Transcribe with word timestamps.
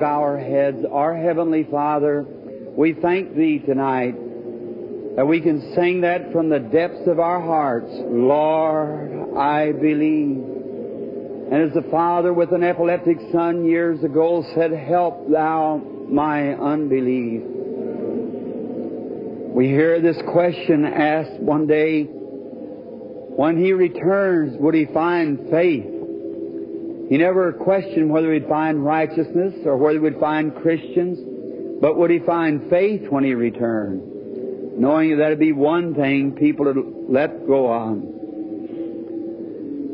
Bow 0.00 0.22
our 0.22 0.38
heads? 0.38 0.84
Our 0.90 1.16
Heavenly 1.16 1.64
Father, 1.70 2.24
we 2.76 2.94
thank 2.94 3.34
Thee 3.34 3.58
tonight 3.58 4.14
that 5.16 5.26
we 5.26 5.40
can 5.40 5.74
sing 5.74 6.02
that 6.02 6.30
from 6.30 6.48
the 6.48 6.60
depths 6.60 7.08
of 7.08 7.18
our 7.18 7.40
hearts. 7.40 7.90
Lord, 7.90 9.36
I 9.36 9.72
believe. 9.72 10.36
And 11.50 11.62
as 11.62 11.74
the 11.74 11.88
father 11.90 12.32
with 12.32 12.52
an 12.52 12.62
epileptic 12.62 13.18
son 13.32 13.64
years 13.64 14.04
ago 14.04 14.44
said, 14.54 14.70
Help 14.70 15.28
thou 15.28 15.78
my 16.08 16.54
unbelief. 16.54 17.42
We 19.54 19.66
hear 19.66 20.00
this 20.00 20.18
question 20.30 20.84
asked 20.84 21.40
one 21.40 21.66
day 21.66 22.04
when 22.04 23.56
he 23.56 23.72
returns, 23.72 24.56
would 24.60 24.74
he 24.74 24.86
find 24.86 25.50
faith? 25.50 25.97
He 27.08 27.16
never 27.16 27.52
questioned 27.52 28.10
whether 28.10 28.32
he'd 28.34 28.48
find 28.48 28.84
righteousness 28.84 29.54
or 29.64 29.78
whether 29.78 30.00
he'd 30.00 30.20
find 30.20 30.54
Christians, 30.54 31.18
but 31.80 31.96
would 31.96 32.10
he 32.10 32.18
find 32.18 32.68
faith 32.68 33.08
when 33.08 33.24
he 33.24 33.32
returned? 33.34 34.78
Knowing 34.78 35.16
that 35.16 35.26
it'd 35.26 35.38
be 35.38 35.52
one 35.52 35.94
thing 35.94 36.32
people 36.32 36.66
would 36.66 36.76
let 37.08 37.46
go 37.46 37.66
on. 37.66 38.18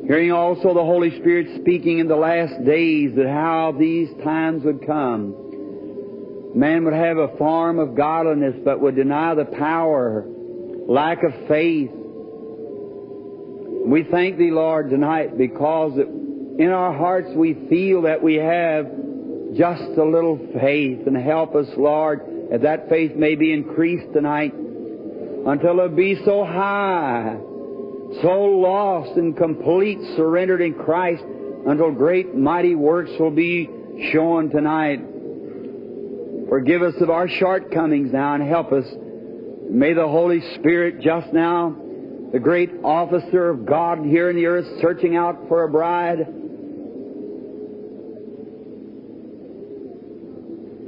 Hearing 0.07 0.33
also 0.33 0.75
the 0.75 0.85
Holy 0.85 1.17
Spirit 1.21 1.61
speaking 1.61 2.01
in 2.01 2.09
the 2.09 2.17
last 2.17 2.65
days 2.65 3.15
that 3.17 3.29
how 3.29 3.73
these 3.79 4.09
times 4.23 4.65
would 4.65 4.85
come. 4.85 6.53
Man 6.55 6.85
would 6.85 6.95
have 6.95 7.17
a 7.17 7.37
form 7.39 7.79
of 7.79 7.95
godliness 7.97 8.57
but 8.65 8.81
would 8.81 8.97
deny 8.97 9.35
the 9.35 9.45
power, 9.45 10.27
lack 10.87 11.23
of 11.23 11.33
faith. 11.49 11.91
We 13.87 14.03
thank 14.11 14.37
Thee, 14.37 14.51
Lord, 14.51 14.91
tonight 14.91 15.39
because 15.39 15.99
in 16.59 16.71
our 16.71 16.93
hearts 16.93 17.29
we 17.35 17.55
feel 17.69 18.03
that 18.03 18.23
we 18.23 18.35
have 18.37 18.87
just 19.57 19.83
a 19.99 20.05
little 20.05 20.39
faith 20.61 21.07
and 21.07 21.17
help 21.17 21.55
us, 21.55 21.67
Lord, 21.77 22.51
that 22.51 22.63
that 22.63 22.89
faith 22.89 23.15
may 23.15 23.35
be 23.35 23.53
increased 23.53 24.13
tonight 24.13 24.55
until 24.55 25.81
it 25.81 25.97
be 25.97 26.21
so 26.25 26.45
high 26.45 27.37
so 28.23 28.29
lost 28.29 29.17
and 29.17 29.37
complete, 29.37 29.99
surrendered 30.17 30.61
in 30.61 30.75
Christ 30.75 31.25
until 31.67 31.91
great 31.91 32.35
mighty 32.35 32.75
works 32.75 33.11
will 33.19 33.31
be 33.31 33.69
shown 34.13 34.51
tonight. 34.51 35.01
Forgive 36.49 36.83
us 36.83 36.95
of 37.01 37.11
our 37.11 37.29
shortcomings 37.29 38.13
now 38.13 38.35
and 38.35 38.47
help 38.47 38.73
us. 38.73 38.85
May 39.69 39.95
the 39.95 40.07
Holy 40.07 40.41
Spirit 40.57 41.01
just 41.01 41.33
now, 41.33 41.75
the 42.33 42.39
great 42.39 42.71
officer 42.85 43.49
of 43.49 43.67
God 43.67 44.05
here 44.05 44.31
in 44.31 44.37
the 44.37 44.47
earth, 44.47 44.67
searching 44.81 45.17
out 45.17 45.49
for 45.49 45.65
a 45.65 45.69
bride, 45.71 46.27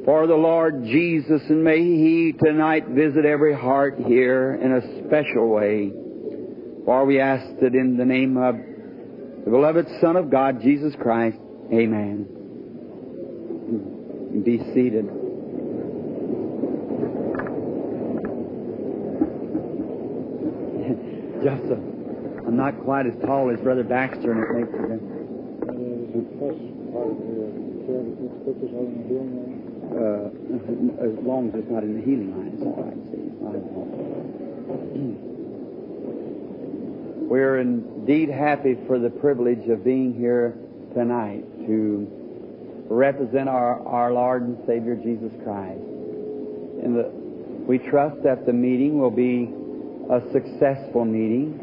for 0.07 0.27
the 0.29 0.37
Lord 0.37 0.85
Jesus, 0.85 1.43
and 1.49 1.63
may 1.65 1.81
He 1.81 2.33
tonight 2.33 2.87
visit 2.87 3.27
every 3.27 3.53
heart 3.53 3.99
here 4.07 4.55
in 4.55 4.73
a 4.73 5.05
special 5.05 5.49
way. 5.49 5.91
For 6.85 7.05
we 7.05 7.19
ask 7.19 7.45
it 7.61 7.75
in 7.75 7.97
the 7.97 8.05
name 8.05 8.37
of 8.37 8.55
the 9.45 9.51
beloved 9.51 9.89
Son 10.01 10.15
of 10.15 10.31
God, 10.31 10.63
Jesus 10.63 10.95
Christ. 11.03 11.39
Amen. 11.73 12.25
Be 14.45 14.59
seated. 14.73 15.07
Just 21.43 21.65
a, 21.73 21.75
I'm 22.47 22.57
not 22.57 22.79
quite 22.85 23.07
as 23.07 23.15
tall 23.25 23.51
as 23.51 23.59
Brother 23.61 23.83
Baxter, 23.83 24.31
and 24.31 24.41
it 24.41 24.53
makes 24.55 24.69
a 24.69 24.83
difference. 24.83 25.17
Uh, 29.97 30.29
as 31.01 31.17
long 31.25 31.49
as 31.49 31.61
it's 31.61 31.71
not 31.71 31.83
in 31.83 31.95
the 31.97 32.05
healing 32.05 32.37
line, 32.37 32.53
it's 32.53 32.63
all 32.63 32.77
right. 32.77 32.93
See, 33.09 33.33
We're 37.27 37.59
indeed 37.61 38.29
happy 38.29 38.77
for 38.87 38.99
the 38.99 39.09
privilege 39.09 39.69
of 39.69 39.83
being 39.83 40.13
here 40.15 40.55
tonight 40.95 41.45
to 41.67 42.07
represent 42.89 43.49
our, 43.49 43.85
our 43.87 44.13
Lord 44.13 44.43
and 44.43 44.59
Savior 44.67 44.97
Jesus 44.97 45.33
Christ. 45.43 45.81
And 45.81 46.95
the, 46.95 47.11
we 47.67 47.79
trust 47.79 48.23
that 48.23 48.47
the 48.47 48.53
meeting 48.53 49.01
will 49.01 49.11
be 49.11 49.51
a 50.11 50.21
successful 50.31 51.05
meeting. 51.05 51.59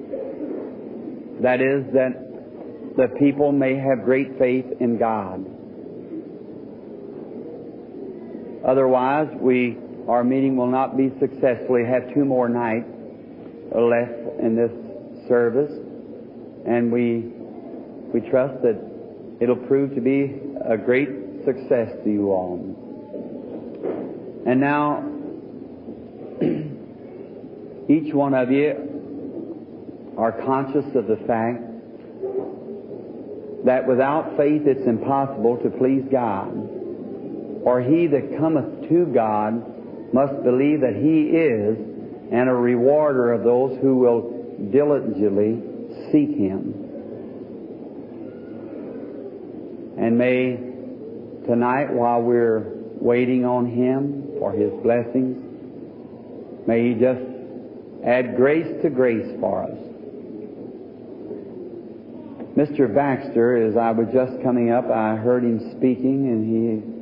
That 1.42 1.62
is, 1.62 1.86
that 1.94 2.96
the 2.98 3.08
people 3.20 3.52
may 3.52 3.76
have 3.76 4.04
great 4.04 4.38
faith 4.38 4.66
in 4.80 4.98
God. 4.98 5.46
Otherwise, 8.66 9.28
we, 9.40 9.78
our 10.08 10.24
meeting 10.24 10.56
will 10.56 10.72
not 10.72 10.96
be 10.96 11.12
successful. 11.20 11.76
We 11.76 11.86
have 11.86 12.14
two 12.14 12.24
more 12.26 12.48
nights 12.48 12.88
left 13.76 14.40
in 14.40 14.56
this 14.56 14.72
service, 15.28 15.72
and 16.66 16.92
we 16.92 17.34
we 18.14 18.22
trust 18.30 18.62
that 18.62 18.80
it'll 19.42 19.56
prove 19.56 19.96
to 19.96 20.02
be 20.02 20.40
a 20.70 20.78
great 20.78 21.10
success 21.46 21.92
to 22.04 22.10
you 22.10 22.30
all. 22.30 22.60
And 24.46 24.62
now, 24.62 25.04
each 27.90 28.14
one 28.14 28.36
of 28.36 28.52
you 28.52 30.14
are 30.16 30.32
conscious 30.32 30.86
of 30.96 31.08
the 31.08 31.16
fact 31.26 31.64
that 33.66 33.88
without 33.88 34.38
faith 34.38 34.68
it's 34.68 34.86
impossible 34.86 35.58
to 35.64 35.72
please 35.72 36.04
God. 36.12 36.83
For 37.64 37.82
he 37.82 38.08
that 38.08 38.38
cometh 38.38 38.90
to 38.90 39.06
God 39.06 40.14
must 40.14 40.44
believe 40.44 40.82
that 40.82 40.96
he 40.96 41.30
is, 41.30 41.78
and 42.32 42.50
a 42.50 42.54
rewarder 42.54 43.32
of 43.32 43.44
those 43.44 43.80
who 43.82 43.98
will 43.98 44.70
diligently 44.72 45.62
seek 46.12 46.36
Him. 46.36 46.74
And 49.98 50.18
may 50.18 50.58
tonight, 51.46 51.94
while 51.94 52.22
we're 52.22 52.72
waiting 53.00 53.46
on 53.46 53.68
Him 53.68 54.32
for 54.40 54.52
His 54.52 54.72
blessings, 54.82 55.38
may 56.68 56.90
He 56.90 57.00
just 57.00 57.22
add 58.06 58.36
grace 58.36 58.82
to 58.82 58.90
grace 58.90 59.40
for 59.40 59.64
us. 59.64 59.78
Mr. 62.58 62.94
Baxter, 62.94 63.58
as 63.68 63.78
I 63.78 63.92
was 63.92 64.08
just 64.14 64.42
coming 64.44 64.72
up, 64.72 64.90
I 64.90 65.16
heard 65.16 65.44
him 65.44 65.72
speaking, 65.76 66.28
and 66.28 66.46
he 66.46 66.93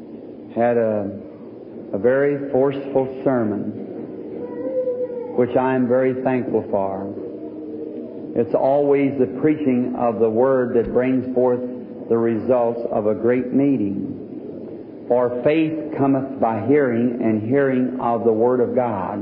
had 0.56 0.78
a, 0.78 1.10
a 1.94 1.98
very 1.98 2.52
forceful 2.52 3.22
sermon, 3.24 3.72
which 5.36 5.56
I 5.56 5.76
am 5.76 5.88
very 5.88 6.22
thankful 6.24 6.64
for. 6.70 7.08
It's 8.36 8.56
always 8.56 9.18
the 9.20 9.28
preaching 9.42 9.96
of 9.98 10.20
the 10.20 10.30
Word 10.30 10.76
that 10.76 10.94
brings 10.94 11.34
forth 11.36 11.60
the 12.10 12.18
results 12.18 12.82
of 12.92 13.08
a 13.08 13.14
great 13.14 13.54
meeting. 13.54 15.06
For 15.08 15.42
faith 15.44 15.98
cometh 15.98 16.40
by 16.40 16.66
hearing, 16.68 17.22
and 17.22 17.42
hearing 17.42 18.00
of 18.00 18.24
the 18.24 18.32
Word 18.32 18.62
of 18.62 18.74
God. 18.74 19.20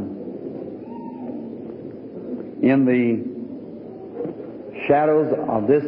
In 2.61 2.85
the 2.85 3.23
shadows 4.87 5.33
of 5.47 5.67
this 5.67 5.85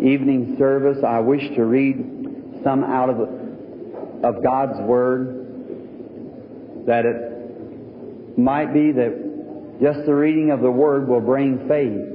evening 0.00 0.56
service, 0.58 1.04
I 1.04 1.20
wish 1.20 1.54
to 1.54 1.64
read 1.64 2.60
some 2.64 2.82
out 2.82 3.10
of, 3.10 3.39
of 4.22 4.42
God's 4.42 4.80
Word 4.80 5.36
that 6.86 7.04
it 7.04 8.38
might 8.38 8.72
be 8.72 8.92
that 8.92 9.78
just 9.80 10.04
the 10.06 10.14
reading 10.14 10.50
of 10.50 10.60
the 10.60 10.70
Word 10.70 11.08
will 11.08 11.20
bring 11.20 11.68
faith. 11.68 12.10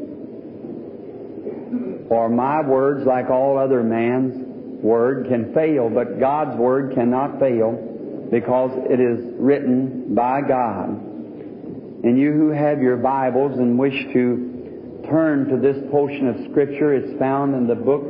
For 2.07 2.29
my 2.29 2.61
words, 2.61 3.05
like 3.05 3.29
all 3.29 3.57
other 3.57 3.83
man's 3.83 4.83
word, 4.83 5.27
can 5.27 5.53
fail, 5.53 5.89
but 5.89 6.19
God's 6.19 6.55
word 6.57 6.93
cannot 6.93 7.39
fail 7.39 8.27
because 8.31 8.71
it 8.89 8.99
is 8.99 9.19
written 9.39 10.13
by 10.13 10.41
God. 10.41 10.89
And 10.89 12.19
you 12.19 12.33
who 12.33 12.49
have 12.49 12.81
your 12.81 12.97
Bibles 12.97 13.57
and 13.57 13.79
wish 13.79 13.95
to 14.13 15.01
turn 15.09 15.47
to 15.49 15.57
this 15.57 15.77
portion 15.89 16.27
of 16.27 16.51
Scripture, 16.51 16.93
it's 16.93 17.17
found 17.17 17.55
in 17.55 17.67
the 17.67 17.75
book, 17.75 18.03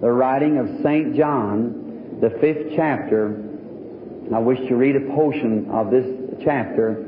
the 0.00 0.10
writing 0.10 0.58
of 0.58 0.68
St. 0.84 1.16
John, 1.16 1.85
the 2.20 2.30
fifth 2.40 2.72
chapter. 2.76 3.42
I 4.34 4.38
wish 4.38 4.58
to 4.68 4.74
read 4.74 4.96
a 4.96 5.14
portion 5.14 5.70
of 5.70 5.90
this 5.90 6.06
chapter 6.42 7.04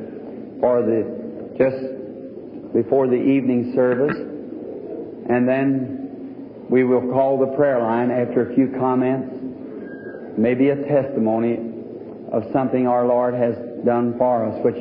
for 0.60 0.82
the, 0.82 1.54
just 1.58 2.72
before 2.74 3.08
the 3.08 3.16
evening 3.16 3.72
service. 3.74 4.16
And 4.16 5.48
then 5.48 6.66
we 6.70 6.84
will 6.84 7.12
call 7.12 7.38
the 7.38 7.56
prayer 7.56 7.80
line 7.80 8.10
after 8.10 8.50
a 8.50 8.54
few 8.54 8.68
comments, 8.78 9.34
maybe 10.36 10.68
a 10.68 10.76
testimony 10.76 11.58
of 12.30 12.44
something 12.52 12.86
our 12.86 13.06
Lord 13.06 13.34
has 13.34 13.56
done 13.84 14.16
for 14.18 14.44
us, 14.44 14.64
which 14.64 14.76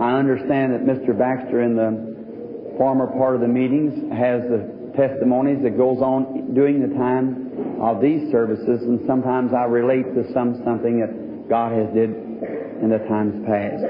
I 0.00 0.18
understand 0.18 0.72
that 0.72 0.84
Mr. 0.84 1.16
Baxter 1.16 1.62
in 1.62 1.76
the 1.76 2.74
former 2.78 3.06
part 3.06 3.34
of 3.34 3.42
the 3.42 3.48
meetings 3.48 3.92
has 4.12 4.42
the 4.42 4.81
testimonies 4.96 5.62
that 5.62 5.76
goes 5.76 5.98
on 5.98 6.54
during 6.54 6.80
the 6.80 6.94
time 6.96 7.80
of 7.80 8.00
these 8.00 8.30
services, 8.30 8.82
and 8.82 9.00
sometimes 9.06 9.52
I 9.52 9.64
relate 9.64 10.14
to 10.14 10.32
some 10.32 10.62
something 10.64 11.00
that 11.00 11.48
God 11.48 11.72
has 11.72 11.92
did 11.94 12.10
in 12.10 12.90
the 12.90 12.98
times 13.08 13.44
past. 13.46 13.82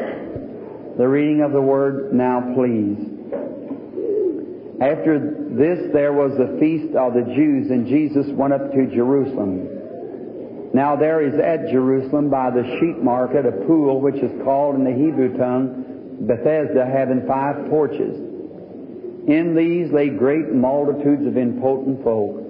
The 0.99 1.08
reading 1.08 1.43
of 1.43 1.52
the 1.52 1.60
Word 1.60 2.12
now, 2.12 2.52
please. 2.54 2.99
After 4.81 5.49
this, 5.50 5.93
there 5.93 6.12
was 6.12 6.32
the 6.37 6.58
feast 6.58 6.94
of 6.96 7.14
the 7.14 7.22
Jews, 7.34 7.70
and 7.70 7.87
Jesus 7.87 8.26
went 8.32 8.52
up 8.52 8.72
to 8.72 8.87
Jerusalem. 8.87 9.69
Now 10.75 10.96
there 10.96 11.20
is 11.20 11.34
at 11.38 11.70
Jerusalem 11.70 12.31
by 12.31 12.50
the 12.50 12.64
sheep 12.81 13.02
market 13.02 13.44
a 13.44 13.52
pool 13.66 14.00
which 14.00 14.16
is 14.16 14.32
called 14.43 14.76
in 14.76 14.84
the 14.84 14.90
Hebrew 14.90 15.37
tongue 15.37 15.84
Bethesda, 16.26 16.87
having 16.87 17.26
five 17.26 17.69
porches. 17.69 18.31
In 19.26 19.54
these 19.54 19.92
lay 19.92 20.08
great 20.08 20.52
multitudes 20.52 21.26
of 21.26 21.36
impotent 21.36 22.02
folk, 22.02 22.42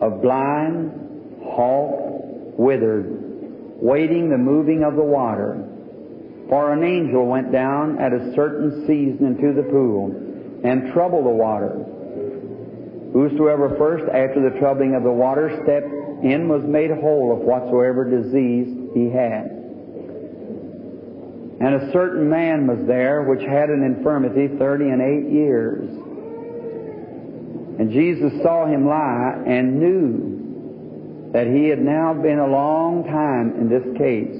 of 0.00 0.20
blind, 0.20 1.40
halt, 1.42 2.58
withered, 2.58 3.06
waiting 3.80 4.28
the 4.28 4.36
moving 4.36 4.84
of 4.84 4.96
the 4.96 5.02
water. 5.02 5.66
For 6.50 6.72
an 6.72 6.84
angel 6.84 7.26
went 7.26 7.52
down 7.52 7.98
at 7.98 8.12
a 8.12 8.34
certain 8.34 8.86
season 8.86 9.38
into 9.38 9.54
the 9.54 9.62
pool 9.62 10.60
and 10.62 10.92
troubled 10.92 11.24
the 11.24 11.30
water. 11.30 11.70
Whosoever 13.14 13.74
first, 13.78 14.04
after 14.12 14.42
the 14.42 14.58
troubling 14.58 14.94
of 14.94 15.04
the 15.04 15.10
water, 15.10 15.48
stepped 15.62 15.88
in 16.24 16.48
was 16.48 16.62
made 16.64 16.90
whole 16.90 17.32
of 17.32 17.38
whatsoever 17.38 18.04
disease 18.04 18.90
he 18.92 19.08
had. 19.08 19.63
And 21.64 21.76
a 21.76 21.92
certain 21.92 22.28
man 22.28 22.66
was 22.66 22.86
there 22.86 23.22
which 23.22 23.40
had 23.40 23.70
an 23.70 23.82
infirmity 23.82 24.48
thirty 24.58 24.90
and 24.90 25.00
eight 25.00 25.32
years. 25.32 25.88
And 27.78 27.90
Jesus 27.90 28.34
saw 28.42 28.66
him 28.66 28.86
lie 28.86 29.42
and 29.46 29.80
knew 29.80 31.30
that 31.32 31.46
he 31.46 31.68
had 31.68 31.80
now 31.80 32.12
been 32.12 32.38
a 32.38 32.46
long 32.46 33.04
time 33.04 33.54
in 33.58 33.70
this 33.70 33.82
case. 33.96 34.36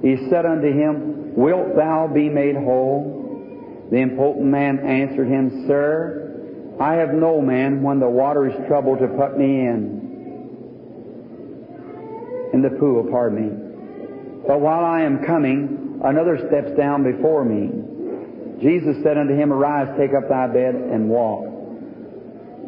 He 0.00 0.30
said 0.30 0.46
unto 0.46 0.72
him, 0.72 1.34
Wilt 1.36 1.76
thou 1.76 2.06
be 2.06 2.30
made 2.30 2.56
whole? 2.56 3.86
The 3.90 3.98
impotent 3.98 4.46
man 4.46 4.78
answered 4.78 5.28
him, 5.28 5.66
Sir, 5.66 6.74
I 6.80 6.94
have 6.94 7.12
no 7.12 7.42
man 7.42 7.82
when 7.82 8.00
the 8.00 8.08
water 8.08 8.48
is 8.48 8.54
troubled 8.68 9.00
to 9.00 9.08
put 9.08 9.36
me 9.36 9.66
in. 9.66 10.00
In 12.54 12.62
the 12.62 12.70
pool, 12.70 13.06
pardon 13.10 13.36
me. 13.38 13.50
But 14.46 14.62
while 14.62 14.86
I 14.86 15.02
am 15.02 15.24
coming, 15.26 15.81
another 16.04 16.38
steps 16.48 16.76
down 16.76 17.02
before 17.02 17.44
me. 17.44 17.70
Jesus 18.60 19.02
said 19.02 19.18
unto 19.18 19.34
him, 19.34 19.52
Arise, 19.52 19.88
take 19.98 20.14
up 20.14 20.28
thy 20.28 20.46
bed, 20.46 20.74
and 20.74 21.08
walk. 21.08 21.46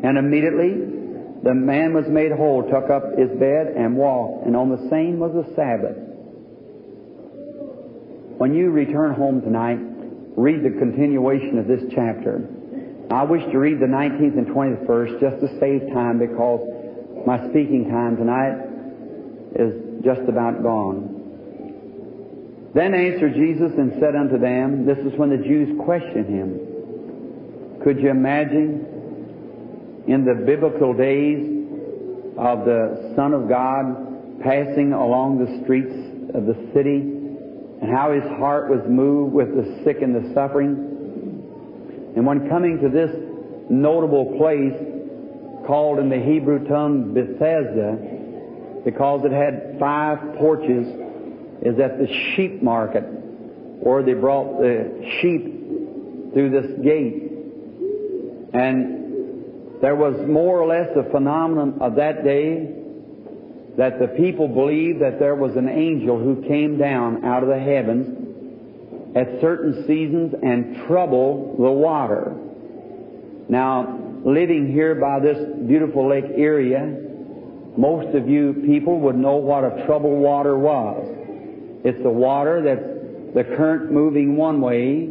And 0.03 0.19
immediately 0.19 0.75
the 1.43 1.55
man 1.55 1.95
was 1.95 2.07
made 2.09 2.33
whole, 2.33 2.63
took 2.63 2.91
up 2.91 3.17
his 3.19 3.31
bed, 3.39 3.75
and 3.77 3.97
walked. 3.97 4.47
And 4.47 4.57
on 4.57 4.71
the 4.71 4.89
same 4.91 5.19
was 5.19 5.33
the 5.33 5.55
Sabbath. 5.55 5.97
When 8.39 8.55
you 8.55 8.71
return 8.71 9.15
home 9.15 9.43
tonight, 9.43 9.79
read 10.37 10.65
the 10.65 10.79
continuation 10.79 11.59
of 11.59 11.69
this 11.69 11.83
chapter. 11.95 12.49
I 13.11 13.23
wish 13.23 13.45
to 13.53 13.59
read 13.59 13.79
the 13.79 13.87
19th 13.87 14.37
and 14.39 14.47
20th 14.49 14.87
verse 14.87 15.11
just 15.21 15.41
to 15.41 15.49
save 15.61 15.93
time 15.93 16.19
because 16.19 16.61
my 17.27 17.39
speaking 17.51 17.89
time 17.91 18.17
tonight 18.17 18.59
is 19.55 20.03
just 20.03 20.29
about 20.29 20.63
gone. 20.63 21.24
Then 22.75 22.93
answered 22.93 23.35
Jesus 23.35 23.73
and 23.79 23.93
said 24.01 24.17
unto 24.17 24.37
them, 24.37 24.85
This 24.85 24.99
is 24.99 25.17
when 25.17 25.31
the 25.31 25.37
Jews 25.37 25.79
questioned 25.85 26.27
him. 26.27 26.59
Could 27.85 28.01
you 28.01 28.11
imagine 28.11 30.05
in 30.09 30.25
the 30.25 30.35
biblical 30.35 30.93
days 30.93 31.39
of 32.37 32.65
the 32.65 33.13
Son 33.15 33.33
of 33.33 33.49
God 33.49 34.41
passing 34.43 34.93
along 34.93 35.39
the 35.39 35.63
streets 35.63 35.95
of 36.35 36.47
the 36.47 36.55
city 36.75 36.99
and 36.99 37.95
how 37.95 38.11
his 38.11 38.25
heart 38.39 38.69
was 38.69 38.81
moved 38.89 39.33
with 39.35 39.55
the 39.55 39.85
sick 39.85 40.03
and 40.03 40.13
the 40.13 40.35
suffering? 40.35 40.75
And 42.17 42.27
when 42.27 42.49
coming 42.49 42.81
to 42.81 42.89
this 42.89 43.15
notable 43.71 44.37
place 44.37 44.75
called 45.65 46.01
in 46.01 46.09
the 46.09 46.19
Hebrew 46.19 46.67
tongue 46.67 47.15
Bethesda, 47.15 47.99
because 48.85 49.25
it 49.25 49.33
had 49.33 49.79
five 49.79 50.19
porches, 50.39 51.04
is 51.65 51.79
at 51.81 51.99
the 51.99 52.07
sheep 52.35 52.63
market, 52.63 53.03
where 53.03 54.03
they 54.03 54.15
brought 54.15 54.61
the 54.61 55.03
sheep 55.21 56.33
through 56.33 56.51
this 56.51 56.71
gate. 56.85 57.23
And 58.53 59.81
there 59.81 59.97
was 59.97 60.15
more 60.29 60.61
or 60.61 60.67
less 60.67 60.89
a 60.97 61.11
phenomenon 61.11 61.79
of 61.81 61.97
that 61.97 62.25
day 62.25 62.71
that 63.77 63.99
the 63.99 64.09
people 64.17 64.47
believed 64.47 65.01
that 65.01 65.19
there 65.19 65.35
was 65.35 65.57
an 65.57 65.69
angel 65.69 66.19
who 66.19 66.43
came 66.47 66.79
down 66.79 67.25
out 67.25 67.43
of 67.43 67.49
the 67.49 67.59
heavens 67.59 69.17
at 69.17 69.41
certain 69.41 69.85
seasons 69.87 70.35
and 70.43 70.87
troubled 70.87 71.57
the 71.59 71.71
water. 71.71 72.35
Now, 73.49 74.01
living 74.25 74.71
here 74.73 74.95
by 74.95 75.21
this 75.21 75.39
beautiful 75.67 76.09
Lake 76.09 76.25
Erie, 76.37 76.75
most 77.77 78.15
of 78.15 78.29
you 78.29 78.63
people 78.67 79.01
would 79.01 79.17
know 79.17 79.37
what 79.37 79.65
a 79.65 79.85
troubled 79.87 80.19
water 80.21 80.57
was. 80.59 81.24
It's 81.85 82.03
the 82.03 82.11
water 82.11 82.63
that's 82.63 83.35
the 83.35 83.45
current 83.57 83.93
moving 83.93 84.37
one 84.37 84.61
way 84.61 85.11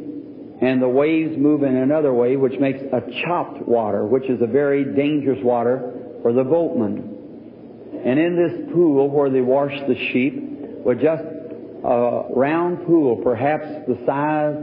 and 0.62 0.82
the 0.82 0.88
waves 0.88 1.38
moving 1.38 1.77
another 1.77 2.13
way, 2.13 2.36
which 2.36 2.60
makes 2.60 2.80
a 2.82 3.01
chopped 3.24 3.68
water, 3.68 4.06
which 4.06 4.30
is 4.30 4.42
a 4.42 4.48
very 4.48 4.84
dangerous 4.96 5.39
water 5.44 5.94
for 6.22 6.34
the 6.34 6.44
boatman. 6.44 8.01
And 8.06 8.20
in 8.20 8.36
this 8.36 8.74
pool 8.74 9.10
where 9.10 9.30
they 9.30 9.42
wash 9.42 9.74
the 9.88 9.96
sheep, 10.12 10.36
was 10.84 10.98
just 11.01 11.24
a 11.24 12.24
round 12.36 12.86
pool, 12.86 13.18
perhaps 13.18 13.65
the 13.88 13.98
size 14.06 14.56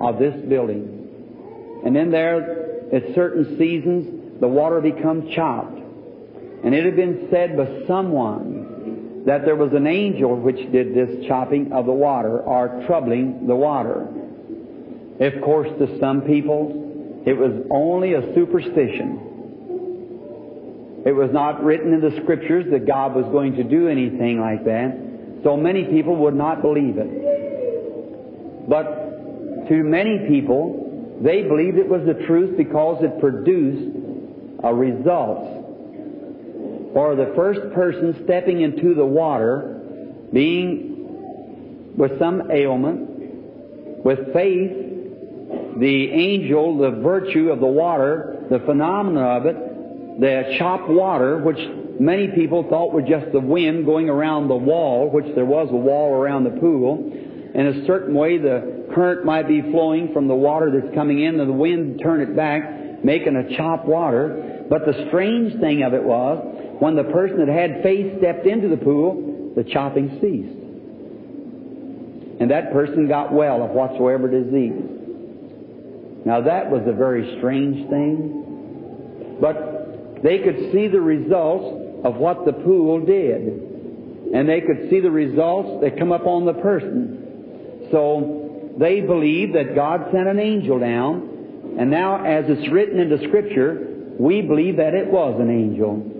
of 0.00 0.18
this 0.18 0.34
building. 0.48 1.82
And 1.84 1.96
in 1.96 2.10
there, 2.10 2.92
at 2.92 3.14
certain 3.14 3.56
seasons, 3.58 4.40
the 4.40 4.48
water 4.48 4.80
becomes 4.80 5.34
chopped. 5.34 5.78
And 6.64 6.74
it 6.74 6.84
had 6.84 6.96
been 6.96 7.28
said 7.30 7.56
by 7.56 7.86
someone 7.86 8.65
that 9.26 9.44
there 9.44 9.56
was 9.56 9.72
an 9.72 9.86
angel 9.88 10.36
which 10.36 10.70
did 10.70 10.94
this 10.94 11.26
chopping 11.26 11.72
of 11.72 11.84
the 11.84 11.92
water 11.92 12.38
or 12.40 12.84
troubling 12.86 13.46
the 13.48 13.56
water. 13.56 14.06
Of 15.20 15.42
course, 15.42 15.68
to 15.80 15.98
some 15.98 16.22
people, 16.22 17.22
it 17.26 17.32
was 17.32 17.66
only 17.70 18.14
a 18.14 18.22
superstition. 18.34 19.18
It 21.04 21.12
was 21.12 21.30
not 21.32 21.62
written 21.64 21.92
in 21.92 22.00
the 22.00 22.20
scriptures 22.22 22.66
that 22.70 22.86
God 22.86 23.14
was 23.16 23.24
going 23.26 23.54
to 23.56 23.64
do 23.64 23.88
anything 23.88 24.40
like 24.40 24.64
that. 24.64 24.96
So 25.42 25.56
many 25.56 25.84
people 25.84 26.14
would 26.16 26.34
not 26.34 26.62
believe 26.62 26.96
it. 26.96 28.68
But 28.68 29.68
to 29.68 29.82
many 29.82 30.26
people, 30.28 31.18
they 31.20 31.42
believed 31.42 31.78
it 31.78 31.88
was 31.88 32.06
the 32.06 32.26
truth 32.26 32.56
because 32.56 33.02
it 33.02 33.18
produced 33.18 33.96
a 34.62 34.72
result. 34.72 35.65
For 36.96 37.14
the 37.14 37.30
first 37.36 37.60
person 37.74 38.18
stepping 38.24 38.62
into 38.62 38.94
the 38.94 39.04
water, 39.04 39.82
being 40.32 41.92
with 41.94 42.18
some 42.18 42.50
ailment, 42.50 44.02
with 44.02 44.32
faith, 44.32 44.70
the 45.78 46.10
angel, 46.10 46.78
the 46.78 46.92
virtue 47.02 47.50
of 47.50 47.60
the 47.60 47.66
water, 47.66 48.46
the 48.48 48.60
phenomena 48.60 49.20
of 49.20 49.44
it, 49.44 50.20
the 50.20 50.56
chopped 50.58 50.88
water, 50.88 51.36
which 51.42 51.58
many 52.00 52.28
people 52.28 52.64
thought 52.70 52.94
was 52.94 53.04
just 53.06 53.30
the 53.30 53.40
wind 53.40 53.84
going 53.84 54.08
around 54.08 54.48
the 54.48 54.56
wall, 54.56 55.10
which 55.10 55.26
there 55.34 55.44
was 55.44 55.68
a 55.70 55.76
wall 55.76 56.14
around 56.14 56.44
the 56.44 56.58
pool. 56.58 57.12
In 57.54 57.66
a 57.66 57.84
certain 57.86 58.14
way, 58.14 58.38
the 58.38 58.86
current 58.94 59.22
might 59.22 59.46
be 59.46 59.60
flowing 59.60 60.14
from 60.14 60.28
the 60.28 60.34
water 60.34 60.70
that's 60.70 60.94
coming 60.94 61.20
in, 61.20 61.38
and 61.40 61.46
the 61.46 61.52
wind 61.52 62.00
turn 62.02 62.22
it 62.22 62.34
back, 62.34 63.04
making 63.04 63.36
a 63.36 63.54
chopped 63.54 63.84
water. 63.84 64.64
But 64.70 64.86
the 64.86 65.08
strange 65.08 65.60
thing 65.60 65.82
of 65.82 65.92
it 65.92 66.02
was, 66.02 66.64
when 66.78 66.96
the 66.96 67.04
person 67.04 67.38
that 67.38 67.48
had 67.48 67.82
faith 67.82 68.18
stepped 68.18 68.46
into 68.46 68.68
the 68.68 68.76
pool, 68.76 69.52
the 69.56 69.64
chopping 69.64 70.10
ceased. 70.20 70.56
And 72.40 72.50
that 72.50 72.72
person 72.72 73.08
got 73.08 73.32
well 73.32 73.62
of 73.62 73.70
whatsoever 73.70 74.28
disease. 74.28 74.82
Now 76.26 76.42
that 76.42 76.70
was 76.70 76.82
a 76.86 76.92
very 76.92 77.38
strange 77.38 77.88
thing. 77.88 79.38
But 79.40 80.22
they 80.22 80.38
could 80.38 80.72
see 80.72 80.88
the 80.88 81.00
results 81.00 82.04
of 82.04 82.16
what 82.16 82.44
the 82.44 82.52
pool 82.52 83.00
did. 83.00 83.64
And 84.34 84.48
they 84.48 84.60
could 84.60 84.90
see 84.90 85.00
the 85.00 85.10
results 85.10 85.82
that 85.82 85.98
come 85.98 86.12
up 86.12 86.26
on 86.26 86.44
the 86.44 86.54
person. 86.54 87.88
So 87.90 88.74
they 88.78 89.00
believed 89.00 89.54
that 89.54 89.74
God 89.74 90.08
sent 90.12 90.28
an 90.28 90.38
angel 90.38 90.78
down, 90.78 91.76
and 91.78 91.90
now 91.90 92.24
as 92.24 92.44
it's 92.48 92.70
written 92.70 93.00
into 93.00 93.18
Scripture, 93.28 94.14
we 94.18 94.42
believe 94.42 94.76
that 94.76 94.94
it 94.94 95.06
was 95.06 95.40
an 95.40 95.50
angel. 95.50 96.15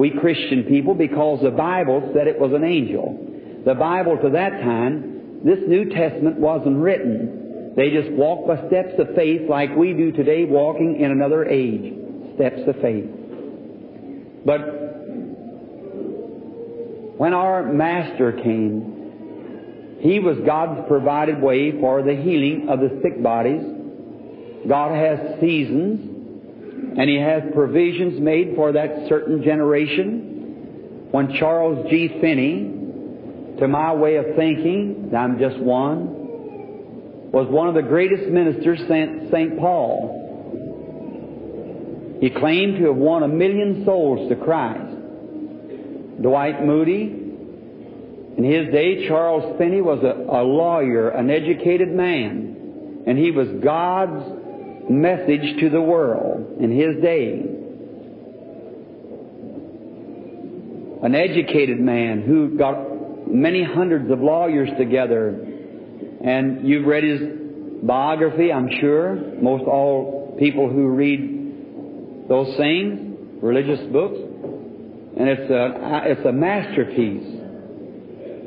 We 0.00 0.10
Christian 0.18 0.64
people, 0.64 0.94
because 0.94 1.42
the 1.42 1.50
Bible 1.50 2.10
said 2.14 2.26
it 2.26 2.40
was 2.40 2.54
an 2.54 2.64
angel. 2.64 3.62
The 3.66 3.74
Bible 3.74 4.16
to 4.22 4.30
that 4.30 4.62
time, 4.62 5.42
this 5.44 5.58
New 5.68 5.90
Testament 5.90 6.38
wasn't 6.38 6.78
written. 6.78 7.74
They 7.76 7.90
just 7.90 8.10
walked 8.12 8.48
by 8.48 8.66
steps 8.68 8.94
of 8.98 9.14
faith 9.14 9.42
like 9.46 9.76
we 9.76 9.92
do 9.92 10.10
today 10.10 10.46
walking 10.46 10.98
in 11.02 11.10
another 11.10 11.44
age. 11.44 11.92
steps 12.36 12.62
of 12.66 12.76
faith. 12.80 13.04
But 14.46 14.60
when 17.18 17.34
our 17.34 17.70
Master 17.70 18.32
came, 18.32 19.98
He 20.00 20.18
was 20.18 20.38
God's 20.46 20.88
provided 20.88 21.42
way 21.42 21.78
for 21.78 22.02
the 22.02 22.16
healing 22.16 22.70
of 22.70 22.80
the 22.80 23.00
sick 23.02 23.22
bodies. 23.22 23.60
God 24.66 24.94
has 24.94 25.38
seasons, 25.40 26.09
and 26.98 27.08
He 27.08 27.16
has 27.20 27.42
provisions 27.54 28.20
made 28.20 28.54
for 28.56 28.72
that 28.72 29.08
certain 29.08 29.42
generation. 29.42 31.08
When 31.10 31.34
Charles 31.34 31.88
G. 31.90 32.18
Finney, 32.20 32.80
to 33.58 33.68
my 33.68 33.94
way 33.94 34.16
of 34.16 34.26
thinking, 34.36 35.12
I'm 35.16 35.38
just 35.38 35.58
one, 35.58 36.20
was 37.32 37.46
one 37.48 37.68
of 37.68 37.74
the 37.74 37.82
greatest 37.82 38.28
ministers 38.28 38.78
since 38.88 39.30
St. 39.30 39.58
Paul. 39.58 40.18
He 42.20 42.30
claimed 42.30 42.78
to 42.78 42.86
have 42.86 42.96
won 42.96 43.22
a 43.22 43.28
million 43.28 43.84
souls 43.84 44.28
to 44.28 44.36
Christ. 44.36 44.96
Dwight 46.22 46.64
Moody, 46.64 47.20
in 48.36 48.44
his 48.44 48.72
day, 48.72 49.06
Charles 49.08 49.58
Finney 49.58 49.80
was 49.80 50.02
a, 50.02 50.14
a 50.30 50.42
lawyer, 50.42 51.10
an 51.10 51.30
educated 51.30 51.90
man, 51.90 53.04
and 53.06 53.18
he 53.18 53.30
was 53.30 53.48
God's 53.62 54.39
message 54.88 55.60
to 55.60 55.70
the 55.70 55.80
world 55.80 56.58
in 56.60 56.70
his 56.70 57.02
day. 57.02 57.42
An 61.02 61.14
educated 61.14 61.80
man 61.80 62.22
who 62.22 62.56
got 62.58 63.26
many 63.28 63.62
hundreds 63.64 64.10
of 64.10 64.20
lawyers 64.20 64.68
together. 64.78 65.28
And 66.22 66.66
you've 66.68 66.86
read 66.86 67.04
his 67.04 67.20
biography, 67.82 68.52
I'm 68.52 68.68
sure. 68.80 69.16
Most 69.40 69.64
all 69.64 70.36
people 70.38 70.68
who 70.68 70.88
read 70.88 72.28
those 72.28 72.56
things, 72.56 73.16
religious 73.42 73.80
books. 73.92 74.18
And 74.18 75.28
it's 75.28 75.50
a, 75.50 76.02
it's 76.06 76.26
a 76.26 76.32
masterpiece. 76.32 77.38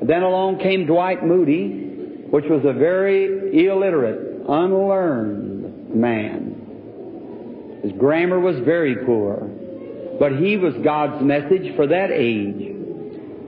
Then 0.01 0.21
along 0.21 0.59
came 0.59 0.85
Dwight 0.85 1.25
Moody, 1.25 2.27
which 2.29 2.45
was 2.49 2.63
a 2.65 2.73
very 2.73 3.65
illiterate, 3.67 4.45
unlearned 4.47 5.52
man. 5.93 7.79
His 7.83 7.91
grammar 7.93 8.39
was 8.39 8.57
very 8.65 9.05
poor. 9.05 9.49
But 10.19 10.37
he 10.37 10.57
was 10.57 10.73
God's 10.83 11.23
message 11.23 11.75
for 11.75 11.87
that 11.87 12.11
age. 12.11 12.69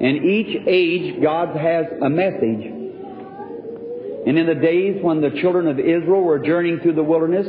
And 0.01 0.25
each 0.25 0.57
age, 0.67 1.21
God 1.21 1.55
has 1.55 1.85
a 2.01 2.09
message. 2.09 2.71
And 4.27 4.37
in 4.39 4.47
the 4.47 4.55
days 4.55 5.01
when 5.01 5.21
the 5.21 5.29
children 5.41 5.67
of 5.67 5.79
Israel 5.79 6.23
were 6.23 6.39
journeying 6.39 6.79
through 6.79 6.95
the 6.95 7.03
wilderness, 7.03 7.47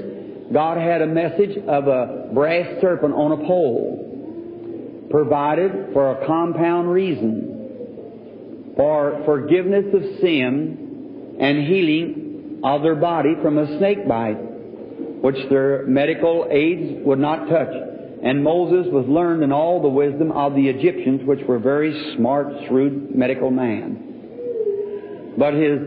God 0.52 0.76
had 0.78 1.02
a 1.02 1.06
message 1.06 1.56
of 1.66 1.88
a 1.88 2.28
brass 2.32 2.80
serpent 2.80 3.14
on 3.14 3.32
a 3.32 3.36
pole, 3.38 5.08
provided 5.10 5.92
for 5.92 6.12
a 6.12 6.26
compound 6.26 6.90
reason, 6.90 8.74
for 8.76 9.22
forgiveness 9.24 9.86
of 9.92 10.02
sin 10.20 11.36
and 11.40 11.66
healing 11.66 12.60
of 12.62 12.82
their 12.82 12.94
body 12.94 13.34
from 13.42 13.58
a 13.58 13.78
snake 13.78 14.06
bite, 14.06 14.38
which 15.26 15.48
their 15.50 15.84
medical 15.88 16.46
aids 16.52 17.04
would 17.04 17.18
not 17.18 17.48
touch. 17.48 17.74
And 18.22 18.44
Moses 18.44 18.86
was 18.92 19.06
learned 19.08 19.42
in 19.42 19.50
all 19.50 19.82
the 19.82 19.88
wisdom 19.88 20.30
of 20.30 20.54
the 20.54 20.68
Egyptians, 20.68 21.22
which 21.24 21.40
were 21.48 21.58
very 21.58 22.14
smart, 22.14 22.46
shrewd 22.68 23.12
medical 23.12 23.50
men. 23.50 25.34
But 25.36 25.54
his, 25.54 25.80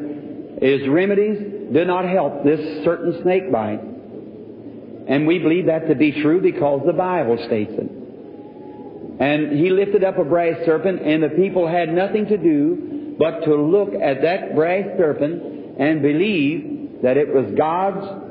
his 0.62 0.89
remedies 0.89 1.38
did 1.72 1.88
not 1.88 2.03
help 2.03 2.43
this 2.43 2.84
certain 2.84 3.22
snake 3.24 3.50
bite. 3.50 3.79
And 5.08 5.25
we 5.25 5.39
believe 5.39 5.67
that 5.67 5.88
to 5.88 5.96
be 5.96 6.22
true 6.22 6.41
because 6.41 6.81
the 6.86 6.91
Bible 6.91 7.38
states 7.48 7.72
it. 7.72 7.91
And 9.22 9.58
he 9.58 9.69
lifted 9.69 10.03
up 10.03 10.17
a 10.17 10.25
brass 10.25 10.65
serpent, 10.65 11.01
and 11.01 11.24
the 11.24 11.29
people 11.29 11.65
had 11.65 11.88
nothing 11.93 12.25
to 12.25 12.36
do 12.36 13.15
but 13.17 13.46
to 13.46 13.55
look 13.55 13.93
at 13.93 14.22
that 14.22 14.53
brass 14.53 14.84
serpent 14.98 15.79
and 15.79 16.01
believe 16.01 17.00
that 17.03 17.15
it 17.15 17.34
was 17.34 17.46
God's 17.58 18.28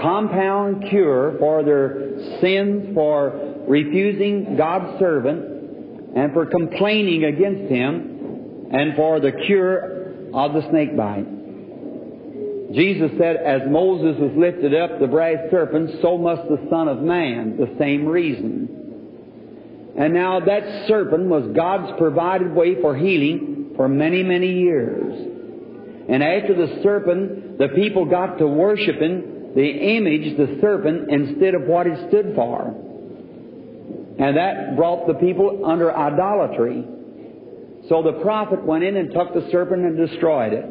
compound 0.00 0.88
cure 0.90 1.36
for 1.38 1.62
their 1.62 2.40
sins, 2.40 2.94
for 2.94 3.64
refusing 3.68 4.56
God's 4.56 4.98
servant, 4.98 6.16
and 6.16 6.32
for 6.32 6.46
complaining 6.46 7.24
against 7.24 7.70
Him, 7.70 8.68
and 8.72 8.94
for 8.96 9.20
the 9.20 9.32
cure 9.46 10.30
of 10.34 10.52
the 10.54 10.68
snake 10.70 10.96
bite. 10.96 11.26
Jesus 12.72 13.10
said, 13.18 13.36
as 13.36 13.62
Moses 13.68 14.18
was 14.18 14.32
lifted 14.34 14.74
up 14.74 14.98
the 14.98 15.06
brass 15.06 15.36
serpent, 15.50 15.90
so 16.00 16.16
must 16.16 16.48
the 16.48 16.66
Son 16.70 16.88
of 16.88 17.02
Man, 17.02 17.58
the 17.58 17.74
same 17.78 18.06
reason. 18.06 19.92
And 19.98 20.14
now 20.14 20.40
that 20.40 20.88
serpent 20.88 21.24
was 21.24 21.54
God's 21.54 21.92
provided 21.98 22.54
way 22.54 22.80
for 22.80 22.96
healing 22.96 23.72
for 23.76 23.88
many, 23.88 24.22
many 24.22 24.60
years. 24.60 25.12
And 26.08 26.22
after 26.22 26.54
the 26.54 26.80
serpent, 26.82 27.58
the 27.58 27.68
people 27.68 28.06
got 28.06 28.38
to 28.38 28.46
worshiping 28.46 29.31
the 29.54 29.96
image, 29.96 30.36
the 30.36 30.58
serpent, 30.60 31.10
instead 31.10 31.54
of 31.54 31.62
what 31.62 31.86
it 31.86 32.08
stood 32.08 32.34
for. 32.34 32.74
And 34.18 34.36
that 34.36 34.76
brought 34.76 35.06
the 35.06 35.14
people 35.14 35.62
under 35.64 35.94
idolatry. 35.94 36.84
So 37.88 38.02
the 38.02 38.20
prophet 38.22 38.64
went 38.64 38.84
in 38.84 38.96
and 38.96 39.12
took 39.12 39.34
the 39.34 39.48
serpent 39.50 39.84
and 39.84 39.96
destroyed 39.96 40.52
it. 40.52 40.64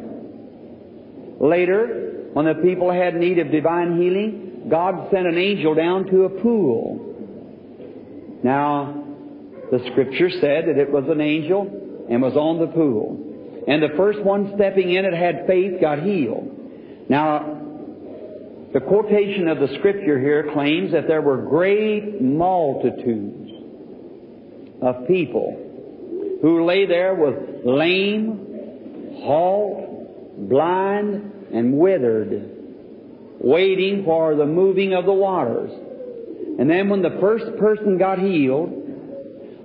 Later, 1.40 2.28
when 2.32 2.46
the 2.46 2.54
people 2.54 2.90
had 2.90 3.14
need 3.14 3.38
of 3.38 3.50
divine 3.50 4.00
healing, 4.00 4.68
God 4.70 5.10
sent 5.12 5.26
an 5.26 5.36
angel 5.36 5.74
down 5.74 6.06
to 6.06 6.24
a 6.24 6.28
pool. 6.28 7.08
Now, 8.42 9.04
the 9.70 9.80
scripture 9.90 10.30
said 10.30 10.66
that 10.68 10.78
it 10.78 10.90
was 10.90 11.04
an 11.08 11.20
angel 11.20 12.06
and 12.08 12.22
was 12.22 12.34
on 12.34 12.58
the 12.58 12.66
pool. 12.68 13.64
And 13.66 13.82
the 13.82 13.94
first 13.96 14.20
one 14.22 14.52
stepping 14.56 14.92
in 14.92 15.04
it 15.04 15.14
had 15.14 15.46
faith, 15.46 15.80
got 15.80 16.02
healed. 16.02 17.08
Now, 17.08 17.61
the 18.72 18.80
quotation 18.80 19.48
of 19.48 19.58
the 19.58 19.68
scripture 19.78 20.18
here 20.18 20.50
claims 20.52 20.92
that 20.92 21.06
there 21.06 21.20
were 21.20 21.36
great 21.36 22.22
multitudes 22.22 23.50
of 24.80 25.06
people 25.06 26.38
who 26.40 26.64
lay 26.64 26.86
there 26.86 27.14
with 27.14 27.34
lame, 27.64 29.20
halt, 29.22 30.48
blind, 30.48 31.32
and 31.52 31.76
withered, 31.76 32.50
waiting 33.40 34.04
for 34.04 34.34
the 34.34 34.46
moving 34.46 34.94
of 34.94 35.04
the 35.04 35.12
waters. 35.12 35.70
And 36.58 36.68
then 36.68 36.88
when 36.88 37.02
the 37.02 37.18
first 37.20 37.56
person 37.58 37.98
got 37.98 38.18
healed, 38.18 38.78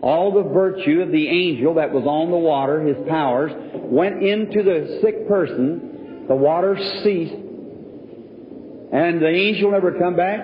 all 0.02 0.32
the 0.32 0.50
virtue 0.50 1.02
of 1.02 1.12
the 1.12 1.28
angel 1.28 1.76
that 1.76 1.92
was 1.92 2.04
on 2.06 2.30
the 2.30 2.38
water, 2.38 2.82
his 2.82 2.98
powers, 3.08 3.52
went 3.76 4.22
into 4.22 4.64
the 4.64 5.00
sick 5.02 5.28
person. 5.28 6.26
The 6.28 6.36
water 6.36 6.78
ceased. 7.04 7.47
And 8.91 9.22
the 9.22 9.27
angel 9.27 9.72
never 9.72 9.91
come 9.91 10.15
back 10.15 10.39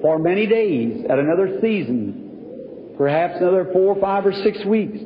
for 0.00 0.18
many 0.18 0.46
days 0.46 1.04
at 1.08 1.18
another 1.18 1.58
season. 1.60 2.94
Perhaps 2.96 3.34
another 3.40 3.70
four, 3.72 4.00
five, 4.00 4.26
or 4.26 4.32
six 4.32 4.64
weeks. 4.64 4.98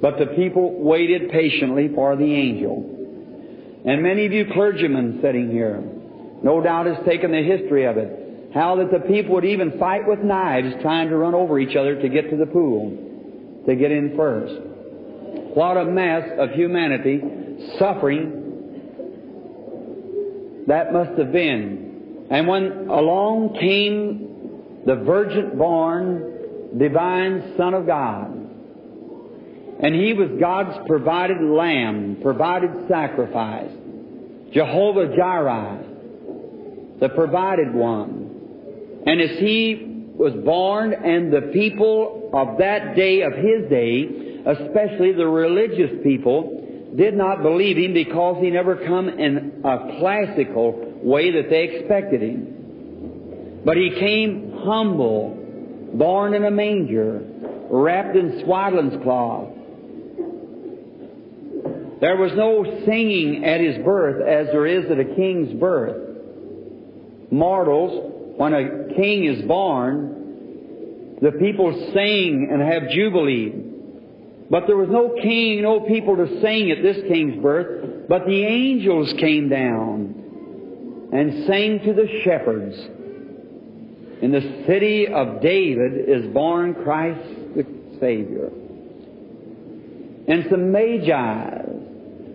But 0.00 0.18
the 0.18 0.26
people 0.36 0.82
waited 0.82 1.30
patiently 1.30 1.90
for 1.94 2.16
the 2.16 2.34
angel. 2.34 3.82
And 3.84 4.02
many 4.02 4.26
of 4.26 4.32
you 4.32 4.46
clergymen 4.52 5.20
sitting 5.22 5.50
here, 5.50 5.82
no 6.42 6.60
doubt 6.62 6.86
has 6.86 6.96
taken 7.06 7.32
the 7.32 7.42
history 7.42 7.84
of 7.86 7.96
it. 7.96 8.52
How 8.54 8.76
that 8.76 8.90
the 8.90 9.00
people 9.00 9.34
would 9.34 9.44
even 9.44 9.78
fight 9.78 10.06
with 10.06 10.20
knives 10.20 10.74
trying 10.82 11.08
to 11.08 11.16
run 11.16 11.34
over 11.34 11.58
each 11.58 11.76
other 11.76 12.00
to 12.00 12.08
get 12.08 12.30
to 12.30 12.36
the 12.36 12.46
pool, 12.46 13.62
to 13.66 13.76
get 13.76 13.92
in 13.92 14.16
first. 14.16 14.54
What 15.54 15.76
a 15.76 15.84
mess 15.84 16.28
of 16.38 16.50
humanity 16.50 17.20
suffering 17.78 18.36
that 20.66 20.92
must 20.92 21.18
have 21.18 21.32
been. 21.32 21.89
And 22.30 22.46
when 22.46 22.88
along 22.88 23.56
came 23.58 24.84
the 24.86 24.94
virgin 24.94 25.58
born, 25.58 26.78
divine 26.78 27.54
Son 27.56 27.74
of 27.74 27.86
God, 27.86 28.40
and 29.82 29.94
He 29.94 30.12
was 30.12 30.30
God's 30.38 30.78
provided 30.86 31.42
lamb, 31.42 32.18
provided 32.22 32.70
sacrifice. 32.88 33.70
Jehovah 34.52 35.14
Jireh, 35.16 35.84
the 37.00 37.08
provided 37.08 37.74
one. 37.74 39.02
And 39.06 39.20
as 39.20 39.38
He 39.38 40.04
was 40.14 40.34
born 40.44 40.92
and 40.92 41.32
the 41.32 41.50
people 41.52 42.30
of 42.32 42.58
that 42.58 42.94
day, 42.94 43.22
of 43.22 43.32
His 43.32 43.68
day, 43.70 44.42
especially 44.46 45.12
the 45.12 45.26
religious 45.26 45.98
people, 46.04 46.92
did 46.96 47.14
not 47.14 47.42
believe 47.42 47.76
Him 47.76 47.94
because 47.94 48.42
He 48.42 48.50
never 48.50 48.76
come 48.76 49.08
in 49.08 49.62
a 49.64 49.98
classical 49.98 50.89
way 51.02 51.30
that 51.32 51.50
they 51.50 51.64
expected 51.64 52.22
Him. 52.22 53.62
But 53.64 53.76
He 53.76 53.90
came 53.98 54.52
humble, 54.64 55.90
born 55.94 56.34
in 56.34 56.44
a 56.44 56.50
manger, 56.50 57.22
wrapped 57.70 58.16
in 58.16 58.42
swaddling's 58.44 59.02
cloth, 59.02 59.48
there 62.00 62.16
was 62.16 62.32
no 62.34 62.64
singing 62.86 63.44
at 63.44 63.60
his 63.60 63.76
birth 63.84 64.26
as 64.26 64.46
there 64.46 64.66
is 64.66 64.90
at 64.90 64.98
a 64.98 65.04
king's 65.04 65.52
birth. 65.60 66.16
Mortals, 67.30 68.34
when 68.38 68.54
a 68.54 68.94
king 68.94 69.26
is 69.26 69.46
born, 69.46 70.16
The 71.20 71.32
people 71.32 71.70
sing 71.92 72.48
and 72.50 72.62
have 72.62 72.88
jubilee. 72.88 73.52
But 74.48 74.66
there 74.66 74.78
was 74.78 74.88
no 74.88 75.14
king, 75.20 75.60
no 75.60 75.80
people 75.80 76.16
to 76.16 76.40
sing 76.40 76.70
at 76.70 76.82
this 76.82 76.96
king's 77.06 77.42
birth, 77.42 78.08
but 78.08 78.24
the 78.24 78.42
angels 78.42 79.12
came 79.18 79.50
down 79.50 80.14
and 81.12 81.46
sang 81.46 81.80
to 81.80 81.92
the 81.92 82.06
shepherds. 82.24 82.76
In 84.22 84.32
the 84.32 84.64
city 84.66 85.08
of 85.08 85.40
David 85.40 86.08
is 86.08 86.32
born 86.32 86.74
Christ 86.74 87.20
the 87.56 87.66
Savior. 87.98 88.50
And 90.28 90.46
some 90.50 90.70
magi 90.70 91.62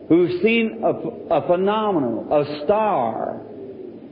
who've 0.09 0.41
seen 0.41 0.81
a, 0.83 1.35
a 1.35 1.47
phenomenal, 1.47 2.27
a 2.31 2.65
star, 2.65 3.41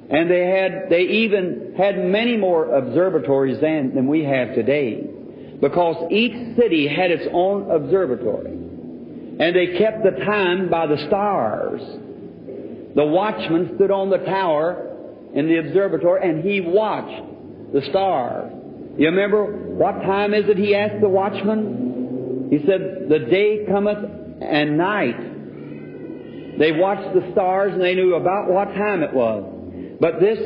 and 0.09 0.29
they 0.29 0.47
had, 0.47 0.89
they 0.89 1.01
even 1.01 1.73
had 1.77 1.97
many 1.97 2.37
more 2.37 2.75
observatories 2.75 3.59
than, 3.59 3.95
than 3.95 4.07
we 4.07 4.23
have 4.23 4.53
today. 4.53 5.01
Because 5.59 6.11
each 6.11 6.57
city 6.57 6.87
had 6.87 7.09
its 7.09 7.27
own 7.31 7.71
observatory. 7.71 8.51
And 8.51 9.55
they 9.55 9.77
kept 9.77 10.03
the 10.03 10.23
time 10.25 10.69
by 10.69 10.87
the 10.87 10.97
stars. 11.07 11.81
The 12.95 13.05
watchman 13.05 13.73
stood 13.75 13.91
on 13.91 14.09
the 14.09 14.19
tower 14.19 14.89
in 15.33 15.47
the 15.47 15.57
observatory 15.57 16.29
and 16.29 16.43
he 16.43 16.61
watched 16.61 17.73
the 17.73 17.81
stars. 17.89 18.51
You 18.97 19.07
remember 19.07 19.45
what 19.45 20.01
time 20.03 20.33
is 20.33 20.47
it 20.47 20.57
he 20.57 20.75
asked 20.75 21.01
the 21.01 21.09
watchman? 21.09 22.49
He 22.51 22.59
said, 22.67 23.07
The 23.09 23.19
day 23.19 23.65
cometh 23.67 23.97
and 24.41 24.77
night. 24.77 26.59
They 26.59 26.71
watched 26.71 27.15
the 27.15 27.31
stars 27.31 27.73
and 27.73 27.81
they 27.81 27.95
knew 27.95 28.13
about 28.13 28.51
what 28.51 28.65
time 28.75 29.01
it 29.01 29.11
was. 29.11 29.97
But 29.99 30.19
this, 30.19 30.37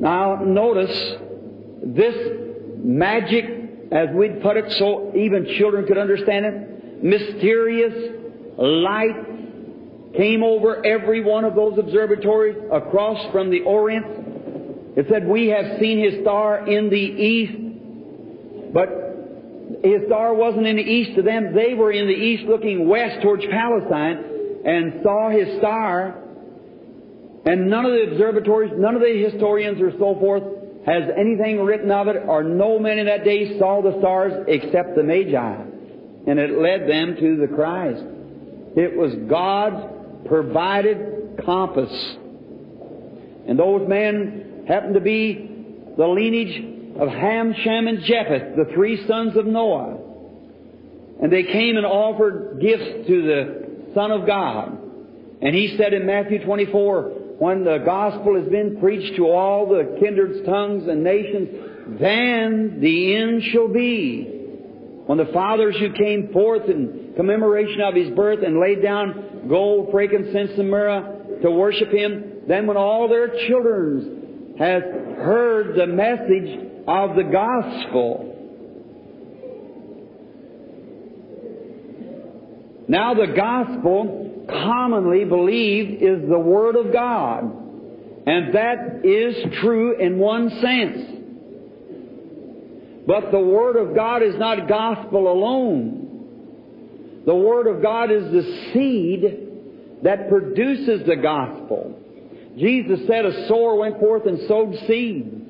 now 0.00 0.42
notice, 0.44 1.14
this 1.84 2.16
magic, 2.78 3.44
as 3.92 4.08
we'd 4.12 4.42
put 4.42 4.56
it 4.56 4.72
so 4.72 5.12
even 5.14 5.46
children 5.58 5.86
could 5.86 5.98
understand 5.98 6.46
it, 6.46 7.04
mysterious 7.04 8.12
light 8.56 9.33
came 10.16 10.42
over 10.42 10.84
every 10.84 11.22
one 11.22 11.44
of 11.44 11.54
those 11.54 11.78
observatories 11.78 12.56
across 12.72 13.32
from 13.32 13.50
the 13.50 13.62
Orient. 13.62 14.06
It 14.96 15.06
said, 15.10 15.26
We 15.26 15.48
have 15.48 15.80
seen 15.80 15.98
his 15.98 16.22
star 16.22 16.68
in 16.68 16.90
the 16.90 16.96
east. 16.96 18.72
But 18.72 18.88
his 19.82 20.06
star 20.06 20.34
wasn't 20.34 20.66
in 20.66 20.76
the 20.76 20.82
east 20.82 21.16
to 21.16 21.22
them. 21.22 21.54
They 21.54 21.74
were 21.74 21.92
in 21.92 22.06
the 22.06 22.12
east 22.12 22.44
looking 22.44 22.88
west 22.88 23.22
towards 23.22 23.44
Palestine 23.46 24.62
and 24.64 25.00
saw 25.02 25.30
his 25.30 25.58
star 25.58 26.24
and 27.46 27.68
none 27.68 27.84
of 27.84 27.92
the 27.92 28.12
observatories, 28.12 28.72
none 28.76 28.94
of 28.94 29.02
the 29.02 29.22
historians 29.30 29.80
or 29.80 29.90
so 29.92 30.18
forth 30.18 30.42
has 30.86 31.04
anything 31.16 31.60
written 31.60 31.90
of 31.90 32.08
it, 32.08 32.16
or 32.26 32.42
no 32.42 32.78
men 32.78 32.98
in 32.98 33.06
that 33.06 33.24
day 33.24 33.58
saw 33.58 33.82
the 33.82 33.98
stars 33.98 34.32
except 34.48 34.96
the 34.96 35.02
Magi. 35.02 35.56
And 36.26 36.38
it 36.38 36.58
led 36.58 36.88
them 36.88 37.16
to 37.20 37.36
the 37.36 37.48
Christ. 37.54 38.02
It 38.76 38.96
was 38.96 39.14
God's 39.28 39.93
provided 40.26 41.42
compass. 41.44 41.92
And 43.46 43.58
those 43.58 43.86
men 43.88 44.64
happened 44.66 44.94
to 44.94 45.00
be 45.00 45.50
the 45.96 46.06
lineage 46.06 46.96
of 46.98 47.08
Ham, 47.08 47.54
Shem, 47.62 47.86
and 47.86 48.02
Japheth, 48.04 48.56
the 48.56 48.72
three 48.74 49.06
sons 49.06 49.36
of 49.36 49.46
Noah. 49.46 49.98
And 51.22 51.32
they 51.32 51.44
came 51.44 51.76
and 51.76 51.86
offered 51.86 52.60
gifts 52.60 53.06
to 53.06 53.22
the 53.22 53.92
Son 53.94 54.10
of 54.10 54.26
God. 54.26 54.78
And 55.42 55.54
he 55.54 55.76
said 55.76 55.92
in 55.92 56.06
Matthew 56.06 56.44
24, 56.44 57.02
when 57.38 57.64
the 57.64 57.78
gospel 57.78 58.40
has 58.40 58.48
been 58.48 58.78
preached 58.80 59.16
to 59.16 59.28
all 59.28 59.68
the 59.68 59.98
kindreds, 60.00 60.46
tongues, 60.46 60.86
and 60.88 61.02
nations, 61.02 61.48
then 62.00 62.78
the 62.80 63.16
end 63.16 63.42
shall 63.52 63.68
be. 63.68 64.24
When 65.06 65.18
the 65.18 65.26
fathers 65.26 65.76
who 65.78 65.92
came 65.92 66.32
forth 66.32 66.68
in 66.68 67.03
commemoration 67.16 67.80
of 67.80 67.94
his 67.94 68.10
birth 68.10 68.40
and 68.44 68.60
laid 68.60 68.82
down 68.82 69.46
gold, 69.48 69.90
frankincense, 69.90 70.52
and 70.58 70.70
myrrh 70.70 71.40
to 71.42 71.50
worship 71.50 71.90
him, 71.90 72.42
then 72.48 72.66
when 72.66 72.76
all 72.76 73.08
their 73.08 73.28
children 73.46 74.54
have 74.58 74.82
heard 74.82 75.76
the 75.76 75.86
message 75.86 76.84
of 76.86 77.16
the 77.16 77.24
gospel, 77.24 78.30
now 82.88 83.14
the 83.14 83.32
gospel 83.34 84.46
commonly 84.48 85.24
believed 85.24 86.02
is 86.02 86.28
the 86.28 86.38
Word 86.38 86.76
of 86.76 86.92
God. 86.92 87.62
And 88.26 88.54
that 88.54 89.04
is 89.04 89.36
true 89.60 90.00
in 90.00 90.18
one 90.18 90.48
sense. 90.48 90.98
But 93.06 93.30
the 93.30 93.40
Word 93.40 93.76
of 93.76 93.94
God 93.94 94.22
is 94.22 94.34
not 94.36 94.66
gospel 94.66 95.30
alone. 95.30 96.03
The 97.26 97.34
Word 97.34 97.66
of 97.66 97.82
God 97.82 98.10
is 98.10 98.30
the 98.30 98.72
seed 98.72 100.02
that 100.02 100.28
produces 100.28 101.06
the 101.06 101.16
gospel. 101.16 102.00
Jesus 102.58 103.06
said 103.06 103.24
a 103.24 103.48
sower 103.48 103.76
went 103.76 103.98
forth 103.98 104.26
and 104.26 104.38
sowed 104.46 104.78
seed. 104.86 105.40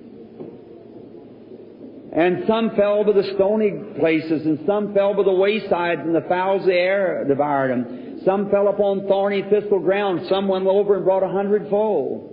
And 2.12 2.44
some 2.46 2.76
fell 2.76 3.02
by 3.02 3.12
the 3.12 3.32
stony 3.34 3.72
places, 3.98 4.46
and 4.46 4.64
some 4.66 4.94
fell 4.94 5.14
by 5.14 5.24
the 5.24 5.30
waysides, 5.30 6.02
and 6.02 6.14
the 6.14 6.24
fowls 6.28 6.60
of 6.62 6.68
the 6.68 6.74
air 6.74 7.24
devoured 7.26 7.72
them. 7.72 8.20
Some 8.24 8.50
fell 8.50 8.68
upon 8.68 9.08
thorny 9.08 9.42
thistle 9.42 9.80
ground. 9.80 10.28
Some 10.28 10.46
went 10.46 10.66
over 10.66 10.94
and 10.94 11.04
brought 11.04 11.24
a 11.24 11.28
hundredfold. 11.28 12.30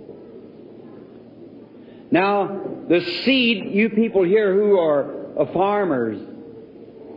Now, 2.12 2.60
the 2.88 3.00
seed, 3.24 3.72
you 3.74 3.90
people 3.90 4.22
here 4.22 4.54
who 4.54 4.78
are 4.78 5.48
farmers, 5.52 6.20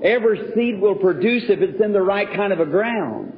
every 0.06 0.54
seed 0.54 0.80
will 0.80 0.96
produce 0.96 1.44
if 1.50 1.60
it's 1.60 1.82
in 1.84 1.92
the 1.92 2.02
right 2.02 2.32
kind 2.36 2.54
of 2.54 2.60
a 2.60 2.66
ground. 2.66 3.34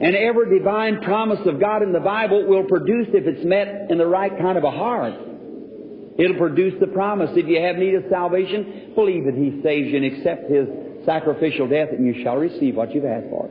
And 0.00 0.16
every 0.16 0.58
divine 0.58 1.00
promise 1.02 1.40
of 1.46 1.60
God 1.60 1.82
in 1.82 1.92
the 1.92 2.00
Bible 2.00 2.46
will 2.46 2.64
produce 2.64 3.08
if 3.14 3.26
it's 3.26 3.44
met 3.44 3.90
in 3.90 3.98
the 3.98 4.06
right 4.06 4.36
kind 4.38 4.58
of 4.58 4.64
a 4.64 4.70
heart. 4.70 5.14
It'll 6.18 6.38
produce 6.38 6.74
the 6.80 6.86
promise. 6.86 7.30
If 7.34 7.46
you 7.46 7.60
have 7.60 7.76
need 7.76 7.94
of 7.94 8.04
salvation, 8.10 8.92
believe 8.94 9.24
that 9.24 9.34
He 9.34 9.60
saves 9.62 9.88
you 9.88 9.96
and 9.96 10.16
accept 10.16 10.50
His 10.50 10.66
sacrificial 11.04 11.68
death, 11.68 11.90
and 11.92 12.04
you 12.04 12.22
shall 12.22 12.36
receive 12.36 12.74
what 12.74 12.94
you've 12.94 13.04
asked 13.04 13.28
for. 13.30 13.48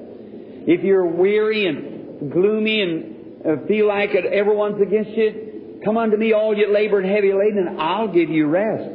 If 0.68 0.84
you're 0.84 1.06
weary 1.06 1.68
and 1.68 2.32
gloomy 2.32 2.82
and 2.82 3.16
uh, 3.46 3.68
feel 3.68 3.88
like 3.88 4.12
it, 4.14 4.26
everyone's 4.26 4.82
against 4.82 5.12
you, 5.12 5.82
come 5.86 5.98
unto 5.98 6.18
me, 6.18 6.34
all 6.34 6.56
you 6.56 6.72
labor 6.74 7.00
and 7.00 7.10
heavy 7.10 7.34
laden, 7.34 7.68
and 7.68 7.82
I'll 7.82 8.12
give 8.12 8.30
you 8.30 8.48
rest. 8.48 8.90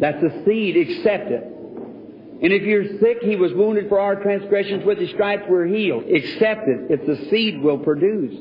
That's 0.00 0.22
a 0.22 0.44
seed. 0.44 0.76
Accept 0.76 1.30
it. 1.30 1.53
And 2.42 2.52
if 2.52 2.62
you're 2.62 2.98
sick, 3.00 3.18
He 3.22 3.36
was 3.36 3.52
wounded 3.54 3.88
for 3.88 4.00
our 4.00 4.16
transgressions. 4.22 4.84
With 4.84 4.98
His 4.98 5.10
stripes 5.10 5.44
we're 5.48 5.66
healed. 5.66 6.04
Accept 6.04 6.68
it. 6.68 6.90
It's 6.90 7.06
the 7.06 7.30
seed 7.30 7.60
will 7.62 7.78
produce. 7.78 8.34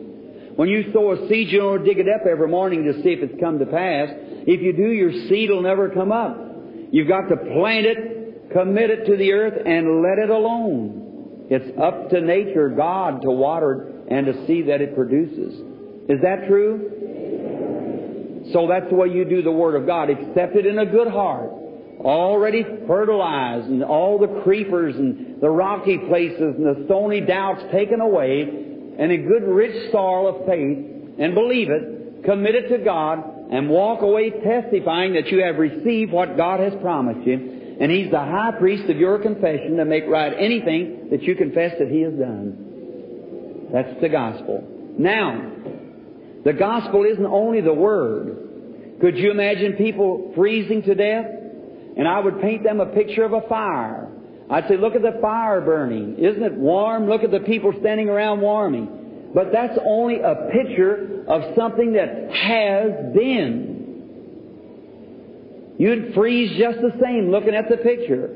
When 0.55 0.69
you 0.69 0.91
sow 0.93 1.11
a 1.11 1.27
seed, 1.27 1.49
you 1.49 1.59
don't 1.59 1.83
dig 1.83 1.97
it 1.99 2.07
up 2.07 2.27
every 2.29 2.47
morning 2.47 2.83
to 2.85 3.01
see 3.01 3.09
if 3.09 3.23
it's 3.23 3.39
come 3.39 3.59
to 3.59 3.65
pass. 3.65 4.09
If 4.45 4.61
you 4.61 4.73
do, 4.73 4.91
your 4.91 5.11
seed 5.27 5.49
will 5.49 5.63
never 5.63 5.89
come 5.89 6.11
up. 6.11 6.37
You've 6.91 7.07
got 7.07 7.27
to 7.29 7.37
plant 7.37 7.87
it, 7.87 8.51
commit 8.51 8.91
it 8.91 9.05
to 9.05 9.17
the 9.17 9.31
earth, 9.33 9.59
and 9.65 10.03
let 10.03 10.19
it 10.19 10.29
alone. 10.29 11.47
It's 11.49 11.75
up 11.81 12.09
to 12.11 12.21
nature, 12.21 12.69
God, 12.69 13.21
to 13.23 13.31
water 13.31 13.91
and 14.09 14.27
to 14.27 14.45
see 14.45 14.61
that 14.63 14.81
it 14.81 14.95
produces. 14.95 15.53
Is 16.07 16.21
that 16.21 16.47
true? 16.47 16.91
So 18.53 18.67
that's 18.67 18.89
the 18.89 18.95
way 18.95 19.07
you 19.07 19.25
do 19.25 19.41
the 19.41 19.51
Word 19.51 19.75
of 19.75 19.87
God. 19.87 20.09
Accept 20.09 20.55
it 20.55 20.65
in 20.65 20.77
a 20.77 20.85
good 20.85 21.07
heart. 21.07 21.51
Already 22.03 22.65
fertilized 22.85 23.67
and 23.67 23.83
all 23.83 24.19
the 24.19 24.41
creepers 24.41 24.95
and 24.95 25.41
the 25.41 25.49
rocky 25.49 25.97
places 25.97 26.55
and 26.57 26.65
the 26.65 26.83
stony 26.85 27.21
doubts 27.21 27.63
taken 27.71 28.01
away 28.01 28.41
and 28.41 29.11
a 29.11 29.17
good 29.17 29.43
rich 29.43 29.91
soil 29.91 30.27
of 30.27 30.45
faith 30.45 30.77
and 31.19 31.33
believe 31.33 31.69
it, 31.69 32.23
commit 32.25 32.55
it 32.55 32.69
to 32.69 32.83
God 32.83 33.23
and 33.51 33.69
walk 33.69 34.01
away 34.01 34.31
testifying 34.31 35.13
that 35.13 35.27
you 35.27 35.43
have 35.43 35.57
received 35.57 36.11
what 36.11 36.35
God 36.35 36.59
has 36.59 36.73
promised 36.81 37.25
you 37.25 37.53
and 37.79 37.91
He's 37.91 38.11
the 38.11 38.19
high 38.19 38.51
priest 38.59 38.89
of 38.89 38.97
your 38.97 39.19
confession 39.19 39.77
to 39.77 39.85
make 39.85 40.05
right 40.07 40.33
anything 40.37 41.09
that 41.11 41.23
you 41.23 41.35
confess 41.35 41.73
that 41.79 41.89
He 41.89 42.01
has 42.01 42.13
done. 42.13 43.69
That's 43.71 43.99
the 44.01 44.09
gospel. 44.09 44.63
Now, 44.97 45.51
the 46.45 46.53
gospel 46.53 47.03
isn't 47.05 47.25
only 47.25 47.61
the 47.61 47.73
Word. 47.73 48.99
Could 49.01 49.17
you 49.17 49.31
imagine 49.31 49.73
people 49.73 50.31
freezing 50.35 50.83
to 50.83 50.95
death? 50.95 51.25
And 51.97 52.07
I 52.07 52.19
would 52.19 52.41
paint 52.41 52.63
them 52.63 52.79
a 52.79 52.87
picture 52.87 53.23
of 53.23 53.33
a 53.33 53.41
fire. 53.47 54.09
I'd 54.49 54.67
say, 54.67 54.77
look 54.77 54.95
at 54.95 55.01
the 55.01 55.19
fire 55.21 55.61
burning. 55.61 56.17
Isn't 56.17 56.43
it 56.43 56.53
warm? 56.53 57.07
Look 57.07 57.23
at 57.23 57.31
the 57.31 57.39
people 57.41 57.73
standing 57.79 58.09
around 58.09 58.41
warming. 58.41 59.31
But 59.33 59.51
that's 59.51 59.77
only 59.85 60.19
a 60.19 60.49
picture 60.51 61.23
of 61.27 61.55
something 61.55 61.93
that 61.93 62.31
has 62.31 63.13
been. 63.13 63.73
You'd 65.77 66.13
freeze 66.13 66.57
just 66.57 66.81
the 66.81 66.91
same 67.01 67.31
looking 67.31 67.55
at 67.55 67.69
the 67.69 67.77
picture. 67.77 68.27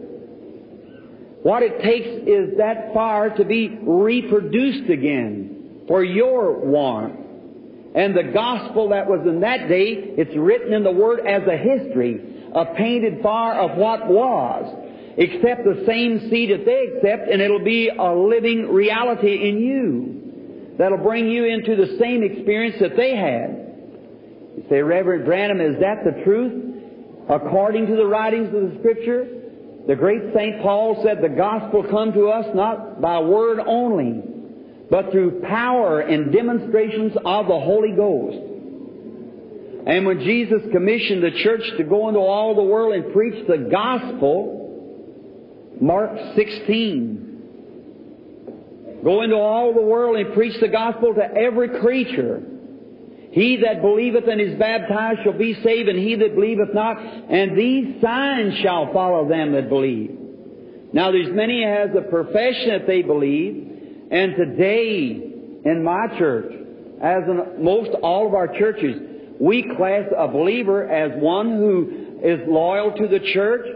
What 1.44 1.62
it 1.62 1.82
takes 1.82 2.08
is 2.28 2.58
that 2.58 2.94
fire 2.94 3.36
to 3.38 3.46
be 3.46 3.78
reproduced 3.82 4.90
again 4.90 5.84
for 5.88 6.04
your 6.04 6.60
warmth. 6.66 7.20
And 7.96 8.16
the 8.16 8.32
gospel 8.34 8.90
that 8.90 9.08
was 9.08 9.26
in 9.26 9.42
that 9.42 9.70
day, 9.70 10.16
it's 10.18 10.36
written 10.36 10.74
in 10.74 10.84
the 10.84 10.92
Word 10.92 11.26
as 11.26 11.44
a 11.48 11.58
history 11.58 12.37
a 12.58 12.74
painted 12.76 13.22
fire 13.22 13.60
of 13.60 13.78
what 13.78 14.08
was. 14.08 14.84
Accept 15.20 15.64
the 15.64 15.84
same 15.88 16.30
seed 16.30 16.52
that 16.52 16.66
they 16.66 16.98
accept, 16.98 17.30
and 17.32 17.42
it'll 17.42 17.64
be 17.64 17.90
a 17.90 18.14
living 18.14 18.68
reality 18.72 19.50
in 19.50 19.60
you. 19.60 20.76
That'll 20.78 20.98
bring 20.98 21.28
you 21.28 21.46
into 21.46 21.76
the 21.76 21.98
same 22.00 22.24
experience 22.24 22.78
that 22.80 22.96
they 22.96 23.16
had. 23.16 23.68
You 24.58 24.66
say, 24.70 24.82
Reverend 24.82 25.26
Branham, 25.26 25.62
is 25.62 25.80
that 25.80 26.04
the 26.04 26.24
truth? 26.24 26.76
According 27.30 27.88
to 27.88 27.96
the 27.96 28.06
writings 28.06 28.48
of 28.48 28.72
the 28.72 28.78
Scripture, 28.80 29.28
the 29.88 29.96
great 29.96 30.34
St. 30.36 30.62
Paul 30.62 31.02
said 31.04 31.22
the 31.22 31.30
gospel 31.30 31.84
come 31.90 32.14
to 32.14 32.30
us 32.30 32.46
not 32.56 33.02
by 33.02 33.20
word 33.20 33.60
only, 33.60 34.22
but 34.90 35.12
through 35.12 35.42
power 35.42 36.02
and 36.02 36.32
demonstrations 36.32 37.14
of 37.26 37.48
the 37.48 37.60
Holy 37.60 37.94
Ghost. 37.96 38.57
And 39.88 40.06
when 40.06 40.20
Jesus 40.20 40.62
commissioned 40.74 41.24
the 41.24 41.32
church 41.32 41.64
to 41.78 41.84
go 41.86 42.10
into 42.10 42.20
all 42.20 42.54
the 42.56 42.62
world 42.62 42.94
and 42.94 43.14
preach 43.14 43.48
the 43.48 43.70
gospel, 43.72 45.78
Mark 45.80 46.12
16, 46.36 49.00
go 49.02 49.22
into 49.22 49.38
all 49.38 49.74
the 49.74 49.82
world 49.82 50.18
and 50.18 50.34
preach 50.34 50.60
the 50.60 50.68
gospel 50.68 51.14
to 51.14 51.24
every 51.24 51.80
creature. 51.80 52.44
He 53.32 53.62
that 53.64 53.82
believeth 53.82 54.28
and 54.28 54.42
is 54.42 54.60
baptized 54.60 55.22
shall 55.24 55.38
be 55.38 55.54
saved, 55.64 55.88
and 55.88 55.98
he 55.98 56.16
that 56.16 56.36
believeth 56.36 56.74
not, 56.74 56.98
and 56.98 57.58
these 57.58 58.02
signs 58.02 58.58
shall 58.58 58.92
follow 58.92 59.30
them 59.30 59.54
that 59.54 59.70
believe. 59.70 60.12
Now 60.92 61.12
there's 61.12 61.34
many 61.34 61.64
has 61.64 61.92
a 61.98 62.02
profession 62.02 62.72
that 62.72 62.88
they 62.88 63.04
believe, 63.04 64.10
and 64.12 64.36
today 64.36 65.12
in 65.64 65.82
my 65.82 66.08
church, 66.18 66.52
as 67.02 67.24
in 67.30 67.64
most 67.64 67.92
all 68.02 68.28
of 68.28 68.34
our 68.34 68.50
churches, 68.50 69.14
we 69.40 69.64
class 69.76 70.06
a 70.18 70.28
believer 70.28 70.88
as 70.90 71.12
one 71.22 71.58
who 71.58 72.20
is 72.24 72.40
loyal 72.48 72.92
to 72.98 73.08
the 73.08 73.20
church 73.34 73.68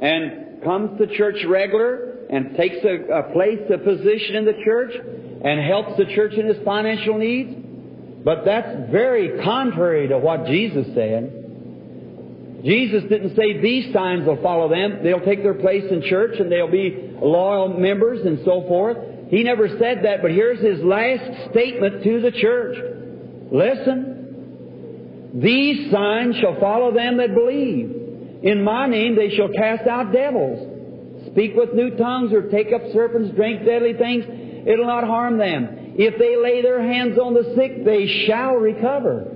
and 0.00 0.62
comes 0.62 0.98
to 0.98 1.06
church 1.16 1.44
regular 1.46 2.26
and 2.28 2.56
takes 2.56 2.84
a, 2.84 3.12
a 3.12 3.32
place, 3.32 3.60
a 3.72 3.78
position 3.78 4.36
in 4.36 4.44
the 4.44 4.60
church 4.64 4.92
and 5.44 5.60
helps 5.60 5.96
the 5.96 6.06
church 6.14 6.34
in 6.34 6.46
its 6.46 6.62
financial 6.64 7.18
needs. 7.18 7.54
But 8.24 8.44
that's 8.44 8.90
very 8.90 9.42
contrary 9.44 10.08
to 10.08 10.18
what 10.18 10.46
Jesus 10.46 10.86
said. 10.94 11.44
Jesus 12.64 13.04
didn't 13.08 13.36
say 13.36 13.60
these 13.60 13.92
signs 13.92 14.26
will 14.26 14.42
follow 14.42 14.68
them. 14.68 15.04
They'll 15.04 15.24
take 15.24 15.42
their 15.42 15.54
place 15.54 15.84
in 15.90 16.02
church 16.02 16.40
and 16.40 16.50
they'll 16.50 16.70
be 16.70 17.14
loyal 17.22 17.78
members 17.78 18.26
and 18.26 18.40
so 18.44 18.64
forth. 18.66 18.96
He 19.30 19.44
never 19.44 19.68
said 19.78 20.04
that, 20.04 20.22
but 20.22 20.32
here's 20.32 20.60
his 20.60 20.82
last 20.84 21.50
statement 21.50 22.02
to 22.02 22.20
the 22.20 22.32
church. 22.32 22.76
Listen, 23.52 24.15
these 25.36 25.90
signs 25.90 26.36
shall 26.36 26.58
follow 26.58 26.92
them 26.94 27.18
that 27.18 27.34
believe. 27.34 28.40
In 28.42 28.64
my 28.64 28.86
name 28.86 29.16
they 29.16 29.30
shall 29.30 29.48
cast 29.48 29.86
out 29.86 30.12
devils, 30.12 31.26
speak 31.30 31.54
with 31.54 31.74
new 31.74 31.90
tongues, 31.96 32.32
or 32.32 32.48
take 32.50 32.72
up 32.72 32.80
serpents, 32.92 33.34
drink 33.34 33.64
deadly 33.64 33.92
things. 33.94 34.24
It'll 34.66 34.86
not 34.86 35.04
harm 35.04 35.36
them. 35.36 35.94
If 35.98 36.18
they 36.18 36.36
lay 36.36 36.62
their 36.62 36.82
hands 36.82 37.18
on 37.18 37.34
the 37.34 37.54
sick, 37.54 37.84
they 37.84 38.26
shall 38.26 38.54
recover. 38.54 39.32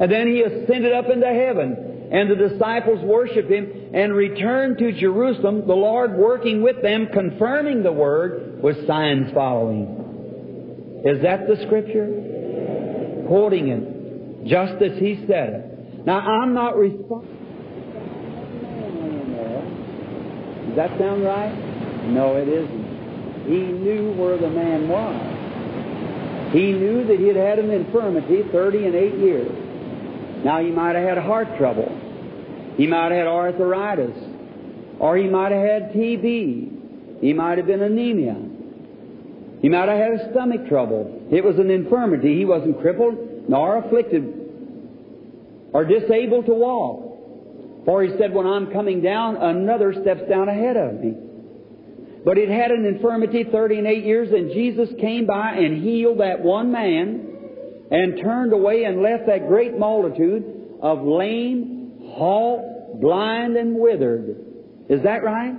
And 0.00 0.10
then 0.10 0.26
he 0.26 0.42
ascended 0.42 0.92
up 0.92 1.06
into 1.08 1.26
heaven, 1.26 2.08
and 2.12 2.30
the 2.30 2.36
disciples 2.36 3.00
worshiped 3.04 3.50
him 3.50 3.90
and 3.94 4.12
returned 4.12 4.78
to 4.78 4.92
Jerusalem, 4.92 5.66
the 5.66 5.74
Lord 5.74 6.16
working 6.16 6.62
with 6.62 6.82
them, 6.82 7.08
confirming 7.12 7.82
the 7.82 7.92
word 7.92 8.62
with 8.62 8.86
signs 8.86 9.32
following. 9.32 11.02
Is 11.04 11.22
that 11.22 11.46
the 11.48 11.56
scripture? 11.64 13.24
Quoting 13.28 13.68
it, 13.68 13.91
just 14.46 14.82
as 14.82 14.98
he 14.98 15.24
said 15.26 15.50
it. 15.50 16.06
Now, 16.06 16.18
I'm 16.18 16.52
not 16.54 16.76
responsible. 16.76 17.26
Does 20.66 20.76
that 20.76 20.98
sound 20.98 21.22
right? 21.24 21.52
No, 22.08 22.36
it 22.36 22.48
isn't. 22.48 23.46
He 23.46 23.60
knew 23.60 24.12
where 24.12 24.38
the 24.38 24.48
man 24.50 24.88
was. 24.88 26.52
He 26.52 26.72
knew 26.72 27.04
that 27.06 27.18
he 27.18 27.26
had 27.28 27.36
had 27.36 27.58
an 27.58 27.70
infirmity 27.70 28.42
30 28.50 28.86
and 28.86 28.94
8 28.94 29.14
years. 29.14 30.44
Now, 30.44 30.60
he 30.60 30.70
might 30.70 30.96
have 30.96 31.04
had 31.04 31.18
heart 31.18 31.56
trouble. 31.56 31.90
He 32.76 32.86
might 32.86 33.12
have 33.12 33.12
had 33.12 33.26
arthritis. 33.26 34.16
Or 34.98 35.16
he 35.16 35.28
might 35.28 35.52
have 35.52 35.62
had 35.62 35.92
TB. 35.92 37.20
He 37.20 37.32
might 37.32 37.58
have 37.58 37.66
been 37.66 37.82
anemia. 37.82 38.36
He 39.60 39.68
might 39.68 39.88
have 39.88 39.98
had 39.98 40.30
stomach 40.32 40.66
trouble. 40.68 41.28
It 41.30 41.44
was 41.44 41.58
an 41.58 41.70
infirmity. 41.70 42.36
He 42.36 42.44
wasn't 42.44 42.80
crippled 42.80 43.31
nor 43.48 43.78
afflicted 43.78 44.42
or 45.72 45.84
disabled 45.84 46.46
to 46.46 46.54
walk. 46.54 47.84
For 47.84 48.02
he 48.02 48.10
said, 48.18 48.32
When 48.32 48.46
I'm 48.46 48.70
coming 48.72 49.00
down, 49.02 49.36
another 49.36 49.92
steps 49.92 50.22
down 50.28 50.48
ahead 50.48 50.76
of 50.76 51.00
me. 51.00 51.14
But 52.24 52.38
it 52.38 52.48
had 52.48 52.70
an 52.70 52.84
infirmity 52.86 53.44
30 53.50 53.78
and 53.78 53.86
8 53.86 54.04
years, 54.04 54.28
and 54.30 54.52
Jesus 54.52 54.88
came 55.00 55.26
by 55.26 55.54
and 55.54 55.82
healed 55.82 56.20
that 56.20 56.40
one 56.40 56.70
man 56.70 57.28
and 57.90 58.20
turned 58.22 58.52
away 58.52 58.84
and 58.84 59.02
left 59.02 59.26
that 59.26 59.48
great 59.48 59.76
multitude 59.76 60.78
of 60.80 61.02
lame, 61.02 61.98
halt, 62.14 63.00
blind, 63.00 63.56
and 63.56 63.74
withered. 63.76 64.36
Is 64.88 65.02
that 65.02 65.24
right? 65.24 65.54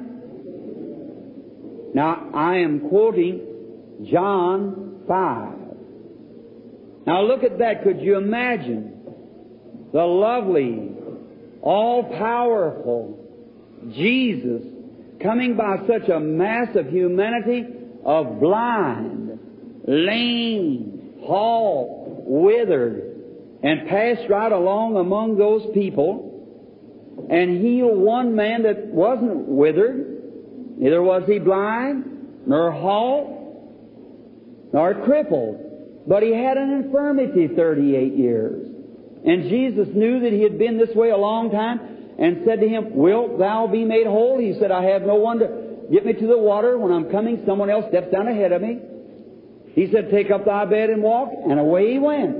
Now, 1.93 2.29
I 2.33 2.57
am 2.57 2.87
quoting 2.89 4.07
John 4.09 5.03
5. 5.07 5.62
Now 7.05 7.21
look 7.23 7.43
at 7.43 7.59
that. 7.59 7.83
Could 7.83 8.01
you 8.01 8.17
imagine 8.17 8.93
the 9.91 10.03
lovely, 10.03 10.91
all-powerful 11.61 13.19
Jesus 13.91 14.63
coming 15.21 15.55
by 15.55 15.77
such 15.87 16.09
a 16.09 16.19
mass 16.19 16.75
of 16.75 16.87
humanity 16.87 17.65
of 18.05 18.39
blind, 18.39 19.39
lame, 19.87 21.15
halt, 21.25 22.23
withered, 22.25 23.01
and 23.63 23.87
passed 23.87 24.29
right 24.29 24.51
along 24.51 24.97
among 24.97 25.37
those 25.37 25.65
people 25.73 26.29
and 27.29 27.61
healed 27.61 27.97
one 27.97 28.35
man 28.35 28.63
that 28.63 28.87
wasn't 28.87 29.47
withered, 29.47 30.77
neither 30.77 31.01
was 31.01 31.23
he 31.27 31.39
blind, 31.39 32.43
nor 32.45 32.71
halt, 32.71 33.29
nor 34.73 34.93
crippled, 35.05 35.72
but 36.07 36.23
he 36.23 36.33
had 36.33 36.57
an 36.57 36.71
infirmity 36.71 37.47
38 37.47 38.13
years. 38.13 38.67
And 39.25 39.43
Jesus 39.49 39.87
knew 39.93 40.19
that 40.21 40.33
he 40.33 40.41
had 40.41 40.57
been 40.57 40.77
this 40.77 40.93
way 40.95 41.09
a 41.09 41.17
long 41.17 41.49
time, 41.51 41.79
and 42.19 42.43
said 42.45 42.59
to 42.59 42.67
him, 42.67 42.95
Wilt 42.95 43.39
thou 43.39 43.67
be 43.67 43.85
made 43.85 44.05
whole? 44.05 44.39
He 44.39 44.57
said, 44.59 44.71
I 44.71 44.83
have 44.85 45.03
no 45.03 45.15
one 45.15 45.39
to 45.39 45.87
get 45.91 46.05
me 46.05 46.13
to 46.13 46.27
the 46.27 46.37
water. 46.37 46.77
When 46.77 46.91
I'm 46.91 47.09
coming, 47.09 47.43
someone 47.45 47.69
else 47.69 47.85
steps 47.89 48.11
down 48.11 48.27
ahead 48.27 48.51
of 48.51 48.61
me. 48.61 48.79
He 49.73 49.91
said, 49.91 50.11
Take 50.11 50.29
up 50.29 50.45
thy 50.45 50.65
bed 50.65 50.89
and 50.89 51.01
walk. 51.01 51.29
And 51.33 51.59
away 51.59 51.93
he 51.93 51.99
went. 51.99 52.35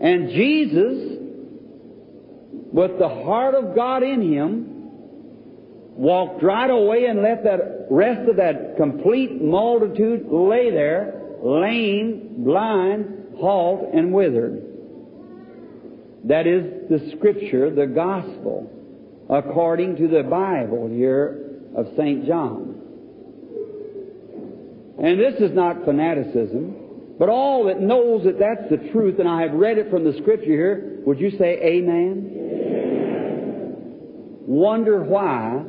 And 0.00 0.30
Jesus, 0.30 1.18
with 2.72 2.98
the 2.98 3.08
heart 3.08 3.54
of 3.54 3.74
God 3.74 4.02
in 4.02 4.32
him, 4.32 4.66
walked 5.96 6.42
right 6.42 6.70
away 6.70 7.06
and 7.06 7.22
let 7.22 7.44
that 7.44 7.86
rest 7.90 8.28
of 8.28 8.36
that 8.36 8.76
complete 8.76 9.42
multitude 9.42 10.26
lay 10.30 10.70
there, 10.70 11.19
lame, 11.42 12.44
blind, 12.44 13.36
halt, 13.38 13.90
and 13.92 14.12
withered. 14.12 14.62
That 16.24 16.46
is 16.46 16.88
the 16.88 17.10
Scripture, 17.16 17.70
the 17.74 17.86
Gospel 17.86 18.70
according 19.30 19.96
to 19.96 20.08
the 20.08 20.24
Bible 20.24 20.88
here 20.88 21.60
of 21.76 21.86
St. 21.96 22.26
John. 22.26 22.74
And 25.02 25.18
this 25.18 25.40
is 25.40 25.54
not 25.54 25.84
fanaticism, 25.84 27.16
but 27.18 27.28
all 27.28 27.66
that 27.66 27.80
knows 27.80 28.24
that 28.24 28.38
that's 28.38 28.68
the 28.68 28.90
truth, 28.90 29.20
and 29.20 29.28
I 29.28 29.42
have 29.42 29.52
read 29.52 29.78
it 29.78 29.88
from 29.88 30.04
the 30.04 30.14
Scripture 30.20 30.44
here, 30.44 31.00
would 31.06 31.20
you 31.20 31.30
say 31.38 31.58
amen? 31.62 32.32
amen. 32.36 33.76
Wonder 34.46 35.02
why 35.04 35.62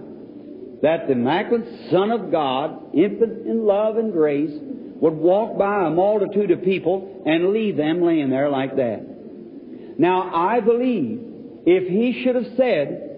that 0.81 1.05
the 1.05 1.13
Immaculate 1.13 1.91
Son 1.91 2.11
of 2.11 2.31
God, 2.31 2.95
infant 2.95 3.45
in 3.45 3.65
love 3.65 3.97
and 3.97 4.11
grace, 4.11 4.59
would 5.01 5.13
walk 5.13 5.57
by 5.57 5.87
a 5.87 5.89
multitude 5.89 6.51
of 6.51 6.63
people 6.63 7.23
and 7.25 7.49
leave 7.49 7.75
them 7.75 8.01
laying 8.01 8.29
there 8.29 8.49
like 8.49 8.77
that. 8.77 9.99
Now, 9.99 10.33
I 10.33 10.61
believe 10.61 11.19
if 11.65 11.89
he 11.89 12.23
should 12.23 12.35
have 12.35 12.55
said, 12.55 13.11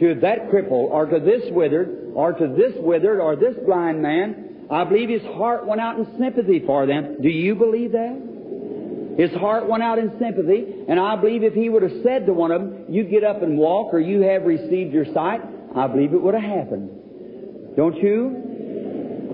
to 0.00 0.14
that 0.22 0.50
cripple 0.50 0.88
or 0.88 1.06
to 1.06 1.20
this 1.20 1.42
withered 1.50 2.12
or 2.14 2.32
to 2.32 2.48
this 2.48 2.72
withered 2.76 3.20
or 3.20 3.36
this 3.36 3.54
blind 3.66 4.02
man, 4.02 4.66
I 4.70 4.84
believe 4.84 5.08
his 5.10 5.22
heart 5.22 5.66
went 5.66 5.80
out 5.80 5.98
in 5.98 6.06
sympathy 6.18 6.62
for 6.64 6.86
them. 6.86 7.20
Do 7.20 7.28
you 7.28 7.54
believe 7.54 7.92
that? 7.92 9.16
His 9.18 9.30
heart 9.38 9.68
went 9.68 9.82
out 9.82 9.98
in 9.98 10.10
sympathy, 10.18 10.64
and 10.88 10.98
I 10.98 11.16
believe 11.16 11.42
if 11.42 11.52
he 11.52 11.68
would 11.68 11.82
have 11.82 12.02
said 12.02 12.24
to 12.24 12.32
one 12.32 12.50
of 12.50 12.62
them, 12.62 12.86
You 12.88 13.04
get 13.04 13.24
up 13.24 13.42
and 13.42 13.58
walk, 13.58 13.92
or 13.92 14.00
you 14.00 14.22
have 14.22 14.44
received 14.44 14.94
your 14.94 15.04
sight, 15.12 15.42
I 15.76 15.86
believe 15.86 16.14
it 16.14 16.22
would 16.22 16.32
have 16.32 16.42
happened. 16.42 17.76
Don't 17.76 17.96
you? 17.96 18.51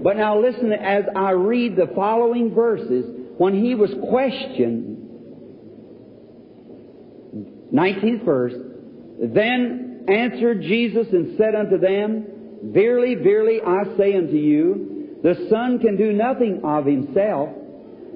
But 0.03 0.17
now 0.17 0.41
listen 0.41 0.73
as 0.73 1.05
I 1.15 1.31
read 1.33 1.77
the 1.77 1.91
following 1.95 2.55
verses. 2.55 3.05
When 3.39 3.55
he 3.55 3.75
was 3.75 3.91
questioned, 4.09 4.97
19th 7.73 8.25
verse, 8.25 8.55
then 9.21 10.07
answered 10.09 10.63
Jesus 10.63 11.07
and 11.13 11.37
said 11.39 11.55
unto 11.55 11.79
them, 11.79 12.27
Verily, 12.65 13.15
verily, 13.15 13.61
I 13.65 13.97
say 13.97 14.17
unto 14.17 14.37
you, 14.37 15.19
the 15.23 15.47
Son 15.51 15.79
can 15.79 15.97
do 15.97 16.13
nothing 16.13 16.63
of 16.65 16.87
himself, 16.87 17.51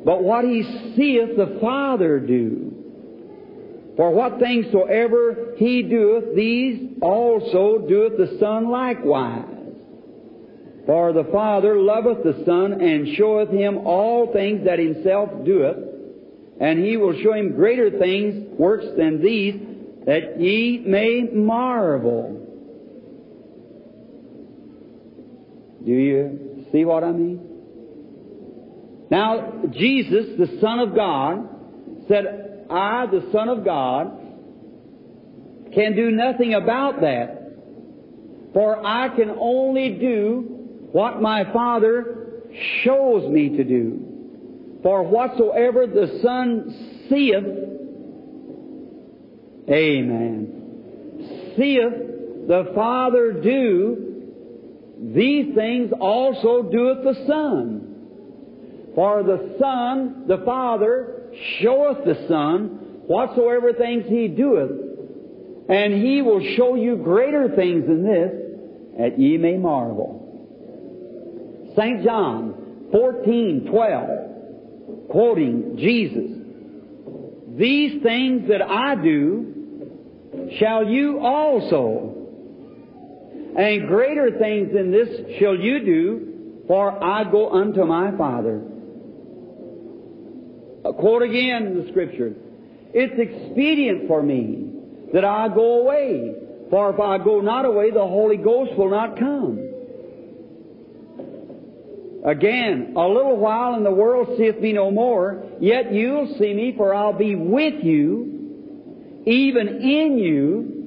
but 0.04 0.22
what 0.22 0.44
he 0.44 0.62
seeth 0.96 1.36
the 1.36 1.58
Father 1.60 2.18
do. 2.18 2.72
For 3.96 4.10
what 4.10 4.40
things 4.40 4.66
soever 4.72 5.54
he 5.58 5.82
doeth, 5.82 6.34
these 6.34 6.96
also 7.02 7.86
doeth 7.88 8.16
the 8.16 8.38
Son 8.40 8.70
likewise. 8.70 9.61
For 10.86 11.12
the 11.12 11.24
Father 11.30 11.80
loveth 11.80 12.24
the 12.24 12.44
Son, 12.44 12.80
and 12.80 13.16
showeth 13.16 13.50
him 13.50 13.78
all 13.86 14.32
things 14.32 14.64
that 14.64 14.78
himself 14.78 15.30
doeth, 15.44 15.76
and 16.60 16.84
he 16.84 16.96
will 16.96 17.14
show 17.22 17.34
him 17.34 17.54
greater 17.54 17.98
things, 17.98 18.58
works 18.58 18.86
than 18.96 19.22
these, 19.22 19.54
that 20.06 20.40
ye 20.40 20.82
may 20.84 21.22
marvel. 21.32 22.38
Do 25.84 25.92
you 25.92 26.66
see 26.72 26.84
what 26.84 27.04
I 27.04 27.12
mean? 27.12 27.48
Now, 29.10 29.62
Jesus, 29.70 30.38
the 30.38 30.58
Son 30.60 30.78
of 30.80 30.94
God, 30.94 31.48
said, 32.08 32.66
I, 32.70 33.06
the 33.06 33.28
Son 33.32 33.48
of 33.48 33.64
God, 33.64 34.18
can 35.74 35.94
do 35.94 36.10
nothing 36.10 36.54
about 36.54 37.00
that. 37.02 37.38
For 38.52 38.84
I 38.84 39.08
can 39.14 39.30
only 39.30 39.90
do 39.98 40.61
what 40.92 41.20
my 41.20 41.50
Father 41.52 42.42
shows 42.82 43.30
me 43.30 43.56
to 43.56 43.64
do. 43.64 44.78
For 44.82 45.02
whatsoever 45.02 45.86
the 45.86 46.20
Son 46.22 47.06
seeth, 47.08 47.62
Amen. 49.70 51.54
Seeth 51.56 52.48
the 52.48 52.72
Father 52.74 53.32
do, 53.32 55.12
these 55.14 55.54
things 55.54 55.92
also 55.98 56.62
doeth 56.62 57.04
the 57.04 57.24
Son. 57.26 57.88
For 58.94 59.22
the 59.22 59.56
Son, 59.58 60.24
the 60.26 60.42
Father, 60.44 61.30
showeth 61.60 62.04
the 62.04 62.26
Son 62.28 62.80
whatsoever 63.06 63.72
things 63.72 64.04
He 64.08 64.28
doeth, 64.28 64.70
and 65.68 65.94
He 65.94 66.22
will 66.22 66.40
show 66.56 66.74
you 66.74 66.96
greater 66.96 67.48
things 67.54 67.86
than 67.86 68.02
this, 68.02 68.32
that 68.98 69.18
ye 69.18 69.38
may 69.38 69.56
marvel. 69.56 70.21
St. 71.76 72.04
John 72.04 72.88
14, 72.92 73.68
12, 73.70 75.08
quoting 75.10 75.76
Jesus, 75.78 77.58
These 77.58 78.02
things 78.02 78.48
that 78.48 78.62
I 78.62 78.94
do, 78.96 80.48
shall 80.58 80.86
you 80.86 81.20
also 81.20 82.22
and 83.56 83.86
greater 83.86 84.38
things 84.38 84.72
than 84.72 84.90
this 84.90 85.08
shall 85.38 85.54
you 85.54 85.84
do, 85.84 86.64
for 86.66 87.02
I 87.02 87.24
go 87.30 87.50
unto 87.50 87.84
my 87.84 88.16
Father. 88.16 88.62
A 90.84 90.92
quote 90.92 91.22
again 91.22 91.82
the 91.82 91.90
Scripture. 91.90 92.34
It's 92.94 93.12
expedient 93.18 94.08
for 94.08 94.22
me 94.22 94.70
that 95.12 95.24
I 95.24 95.48
go 95.48 95.80
away, 95.80 96.34
for 96.70 96.94
if 96.94 97.00
I 97.00 97.18
go 97.18 97.40
not 97.40 97.66
away, 97.66 97.90
the 97.90 98.00
Holy 98.00 98.38
Ghost 98.38 98.76
will 98.76 98.90
not 98.90 99.18
come. 99.18 99.71
Again, 102.24 102.94
a 102.96 103.08
little 103.08 103.36
while 103.36 103.74
and 103.74 103.84
the 103.84 103.90
world 103.90 104.38
seeth 104.38 104.60
me 104.60 104.72
no 104.72 104.92
more, 104.92 105.44
yet 105.60 105.92
you'll 105.92 106.36
see 106.38 106.54
me, 106.54 106.72
for 106.76 106.94
I'll 106.94 107.12
be 107.12 107.34
with 107.34 107.82
you, 107.82 109.22
even 109.26 109.68
in 109.68 110.18
you, 110.18 110.82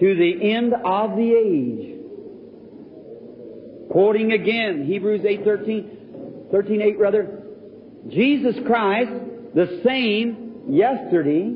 to 0.00 0.14
the 0.16 0.52
end 0.52 0.72
of 0.72 1.16
the 1.16 1.34
age. 1.34 1.92
Quoting 3.90 4.32
again, 4.32 4.86
Hebrews 4.86 5.22
8, 5.26 5.44
13, 5.44 6.46
13 6.50 6.80
8 6.80 6.98
rather, 6.98 7.42
Jesus 8.08 8.56
Christ, 8.66 9.12
the 9.54 9.82
same 9.84 10.64
yesterday, 10.70 11.54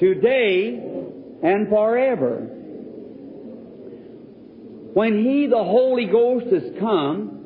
today, 0.00 0.82
and 1.44 1.68
forever. 1.68 2.48
When 4.92 5.24
He, 5.24 5.46
the 5.46 5.62
Holy 5.62 6.06
Ghost, 6.06 6.46
has 6.52 6.64
come, 6.80 7.39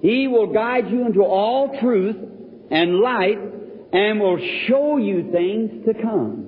He 0.00 0.28
will 0.28 0.52
guide 0.52 0.90
you 0.90 1.06
into 1.06 1.22
all 1.22 1.78
truth 1.80 2.16
and 2.70 3.00
light 3.00 3.38
and 3.92 4.20
will 4.20 4.38
show 4.66 4.98
you 4.98 5.30
things 5.32 5.84
to 5.86 5.94
come. 5.94 6.44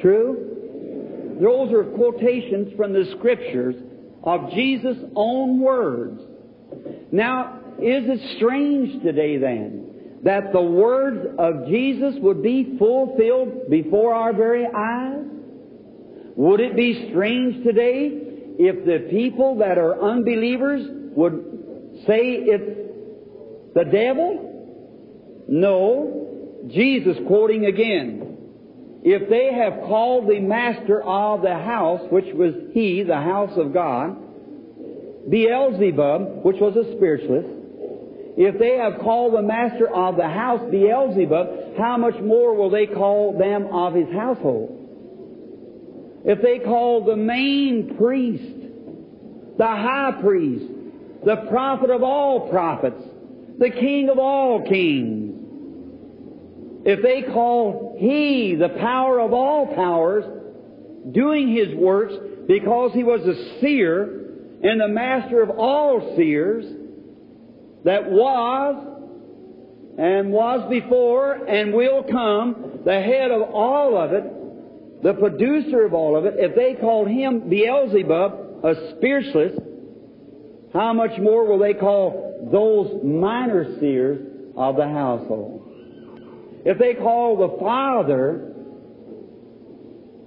True? 0.00 1.36
Those 1.40 1.72
are 1.72 1.84
quotations 1.84 2.72
from 2.76 2.92
the 2.92 3.04
Scriptures 3.18 3.74
of 4.22 4.50
Jesus' 4.52 4.96
own 5.14 5.60
words. 5.60 6.20
Now, 7.12 7.60
is 7.78 8.04
it 8.08 8.36
strange 8.36 9.02
today 9.02 9.36
then 9.36 10.18
that 10.22 10.52
the 10.52 10.62
words 10.62 11.26
of 11.38 11.66
Jesus 11.68 12.14
would 12.20 12.42
be 12.42 12.76
fulfilled 12.78 13.68
before 13.68 14.14
our 14.14 14.32
very 14.32 14.66
eyes? 14.66 15.24
Would 16.36 16.60
it 16.60 16.74
be 16.74 17.08
strange 17.10 17.62
today 17.64 18.10
if 18.58 18.84
the 18.86 19.10
people 19.10 19.56
that 19.58 19.76
are 19.78 20.02
unbelievers 20.02 20.86
would 21.14 21.55
say 22.06 22.36
it's 22.38 23.74
the 23.74 23.84
devil? 23.84 25.44
No. 25.48 26.62
Jesus 26.68 27.16
quoting 27.26 27.66
again. 27.66 28.26
If 29.02 29.28
they 29.30 29.52
have 29.52 29.86
called 29.86 30.28
the 30.28 30.40
master 30.40 31.02
of 31.02 31.42
the 31.42 31.54
house, 31.54 32.00
which 32.10 32.34
was 32.34 32.54
he, 32.72 33.04
the 33.04 33.14
house 33.14 33.52
of 33.56 33.72
God, 33.72 34.16
Beelzebub, 35.30 36.44
which 36.44 36.56
was 36.60 36.76
a 36.76 36.96
spiritualist, 36.96 37.48
if 38.36 38.58
they 38.58 38.76
have 38.76 39.00
called 39.00 39.34
the 39.34 39.42
master 39.42 39.88
of 39.88 40.16
the 40.16 40.28
house 40.28 40.60
Beelzebub, 40.70 41.78
how 41.78 41.96
much 41.96 42.20
more 42.22 42.54
will 42.54 42.70
they 42.70 42.86
call 42.86 43.38
them 43.38 43.66
of 43.72 43.94
his 43.94 44.12
household? 44.12 44.72
If 46.24 46.42
they 46.42 46.58
call 46.58 47.04
the 47.04 47.16
main 47.16 47.96
priest, 47.96 49.56
the 49.56 49.66
high 49.66 50.18
priest, 50.20 50.75
the 51.26 51.36
prophet 51.48 51.90
of 51.90 52.04
all 52.04 52.48
prophets, 52.48 53.02
the 53.58 53.68
king 53.68 54.08
of 54.08 54.18
all 54.18 54.62
kings, 54.62 55.34
if 56.86 57.02
they 57.02 57.22
call 57.32 57.96
He 57.98 58.54
the 58.54 58.68
power 58.68 59.18
of 59.18 59.32
all 59.32 59.74
powers, 59.74 60.24
doing 61.10 61.52
His 61.52 61.74
works 61.74 62.14
because 62.46 62.92
He 62.94 63.02
was 63.02 63.22
a 63.22 63.60
seer 63.60 64.04
and 64.62 64.80
the 64.80 64.86
master 64.86 65.42
of 65.42 65.50
all 65.50 66.14
seers 66.16 66.64
that 67.84 68.08
was 68.08 68.92
and 69.98 70.30
was 70.30 70.70
before 70.70 71.32
and 71.32 71.74
will 71.74 72.04
come, 72.04 72.82
the 72.84 73.00
head 73.00 73.32
of 73.32 73.42
all 73.52 73.98
of 73.98 74.12
it, 74.12 75.02
the 75.02 75.14
producer 75.14 75.84
of 75.84 75.92
all 75.92 76.16
of 76.16 76.24
it, 76.24 76.34
if 76.36 76.54
they 76.54 76.74
called 76.80 77.08
Him 77.08 77.48
Beelzebub, 77.48 78.64
a 78.64 78.94
spiritualist, 78.96 79.58
how 80.76 80.92
much 80.92 81.18
more 81.18 81.46
will 81.46 81.58
they 81.58 81.72
call 81.72 82.48
those 82.52 83.02
minor 83.02 83.78
seers 83.80 84.20
of 84.56 84.76
the 84.76 84.86
household? 84.86 85.62
If 86.66 86.78
they 86.78 86.94
call 86.94 87.38
the 87.38 87.56
Father 87.58 88.52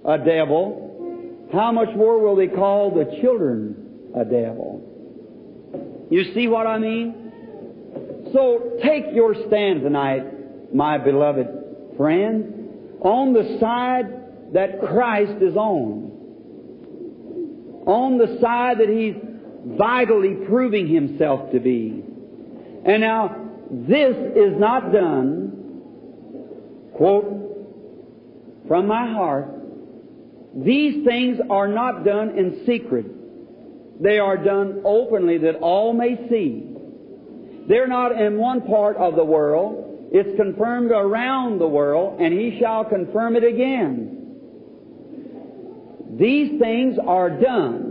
a 0.06 0.18
devil, 0.18 1.48
how 1.54 1.72
much 1.72 1.90
more 1.96 2.20
will 2.20 2.36
they 2.36 2.48
call 2.48 2.92
the 2.92 3.20
children 3.22 4.12
a 4.16 4.26
devil? 4.26 6.08
You 6.10 6.34
see 6.34 6.48
what 6.48 6.66
I 6.66 6.80
mean? 6.80 7.32
So 8.34 8.80
take 8.84 9.06
your 9.14 9.36
stand 9.48 9.82
tonight, 9.82 10.74
my 10.74 10.98
beloved 10.98 11.48
friend, 11.96 12.98
on 13.02 13.34
the 13.34 13.58
side 13.60 14.54
that 14.54 14.82
Christ 14.82 15.44
is 15.44 15.56
on. 15.56 16.10
On 17.86 18.18
the 18.18 18.40
side 18.42 18.80
that 18.80 18.90
He's 18.90 19.29
vitally 19.66 20.36
proving 20.48 20.88
Himself 20.88 21.52
to 21.52 21.60
be. 21.60 22.04
And 22.86 23.02
now, 23.02 23.50
this 23.72 24.16
is 24.36 24.60
not 24.60 24.92
done 24.92 25.50
quote 27.00 27.50
from 28.68 28.88
my 28.88 29.12
heart, 29.12 29.48
these 30.54 31.06
things 31.06 31.40
are 31.50 31.68
not 31.68 32.04
done 32.04 32.38
in 32.38 32.66
secret. 32.66 33.06
They 34.04 34.20
are 34.20 34.38
done 34.38 34.82
openly 34.84 35.38
that 35.40 35.56
all 35.56 35.94
may 35.94 36.28
see. 36.30 36.68
They're 37.70 37.88
not 37.88 38.12
in 38.22 38.38
one 38.38 38.62
part 38.68 38.98
of 38.98 39.16
the 39.16 39.24
world. 39.24 40.10
It's 40.12 40.36
confirmed 40.38 40.92
around 40.92 41.60
the 41.60 41.68
world, 41.68 42.20
and 42.20 42.34
he 42.34 42.60
shall 42.60 42.84
confirm 42.84 43.38
it 43.38 43.46
again. 43.46 44.16
These 46.18 46.60
things 46.60 46.98
are 47.06 47.30
done 47.30 47.89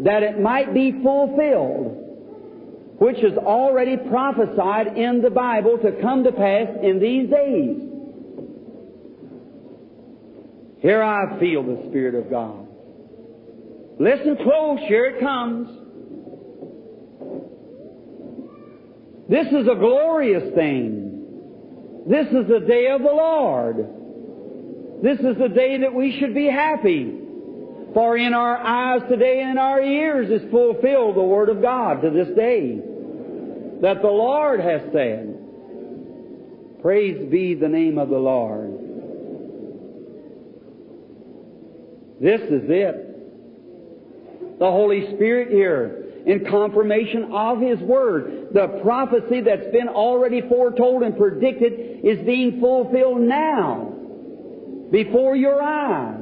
that 0.00 0.22
it 0.22 0.40
might 0.40 0.74
be 0.74 0.92
fulfilled 1.02 2.02
which 3.02 3.18
is 3.18 3.36
already 3.36 3.96
prophesied 3.96 4.96
in 4.96 5.22
the 5.22 5.30
Bible 5.30 5.76
to 5.76 5.90
come 6.00 6.22
to 6.22 6.30
pass 6.30 6.68
in 6.84 7.00
these 7.00 7.28
days. 7.28 7.76
Here 10.78 11.02
I 11.02 11.40
feel 11.40 11.64
the 11.64 11.88
Spirit 11.88 12.14
of 12.14 12.30
God. 12.30 12.68
Listen 13.98 14.36
close, 14.36 14.78
here 14.86 15.06
it 15.06 15.20
comes. 15.20 15.68
This 19.28 19.48
is 19.48 19.66
a 19.66 19.74
glorious 19.74 20.54
thing. 20.54 22.04
This 22.08 22.28
is 22.28 22.46
the 22.48 22.64
day 22.68 22.86
of 22.86 23.00
the 23.00 23.12
Lord. 23.12 23.78
This 25.02 25.18
is 25.18 25.38
the 25.38 25.48
day 25.48 25.78
that 25.78 25.92
we 25.92 26.16
should 26.20 26.36
be 26.36 26.46
happy. 26.46 27.21
For 27.94 28.16
in 28.16 28.32
our 28.32 28.56
eyes 28.56 29.02
today 29.08 29.42
and 29.42 29.52
in 29.52 29.58
our 29.58 29.82
ears 29.82 30.30
is 30.30 30.50
fulfilled 30.50 31.16
the 31.16 31.22
Word 31.22 31.50
of 31.50 31.60
God 31.60 32.00
to 32.02 32.10
this 32.10 32.28
day 32.34 32.80
that 33.82 34.00
the 34.00 34.08
Lord 34.08 34.60
has 34.60 34.80
said. 34.92 35.38
Praise 36.80 37.30
be 37.30 37.54
the 37.54 37.68
name 37.68 37.98
of 37.98 38.08
the 38.08 38.18
Lord. 38.18 38.70
This 42.20 42.40
is 42.40 42.62
it. 42.68 44.58
The 44.58 44.70
Holy 44.70 45.14
Spirit 45.16 45.50
here 45.50 45.98
in 46.24 46.46
confirmation 46.48 47.32
of 47.32 47.60
His 47.60 47.78
Word. 47.80 48.48
The 48.52 48.80
prophecy 48.82 49.40
that's 49.40 49.70
been 49.72 49.88
already 49.88 50.40
foretold 50.48 51.02
and 51.02 51.16
predicted 51.16 52.04
is 52.04 52.24
being 52.24 52.60
fulfilled 52.60 53.20
now 53.20 53.92
before 54.90 55.34
your 55.34 55.60
eyes 55.60 56.21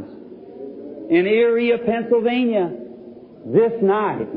in 1.10 1.26
Erie, 1.26 1.76
Pennsylvania 1.84 2.70
this 3.44 3.72
night. 3.82 4.28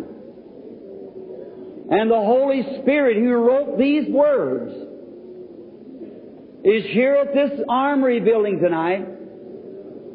And 1.92 2.10
the 2.10 2.16
Holy 2.16 2.64
Spirit 2.82 3.18
who 3.18 3.32
wrote 3.34 3.78
these 3.78 4.10
words 4.10 4.72
is 6.64 6.84
here 6.92 7.16
at 7.16 7.36
this 7.36 7.60
armory 7.70 8.22
building 8.22 8.60
tonight 8.60 9.06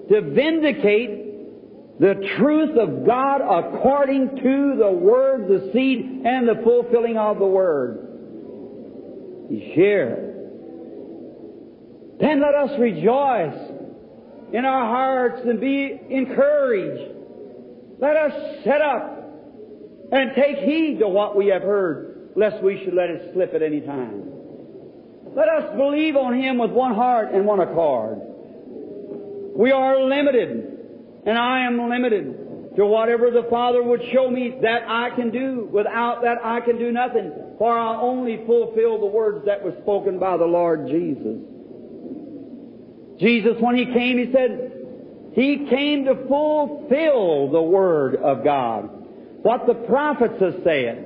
to 0.09 0.21
vindicate 0.21 2.01
the 2.01 2.15
truth 2.39 2.77
of 2.77 3.07
God 3.07 3.41
according 3.41 4.37
to 4.37 4.77
the 4.79 4.91
Word, 4.91 5.47
the 5.49 5.71
seed, 5.73 6.23
and 6.25 6.49
the 6.49 6.61
fulfilling 6.65 7.17
of 7.17 7.39
the 7.39 7.47
Word. 7.47 8.05
He's 9.49 9.75
here. 9.75 10.35
Then 12.19 12.41
let 12.41 12.55
us 12.55 12.71
rejoice 12.81 13.78
in 14.53 14.65
our 14.65 14.87
hearts 14.87 15.41
and 15.45 15.61
be 15.61 16.01
encouraged. 16.11 17.15
Let 17.99 18.17
us 18.17 18.65
set 18.65 18.81
up 18.81 19.19
and 20.13 20.31
take 20.35 20.59
heed 20.59 20.99
to 21.01 21.09
what 21.09 21.37
we 21.37 21.49
have 21.49 21.63
heard, 21.63 22.31
lest 22.37 22.63
we 22.63 22.83
should 22.85 22.95
let 22.95 23.11
it 23.11 23.33
slip 23.35 23.55
at 23.55 23.63
any 23.63 23.81
time. 23.81 24.25
Let 25.35 25.49
us 25.49 25.77
believe 25.77 26.17
on 26.17 26.41
Him 26.41 26.59
with 26.59 26.71
one 26.71 26.95
heart 26.95 27.33
and 27.33 27.45
one 27.45 27.61
accord. 27.61 28.19
We 29.55 29.73
are 29.73 30.01
limited 30.03 30.79
and 31.27 31.37
I 31.37 31.67
am 31.67 31.91
limited 31.91 32.77
to 32.77 32.87
whatever 32.87 33.31
the 33.31 33.47
Father 33.51 33.83
would 33.83 34.03
show 34.13 34.31
me 34.31 34.57
that 34.63 34.83
I 34.89 35.11
can 35.11 35.31
do. 35.31 35.69
Without 35.71 36.23
that, 36.23 36.39
I 36.45 36.61
can 36.61 36.79
do 36.79 36.93
nothing. 36.93 37.33
For 37.59 37.77
I 37.77 38.01
only 38.01 38.45
fulfill 38.47 39.01
the 39.01 39.07
words 39.07 39.45
that 39.47 39.63
were 39.63 39.75
spoken 39.83 40.19
by 40.19 40.37
the 40.37 40.45
Lord 40.47 40.87
Jesus. 40.87 41.39
Jesus, 43.19 43.57
when 43.61 43.77
He 43.77 43.87
came, 43.87 44.19
He 44.19 44.33
said, 44.33 44.73
He 45.33 45.67
came 45.69 46.05
to 46.05 46.15
fulfill 46.29 47.51
the 47.51 47.63
Word 47.63 48.17
of 48.17 48.45
God. 48.45 48.91
What 49.43 49.67
the 49.67 49.75
prophets 49.75 50.41
have 50.41 50.61
said. 50.65 51.05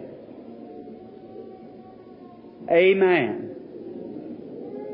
Amen. 2.70 3.52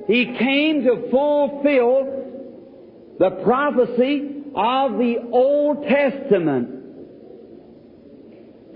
He 0.07 0.25
came 0.39 0.85
to 0.85 1.11
fulfill 1.11 2.19
the 3.19 3.31
prophecy 3.45 4.43
of 4.55 4.93
the 4.93 5.17
Old 5.33 5.85
Testament. 5.85 6.79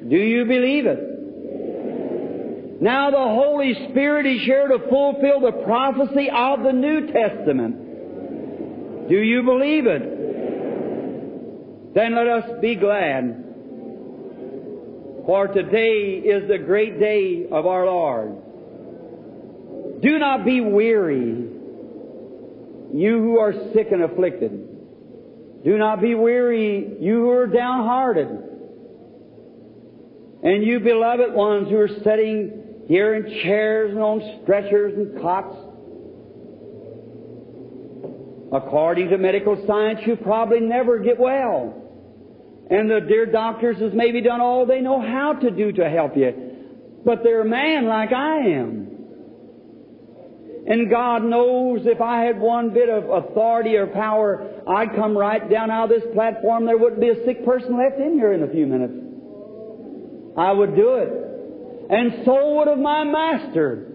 Do 0.09 0.17
you 0.17 0.45
believe 0.45 0.87
it? 0.87 1.13
Now 2.83 3.11
the 3.11 3.17
Holy 3.17 3.75
Spirit 3.91 4.27
is 4.27 4.43
here 4.43 4.69
to 4.69 4.79
fulfill 4.89 5.41
the 5.41 5.63
prophecy 5.65 6.29
of 6.35 6.63
the 6.63 6.73
New 6.73 7.13
Testament. 7.13 7.92
Do 9.09 9.17
you 9.17 9.43
believe 9.43 9.87
it? 9.87 10.03
Then 11.95 12.15
let 12.15 12.27
us 12.27 12.61
be 12.61 12.75
glad. 12.75 13.45
For 15.27 15.49
today 15.49 16.21
is 16.25 16.49
the 16.49 16.59
great 16.59 16.99
day 16.99 17.47
of 17.51 17.67
our 17.67 17.87
Lord. 17.87 18.37
Do 20.03 20.19
not 20.19 20.45
be 20.45 20.61
weary, 20.61 21.49
you 22.93 23.19
who 23.19 23.39
are 23.39 23.53
sick 23.73 23.89
and 23.93 24.03
afflicted. 24.03 24.69
Do 25.65 25.79
not 25.79 26.01
be 26.01 26.15
weary, 26.17 26.97
you 26.99 27.21
who 27.21 27.31
are 27.31 27.47
downhearted. 27.47 28.29
And 30.43 30.65
you 30.65 30.81
beloved 30.81 31.33
ones 31.35 31.69
who 31.71 31.77
are 31.77 31.89
sitting 32.03 32.85
here 32.89 33.15
in 33.15 33.43
chairs 33.45 33.93
and 33.93 34.01
on 34.01 34.41
stretchers 34.43 34.95
and 34.97 35.23
cots. 35.23 35.57
According 38.53 39.09
to 39.09 39.19
medical 39.19 39.65
science, 39.67 40.01
you 40.07 40.17
probably 40.17 40.61
never 40.61 40.99
get 40.99 41.19
well. 41.19 41.83
And 42.71 42.91
the 42.91 43.01
dear 43.01 43.27
doctors 43.27 43.79
has 43.81 43.93
maybe 43.95 44.21
done 44.21 44.41
all 44.41 44.67
they 44.67 44.81
know 44.81 45.01
how 45.01 45.33
to 45.35 45.51
do 45.51 45.73
to 45.73 45.89
help 45.89 46.17
you. 46.17 46.33
But 47.05 47.23
they're 47.23 47.41
a 47.41 47.49
man 47.49 47.87
like 47.87 48.13
I 48.13 48.39
am. 48.51 48.89
And 50.67 50.89
God 50.89 51.25
knows 51.25 51.81
if 51.85 52.01
I 52.01 52.23
had 52.25 52.39
one 52.39 52.73
bit 52.73 52.89
of 52.89 53.11
authority 53.11 53.75
or 53.77 53.89
power, 53.89 54.63
I'd 54.69 54.95
come 54.95 55.17
right 55.17 55.51
down 55.51 55.71
out 55.71 55.91
of 55.91 56.01
this 56.01 56.09
platform. 56.15 56.67
There 56.67 56.79
wouldn't 56.79 57.01
be 57.01 57.09
a 57.09 57.25
sick 57.25 57.45
person 57.45 57.77
left 57.77 57.99
in 57.99 58.15
here 58.15 58.33
in 58.33 58.43
a 58.45 58.49
few 58.49 58.67
minutes. 58.67 58.95
I 60.37 60.53
would 60.53 60.77
do 60.77 60.95
it. 60.97 61.09
And 61.91 62.25
so 62.25 62.55
would 62.55 62.69
have 62.69 62.79
my 62.79 63.03
master. 63.05 63.92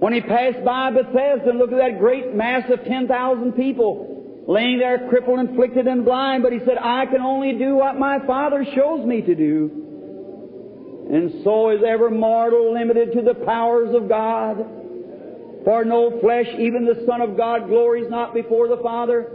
When 0.00 0.14
he 0.14 0.22
passed 0.22 0.64
by 0.64 0.90
Bethesda 0.90 1.50
and 1.50 1.58
looked 1.58 1.74
at 1.74 1.78
that 1.78 1.98
great 1.98 2.34
mass 2.34 2.62
of 2.70 2.84
10,000 2.84 3.52
people 3.52 4.44
laying 4.48 4.78
there 4.78 5.06
crippled, 5.10 5.50
afflicted, 5.50 5.86
and 5.86 6.06
blind, 6.06 6.42
but 6.42 6.54
he 6.54 6.58
said, 6.60 6.78
I 6.80 7.04
can 7.04 7.20
only 7.20 7.58
do 7.58 7.76
what 7.76 7.98
my 7.98 8.18
Father 8.26 8.64
shows 8.74 9.06
me 9.06 9.20
to 9.20 9.34
do. 9.34 11.06
And 11.12 11.44
so 11.44 11.68
is 11.70 11.82
every 11.86 12.12
mortal 12.12 12.72
limited 12.72 13.12
to 13.12 13.22
the 13.22 13.34
powers 13.44 13.94
of 13.94 14.08
God. 14.08 14.56
For 15.66 15.84
no 15.84 16.18
flesh, 16.20 16.46
even 16.58 16.86
the 16.86 17.04
Son 17.06 17.20
of 17.20 17.36
God, 17.36 17.68
glories 17.68 18.08
not 18.08 18.32
before 18.32 18.68
the 18.68 18.78
Father. 18.82 19.30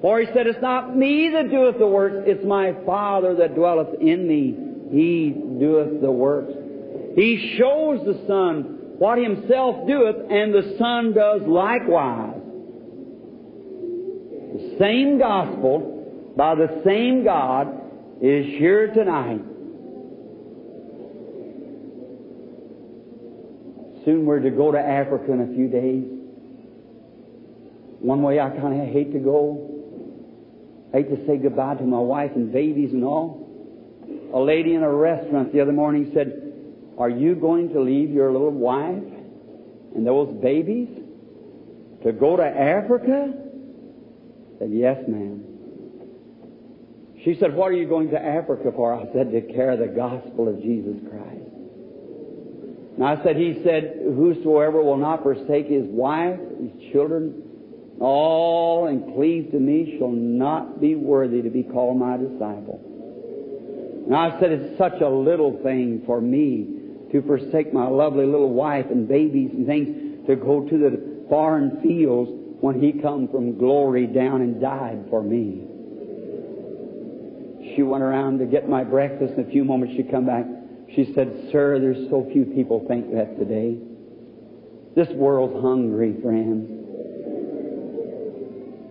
For 0.00 0.20
he 0.20 0.26
said, 0.32 0.46
It's 0.46 0.62
not 0.62 0.96
me 0.96 1.30
that 1.30 1.50
doeth 1.50 1.78
the 1.78 1.88
works, 1.88 2.24
it's 2.28 2.44
my 2.44 2.72
Father 2.86 3.34
that 3.36 3.56
dwelleth 3.56 4.00
in 4.00 4.28
me. 4.28 4.54
He 4.92 5.30
doeth 5.30 6.00
the 6.00 6.12
works. 6.12 6.52
He 7.16 7.56
shows 7.58 8.04
the 8.06 8.24
Son 8.28 8.83
what 8.98 9.18
himself 9.18 9.86
doeth, 9.86 10.30
and 10.30 10.54
the 10.54 10.76
Son 10.78 11.12
does 11.12 11.42
likewise. 11.42 12.40
The 14.54 14.76
same 14.78 15.18
gospel 15.18 16.32
by 16.36 16.54
the 16.54 16.82
same 16.84 17.24
God 17.24 17.68
is 18.22 18.46
here 18.46 18.92
tonight. 18.94 19.42
Soon 24.04 24.26
we're 24.26 24.40
to 24.40 24.50
go 24.50 24.70
to 24.70 24.78
Africa 24.78 25.32
in 25.32 25.40
a 25.40 25.46
few 25.54 25.68
days. 25.68 26.04
One 28.00 28.22
way 28.22 28.38
I 28.38 28.50
kind 28.50 28.80
of 28.80 28.88
hate 28.88 29.12
to 29.12 29.18
go. 29.18 29.70
I 30.92 30.98
hate 30.98 31.10
to 31.10 31.26
say 31.26 31.38
goodbye 31.38 31.76
to 31.76 31.84
my 31.84 31.98
wife 31.98 32.32
and 32.36 32.52
babies 32.52 32.92
and 32.92 33.02
all. 33.02 33.40
A 34.34 34.38
lady 34.38 34.74
in 34.74 34.82
a 34.82 34.92
restaurant 34.92 35.52
the 35.52 35.60
other 35.60 35.72
morning 35.72 36.10
said, 36.14 36.43
Are 36.98 37.10
you 37.10 37.34
going 37.34 37.70
to 37.70 37.80
leave 37.80 38.10
your 38.10 38.30
little 38.30 38.50
wife 38.50 39.02
and 39.94 40.06
those 40.06 40.32
babies 40.40 40.88
to 42.04 42.12
go 42.12 42.36
to 42.36 42.44
Africa? 42.44 43.32
I 43.34 44.58
said, 44.58 44.70
Yes, 44.70 44.98
ma'am. 45.08 45.44
She 47.24 47.36
said, 47.40 47.54
What 47.54 47.72
are 47.72 47.74
you 47.74 47.88
going 47.88 48.10
to 48.10 48.20
Africa 48.20 48.70
for? 48.74 48.94
I 48.94 49.12
said, 49.12 49.32
To 49.32 49.40
carry 49.40 49.76
the 49.76 49.92
gospel 49.92 50.48
of 50.48 50.62
Jesus 50.62 50.96
Christ. 51.10 51.50
And 52.96 53.04
I 53.04 53.22
said, 53.24 53.36
He 53.36 53.60
said, 53.64 54.00
Whosoever 54.14 54.80
will 54.80 54.98
not 54.98 55.24
forsake 55.24 55.66
his 55.66 55.86
wife, 55.86 56.38
his 56.60 56.92
children, 56.92 57.42
all 57.98 58.86
and 58.86 59.14
cleave 59.14 59.50
to 59.50 59.58
me 59.58 59.96
shall 59.98 60.12
not 60.12 60.80
be 60.80 60.94
worthy 60.94 61.42
to 61.42 61.50
be 61.50 61.64
called 61.64 61.98
my 61.98 62.16
disciple. 62.16 62.80
And 64.06 64.14
I 64.14 64.38
said, 64.38 64.52
It's 64.52 64.78
such 64.78 65.00
a 65.00 65.08
little 65.08 65.60
thing 65.64 66.02
for 66.06 66.20
me 66.20 66.82
to 67.14 67.22
forsake 67.22 67.72
my 67.72 67.86
lovely 67.86 68.26
little 68.26 68.52
wife 68.52 68.86
and 68.90 69.06
babies 69.06 69.52
and 69.52 69.68
things 69.68 70.26
to 70.26 70.34
go 70.34 70.68
to 70.68 70.78
the 70.78 71.24
foreign 71.28 71.80
fields 71.80 72.28
when 72.60 72.82
He 72.82 73.00
come 73.00 73.28
from 73.28 73.56
glory 73.56 74.08
down 74.08 74.40
and 74.40 74.60
died 74.60 75.04
for 75.10 75.22
me. 75.22 75.62
She 77.76 77.82
went 77.82 78.02
around 78.02 78.40
to 78.40 78.46
get 78.46 78.68
my 78.68 78.82
breakfast. 78.82 79.34
In 79.34 79.46
a 79.46 79.48
few 79.48 79.64
moments, 79.64 79.94
she'd 79.94 80.10
come 80.10 80.26
back. 80.26 80.44
She 80.96 81.12
said, 81.14 81.50
Sir, 81.52 81.78
there's 81.78 82.10
so 82.10 82.28
few 82.32 82.46
people 82.46 82.84
think 82.88 83.14
that 83.14 83.38
today. 83.38 83.78
This 84.96 85.08
world's 85.14 85.62
hungry, 85.62 86.16
friends. 86.20 86.68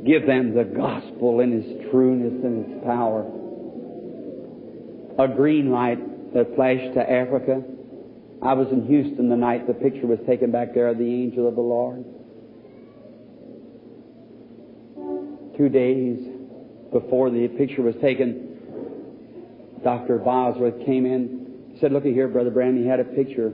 give 0.06 0.26
them 0.26 0.56
the 0.56 0.64
gospel 0.64 1.42
in 1.42 1.52
its 1.52 1.92
trueness 1.92 2.42
and 2.42 2.66
its 2.66 2.86
power. 2.86 3.26
A 5.20 5.28
green 5.28 5.72
light 5.72 6.34
that 6.34 6.56
flashed 6.56 6.94
to 6.94 7.12
Africa. 7.12 7.64
I 8.46 8.54
was 8.54 8.68
in 8.72 8.86
Houston 8.88 9.30
the 9.30 9.38
night 9.38 9.68
the 9.68 9.74
picture 9.74 10.06
was 10.06 10.20
taken 10.28 10.52
back 10.52 10.74
there 10.74 10.88
of 10.88 10.98
the 10.98 11.06
angel 11.06 11.48
of 11.48 11.56
the 11.56 11.62
Lord. 11.62 12.04
Two 15.58 15.70
days 15.70 16.20
before 16.92 17.30
the 17.30 17.48
picture 17.48 17.82
was 17.82 17.96
taken, 18.02 18.58
Dr. 19.82 20.18
Bosworth 20.18 20.86
came 20.86 21.06
in. 21.06 21.76
Said, 21.80 21.94
Look 21.94 22.04
here, 22.04 22.28
Brother 22.28 22.52
Branham. 22.52 22.82
He 22.82 22.88
had 22.88 23.00
a 23.00 23.06
picture 23.06 23.54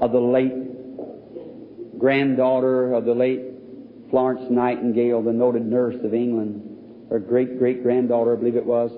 of 0.00 0.12
the 0.12 0.20
late 0.20 1.98
granddaughter 1.98 2.94
of 2.94 3.04
the 3.04 3.14
late 3.14 3.40
Florence 4.10 4.48
Nightingale, 4.48 5.22
the 5.22 5.32
noted 5.32 5.66
nurse 5.66 5.96
of 6.04 6.14
England. 6.14 7.08
Her 7.10 7.18
great 7.18 7.58
great 7.58 7.82
granddaughter, 7.82 8.36
I 8.36 8.38
believe 8.38 8.56
it 8.56 8.64
was. 8.64 8.92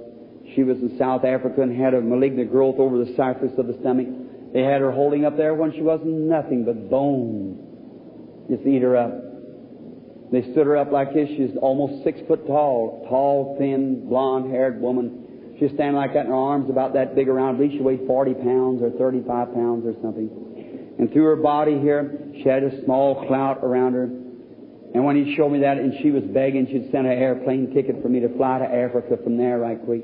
She 0.55 0.63
was 0.63 0.79
in 0.79 0.99
South 0.99 1.25
Africa 1.25 1.63
and 1.63 1.75
had 1.75 1.95
a 1.95 2.01
malignant 2.01 2.51
growth 2.51 2.77
over 2.79 3.03
the 3.03 3.15
surface 3.17 3.53
of 3.57 3.67
the 3.67 3.79
stomach. 3.81 4.09
They 4.53 4.63
had 4.63 4.81
her 4.81 4.91
holding 4.91 5.25
up 5.25 5.37
there 5.37 5.55
when 5.55 5.73
she 5.73 5.81
wasn't 5.81 6.13
nothing 6.13 6.65
but 6.65 6.91
bone. 6.91 8.47
Just 8.51 8.67
eat 8.67 8.83
her 8.83 8.97
up. 8.97 9.13
They 10.33 10.43
stood 10.53 10.67
her 10.67 10.77
up 10.77 10.91
like 10.91 11.15
this. 11.15 11.29
She's 11.29 11.57
almost 11.61 12.05
six 12.05 12.21
foot 12.27 12.47
tall, 12.47 13.07
tall, 13.09 13.57
thin, 13.59 14.09
blonde-haired 14.09 14.81
woman. 14.81 15.57
She's 15.59 15.71
standing 15.73 15.97
like 15.97 16.15
that 16.15 16.27
in 16.27 16.31
her 16.31 16.35
arms 16.35 16.71
about 16.71 16.95
that 16.95 17.15
big 17.15 17.29
around. 17.29 17.63
I 17.63 17.69
she 17.69 17.81
weighed 17.81 18.07
40 18.07 18.35
pounds 18.35 18.83
or 18.83 18.91
35 18.91 19.55
pounds 19.55 19.87
or 19.87 19.95
something. 20.03 20.97
And 20.99 21.13
through 21.13 21.25
her 21.25 21.37
body 21.37 21.79
here, 21.79 22.19
she 22.35 22.49
had 22.49 22.63
a 22.63 22.85
small 22.85 23.27
clout 23.27 23.61
around 23.63 23.95
her. 23.95 24.05
And 24.05 25.05
when 25.05 25.17
he 25.17 25.35
showed 25.37 25.51
me 25.51 25.61
that, 25.61 25.79
and 25.79 25.95
she 26.03 26.11
was 26.11 26.25
begging, 26.25 26.67
she'd 26.67 26.91
send 26.91 27.07
an 27.07 27.13
airplane 27.13 27.73
ticket 27.73 28.03
for 28.03 28.09
me 28.09 28.21
to 28.21 28.29
fly 28.37 28.59
to 28.59 28.65
Africa 28.65 29.17
from 29.23 29.37
there 29.37 29.59
right 29.59 29.79
quick. 29.85 30.03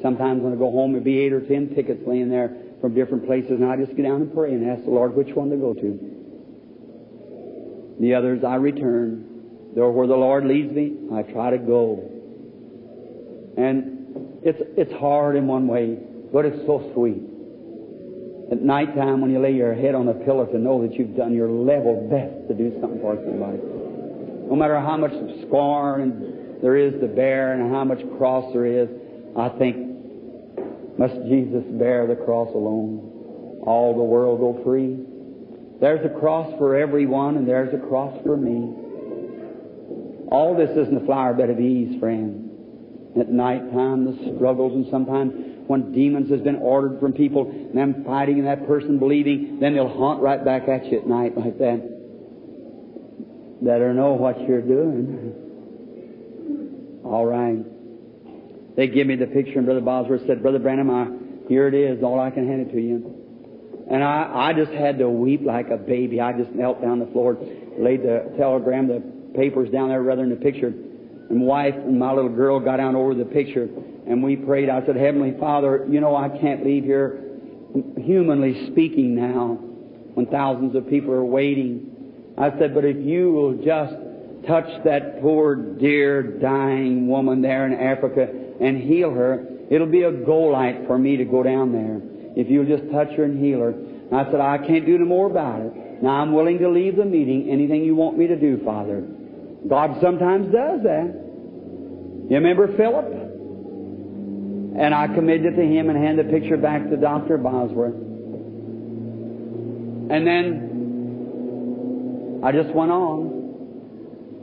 Sometimes 0.00 0.42
when 0.42 0.54
I 0.54 0.56
go 0.56 0.70
home, 0.70 0.92
there'd 0.92 1.04
be 1.04 1.18
eight 1.18 1.32
or 1.32 1.40
ten 1.40 1.74
tickets 1.74 2.00
laying 2.06 2.30
there 2.30 2.69
from 2.80 2.94
different 2.94 3.26
places, 3.26 3.52
and 3.52 3.64
I 3.64 3.76
just 3.76 3.94
get 3.96 4.04
down 4.04 4.22
and 4.22 4.32
pray 4.32 4.52
and 4.52 4.68
ask 4.70 4.84
the 4.84 4.90
Lord 4.90 5.14
which 5.14 5.34
one 5.34 5.50
to 5.50 5.56
go 5.56 5.74
to. 5.74 5.98
The 8.00 8.14
others 8.14 8.42
I 8.44 8.54
return. 8.56 9.26
Though 9.76 9.90
where 9.90 10.06
the 10.06 10.16
Lord 10.16 10.46
leads 10.46 10.72
me, 10.72 10.96
I 11.14 11.22
try 11.22 11.50
to 11.50 11.58
go. 11.58 12.02
And 13.56 14.40
it's 14.42 14.58
it's 14.76 14.92
hard 14.94 15.36
in 15.36 15.46
one 15.46 15.68
way, 15.68 15.96
but 16.32 16.44
it's 16.44 16.66
so 16.66 16.90
sweet. 16.94 17.22
At 18.50 18.62
night 18.62 18.96
time 18.96 19.20
when 19.20 19.30
you 19.30 19.38
lay 19.38 19.52
your 19.52 19.74
head 19.74 19.94
on 19.94 20.08
a 20.08 20.14
pillow 20.14 20.46
to 20.46 20.58
know 20.58 20.82
that 20.82 20.98
you've 20.98 21.14
done 21.16 21.34
your 21.34 21.48
level 21.48 22.08
best 22.10 22.48
to 22.48 22.54
do 22.54 22.76
something 22.80 23.00
for 23.00 23.14
somebody. 23.14 23.58
No 24.48 24.56
matter 24.56 24.80
how 24.80 24.96
much 24.96 25.12
scorn 25.46 26.58
there 26.60 26.76
is 26.76 27.00
to 27.00 27.06
bear 27.06 27.52
and 27.52 27.72
how 27.72 27.84
much 27.84 28.00
cross 28.18 28.52
there 28.52 28.66
is, 28.66 28.88
I 29.36 29.50
think 29.50 29.89
must 31.00 31.14
Jesus 31.24 31.64
bear 31.80 32.06
the 32.06 32.14
cross 32.14 32.52
alone? 32.54 33.62
All 33.64 33.96
the 33.96 34.04
world 34.04 34.38
go 34.38 34.62
free? 34.62 34.98
There's 35.80 36.04
a 36.04 36.10
cross 36.20 36.52
for 36.58 36.76
everyone, 36.76 37.38
and 37.38 37.48
there's 37.48 37.72
a 37.72 37.78
cross 37.78 38.14
for 38.22 38.36
me. 38.36 38.76
All 40.30 40.54
this 40.54 40.68
isn't 40.76 41.02
a 41.02 41.06
flower 41.06 41.32
bed 41.32 41.48
of 41.48 41.58
ease, 41.58 41.98
friend. 41.98 43.16
At 43.18 43.30
night 43.30 43.72
time, 43.72 44.04
the 44.04 44.36
struggles, 44.36 44.74
and 44.74 44.86
sometimes 44.90 45.32
when 45.66 45.90
demons 45.92 46.30
has 46.30 46.42
been 46.42 46.56
ordered 46.56 47.00
from 47.00 47.14
people, 47.14 47.50
and 47.50 47.74
them 47.74 48.04
fighting 48.04 48.38
and 48.38 48.46
that 48.46 48.66
person 48.66 48.98
believing, 48.98 49.58
then 49.58 49.72
they'll 49.72 49.88
haunt 49.88 50.20
right 50.20 50.44
back 50.44 50.68
at 50.68 50.84
you 50.92 50.98
at 50.98 51.06
night 51.06 51.34
like 51.34 51.56
that. 51.56 51.80
Better 53.62 53.94
know 53.94 54.12
what 54.12 54.38
you're 54.46 54.60
doing. 54.60 55.32
All 57.04 57.24
right. 57.24 57.79
They 58.76 58.86
give 58.86 59.06
me 59.06 59.16
the 59.16 59.26
picture, 59.26 59.58
and 59.58 59.64
Brother 59.64 59.80
Bosworth 59.80 60.26
said, 60.26 60.42
Brother 60.42 60.58
Branham, 60.58 60.90
I, 60.90 61.48
here 61.48 61.66
it 61.66 61.74
is, 61.74 62.02
all 62.02 62.20
I 62.20 62.30
can 62.30 62.46
hand 62.46 62.68
it 62.68 62.72
to 62.72 62.80
you. 62.80 63.16
And 63.90 64.04
I, 64.04 64.30
I 64.32 64.52
just 64.52 64.70
had 64.70 64.98
to 64.98 65.08
weep 65.08 65.42
like 65.44 65.70
a 65.70 65.76
baby. 65.76 66.20
I 66.20 66.32
just 66.32 66.50
knelt 66.52 66.80
down 66.80 67.00
the 67.00 67.06
floor, 67.06 67.36
laid 67.76 68.02
the 68.02 68.32
telegram, 68.38 68.86
the 68.86 69.02
papers 69.36 69.68
down 69.70 69.88
there 69.88 70.02
rather 70.02 70.22
than 70.22 70.30
the 70.30 70.36
picture. 70.36 70.68
And 70.68 71.38
my 71.38 71.44
wife 71.44 71.74
and 71.74 71.98
my 71.98 72.12
little 72.12 72.30
girl 72.30 72.60
got 72.60 72.76
down 72.76 72.94
over 72.94 73.14
the 73.14 73.24
picture, 73.24 73.68
and 74.06 74.22
we 74.22 74.36
prayed. 74.36 74.68
I 74.68 74.84
said, 74.86 74.96
Heavenly 74.96 75.34
Father, 75.38 75.86
you 75.90 76.00
know 76.00 76.14
I 76.14 76.28
can't 76.28 76.64
leave 76.64 76.84
here, 76.84 77.22
humanly 77.96 78.66
speaking 78.70 79.16
now, 79.16 79.58
when 80.14 80.26
thousands 80.26 80.76
of 80.76 80.88
people 80.88 81.12
are 81.12 81.24
waiting. 81.24 82.34
I 82.38 82.50
said, 82.58 82.74
but 82.74 82.84
if 82.84 82.96
you 82.96 83.32
will 83.32 83.54
just 83.54 83.94
touch 84.46 84.68
that 84.84 85.20
poor, 85.20 85.54
dear, 85.54 86.22
dying 86.22 87.08
woman 87.08 87.42
there 87.42 87.66
in 87.66 87.74
Africa 87.74 88.28
and 88.60 88.80
heal 88.80 89.10
her, 89.10 89.46
it'll 89.70 89.86
be 89.86 90.02
a 90.02 90.12
goal 90.12 90.52
light 90.52 90.86
for 90.86 90.98
me 90.98 91.16
to 91.16 91.24
go 91.24 91.42
down 91.42 91.72
there. 91.72 92.00
If 92.36 92.48
you'll 92.50 92.66
just 92.66 92.90
touch 92.92 93.10
her 93.16 93.24
and 93.24 93.42
heal 93.42 93.60
her. 93.60 93.70
And 93.70 94.14
I 94.14 94.24
said, 94.30 94.40
I 94.40 94.58
can't 94.58 94.86
do 94.86 94.98
no 94.98 95.04
more 95.04 95.30
about 95.30 95.60
it. 95.60 96.02
Now 96.02 96.20
I'm 96.20 96.32
willing 96.32 96.58
to 96.58 96.68
leave 96.68 96.96
the 96.96 97.04
meeting. 97.04 97.48
Anything 97.50 97.84
you 97.84 97.94
want 97.94 98.16
me 98.16 98.26
to 98.28 98.36
do, 98.36 98.60
Father. 98.64 99.06
God 99.68 99.98
sometimes 100.00 100.46
does 100.52 100.82
that. 100.84 101.14
You 102.28 102.36
remember 102.36 102.68
Philip? 102.76 103.06
And 104.78 104.94
I 104.94 105.08
committed 105.08 105.56
to 105.56 105.62
him 105.62 105.90
and 105.90 105.98
handed 105.98 106.28
the 106.28 106.30
picture 106.30 106.56
back 106.56 106.88
to 106.88 106.96
Dr. 106.96 107.36
Bosworth. 107.36 107.94
And 110.10 110.26
then 110.26 110.70
I 112.42 112.52
just 112.52 112.74
went 112.74 112.90
on. 112.90 113.39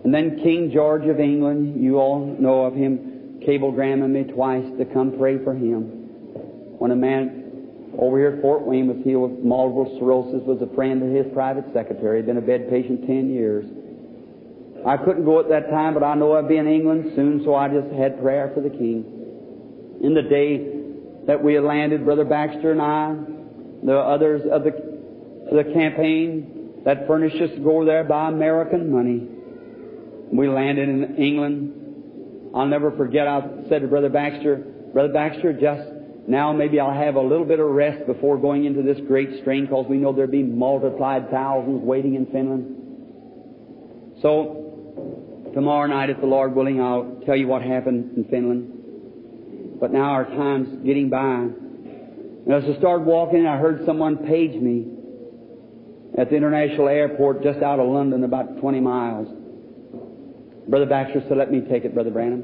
And 0.08 0.14
then 0.14 0.40
King 0.42 0.72
George 0.74 1.06
of 1.08 1.20
England, 1.20 1.84
you 1.84 1.98
all 1.98 2.26
know 2.40 2.64
of 2.64 2.74
him, 2.74 3.42
cablegramming 3.46 4.10
me 4.10 4.24
twice 4.24 4.64
to 4.80 4.86
come 4.86 5.18
pray 5.18 5.38
for 5.44 5.54
him. 5.54 5.84
When 6.80 6.92
a 6.92 6.96
man 6.96 7.92
over 8.00 8.18
here 8.18 8.30
at 8.38 8.42
Fort 8.42 8.62
Wayne 8.62 8.88
was 8.88 9.04
healed 9.04 9.32
with 9.32 9.44
multiple 9.44 9.98
sclerosis, 9.98 10.48
was 10.48 10.62
a 10.62 10.74
friend 10.76 11.04
of 11.04 11.10
his 11.10 11.26
private 11.34 11.66
secretary, 11.74 12.22
been 12.22 12.38
a 12.38 12.42
bed 12.42 12.70
patient 12.70 13.06
ten 13.06 13.30
years. 13.30 13.66
I 14.88 14.96
couldn't 14.96 15.26
go 15.26 15.42
at 15.42 15.50
that 15.50 15.70
time, 15.70 15.94
but 15.94 16.04
I 16.04 16.16
know 16.16 16.38
I'd 16.38 16.48
be 16.48 16.56
in 16.56 16.68
England 16.68 17.12
soon, 17.14 17.44
so 17.44 17.54
I 17.54 17.68
just 17.68 17.92
had 17.92 18.22
prayer 18.22 18.50
for 18.56 18.62
the 18.62 18.70
king. 18.70 19.04
In 20.02 20.14
the 20.14 20.22
day 20.22 20.72
that 21.28 21.44
we 21.44 21.56
had 21.56 21.66
landed, 21.66 22.06
Brother 22.06 22.24
Baxter 22.24 22.72
and 22.72 22.82
I, 22.82 23.14
the 23.84 23.98
others 23.98 24.44
of 24.50 24.64
the, 24.64 24.72
the 25.52 25.66
campaign 25.74 26.80
that 26.86 27.08
furnished 27.08 27.42
us 27.42 27.50
to 27.50 27.60
go 27.60 27.84
there 27.84 28.06
by 28.06 28.30
American 28.30 28.90
money, 28.90 29.34
we 30.32 30.48
landed 30.48 30.90
in 30.90 31.16
England. 31.16 32.54
I'll 32.56 32.66
never 32.66 32.92
forget, 32.92 33.28
I 33.28 33.42
said 33.70 33.82
to 33.82 33.88
Brother 33.88 34.10
Baxter, 34.10 34.58
Brother 34.94 35.14
Baxter, 35.14 35.54
just 35.54 35.90
now 36.28 36.52
maybe 36.52 36.80
I'll 36.80 36.94
have 36.94 37.16
a 37.16 37.22
little 37.22 37.46
bit 37.46 37.60
of 37.60 37.68
rest 37.68 38.06
before 38.06 38.38
going 38.38 38.66
into 38.66 38.82
this 38.82 38.98
great 39.08 39.40
strain 39.42 39.66
because 39.66 39.86
we 39.90 39.98
know 39.98 40.12
there'll 40.14 40.30
be 40.30 40.44
multiplied 40.44 41.30
thousands 41.30 41.82
waiting 41.84 42.16
in 42.16 42.26
Finland. 42.28 42.74
So, 44.22 45.52
tomorrow 45.54 45.88
night, 45.88 46.10
if 46.10 46.20
the 46.20 46.26
Lord 46.26 46.56
willing, 46.56 46.82
I'll 46.82 47.22
tell 47.26 47.36
you 47.36 47.48
what 47.48 47.62
happened 47.62 48.18
in 48.18 48.26
Finland. 48.26 49.80
But 49.80 49.94
now 49.94 50.12
our 50.12 50.26
time's 50.26 50.84
getting 50.86 51.10
by. 51.10 51.48
And 52.48 52.52
as 52.52 52.64
I 52.64 52.78
started 52.80 53.06
walking, 53.06 53.46
I 53.46 53.58
heard 53.58 53.86
someone 53.86 54.18
page 54.18 54.60
me 54.60 54.88
at 56.18 56.30
the 56.30 56.36
international 56.36 56.88
airport 56.88 57.44
just 57.44 57.60
out 57.60 57.80
of 57.80 57.88
London, 57.88 58.24
about 58.24 58.60
20 58.60 58.80
miles. 58.80 59.28
Brother 60.68 60.86
Baxter 60.86 61.24
said, 61.28 61.38
let 61.38 61.52
me 61.52 61.62
take 61.62 61.86
it, 61.86 61.94
Brother 61.94 62.12
Branham. 62.12 62.44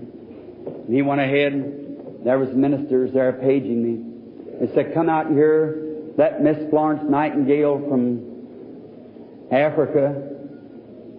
And 0.86 0.94
he 0.94 1.02
went 1.02 1.22
ahead. 1.22 2.22
There 2.24 2.40
was 2.40 2.50
ministers 2.56 3.12
there 3.14 3.34
paging 3.34 3.84
me. 3.84 4.66
They 4.66 4.74
said, 4.74 4.94
come 4.94 5.10
out 5.10 5.30
here. 5.30 5.80
That 6.18 6.42
Miss 6.44 6.58
Florence 6.70 7.02
Nightingale 7.10 7.88
from 7.90 9.48
Africa 9.52 10.30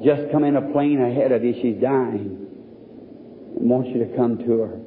just 0.05 0.31
come 0.31 0.45
in 0.45 0.57
a 0.57 0.63
plane 0.73 1.03
ahead 1.03 1.33
of 1.33 1.45
you. 1.45 1.53
She's 1.55 1.81
dying. 1.81 2.47
And 3.59 3.71
wants 3.71 3.91
you 3.91 4.05
to 4.05 4.17
come 4.17 4.39
to 4.39 4.61
her. 4.61 4.79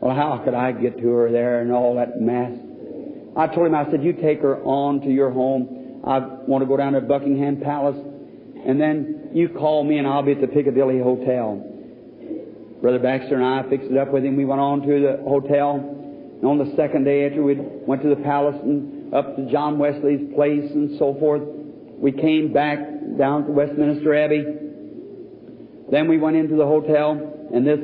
Well, 0.00 0.14
how 0.14 0.42
could 0.44 0.54
I 0.54 0.72
get 0.72 0.98
to 0.98 1.08
her 1.08 1.30
there 1.30 1.60
and 1.60 1.72
all 1.72 1.94
that 1.96 2.20
mess? 2.20 2.52
I 3.36 3.46
told 3.46 3.66
him, 3.66 3.74
I 3.74 3.90
said, 3.90 4.02
you 4.02 4.12
take 4.12 4.40
her 4.42 4.60
on 4.62 5.00
to 5.02 5.08
your 5.08 5.30
home. 5.30 6.02
I 6.04 6.18
want 6.18 6.62
to 6.62 6.66
go 6.66 6.76
down 6.76 6.92
to 6.94 7.00
Buckingham 7.00 7.60
Palace. 7.60 7.98
And 8.66 8.80
then 8.80 9.17
you 9.32 9.48
call 9.48 9.84
me 9.84 9.98
and 9.98 10.06
I'll 10.06 10.22
be 10.22 10.32
at 10.32 10.40
the 10.40 10.46
Piccadilly 10.46 10.98
Hotel. 10.98 11.64
Brother 12.80 12.98
Baxter 12.98 13.34
and 13.34 13.44
I 13.44 13.68
fixed 13.68 13.90
it 13.90 13.96
up 13.96 14.12
with 14.12 14.24
him. 14.24 14.36
We 14.36 14.44
went 14.44 14.60
on 14.60 14.82
to 14.82 14.86
the 14.86 15.22
hotel. 15.28 15.76
And 15.76 16.44
on 16.44 16.58
the 16.58 16.74
second 16.76 17.04
day 17.04 17.26
after 17.26 17.42
we 17.42 17.56
went 17.56 18.02
to 18.02 18.08
the 18.08 18.22
palace 18.22 18.56
and 18.62 19.12
up 19.12 19.36
to 19.36 19.50
John 19.50 19.78
Wesley's 19.78 20.32
place 20.34 20.70
and 20.72 20.98
so 20.98 21.16
forth, 21.18 21.42
we 21.98 22.12
came 22.12 22.52
back 22.52 22.78
down 23.18 23.46
to 23.46 23.52
Westminster 23.52 24.14
Abbey. 24.14 24.44
Then 25.90 26.06
we 26.06 26.18
went 26.18 26.36
into 26.36 26.56
the 26.56 26.66
hotel 26.66 27.48
and 27.52 27.66
this 27.66 27.80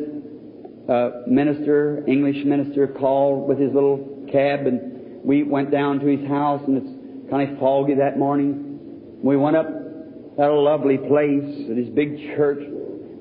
uh, 0.89 1.23
minister, 1.27 2.05
English 2.07 2.45
minister, 2.45 2.87
called 2.87 3.49
with 3.49 3.59
his 3.59 3.73
little 3.75 4.29
cab 4.31 4.67
and 4.67 5.25
we 5.25 5.43
went 5.43 5.71
down 5.71 5.99
to 6.01 6.07
his 6.07 6.27
house 6.29 6.63
and 6.67 6.77
it's 6.77 7.31
kind 7.31 7.51
of 7.51 7.59
foggy 7.59 7.95
that 7.95 8.19
morning. 8.19 9.19
We 9.23 9.37
went 9.37 9.57
up 9.57 9.67
at 10.39 10.51
a 10.51 10.55
lovely 10.55 10.99
place 10.99 11.71
at 11.71 11.77
his 11.77 11.89
big 11.91 12.19
church 12.35 12.63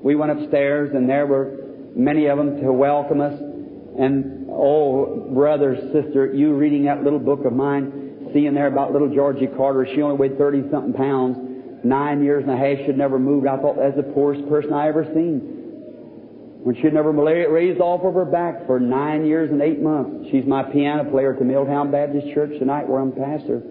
we 0.04 0.14
went 0.14 0.30
upstairs 0.30 0.90
and 0.94 1.08
there 1.08 1.26
were 1.26 1.64
many 1.96 2.26
of 2.26 2.36
them 2.36 2.60
to 2.60 2.70
welcome 2.70 3.22
us. 3.22 3.32
And 3.98 4.48
oh, 4.50 5.30
brother, 5.32 5.76
sister, 5.94 6.30
you 6.34 6.52
reading 6.52 6.84
that 6.84 7.02
little 7.02 7.18
book 7.18 7.46
of 7.46 7.54
mine, 7.54 8.30
seeing 8.34 8.52
there 8.52 8.66
about 8.66 8.92
little 8.92 9.12
Georgie 9.12 9.46
Carter, 9.46 9.86
she 9.94 10.02
only 10.02 10.16
weighed 10.16 10.36
30 10.36 10.70
something 10.70 10.92
pounds, 10.92 11.38
nine 11.84 12.22
years 12.22 12.44
and 12.44 12.52
a 12.52 12.56
half, 12.56 12.84
she'd 12.84 12.98
never 12.98 13.18
moved. 13.18 13.46
I 13.46 13.56
thought 13.56 13.76
that's 13.76 13.96
the 13.96 14.02
poorest 14.02 14.46
person 14.46 14.74
I 14.74 14.88
ever 14.88 15.04
seen. 15.14 15.40
When 16.62 16.76
she'd 16.76 16.92
never 16.92 17.10
raised 17.10 17.80
off 17.80 18.04
of 18.04 18.12
her 18.12 18.26
back 18.26 18.66
for 18.66 18.78
nine 18.78 19.24
years 19.24 19.50
and 19.50 19.62
eight 19.62 19.80
months. 19.80 20.28
She's 20.30 20.44
my 20.44 20.62
piano 20.64 21.10
player 21.10 21.32
at 21.32 21.38
the 21.38 21.44
Milltown 21.46 21.90
Baptist 21.90 22.26
Church 22.34 22.58
tonight 22.58 22.88
where 22.88 23.00
I'm 23.00 23.12
pastor. 23.12 23.62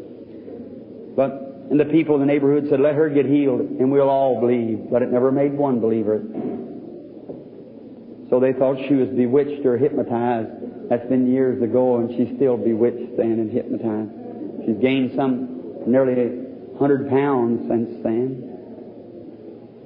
But, 1.15 1.52
and 1.69 1.79
the 1.79 1.85
people 1.85 2.15
in 2.15 2.21
the 2.21 2.27
neighborhood 2.27 2.67
said, 2.69 2.79
let 2.79 2.95
her 2.95 3.09
get 3.09 3.25
healed 3.25 3.61
and 3.61 3.91
we'll 3.91 4.09
all 4.09 4.39
believe. 4.39 4.89
But 4.91 5.01
it 5.01 5.11
never 5.11 5.31
made 5.31 5.53
one 5.53 5.79
believer. 5.79 6.21
So 8.29 8.39
they 8.39 8.53
thought 8.53 8.77
she 8.87 8.95
was 8.95 9.09
bewitched 9.09 9.65
or 9.65 9.77
hypnotized. 9.77 10.49
That's 10.89 11.07
been 11.07 11.31
years 11.31 11.61
ago, 11.61 11.97
and 11.97 12.09
she's 12.17 12.35
still 12.35 12.57
bewitched 12.57 13.15
then 13.17 13.39
and 13.39 13.51
hypnotized. 13.51 14.65
She's 14.65 14.77
gained 14.81 15.13
some 15.15 15.85
nearly 15.87 16.13
a 16.13 16.77
hundred 16.77 17.09
pounds 17.09 17.67
since 17.69 18.03
then. 18.03 18.49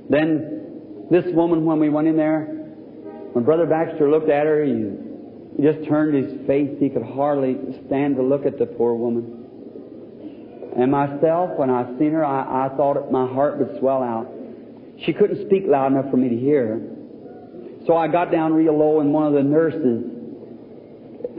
Then 0.10 1.08
this 1.12 1.26
woman, 1.34 1.66
when 1.66 1.80
we 1.80 1.90
went 1.90 2.08
in 2.08 2.18
there, 2.18 2.46
when 3.34 3.44
Brother 3.44 3.66
Baxter 3.66 4.10
looked 4.10 4.30
at 4.30 4.46
her, 4.46 4.64
he, 4.64 4.92
he 5.58 5.64
just 5.64 5.88
turned 5.88 6.16
his 6.16 6.48
face. 6.48 6.76
He 6.80 6.90
could 6.90 7.04
hardly 7.04 7.58
stand 7.86 8.16
to 8.16 8.24
look 8.24 8.46
at 8.46 8.58
the 8.58 8.66
poor 8.66 8.94
woman. 8.96 9.37
And 10.78 10.92
myself, 10.92 11.58
when 11.58 11.72
I 11.72 11.86
seen 11.98 12.12
her, 12.12 12.24
I, 12.24 12.68
I 12.68 12.70
thought 12.78 13.12
my 13.12 13.26
heart 13.26 13.58
would 13.58 13.80
swell 13.80 14.04
out. 14.04 14.32
She 15.06 15.14
couldn't 15.14 15.46
speak 15.48 15.64
loud 15.66 15.92
enough 15.92 16.12
for 16.12 16.18
me 16.18 16.30
to 16.30 16.38
hear. 16.38 16.80
So 17.88 17.98
I 17.98 18.08
got 18.08 18.32
down 18.32 18.54
real 18.54 18.78
low, 18.78 19.00
and 19.00 19.12
one 19.12 19.26
of 19.26 19.34
the 19.34 19.42
nurses 19.42 20.04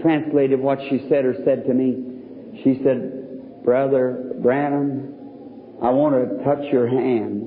translated 0.03 0.59
what 0.59 0.81
she 0.89 1.07
said 1.09 1.25
or 1.25 1.35
said 1.45 1.67
to 1.67 1.75
me. 1.75 2.61
She 2.65 2.81
said, 2.83 3.63
Brother 3.65 4.35
Branham, 4.43 5.15
I 5.83 5.91
want 5.91 6.15
to 6.15 6.45
touch 6.45 6.65
your 6.73 6.89
hand. 6.89 7.43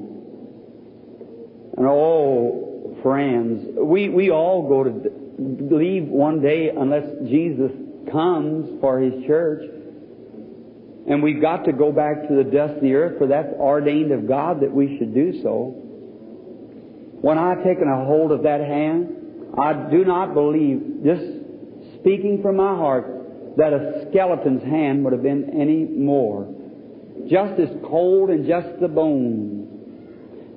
And 1.78 1.86
oh, 1.88 2.98
friends, 3.04 3.68
we, 3.78 4.08
we 4.10 4.30
all 4.32 4.68
go 4.68 4.84
to 4.84 5.76
leave 5.76 6.04
one 6.06 6.42
day 6.42 6.70
unless 6.70 7.06
Jesus 7.28 7.72
comes 8.12 8.80
for 8.80 9.00
His 9.00 9.26
church. 9.26 9.64
And 11.08 11.24
we've 11.24 11.42
got 11.42 11.66
to 11.66 11.74
go 11.74 11.92
back 11.92 12.28
to 12.28 12.36
the 12.36 12.44
dust 12.44 12.76
of 12.76 12.82
the 12.82 12.94
earth, 12.94 13.18
for 13.18 13.28
that's 13.28 13.52
ordained 13.54 14.12
of 14.12 14.28
God 14.28 14.62
that 14.62 14.72
we 14.72 14.98
should 14.98 15.14
do 15.14 15.42
so. 15.42 15.74
When 17.22 17.38
I've 17.38 17.64
taken 17.64 17.88
a 17.88 18.06
hold 18.06 18.32
of 18.32 18.44
that 18.44 18.62
hand, 18.62 19.18
I 19.58 19.74
do 19.90 20.06
not 20.06 20.34
believe, 20.34 21.02
just 21.04 21.24
speaking 22.00 22.42
from 22.42 22.58
my 22.58 22.76
heart, 22.76 23.58
that 23.58 23.74
a 23.74 24.08
skeleton's 24.10 24.64
hand 24.64 25.04
would 25.04 25.14
have 25.14 25.24
been 25.24 25.60
any 25.60 25.86
more. 25.86 26.54
Just 27.30 27.60
as 27.60 27.70
cold 27.84 28.30
and 28.30 28.48
just 28.48 28.80
the 28.80 28.88
bones. 28.88 29.68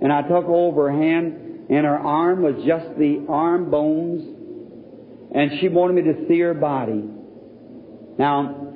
And 0.01 0.13
I 0.13 0.23
took 0.23 0.45
over 0.45 0.91
her 0.91 0.97
hand, 0.97 1.67
and 1.71 1.85
her 1.85 1.99
arm 1.99 2.43
was 2.43 2.55
just 2.67 2.97
the 2.99 3.27
arm 3.29 3.71
bones, 3.71 4.23
and 5.35 5.59
she 5.61 5.69
wanted 5.69 6.05
me 6.05 6.13
to 6.13 6.29
see 6.29 6.39
her 6.41 6.55
body. 6.55 7.03
Now, 8.19 8.74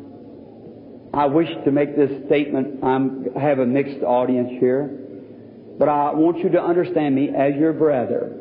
I 1.19 1.27
wish 1.27 1.49
to 1.65 1.73
make 1.73 1.97
this 1.97 2.13
statement. 2.27 2.85
I'm, 2.85 3.27
I 3.37 3.41
have 3.41 3.59
a 3.59 3.67
mixed 3.67 4.05
audience 4.05 4.51
here. 4.61 4.87
But 5.77 5.89
I 5.89 6.15
want 6.15 6.39
you 6.39 6.51
to 6.51 6.63
understand 6.63 7.17
me 7.17 7.31
as 7.37 7.57
your 7.57 7.73
brother. 7.73 8.37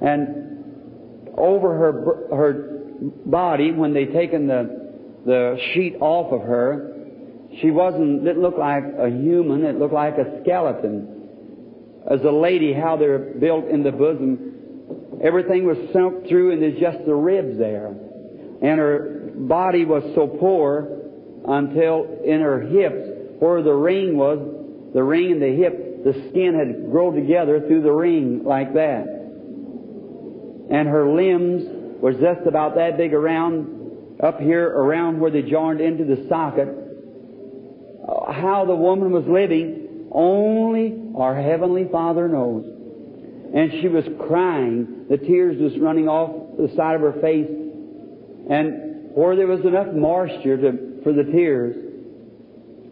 And 0.00 1.34
over 1.36 1.74
her, 1.74 2.36
her 2.36 2.52
body, 3.26 3.72
when 3.72 3.92
they 3.92 4.04
taken 4.04 4.46
the, 4.46 4.92
the 5.26 5.58
sheet 5.74 5.96
off 5.98 6.32
of 6.32 6.42
her, 6.42 6.94
she 7.60 7.72
wasn't, 7.72 8.24
it 8.28 8.38
looked 8.38 8.60
like 8.60 8.84
a 8.84 9.10
human, 9.10 9.64
it 9.64 9.76
looked 9.76 9.94
like 9.94 10.18
a 10.18 10.40
skeleton. 10.44 11.98
As 12.08 12.20
a 12.20 12.30
lady, 12.30 12.72
how 12.72 12.96
they're 12.96 13.18
built 13.18 13.66
in 13.66 13.82
the 13.82 13.90
bosom, 13.90 15.18
everything 15.20 15.66
was 15.66 15.78
sunk 15.92 16.28
through 16.28 16.52
and 16.52 16.62
there's 16.62 16.78
just 16.78 17.04
the 17.06 17.14
ribs 17.14 17.58
there. 17.58 17.88
And 17.88 18.78
her 18.78 19.32
body 19.34 19.84
was 19.84 20.04
so 20.14 20.28
poor 20.28 20.97
until 21.48 22.20
in 22.24 22.40
her 22.40 22.60
hips, 22.60 23.08
where 23.40 23.62
the 23.62 23.72
ring 23.72 24.16
was, 24.16 24.38
the 24.94 25.02
ring 25.02 25.32
and 25.32 25.42
the 25.42 25.54
hip, 25.56 26.04
the 26.04 26.12
skin 26.30 26.54
had 26.54 26.90
grown 26.90 27.14
together 27.14 27.60
through 27.66 27.82
the 27.82 27.90
ring 27.90 28.44
like 28.44 28.74
that. 28.74 29.06
And 30.70 30.86
her 30.86 31.10
limbs 31.10 31.64
was 32.00 32.16
just 32.16 32.46
about 32.46 32.74
that 32.76 32.96
big 32.96 33.14
around, 33.14 34.18
up 34.22 34.38
here 34.38 34.68
around 34.68 35.18
where 35.18 35.30
they 35.30 35.42
joined 35.42 35.80
into 35.80 36.04
the 36.04 36.26
socket. 36.28 36.68
How 38.30 38.64
the 38.66 38.74
woman 38.74 39.10
was 39.10 39.24
living, 39.26 40.08
only 40.12 41.00
our 41.16 41.34
Heavenly 41.34 41.88
Father 41.90 42.28
knows. 42.28 42.64
And 43.54 43.72
she 43.80 43.88
was 43.88 44.04
crying. 44.28 45.06
The 45.08 45.16
tears 45.16 45.58
was 45.58 45.78
running 45.78 46.08
off 46.08 46.58
the 46.58 46.68
side 46.76 46.96
of 46.96 47.00
her 47.00 47.20
face. 47.20 47.48
And 48.50 49.10
where 49.14 49.36
there 49.36 49.46
was 49.46 49.60
enough 49.60 49.88
moisture 49.94 50.56
to, 50.58 50.87
for 51.08 51.14
the 51.14 51.24
tears, 51.32 51.74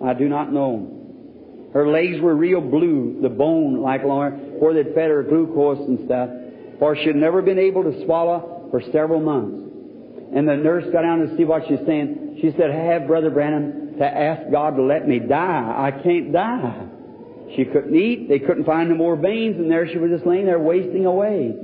I 0.02 0.14
do 0.14 0.26
not 0.26 0.50
know. 0.50 1.68
Her 1.74 1.86
legs 1.86 2.18
were 2.18 2.34
real 2.34 2.62
blue, 2.62 3.18
the 3.20 3.28
bone 3.28 3.82
like 3.82 4.04
Lauren, 4.04 4.58
where 4.58 4.72
they'd 4.72 4.94
fed 4.94 5.10
her 5.10 5.22
glucose 5.22 5.86
and 5.86 6.06
stuff, 6.06 6.30
for 6.78 6.96
she'd 6.96 7.14
never 7.14 7.42
been 7.42 7.58
able 7.58 7.82
to 7.82 8.06
swallow 8.06 8.68
for 8.70 8.80
several 8.90 9.20
months. 9.20 9.70
And 10.34 10.48
the 10.48 10.56
nurse 10.56 10.84
got 10.94 11.02
down 11.02 11.28
to 11.28 11.36
see 11.36 11.44
what 11.44 11.64
she's 11.68 11.84
saying. 11.86 12.38
She 12.40 12.54
said, 12.56 12.70
have 12.70 13.06
Brother 13.06 13.28
Branham 13.28 13.98
to 13.98 14.06
ask 14.06 14.50
God 14.50 14.76
to 14.76 14.82
let 14.82 15.06
me 15.06 15.18
die. 15.18 15.74
I 15.76 15.90
can't 16.02 16.32
die. 16.32 16.86
She 17.54 17.66
couldn't 17.66 17.94
eat. 17.94 18.30
They 18.30 18.38
couldn't 18.38 18.64
find 18.64 18.88
no 18.88 18.94
more 18.94 19.16
veins, 19.16 19.56
and 19.56 19.70
there 19.70 19.86
she 19.86 19.98
was 19.98 20.10
just 20.10 20.24
laying 20.24 20.46
there 20.46 20.58
wasting 20.58 21.04
away. 21.04 21.54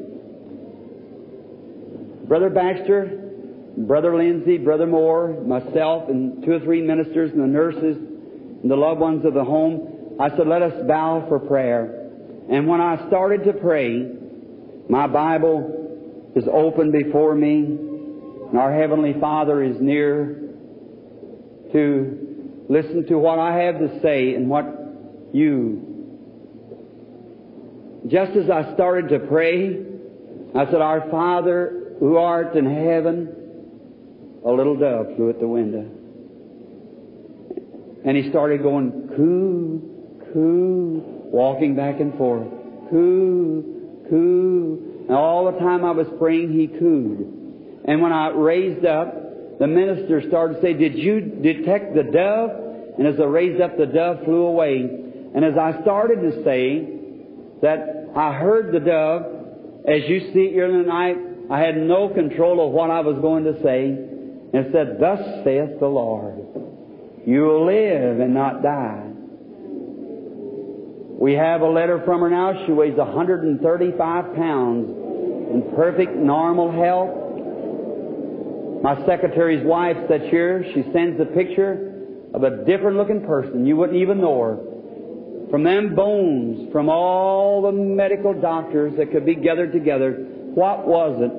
Brother 2.29 2.51
Baxter, 2.51 3.22
Brother 3.77 4.17
Lindsay, 4.17 4.59
Brother 4.59 4.87
Moore, 4.87 5.43
myself, 5.45 6.09
and 6.09 6.45
two 6.45 6.53
or 6.53 6.61
three 6.61 6.83
ministers 6.83 7.33
and 7.33 7.41
the 7.41 7.47
nurses 7.47 7.97
and 7.97 8.71
the 8.71 8.77
loved 8.77 9.01
ones 9.01 9.25
of 9.25 9.35
the 9.35 9.45
home, 9.45 10.17
I 10.21 10.29
said, 10.37 10.47
let 10.47 10.63
us 10.63 10.87
bow 10.87 11.25
for 11.29 11.39
prayer. 11.41 12.11
And 12.51 12.69
when 12.69 12.81
I 12.81 13.07
started 13.09 13.45
to 13.45 13.55
pray, 13.55 14.11
my 14.89 15.07
Bible 15.07 16.33
is 16.37 16.45
open 16.53 16.93
before 16.93 17.35
me, 17.35 17.57
and 17.57 18.59
our 18.59 18.75
Heavenly 18.75 19.15
Father 19.21 19.63
is 19.63 19.77
near 19.81 20.51
to 21.73 22.65
listen 22.69 23.07
to 23.09 23.19
what 23.19 23.39
I 23.39 23.57
have 23.65 23.79
to 23.79 24.01
say 24.03 24.35
and 24.35 24.49
what 24.49 24.67
you. 25.33 25.89
Just 28.09 28.33
as 28.33 28.51
I 28.51 28.75
started 28.75 29.09
to 29.09 29.27
pray, 29.27 29.81
I 30.55 30.67
said, 30.67 30.83
Our 30.83 31.09
Father 31.11 31.97
who 31.99 32.17
art 32.17 32.57
in 32.57 32.67
heaven, 32.67 33.42
a 34.45 34.51
little 34.51 34.77
dove 34.77 35.17
flew 35.17 35.31
at 35.31 35.39
the 35.41 35.47
window. 35.47 35.89
And 38.05 38.17
he 38.17 38.31
started 38.31 38.63
going, 38.63 38.91
coo, 39.17 40.23
coo, 40.33 41.03
walking 41.33 41.77
back 41.77 42.01
and 42.01 42.17
forth. 42.19 42.49
Coo, 42.91 44.05
coo. 44.11 45.05
And 45.09 45.17
all 45.17 45.51
the 45.51 45.59
time 45.59 45.85
I 45.85 45.93
was 45.93 46.07
praying, 46.19 46.53
he 46.53 46.67
cooed. 46.67 47.85
And 47.85 48.03
when 48.03 48.13
I 48.13 48.31
raised 48.31 48.85
up, 48.85 49.59
the 49.59 49.67
minister 49.67 50.23
started 50.29 50.55
to 50.55 50.63
say, 50.63 50.73
Did 50.73 50.97
you 50.97 51.21
detect 51.21 51.95
the 51.95 52.03
dove? 52.03 52.51
And 52.99 53.07
as 53.07 53.19
I 53.21 53.25
raised 53.25 53.61
up, 53.61 53.77
the 53.77 53.87
dove 53.87 54.25
flew 54.25 54.47
away. 54.47 54.81
And 55.35 55.45
as 55.45 55.57
I 55.57 55.81
started 55.83 56.21
to 56.23 56.45
say 56.45 56.89
that 57.63 58.11
I 58.15 58.35
heard 58.35 58.73
the 58.73 58.81
dove, 58.81 59.23
as 59.89 60.09
you 60.09 60.33
see 60.33 60.41
it 60.41 60.53
here 60.53 60.67
in 60.67 60.83
the 60.83 60.89
night, 60.89 61.17
I 61.51 61.61
had 61.61 61.77
no 61.77 62.09
control 62.09 62.67
of 62.67 62.73
what 62.73 62.91
I 62.91 63.01
was 63.01 63.19
going 63.21 63.45
to 63.45 63.61
say. 63.63 64.12
And 64.53 64.67
said, 64.73 64.99
Thus 65.01 65.45
saith 65.45 65.81
the 65.81 65.87
Lord. 65.87 66.39
You 67.27 67.43
will 67.43 67.67
live 67.67 68.21
and 68.21 68.35
not 68.35 68.63
die. 68.63 69.09
We 71.23 71.35
have 71.35 71.61
a 71.61 71.69
letter 71.69 72.03
from 72.05 72.21
her 72.21 72.31
now. 72.31 72.67
She 72.67 72.73
weighs 72.73 72.97
135 72.97 74.35
pounds 74.35 74.89
in 75.53 75.73
perfect 75.77 76.17
normal 76.17 76.73
health. 76.73 77.23
My 78.83 79.07
secretary's 79.07 79.65
wife 79.65 79.97
that's 80.09 80.25
here, 80.31 80.65
she 80.75 80.83
sends 80.93 81.21
a 81.21 81.25
picture 81.25 81.93
of 82.35 82.43
a 82.43 82.65
different 82.65 82.97
looking 82.97 83.25
person. 83.25 83.65
You 83.65 83.77
wouldn't 83.77 83.99
even 83.99 84.21
know 84.21 84.41
her. 84.41 84.59
From 85.51 85.63
them 85.63 85.95
bones, 85.95 86.73
from 86.73 86.89
all 86.89 87.63
the 87.63 87.73
medical 87.73 88.33
doctors 88.33 88.95
that 88.97 89.13
could 89.13 89.25
be 89.25 89.37
gathered 89.37 89.71
together, 89.71 90.13
what 90.55 90.89
was 90.89 91.21
it? 91.21 91.31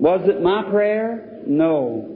Was 0.00 0.28
it 0.28 0.42
my 0.42 0.64
prayer? 0.64 1.29
No. 1.50 2.06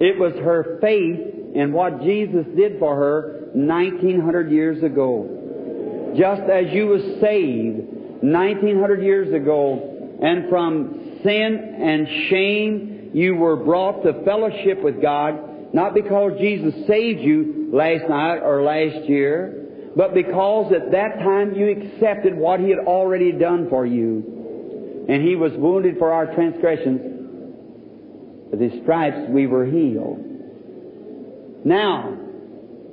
It 0.00 0.18
was 0.18 0.32
her 0.42 0.78
faith 0.80 1.54
in 1.54 1.72
what 1.72 2.00
Jesus 2.02 2.46
did 2.56 2.78
for 2.78 2.96
her 2.96 3.50
1900 3.52 4.50
years 4.50 4.82
ago. 4.82 6.14
Just 6.16 6.42
as 6.42 6.72
you 6.72 6.86
was 6.86 7.02
saved 7.20 7.80
1900 8.22 9.02
years 9.02 9.34
ago, 9.34 10.16
and 10.22 10.48
from 10.48 11.20
sin 11.22 11.76
and 11.78 12.08
shame 12.30 13.10
you 13.12 13.34
were 13.36 13.56
brought 13.56 14.02
to 14.04 14.24
fellowship 14.24 14.82
with 14.82 15.02
God, 15.02 15.74
not 15.74 15.92
because 15.92 16.32
Jesus 16.40 16.72
saved 16.86 17.20
you 17.20 17.68
last 17.72 18.08
night 18.08 18.38
or 18.38 18.62
last 18.62 19.06
year, 19.06 19.66
but 19.96 20.14
because 20.14 20.72
at 20.72 20.92
that 20.92 21.18
time 21.18 21.54
you 21.54 21.70
accepted 21.70 22.36
what 22.36 22.58
He 22.58 22.70
had 22.70 22.78
already 22.86 23.32
done 23.32 23.68
for 23.68 23.84
you. 23.84 25.04
And 25.08 25.22
He 25.22 25.36
was 25.36 25.52
wounded 25.56 25.98
for 25.98 26.10
our 26.10 26.34
transgressions. 26.34 27.17
With 28.50 28.60
His 28.60 28.72
stripes 28.82 29.28
we 29.28 29.46
were 29.46 29.66
healed. 29.66 30.24
Now, 31.64 32.16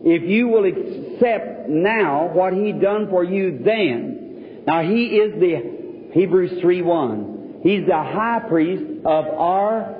if 0.03 0.23
you 0.23 0.47
will 0.47 0.65
accept 0.65 1.69
now 1.69 2.29
what 2.33 2.53
He 2.53 2.71
done 2.71 3.09
for 3.09 3.23
you 3.23 3.59
then, 3.63 4.63
now 4.67 4.81
He 4.81 5.05
is 5.07 5.39
the 5.39 6.11
Hebrews 6.13 6.61
3 6.61 6.81
1. 6.81 7.59
He's 7.63 7.85
the 7.87 7.93
high 7.93 8.41
priest 8.47 8.83
of 9.05 9.25
our 9.25 9.95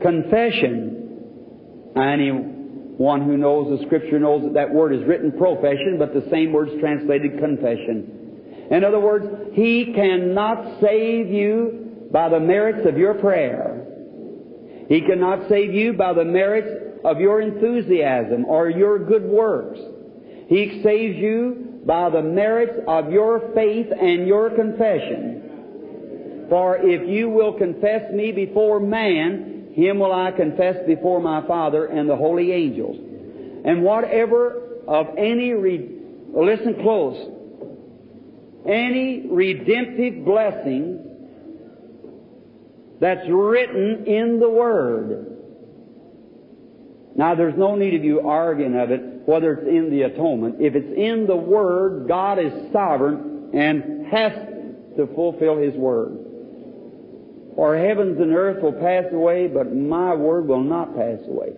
confession. 0.00 1.92
Anyone 1.96 3.22
who 3.22 3.36
knows 3.36 3.78
the 3.78 3.84
Scripture 3.86 4.18
knows 4.18 4.44
that 4.44 4.54
that 4.54 4.72
word 4.72 4.94
is 4.94 5.04
written 5.06 5.32
profession, 5.32 5.96
but 5.98 6.14
the 6.14 6.26
same 6.30 6.52
word 6.52 6.68
is 6.68 6.80
translated 6.80 7.38
confession. 7.38 8.68
In 8.70 8.84
other 8.84 9.00
words, 9.00 9.26
He 9.54 9.92
cannot 9.94 10.80
save 10.80 11.28
you 11.28 12.08
by 12.12 12.28
the 12.28 12.40
merits 12.40 12.86
of 12.86 12.96
your 12.96 13.14
prayer. 13.14 13.81
He 14.88 15.00
cannot 15.00 15.48
save 15.48 15.72
you 15.72 15.92
by 15.92 16.12
the 16.12 16.24
merits 16.24 17.00
of 17.04 17.20
your 17.20 17.40
enthusiasm 17.40 18.44
or 18.44 18.68
your 18.68 18.98
good 18.98 19.24
works. 19.24 19.80
He 20.48 20.80
saves 20.82 21.16
you 21.18 21.80
by 21.84 22.10
the 22.10 22.22
merits 22.22 22.78
of 22.86 23.10
your 23.10 23.52
faith 23.54 23.88
and 23.90 24.26
your 24.26 24.50
confession. 24.50 26.46
For 26.48 26.76
if 26.78 27.08
you 27.08 27.28
will 27.28 27.54
confess 27.54 28.12
me 28.12 28.32
before 28.32 28.78
man, 28.78 29.72
him 29.74 29.98
will 29.98 30.12
I 30.12 30.32
confess 30.32 30.76
before 30.86 31.20
my 31.20 31.46
Father 31.46 31.86
and 31.86 32.08
the 32.08 32.16
holy 32.16 32.52
angels. 32.52 32.96
And 33.64 33.82
whatever 33.82 34.62
of 34.86 35.06
any, 35.16 35.52
re- 35.52 35.88
listen 36.34 36.74
close, 36.82 37.16
any 38.66 39.26
redemptive 39.30 40.24
blessing 40.24 41.11
that's 43.02 43.28
written 43.28 44.06
in 44.06 44.40
the 44.40 44.48
Word 44.48 45.32
now, 47.14 47.34
there's 47.34 47.56
no 47.56 47.76
need 47.76 47.94
of 47.94 48.04
you 48.04 48.26
arguing 48.26 48.74
of 48.74 48.90
it, 48.90 49.00
whether 49.26 49.52
it's 49.52 49.68
in 49.68 49.90
the 49.90 50.02
atonement. 50.02 50.56
If 50.60 50.74
it's 50.74 50.96
in 50.96 51.26
the 51.26 51.36
Word, 51.36 52.08
God 52.08 52.38
is 52.38 52.52
sovereign 52.72 53.50
and 53.54 54.06
has 54.06 54.32
to 54.96 55.06
fulfill 55.14 55.58
His 55.58 55.74
Word. 55.74 56.18
For 57.54 57.76
heavens 57.76 58.18
and 58.18 58.32
earth 58.32 58.62
will 58.62 58.72
pass 58.72 59.04
away, 59.12 59.46
but 59.46 59.74
my 59.74 60.14
Word 60.14 60.48
will 60.48 60.62
not 60.62 60.96
pass 60.96 61.18
away. 61.28 61.52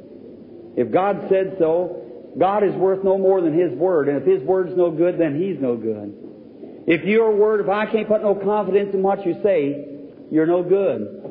If 0.76 0.90
God 0.90 1.26
said 1.30 1.54
so, 1.60 2.32
God 2.36 2.64
is 2.64 2.74
worth 2.74 3.04
no 3.04 3.16
more 3.16 3.40
than 3.40 3.56
His 3.56 3.72
Word, 3.78 4.08
and 4.08 4.18
if 4.18 4.26
His 4.26 4.42
Word's 4.42 4.76
no 4.76 4.90
good, 4.90 5.18
then 5.18 5.40
He's 5.40 5.60
no 5.60 5.76
good. 5.76 6.82
If 6.88 7.04
your 7.04 7.34
Word, 7.34 7.60
if 7.60 7.68
I 7.68 7.86
can't 7.86 8.08
put 8.08 8.22
no 8.22 8.34
confidence 8.34 8.92
in 8.92 9.04
what 9.04 9.24
you 9.24 9.38
say, 9.44 9.86
you're 10.32 10.46
no 10.46 10.64
good. 10.64 11.23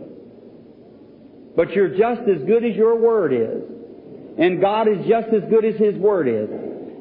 But 1.55 1.71
you're 1.71 1.89
just 1.89 2.21
as 2.21 2.43
good 2.45 2.65
as 2.65 2.75
your 2.75 2.99
Word 2.99 3.33
is. 3.33 3.63
And 4.37 4.59
God 4.59 4.87
is 4.87 5.05
just 5.07 5.27
as 5.27 5.43
good 5.49 5.65
as 5.65 5.75
His 5.75 5.95
Word 5.95 6.27
is. 6.27 6.49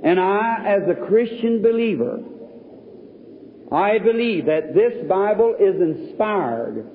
And 0.04 0.20
I, 0.20 0.64
as 0.66 0.82
a 0.88 1.06
Christian 1.06 1.62
believer, 1.62 2.20
I 3.70 3.98
believe 3.98 4.46
that 4.46 4.74
this 4.74 5.06
Bible 5.08 5.54
is 5.58 5.80
inspired 5.80 6.86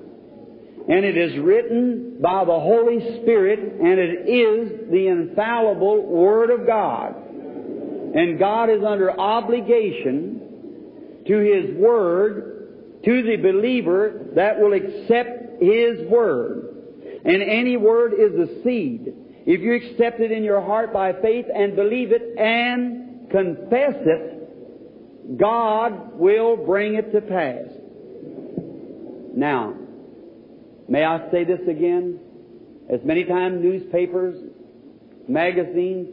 and 0.88 1.04
it 1.04 1.16
is 1.16 1.38
written 1.40 2.18
by 2.20 2.44
the 2.44 2.52
Holy 2.52 3.20
Spirit 3.20 3.58
and 3.58 3.98
it 3.98 4.28
is 4.28 4.90
the 4.90 5.08
infallible 5.08 6.06
Word 6.06 6.50
of 6.50 6.66
God. 6.66 7.16
And 8.14 8.38
God 8.38 8.70
is 8.70 8.84
under 8.84 9.18
obligation 9.18 11.24
to 11.26 11.38
His 11.38 11.76
Word, 11.76 13.00
to 13.04 13.22
the 13.22 13.36
believer 13.36 14.28
that 14.34 14.60
will 14.60 14.72
accept 14.72 15.60
His 15.60 16.08
Word. 16.08 16.67
And 17.28 17.42
any 17.42 17.76
Word 17.76 18.14
is 18.14 18.32
a 18.40 18.62
seed. 18.64 19.12
If 19.44 19.60
you 19.60 19.74
accept 19.74 20.18
it 20.20 20.32
in 20.32 20.42
your 20.42 20.62
heart 20.62 20.94
by 20.94 21.12
faith 21.12 21.44
and 21.54 21.76
believe 21.76 22.10
it 22.10 22.22
and 22.38 23.30
confess 23.30 23.96
it, 24.00 25.38
God 25.38 26.18
will 26.18 26.56
bring 26.56 26.94
it 26.94 27.12
to 27.12 27.20
pass. 27.20 27.66
Now, 29.36 29.74
may 30.88 31.04
I 31.04 31.30
say 31.30 31.44
this 31.44 31.60
again? 31.68 32.18
As 32.90 33.00
many 33.04 33.24
times 33.24 33.62
newspapers, 33.62 34.50
magazines 35.28 36.08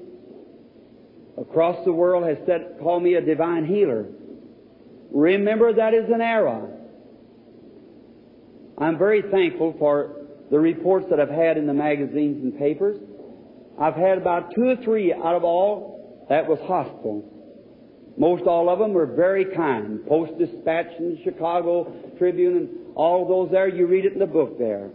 across 1.38 1.84
the 1.86 1.94
world 1.94 2.28
has 2.28 2.38
said, 2.46 2.78
call 2.82 3.00
me 3.00 3.14
a 3.14 3.22
divine 3.22 3.66
healer. 3.66 4.06
Remember 5.12 5.72
that 5.72 5.94
is 5.94 6.10
an 6.14 6.20
error. 6.20 6.70
I'm 8.78 8.98
very 8.98 9.22
thankful 9.22 9.76
for 9.80 10.15
the 10.52 10.60
reports 10.60 11.08
that 11.10 11.20
I've 11.20 11.30
had 11.30 11.58
in 11.58 11.68
the 11.68 11.74
magazines 11.74 12.44
and 12.44 12.58
papers. 12.58 12.98
I've 13.80 13.96
had 13.96 14.18
about 14.18 14.54
two 14.56 14.70
or 14.70 14.76
three 14.84 15.14
out 15.14 15.36
of 15.36 15.44
all 15.44 16.26
that 16.30 16.48
was 16.48 16.60
hostile. 16.64 17.32
Most 18.18 18.44
all 18.44 18.70
of 18.70 18.80
them 18.80 18.94
were 18.94 19.06
very 19.06 19.46
kind. 19.56 20.06
Post 20.08 20.38
Dispatch 20.40 20.88
and 20.98 21.20
Chicago 21.24 21.94
Tribune 22.18 22.56
and 22.56 22.70
all 22.96 23.28
those 23.28 23.52
there, 23.52 23.68
you 23.68 23.88
read 23.88 24.06
it 24.06 24.14
in 24.14 24.20
the 24.20 24.26
book 24.26 24.58
there. 24.58 24.90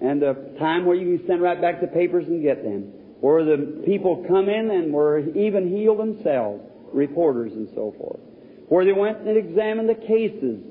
And 0.00 0.22
the 0.22 0.54
time 0.58 0.86
where 0.86 0.96
you 0.96 1.18
can 1.18 1.26
send 1.26 1.42
right 1.42 1.60
back 1.60 1.80
the 1.80 1.88
papers 1.88 2.26
and 2.26 2.42
get 2.42 2.62
them. 2.62 2.92
Where 3.20 3.44
the 3.44 3.82
people 3.84 4.24
come 4.28 4.48
in 4.48 4.70
and 4.70 4.92
were 4.92 5.18
even 5.18 5.68
healed 5.68 5.98
themselves, 5.98 6.62
reporters 6.92 7.52
and 7.52 7.68
so 7.74 7.94
forth. 7.98 8.20
Where 8.68 8.84
they 8.84 8.92
went 8.92 9.18
and 9.26 9.36
examined 9.36 9.88
the 9.88 9.94
cases 9.94 10.62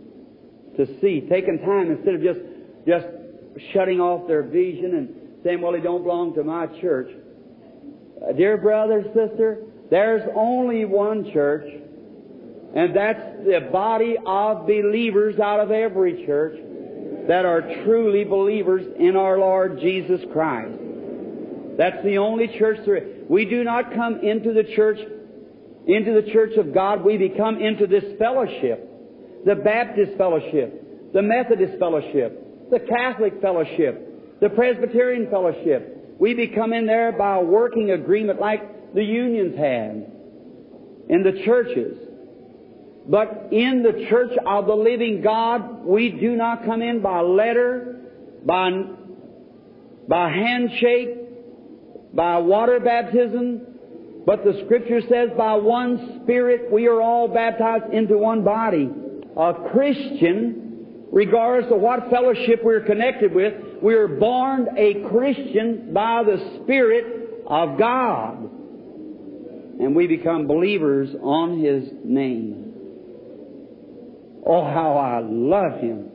to 0.77 0.87
see, 1.01 1.27
taking 1.29 1.59
time 1.59 1.91
instead 1.91 2.15
of 2.15 2.23
just, 2.23 2.39
just 2.87 3.05
shutting 3.73 3.99
off 3.99 4.27
their 4.27 4.43
vision 4.43 4.95
and 4.95 5.43
saying, 5.43 5.61
well, 5.61 5.73
he 5.73 5.81
don't 5.81 6.03
belong 6.03 6.33
to 6.35 6.43
my 6.43 6.67
church. 6.81 7.09
Uh, 8.21 8.33
dear 8.33 8.57
brother, 8.57 9.03
sister, 9.13 9.59
there's 9.89 10.27
only 10.35 10.85
one 10.85 11.31
church, 11.31 11.65
and 12.75 12.95
that's 12.95 13.45
the 13.45 13.69
body 13.71 14.17
of 14.25 14.67
believers 14.67 15.39
out 15.39 15.59
of 15.59 15.71
every 15.71 16.25
church 16.25 16.57
that 17.27 17.45
are 17.45 17.61
truly 17.83 18.23
believers 18.23 18.85
in 18.99 19.15
our 19.15 19.37
Lord 19.37 19.79
Jesus 19.79 20.21
Christ. 20.33 20.77
That's 21.77 22.03
the 22.03 22.17
only 22.17 22.47
church. 22.59 22.79
We 23.29 23.45
do 23.45 23.63
not 23.63 23.93
come 23.95 24.19
into 24.19 24.53
the 24.53 24.63
church, 24.75 24.99
into 25.87 26.21
the 26.21 26.31
church 26.31 26.57
of 26.57 26.73
God. 26.73 27.03
We 27.05 27.17
become 27.17 27.61
into 27.61 27.87
this 27.87 28.03
fellowship. 28.19 29.45
The 29.45 29.55
Baptist 29.55 30.17
fellowship, 30.17 31.13
the 31.13 31.21
Methodist 31.21 31.79
fellowship, 31.79 32.45
the 32.71 32.79
Catholic 32.79 33.41
fellowship, 33.41 34.39
the 34.39 34.49
Presbyterian 34.49 35.29
fellowship, 35.29 36.17
we 36.19 36.33
become 36.33 36.73
in 36.73 36.85
there 36.85 37.11
by 37.11 37.37
a 37.37 37.43
working 37.43 37.91
agreement 37.91 38.39
like 38.39 38.93
the 38.93 39.03
unions 39.03 39.57
have 39.57 39.95
in 41.09 41.23
the 41.23 41.41
churches. 41.45 41.97
But 43.07 43.47
in 43.51 43.81
the 43.81 44.05
church 44.09 44.31
of 44.45 44.67
the 44.67 44.75
living 44.75 45.21
God, 45.21 45.83
we 45.83 46.09
do 46.09 46.35
not 46.35 46.65
come 46.65 46.81
in 46.81 47.01
by 47.01 47.21
letter, 47.21 48.01
by, 48.45 48.69
by 50.07 50.29
handshake, 50.29 52.13
by 52.13 52.37
water 52.37 52.79
baptism, 52.79 53.61
but 54.25 54.43
the 54.43 54.61
scripture 54.65 55.01
says 55.09 55.29
by 55.35 55.55
one 55.55 56.21
spirit 56.23 56.71
we 56.71 56.87
are 56.87 57.01
all 57.01 57.27
baptized 57.27 57.93
into 57.93 58.17
one 58.17 58.43
body. 58.43 58.89
A 59.35 59.53
Christian, 59.71 60.68
regardless 61.11 61.71
of 61.71 61.79
what 61.79 62.09
fellowship 62.09 62.61
we're 62.63 62.81
connected 62.81 63.33
with, 63.33 63.53
we 63.81 63.93
are 63.95 64.07
born 64.07 64.67
a 64.77 65.07
Christian 65.09 65.93
by 65.93 66.23
the 66.23 66.61
Spirit 66.63 67.43
of 67.47 67.77
God. 67.77 68.49
And 69.79 69.95
we 69.95 70.07
become 70.07 70.47
believers 70.47 71.09
on 71.21 71.63
His 71.63 71.89
name. 72.03 72.73
Oh, 74.45 74.63
how 74.63 74.97
I 74.97 75.19
love 75.21 75.79
Him. 75.79 76.09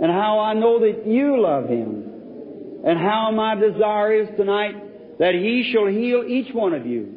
And 0.00 0.10
how 0.10 0.40
I 0.40 0.54
know 0.54 0.80
that 0.80 1.06
you 1.06 1.40
love 1.40 1.68
Him. 1.68 2.10
And 2.86 2.98
how 2.98 3.30
my 3.32 3.54
desire 3.54 4.22
is 4.22 4.28
tonight 4.36 5.18
that 5.18 5.34
He 5.34 5.70
shall 5.72 5.86
heal 5.86 6.24
each 6.26 6.52
one 6.54 6.74
of 6.74 6.86
you. 6.86 7.14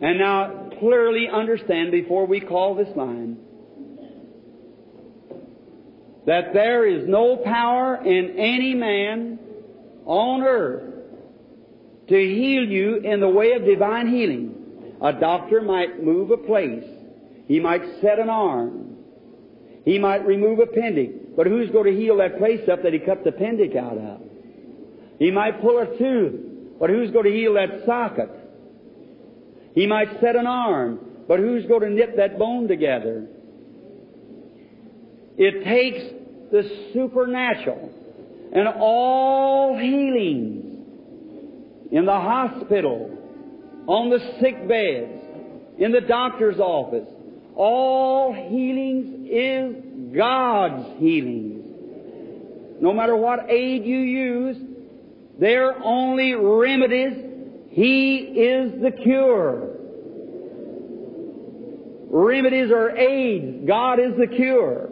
And 0.00 0.18
now 0.18 0.70
clearly 0.78 1.28
understand 1.32 1.92
before 1.92 2.26
we 2.26 2.40
call 2.40 2.74
this 2.74 2.88
line 2.96 3.36
that 6.26 6.52
there 6.52 6.86
is 6.86 7.08
no 7.08 7.36
power 7.36 7.96
in 7.96 8.38
any 8.38 8.74
man 8.74 9.38
on 10.04 10.42
earth 10.42 10.92
to 12.08 12.14
heal 12.14 12.64
you 12.64 12.96
in 12.96 13.20
the 13.20 13.28
way 13.28 13.52
of 13.52 13.64
divine 13.64 14.08
healing. 14.08 14.96
A 15.00 15.12
doctor 15.12 15.60
might 15.62 16.02
move 16.02 16.30
a 16.30 16.36
place. 16.36 16.84
He 17.48 17.58
might 17.58 17.82
set 18.00 18.18
an 18.18 18.28
arm. 18.28 18.96
He 19.84 19.98
might 19.98 20.24
remove 20.24 20.60
appendix. 20.60 21.12
But 21.36 21.46
who's 21.46 21.70
going 21.70 21.92
to 21.92 21.98
heal 21.98 22.18
that 22.18 22.38
place 22.38 22.68
up 22.70 22.82
that 22.82 22.92
he 22.92 22.98
cut 23.00 23.24
the 23.24 23.30
appendix 23.30 23.74
out 23.74 23.98
of? 23.98 24.20
He 25.18 25.30
might 25.30 25.60
pull 25.60 25.78
a 25.78 25.86
tooth. 25.98 26.78
But 26.78 26.90
who's 26.90 27.10
going 27.10 27.24
to 27.24 27.32
heal 27.32 27.54
that 27.54 27.84
socket? 27.86 28.30
He 29.74 29.86
might 29.86 30.20
set 30.20 30.36
an 30.36 30.46
arm. 30.46 31.00
But 31.26 31.40
who's 31.40 31.64
going 31.66 31.82
to 31.82 31.90
knit 31.90 32.16
that 32.16 32.38
bone 32.38 32.68
together? 32.68 33.26
It 35.36 35.64
takes 35.64 36.02
the 36.50 36.90
supernatural 36.92 37.90
and 38.52 38.68
all 38.68 39.78
healings 39.78 40.62
in 41.90 42.04
the 42.06 42.12
hospital, 42.12 43.10
on 43.86 44.10
the 44.10 44.18
sick 44.40 44.68
beds, 44.68 45.10
in 45.78 45.92
the 45.92 46.00
doctor's 46.00 46.58
office. 46.58 47.08
All 47.54 48.32
healings 48.32 49.28
is 49.30 50.14
God's 50.16 50.98
healings. 50.98 51.60
No 52.80 52.92
matter 52.92 53.16
what 53.16 53.50
aid 53.50 53.84
you 53.84 53.98
use, 53.98 54.56
they're 55.38 55.82
only 55.82 56.34
remedies. 56.34 57.12
He 57.70 58.16
is 58.16 58.82
the 58.82 58.90
cure. 58.90 59.68
Remedies 62.10 62.70
are 62.70 62.96
aids. 62.96 63.66
God 63.66 63.98
is 63.98 64.16
the 64.18 64.26
cure. 64.26 64.91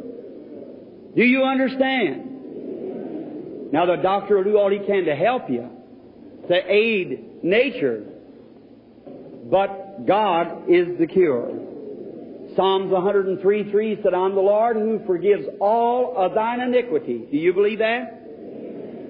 Do 1.16 1.24
you 1.24 1.42
understand? 1.42 2.30
Now 3.72 3.86
the 3.86 3.96
doctor 3.96 4.36
will 4.36 4.44
do 4.44 4.58
all 4.58 4.70
he 4.70 4.78
can 4.78 5.04
to 5.04 5.14
help 5.14 5.48
you, 5.48 5.68
to 6.48 6.72
aid 6.72 7.42
nature. 7.44 8.04
But 9.50 10.06
God 10.06 10.70
is 10.70 10.98
the 10.98 11.06
cure. 11.06 11.50
Psalms 12.56 12.90
103 12.90 13.70
3 13.70 14.02
said, 14.02 14.14
I'm 14.14 14.34
the 14.34 14.40
Lord 14.40 14.76
who 14.76 15.00
forgives 15.06 15.44
all 15.61 16.16
of 16.16 16.34
thine 16.34 16.61
iniquity. 16.61 17.26
Do 17.30 17.36
you 17.36 17.52
believe 17.52 17.78
that? 17.78 18.16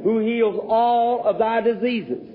Who 0.03 0.19
heals 0.19 0.61
all 0.69 1.25
of 1.25 1.39
thy 1.39 1.61
diseases. 1.61 2.27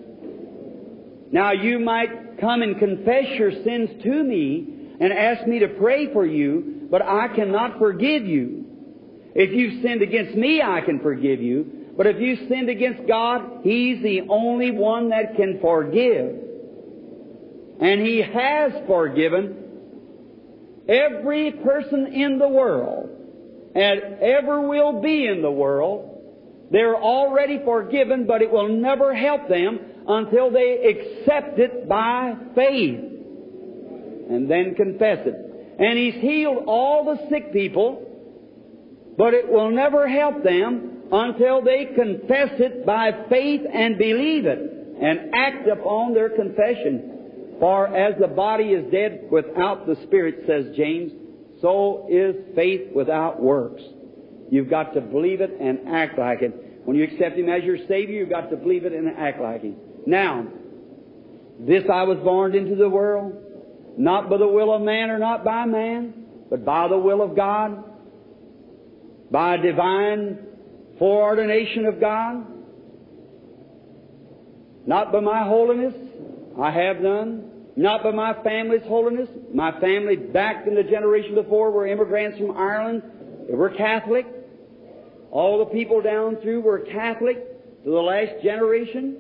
Now 1.32 1.52
you 1.52 1.80
might 1.80 2.40
come 2.40 2.62
and 2.62 2.78
confess 2.80 3.26
your 3.38 3.52
sins 3.64 3.90
to 4.04 4.24
me 4.24 4.96
and 5.00 5.12
ask 5.12 5.48
me 5.48 5.60
to 5.60 5.68
pray 5.68 6.12
for 6.14 6.26
you, 6.26 6.88
but 6.90 7.02
I 7.02 7.28
cannot 7.36 7.80
forgive 7.80 8.26
you. 8.26 8.65
If 9.36 9.52
you've 9.52 9.84
sinned 9.84 10.02
against 10.02 10.36
me, 10.36 10.62
I 10.62 10.82
can 10.82 11.02
forgive 11.02 11.42
you. 11.42 11.92
But 11.98 12.08
if 12.08 12.20
you've 12.20 12.48
sinned 12.50 12.70
against 12.70 13.08
God, 13.08 13.62
He's 13.64 14.02
the 14.02 14.22
only 14.30 14.72
one 14.72 15.10
that 15.10 15.36
can 15.36 15.60
forgive. 15.62 16.36
And 17.80 18.02
He 18.02 18.22
has 18.22 18.72
forgiven 18.88 19.62
every 20.88 21.52
person 21.52 22.08
in 22.08 22.40
the 22.40 22.48
world 22.48 23.10
and 23.76 24.02
ever 24.22 24.62
will 24.62 25.02
be 25.02 25.28
in 25.28 25.42
the 25.42 25.52
world. 25.52 26.12
They're 26.72 26.96
already 26.96 27.60
forgiven, 27.64 28.26
but 28.26 28.42
it 28.42 28.50
will 28.50 28.70
never 28.70 29.14
help 29.14 29.50
them 29.50 29.80
until 30.08 30.52
they 30.52 31.24
accept 31.24 31.60
it 31.60 31.88
by 31.90 32.36
faith 32.56 33.00
and 34.30 34.50
then 34.50 34.76
confess 34.76 35.20
it. 35.26 35.36
And 35.78 35.98
He's 35.98 36.16
healed 36.16 36.64
all 36.68 37.04
the 37.06 37.30
sick 37.30 37.52
people, 37.52 38.15
but 39.18 39.34
it 39.34 39.50
will 39.50 39.72
never 39.72 40.08
help 40.08 40.44
them 40.44 41.04
until 41.12 41.62
they 41.62 41.86
confess 41.96 42.60
it 42.60 42.86
by 42.86 43.12
faith 43.30 43.62
and 43.72 43.98
believe 43.98 44.46
it 44.46 44.60
and 45.02 45.34
act 45.34 45.68
upon 45.68 46.14
their 46.14 46.30
confession. 46.30 47.56
For 47.60 47.88
as 47.88 48.16
the 48.20 48.28
body 48.28 48.66
is 48.66 48.92
dead 48.92 49.28
without 49.32 49.88
the 49.88 49.96
spirit, 50.04 50.44
says 50.46 50.76
James, 50.76 51.12
so 51.62 52.08
is 52.10 52.36
faith 52.56 52.94
without 52.94 53.42
works. 53.42 53.82
You've 54.52 54.70
got 54.70 54.94
to 54.94 55.02
believe 55.02 55.42
it 55.42 55.52
and 55.60 55.88
act 55.88 56.20
like 56.20 56.42
it. 56.42 56.82
When 56.86 56.98
you 56.98 57.04
accept 57.04 57.38
Him 57.38 57.50
as 57.50 57.64
your 57.64 57.78
Savior, 57.88 58.20
you've 58.20 58.30
got 58.30 58.50
to 58.50 58.58
believe 58.58 58.86
it 58.86 58.94
and 58.94 59.08
act 59.18 59.42
like 59.42 59.62
Him. 59.62 59.76
Now, 60.06 60.46
this 61.60 61.84
I 61.92 62.04
was 62.04 62.18
born 62.20 62.56
into 62.56 62.76
the 62.76 62.90
world, 62.90 63.34
not 63.98 64.30
by 64.30 64.38
the 64.38 64.48
will 64.48 64.74
of 64.74 64.82
man 64.82 65.10
or 65.10 65.18
not 65.18 65.44
by 65.44 65.66
man, 65.66 66.14
but 66.50 66.66
by 66.66 66.88
the 66.88 66.98
will 66.98 67.22
of 67.22 67.36
God, 67.36 67.84
by 69.32 69.58
divine 69.58 70.40
foreordination 71.00 71.86
of 71.86 72.00
God, 72.00 72.46
not 74.86 75.12
by 75.12 75.20
my 75.20 75.44
holiness, 75.44 75.94
I 76.60 76.72
have 76.72 77.02
none, 77.02 77.52
not 77.76 78.04
by 78.04 78.12
my 78.12 78.34
family's 78.44 78.84
holiness. 78.84 79.28
My 79.54 79.80
family 79.82 80.16
back 80.16 80.68
in 80.68 80.76
the 80.76 80.84
generation 80.84 81.36
before 81.36 81.72
were 81.72 81.88
immigrants 81.88 82.38
from 82.38 82.56
Ireland. 82.56 83.02
They 83.48 83.56
were 83.56 83.72
Catholic. 83.72 84.26
All 85.32 85.60
the 85.60 85.66
people 85.66 86.02
down 86.02 86.38
through 86.42 86.62
were 86.62 86.80
Catholic 86.80 87.84
to 87.84 87.90
the 87.90 88.00
last 88.00 88.42
generation. 88.44 89.18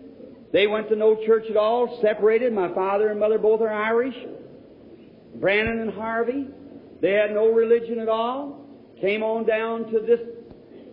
They 0.53 0.67
went 0.67 0.87
to 0.89 0.95
no 0.95 1.15
church 1.25 1.45
at 1.49 1.57
all, 1.57 1.99
separated. 2.01 2.53
My 2.53 2.73
father 2.73 3.09
and 3.09 3.19
mother 3.19 3.37
both 3.37 3.59
are 3.61 3.73
Irish. 3.73 4.15
Branham 5.35 5.79
and 5.81 5.91
Harvey, 5.91 6.47
they 7.01 7.11
had 7.11 7.31
no 7.31 7.51
religion 7.51 7.99
at 7.99 8.07
all. 8.07 8.64
Came 9.05 9.21
on 9.21 9.45
down 9.45 9.91
to 9.91 9.99
this. 9.99 10.19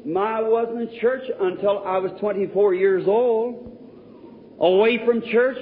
I 0.05 0.43
wasn't 0.43 0.91
in 0.91 1.01
church 1.01 1.23
until 1.41 1.79
I 1.79 1.97
was 1.97 2.13
24 2.21 2.75
years 2.75 3.05
old. 3.07 4.55
Away 4.61 5.03
from 5.07 5.23
church. 5.23 5.57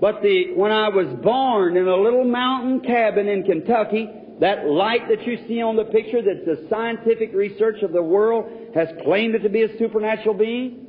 But 0.00 0.20
the, 0.20 0.52
when 0.56 0.72
I 0.72 0.88
was 0.88 1.06
born 1.22 1.76
in 1.76 1.86
a 1.86 1.94
little 1.94 2.24
mountain 2.24 2.80
cabin 2.80 3.28
in 3.28 3.44
Kentucky, 3.44 4.08
that 4.40 4.66
light 4.66 5.08
that 5.10 5.24
you 5.28 5.46
see 5.46 5.62
on 5.62 5.76
the 5.76 5.84
picture 5.84 6.20
that 6.20 6.44
the 6.44 6.66
scientific 6.68 7.32
research 7.32 7.82
of 7.82 7.92
the 7.92 8.02
world 8.02 8.50
has 8.74 8.88
claimed 9.04 9.36
it 9.36 9.44
to 9.44 9.48
be 9.48 9.62
a 9.62 9.78
supernatural 9.78 10.34
being, 10.34 10.88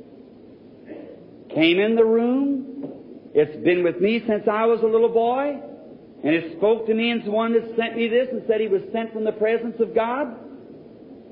came 1.54 1.78
in 1.78 1.94
the 1.94 2.04
room. 2.04 3.30
It's 3.34 3.64
been 3.64 3.84
with 3.84 4.00
me 4.00 4.20
since 4.26 4.48
I 4.50 4.66
was 4.66 4.80
a 4.80 4.86
little 4.86 5.10
boy. 5.10 5.60
And 6.24 6.34
it 6.34 6.56
spoke 6.56 6.88
to 6.88 6.94
me 6.94 7.10
and 7.12 7.24
one 7.32 7.52
that 7.52 7.76
sent 7.76 7.96
me 7.96 8.08
this 8.08 8.26
and 8.32 8.42
said 8.48 8.60
he 8.60 8.66
was 8.66 8.82
sent 8.92 9.12
from 9.12 9.22
the 9.22 9.32
presence 9.32 9.76
of 9.78 9.94
God 9.94 10.40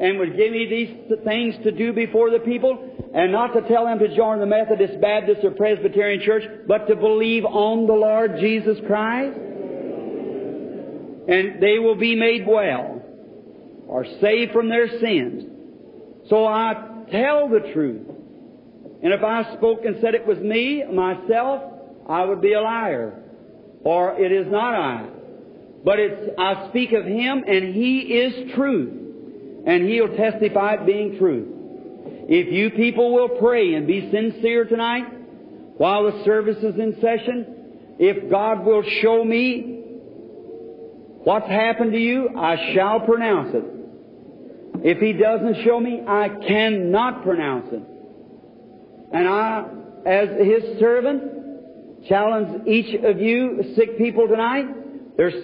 and 0.02 0.18
would 0.18 0.36
give 0.36 0.50
me 0.50 0.66
these 0.68 0.90
things 1.24 1.54
to 1.62 1.70
do 1.70 1.92
before 1.92 2.30
the 2.30 2.40
people 2.40 3.10
and 3.14 3.30
not 3.30 3.54
to 3.54 3.60
tell 3.68 3.84
them 3.84 4.00
to 4.00 4.16
join 4.16 4.40
the 4.40 4.46
Methodist, 4.46 5.00
Baptist, 5.00 5.44
or 5.44 5.52
Presbyterian 5.52 6.20
church, 6.26 6.42
but 6.66 6.88
to 6.88 6.96
believe 6.96 7.44
on 7.44 7.86
the 7.86 7.92
Lord 7.92 8.32
Jesus 8.40 8.78
Christ. 8.84 9.38
And 11.28 11.62
they 11.62 11.78
will 11.78 11.94
be 11.94 12.16
made 12.16 12.44
well 12.48 13.00
or 13.86 14.04
saved 14.20 14.50
from 14.50 14.68
their 14.68 14.88
sins. 14.98 15.44
So 16.28 16.46
I 16.46 17.04
tell 17.12 17.48
the 17.48 17.70
truth. 17.72 18.02
And 19.04 19.12
if 19.12 19.22
I 19.22 19.54
spoke 19.54 19.84
and 19.84 19.98
said 20.00 20.16
it 20.16 20.26
was 20.26 20.38
me, 20.38 20.82
myself, 20.92 21.62
I 22.08 22.24
would 22.24 22.40
be 22.40 22.54
a 22.54 22.60
liar. 22.60 23.22
Or 23.84 24.18
it 24.18 24.32
is 24.32 24.50
not 24.50 24.74
I. 24.74 25.08
But 25.84 26.00
it's, 26.00 26.34
I 26.36 26.68
speak 26.70 26.90
of 26.92 27.04
Him 27.04 27.44
and 27.46 27.72
He 27.72 28.00
is 28.00 28.52
truth. 28.56 29.01
And 29.66 29.88
He'll 29.88 30.16
testify 30.16 30.74
it 30.74 30.86
being 30.86 31.18
truth. 31.18 31.48
If 32.28 32.52
you 32.52 32.70
people 32.70 33.12
will 33.14 33.28
pray 33.40 33.74
and 33.74 33.86
be 33.86 34.10
sincere 34.10 34.64
tonight, 34.64 35.04
while 35.76 36.04
the 36.04 36.24
service 36.24 36.58
is 36.58 36.76
in 36.78 36.96
session, 37.00 37.96
if 37.98 38.30
God 38.30 38.64
will 38.64 38.82
show 39.02 39.24
me 39.24 39.82
what's 41.24 41.48
happened 41.48 41.92
to 41.92 41.98
you, 41.98 42.30
I 42.36 42.72
shall 42.74 43.00
pronounce 43.00 43.54
it. 43.54 43.64
If 44.84 44.98
He 44.98 45.12
doesn't 45.12 45.64
show 45.64 45.78
me, 45.78 46.02
I 46.06 46.28
cannot 46.46 47.22
pronounce 47.22 47.68
it. 47.72 47.82
And 49.12 49.28
I, 49.28 49.66
as 50.06 50.28
His 50.44 50.80
servant, 50.80 52.06
challenge 52.08 52.66
each 52.66 52.94
of 53.04 53.20
you 53.20 53.74
sick 53.76 53.98
people 53.98 54.26
tonight. 54.26 55.16
There's 55.16 55.34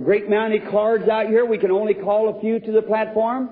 a 0.00 0.02
great 0.02 0.30
many 0.30 0.58
cards 0.58 1.08
out 1.08 1.26
here. 1.26 1.44
We 1.44 1.58
can 1.58 1.70
only 1.70 1.94
call 1.94 2.36
a 2.36 2.40
few 2.40 2.58
to 2.58 2.72
the 2.72 2.82
platform 2.82 3.50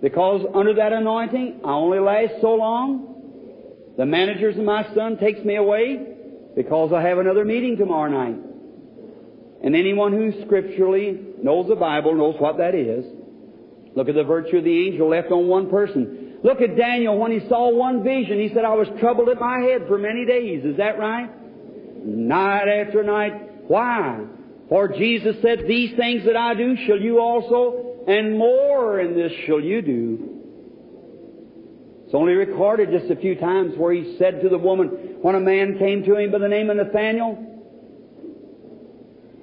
because 0.00 0.46
under 0.54 0.74
that 0.74 0.92
anointing, 0.92 1.60
I 1.64 1.72
only 1.72 1.98
last 1.98 2.34
so 2.40 2.54
long. 2.54 3.94
The 3.98 4.06
managers 4.06 4.56
and 4.56 4.64
my 4.64 4.86
son 4.94 5.18
takes 5.18 5.44
me 5.44 5.56
away 5.56 6.06
because 6.54 6.92
I 6.92 7.02
have 7.02 7.18
another 7.18 7.44
meeting 7.44 7.76
tomorrow 7.76 8.10
night. 8.10 8.40
And 9.62 9.74
anyone 9.74 10.12
who 10.12 10.44
scripturally 10.46 11.20
knows 11.42 11.68
the 11.68 11.76
Bible 11.76 12.14
knows 12.14 12.36
what 12.38 12.58
that 12.58 12.74
is. 12.74 13.04
Look 13.96 14.08
at 14.08 14.14
the 14.14 14.24
virtue 14.24 14.58
of 14.58 14.64
the 14.64 14.86
angel 14.86 15.10
left 15.10 15.32
on 15.32 15.48
one 15.48 15.68
person. 15.68 16.38
Look 16.42 16.62
at 16.62 16.76
Daniel 16.76 17.18
when 17.18 17.32
he 17.32 17.46
saw 17.48 17.74
one 17.74 18.02
vision. 18.04 18.38
He 18.38 18.48
said, 18.54 18.64
I 18.64 18.74
was 18.74 18.86
troubled 19.00 19.28
at 19.28 19.40
my 19.40 19.58
head 19.58 19.86
for 19.88 19.98
many 19.98 20.24
days. 20.24 20.64
Is 20.64 20.76
that 20.76 20.98
right? 20.98 21.28
Night 22.06 22.68
after 22.68 23.02
night. 23.02 23.68
Why? 23.68 24.24
For 24.70 24.88
Jesus 24.88 25.36
said, 25.42 25.64
These 25.66 25.96
things 25.96 26.24
that 26.24 26.36
I 26.36 26.54
do 26.54 26.76
shall 26.86 26.98
you 26.98 27.18
also, 27.18 28.04
and 28.06 28.38
more 28.38 29.00
in 29.00 29.16
this 29.16 29.32
shall 29.44 29.60
you 29.60 29.82
do. 29.82 30.36
It's 32.06 32.14
only 32.14 32.34
recorded 32.34 32.90
just 32.90 33.10
a 33.10 33.16
few 33.16 33.34
times 33.34 33.76
where 33.76 33.92
he 33.92 34.16
said 34.16 34.40
to 34.42 34.48
the 34.48 34.58
woman, 34.58 35.18
when 35.20 35.34
a 35.34 35.40
man 35.40 35.76
came 35.76 36.04
to 36.04 36.16
him 36.16 36.30
by 36.30 36.38
the 36.38 36.48
name 36.48 36.70
of 36.70 36.76
Nathaniel, 36.76 37.46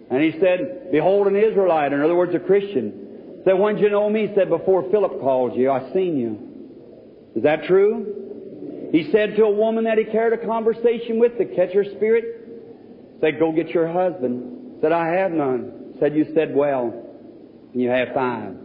and 0.10 0.24
he 0.24 0.40
said, 0.40 0.92
Behold 0.94 1.28
an 1.28 1.36
Israelite, 1.36 1.92
in 1.92 2.02
other 2.02 2.16
words, 2.16 2.34
a 2.34 2.40
Christian. 2.40 3.42
Said, 3.44 3.60
when 3.60 3.76
did 3.76 3.84
you 3.84 3.90
know 3.90 4.10
me? 4.10 4.28
He 4.28 4.36
said, 4.36 4.50
before 4.50 4.90
Philip 4.90 5.20
called 5.20 5.58
you, 5.58 5.70
I 5.70 5.92
seen 5.94 6.18
you. 6.18 7.34
Is 7.36 7.44
that 7.44 7.66
true? 7.66 8.90
He 8.94 9.12
said 9.12 9.36
to 9.36 9.44
a 9.44 9.52
woman 9.52 9.84
that 9.84 9.98
he 9.98 10.06
carried 10.06 10.40
a 10.40 10.46
conversation 10.46 11.20
with 11.20 11.38
to 11.38 11.46
catch 11.46 11.74
her 11.74 11.84
spirit, 11.84 12.24
said, 13.20 13.40
go 13.40 13.52
get 13.52 13.70
your 13.70 13.92
husband. 13.92 14.58
Said, 14.82 14.92
I 14.92 15.14
have 15.14 15.32
none. 15.32 15.96
Said, 16.00 16.16
you 16.16 16.26
said 16.34 16.56
well. 16.56 16.94
You 17.74 17.90
have 17.90 18.10
five. 18.14 18.56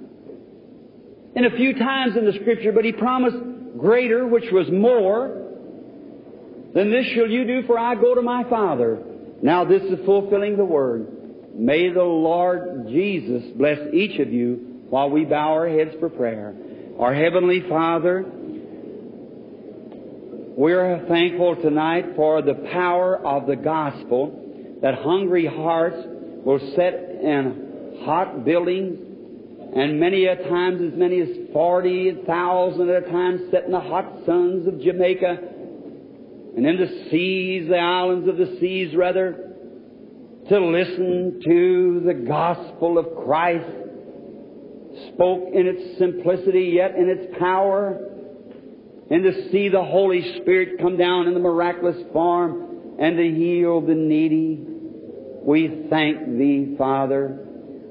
And 1.35 1.47
a 1.47 1.57
few 1.57 1.79
times 1.79 2.17
in 2.17 2.27
the 2.27 2.33
scripture, 2.41 2.73
but 2.73 2.85
he 2.85 2.93
promised 2.93 3.37
greater, 3.79 4.27
which 4.27 4.51
was 4.53 4.71
more, 4.71 5.43
than 6.75 6.91
this 6.91 7.07
shall 7.15 7.27
you 7.27 7.47
do, 7.47 7.63
for 7.67 7.79
I 7.79 7.95
go 7.95 8.15
to 8.15 8.23
my 8.23 8.45
Father. 8.49 9.03
Now 9.43 9.65
this 9.65 9.83
is 9.83 10.05
fulfilling 10.05 10.57
the 10.57 10.65
word. 10.65 11.07
May 11.55 11.93
the 11.93 12.03
Lord 12.03 12.87
Jesus 12.89 13.43
bless 13.57 13.79
each 13.93 14.19
of 14.21 14.33
you 14.33 14.85
while 14.89 15.11
we 15.11 15.25
bow 15.25 15.53
our 15.53 15.69
heads 15.69 15.91
for 16.01 16.09
prayer. 16.09 16.55
Our 16.99 17.15
Heavenly 17.15 17.63
Father, 17.69 18.25
we're 20.55 21.07
thankful 21.09 21.57
tonight 21.57 22.15
for 22.15 22.43
the 22.43 22.55
power 22.73 23.17
of 23.27 23.47
the 23.47 23.57
gospel 23.57 24.42
that 24.83 24.97
hungry 24.97 25.47
hearts 25.47 25.97
will 26.45 26.59
set 26.77 26.95
in 26.95 28.01
hot 28.05 28.45
buildings 28.45 28.99
and 29.75 29.99
many 29.99 30.27
a 30.27 30.37
times 30.49 30.83
as 30.83 30.99
many 30.99 31.21
as 31.21 31.29
40,000 31.53 32.91
at 32.91 33.05
a 33.05 33.11
time 33.11 33.49
set 33.51 33.65
in 33.65 33.73
the 33.73 33.81
hot 33.81 34.13
suns 34.27 34.67
of 34.67 34.81
Jamaica 34.81 35.39
and 36.57 36.67
in 36.67 36.77
the 36.77 37.09
seas, 37.11 37.69
the 37.69 37.79
islands 37.79 38.29
of 38.29 38.37
the 38.37 38.59
seas 38.61 38.95
rather, 38.95 39.55
to 40.49 40.61
listen 40.61 41.41
to 41.45 42.03
the 42.05 42.15
gospel 42.15 42.99
of 42.99 43.07
Christ 43.25 43.65
spoke 45.15 45.49
in 45.55 45.67
its 45.67 45.99
simplicity 45.99 46.73
yet 46.75 46.95
in 46.97 47.09
its 47.09 47.39
power 47.39 47.99
and 49.11 49.23
to 49.23 49.51
see 49.51 49.69
the 49.69 49.83
Holy 49.83 50.39
Spirit 50.41 50.79
come 50.81 50.99
down 50.99 51.29
in 51.29 51.35
the 51.35 51.41
miraculous 51.41 51.97
form 52.13 52.97
and 52.99 53.17
to 53.17 53.25
heal 53.25 53.81
the 53.81 53.95
needy. 53.95 54.72
We 55.45 55.87
thank 55.91 56.39
Thee, 56.39 56.75
Father. 56.79 57.39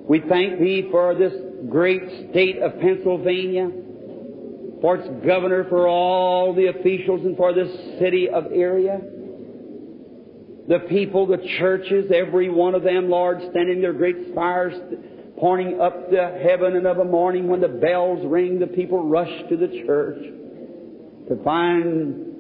We 0.08 0.22
thank 0.28 0.60
Thee 0.60 0.88
for 0.90 1.16
this 1.16 1.34
great 1.70 2.02
state 2.30 2.60
of 2.60 2.80
Pennsylvania, 2.80 3.70
for 4.82 4.96
its 4.96 5.26
governor, 5.26 5.66
for 5.70 5.88
all 5.88 6.54
the 6.54 6.68
officials, 6.68 7.22
and 7.26 7.36
for 7.36 7.54
this 7.54 7.70
city 8.00 8.30
of 8.30 8.52
Erie. 8.52 8.90
The 10.68 10.80
people, 10.88 11.28
the 11.28 11.46
churches, 11.60 12.12
every 12.16 12.50
one 12.50 12.74
of 12.74 12.84
them, 12.84 13.10
Lord, 13.10 13.42
standing 13.52 13.82
their 13.82 13.94
great 13.94 14.32
spires, 14.32 14.74
pointing 15.38 15.82
up 15.82 16.10
to 16.10 16.40
heaven, 16.42 16.78
and 16.78 16.88
of 16.88 17.00
a 17.00 17.04
morning 17.04 17.48
when 17.48 17.60
the 17.60 17.68
bells 17.68 18.26
ring, 18.26 18.60
the 18.60 18.68
people 18.68 19.08
rush 19.08 19.50
to 19.50 19.58
the 19.58 19.68
church 19.86 20.24
to 21.28 21.44
find 21.44 22.31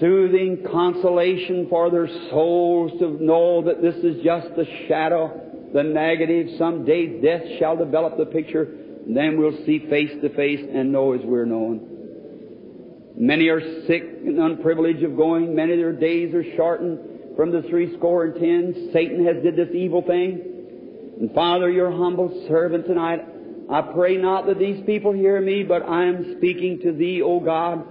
soothing 0.00 0.64
consolation 0.70 1.66
for 1.68 1.90
their 1.90 2.08
souls 2.30 2.92
to 3.00 3.22
know 3.22 3.62
that 3.62 3.82
this 3.82 3.96
is 3.96 4.22
just 4.22 4.48
the 4.56 4.66
shadow 4.86 5.48
the 5.72 5.82
negative. 5.82 6.48
Some 6.58 6.84
day 6.84 7.20
death 7.20 7.42
shall 7.58 7.76
develop 7.76 8.16
the 8.16 8.26
picture, 8.26 8.62
and 9.06 9.16
then 9.16 9.38
we'll 9.38 9.64
see 9.66 9.86
face 9.90 10.10
to 10.22 10.28
face 10.34 10.66
and 10.72 10.92
know 10.92 11.12
as 11.12 11.20
we're 11.24 11.44
known. 11.44 13.14
Many 13.16 13.48
are 13.48 13.60
sick 13.86 14.02
and 14.24 14.38
unprivileged 14.38 15.02
of 15.02 15.16
going. 15.16 15.54
Many 15.54 15.72
of 15.72 15.78
their 15.78 15.92
days 15.92 16.34
are 16.34 16.44
shortened 16.56 17.36
from 17.36 17.50
the 17.50 17.62
three 17.62 17.96
score 17.96 18.24
and 18.24 18.34
ten. 18.34 18.90
Satan 18.92 19.26
has 19.26 19.42
did 19.42 19.56
this 19.56 19.74
evil 19.74 20.02
thing. 20.02 21.16
And 21.20 21.34
Father, 21.34 21.68
your 21.68 21.90
humble 21.90 22.46
servant 22.48 22.86
tonight, 22.86 23.24
I 23.70 23.82
pray 23.82 24.16
not 24.16 24.46
that 24.46 24.58
these 24.58 24.84
people 24.86 25.12
hear 25.12 25.40
me, 25.40 25.64
but 25.64 25.82
I 25.82 26.04
am 26.04 26.36
speaking 26.38 26.80
to 26.82 26.92
Thee, 26.92 27.22
O 27.22 27.40
God. 27.40 27.84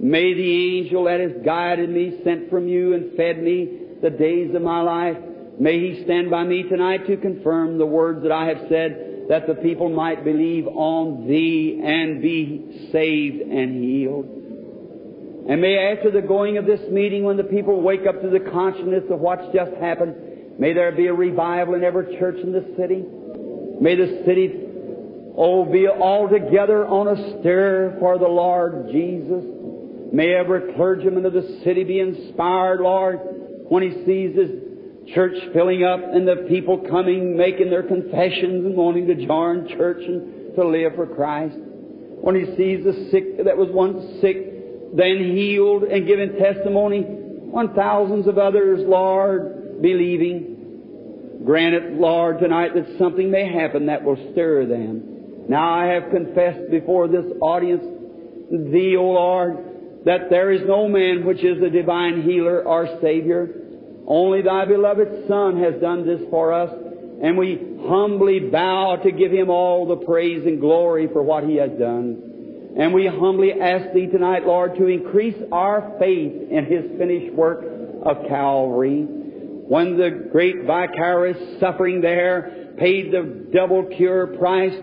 May 0.00 0.34
the 0.34 0.78
angel 0.78 1.04
that 1.04 1.20
has 1.20 1.32
guided 1.44 1.90
me, 1.90 2.20
sent 2.24 2.50
from 2.50 2.66
You, 2.66 2.94
and 2.94 3.16
fed 3.16 3.42
me 3.42 3.78
the 4.02 4.10
days 4.10 4.54
of 4.54 4.62
my 4.62 4.80
life, 4.80 5.16
May 5.60 5.78
He 5.78 6.04
stand 6.04 6.30
by 6.30 6.42
me 6.42 6.62
tonight 6.62 7.06
to 7.06 7.18
confirm 7.18 7.76
the 7.76 7.84
words 7.84 8.22
that 8.22 8.32
I 8.32 8.46
have 8.46 8.60
said, 8.70 9.26
that 9.28 9.46
the 9.46 9.54
people 9.54 9.90
might 9.90 10.24
believe 10.24 10.66
on 10.66 11.28
Thee 11.28 11.82
and 11.84 12.22
be 12.22 12.88
saved 12.90 13.42
and 13.42 13.84
healed. 13.84 14.24
And 15.50 15.60
may 15.60 15.76
after 15.76 16.10
the 16.10 16.22
going 16.22 16.56
of 16.56 16.64
this 16.64 16.80
meeting, 16.90 17.24
when 17.24 17.36
the 17.36 17.44
people 17.44 17.82
wake 17.82 18.06
up 18.08 18.22
to 18.22 18.30
the 18.30 18.40
consciousness 18.40 19.04
of 19.10 19.20
what's 19.20 19.54
just 19.54 19.72
happened, 19.74 20.58
may 20.58 20.72
there 20.72 20.92
be 20.92 21.08
a 21.08 21.14
revival 21.14 21.74
in 21.74 21.84
every 21.84 22.16
church 22.18 22.36
in 22.42 22.52
the 22.52 22.64
city. 22.78 23.04
May 23.82 23.96
the 23.96 24.22
city, 24.24 24.64
oh, 25.36 25.66
be 25.70 25.88
altogether 25.88 26.86
on 26.86 27.06
a 27.08 27.40
stir 27.40 27.98
for 28.00 28.18
the 28.18 28.28
Lord 28.28 28.88
Jesus. 28.90 29.44
May 30.12 30.34
every 30.34 30.72
clergyman 30.74 31.24
of 31.24 31.32
the 31.32 31.60
city 31.64 31.84
be 31.84 32.00
inspired, 32.00 32.80
Lord, 32.80 33.20
when 33.68 33.82
he 33.82 34.04
sees 34.04 34.36
his 34.36 34.50
church 35.14 35.36
filling 35.52 35.84
up 35.84 36.00
and 36.02 36.26
the 36.26 36.46
people 36.48 36.78
coming, 36.78 37.36
making 37.36 37.70
their 37.70 37.84
confessions 37.84 38.66
and 38.66 38.76
wanting 38.76 39.06
to 39.06 39.26
join 39.26 39.68
church 39.68 40.02
and 40.04 40.54
to 40.56 40.66
live 40.66 40.94
for 40.96 41.06
Christ. 41.06 41.56
When 41.56 42.34
he 42.34 42.44
sees 42.56 42.84
the 42.84 43.08
sick 43.10 43.44
that 43.44 43.56
was 43.56 43.68
once 43.70 44.20
sick, 44.20 44.96
then 44.96 45.32
healed 45.34 45.84
and 45.84 46.06
giving 46.06 46.36
testimony, 46.38 47.02
when 47.02 47.72
thousands 47.74 48.26
of 48.26 48.36
others, 48.38 48.80
Lord, 48.82 49.80
believing. 49.80 51.40
Grant 51.44 51.74
it, 51.74 51.92
Lord, 51.94 52.40
tonight 52.40 52.74
that 52.74 52.98
something 52.98 53.30
may 53.30 53.50
happen 53.50 53.86
that 53.86 54.02
will 54.02 54.16
stir 54.32 54.66
them. 54.66 55.46
Now 55.48 55.72
I 55.72 55.86
have 55.86 56.10
confessed 56.10 56.70
before 56.70 57.08
this 57.08 57.24
audience, 57.40 57.82
Thee, 58.50 58.96
O 58.96 59.04
Lord, 59.04 59.69
that 60.04 60.30
there 60.30 60.50
is 60.50 60.62
no 60.66 60.88
man 60.88 61.24
which 61.24 61.44
is 61.44 61.60
the 61.60 61.70
divine 61.70 62.22
healer 62.22 62.62
or 62.62 62.98
Savior. 63.02 63.48
Only 64.06 64.42
thy 64.42 64.64
beloved 64.64 65.28
Son 65.28 65.62
has 65.62 65.80
done 65.80 66.06
this 66.06 66.20
for 66.30 66.52
us, 66.52 66.70
and 67.22 67.36
we 67.36 67.60
humbly 67.86 68.40
bow 68.40 68.96
to 68.96 69.12
give 69.12 69.30
him 69.30 69.50
all 69.50 69.86
the 69.86 70.04
praise 70.04 70.44
and 70.46 70.60
glory 70.60 71.08
for 71.12 71.22
what 71.22 71.44
he 71.44 71.56
has 71.56 71.70
done. 71.78 72.72
And 72.78 72.94
we 72.94 73.06
humbly 73.06 73.52
ask 73.60 73.92
thee 73.92 74.06
tonight, 74.06 74.46
Lord, 74.46 74.76
to 74.76 74.86
increase 74.86 75.36
our 75.52 75.96
faith 75.98 76.32
in 76.50 76.66
his 76.66 76.98
finished 76.98 77.34
work 77.34 77.64
of 78.04 78.26
Calvary. 78.28 79.02
When 79.02 79.96
the 79.96 80.28
great 80.32 80.64
vicarious 80.64 81.60
suffering 81.60 82.00
there 82.00 82.74
paid 82.78 83.12
the 83.12 83.48
double 83.52 83.84
cure 83.84 84.28
price, 84.38 84.74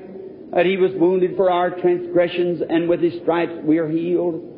that 0.53 0.65
he 0.65 0.77
was 0.77 0.91
wounded 0.95 1.35
for 1.35 1.51
our 1.51 1.71
transgressions, 1.71 2.61
and 2.69 2.87
with 2.87 3.01
his 3.01 3.19
stripes 3.21 3.53
we 3.63 3.79
are 3.79 3.89
healed. 3.89 4.56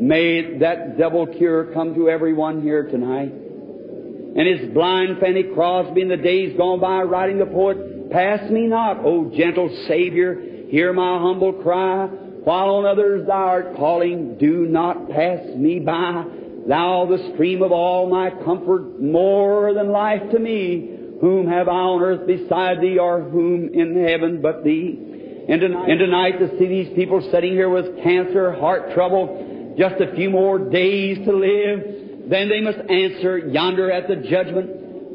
May 0.00 0.58
that 0.60 0.96
double 0.96 1.26
cure 1.26 1.74
come 1.74 1.94
to 1.94 2.08
everyone 2.08 2.62
here 2.62 2.84
tonight. 2.84 3.30
And 3.30 4.48
his 4.48 4.72
blind 4.72 5.18
Fanny 5.20 5.42
Crosby 5.42 6.00
in 6.00 6.08
the 6.08 6.16
days 6.16 6.56
gone 6.56 6.80
by 6.80 7.02
writing 7.02 7.38
the 7.38 7.44
poet, 7.44 8.10
Pass 8.10 8.50
me 8.50 8.66
not, 8.66 9.04
O 9.04 9.30
gentle 9.36 9.68
Savior, 9.86 10.40
hear 10.70 10.94
my 10.94 11.18
humble 11.18 11.52
cry. 11.52 12.06
While 12.06 12.70
on 12.76 12.86
others 12.86 13.26
thou 13.26 13.34
art 13.34 13.76
calling, 13.76 14.38
do 14.38 14.64
not 14.64 15.10
pass 15.10 15.44
me 15.54 15.80
by. 15.80 16.24
Thou 16.66 17.06
the 17.06 17.32
stream 17.34 17.62
of 17.62 17.70
all 17.70 18.08
my 18.08 18.30
comfort, 18.30 19.02
more 19.02 19.74
than 19.74 19.92
life 19.92 20.22
to 20.32 20.38
me. 20.38 20.96
Whom 21.20 21.46
have 21.48 21.68
I 21.68 21.72
on 21.72 22.00
earth 22.00 22.26
beside 22.26 22.80
thee, 22.80 22.98
or 22.98 23.20
whom 23.20 23.68
in 23.74 24.02
heaven 24.08 24.40
but 24.40 24.64
thee? 24.64 25.44
And 25.46 25.60
tonight, 25.60 25.90
and 25.90 25.98
tonight 25.98 26.38
to 26.38 26.58
see 26.58 26.66
these 26.66 26.94
people 26.94 27.20
sitting 27.30 27.52
here 27.52 27.68
with 27.68 28.02
cancer, 28.02 28.52
heart 28.52 28.94
trouble, 28.94 29.58
just 29.76 30.00
a 30.00 30.14
few 30.14 30.30
more 30.30 30.58
days 30.58 31.18
to 31.26 31.32
live, 31.32 32.28
then 32.28 32.48
they 32.48 32.60
must 32.60 32.78
answer 32.78 33.38
yonder 33.38 33.90
at 33.90 34.08
the 34.08 34.16
judgment, 34.16 34.70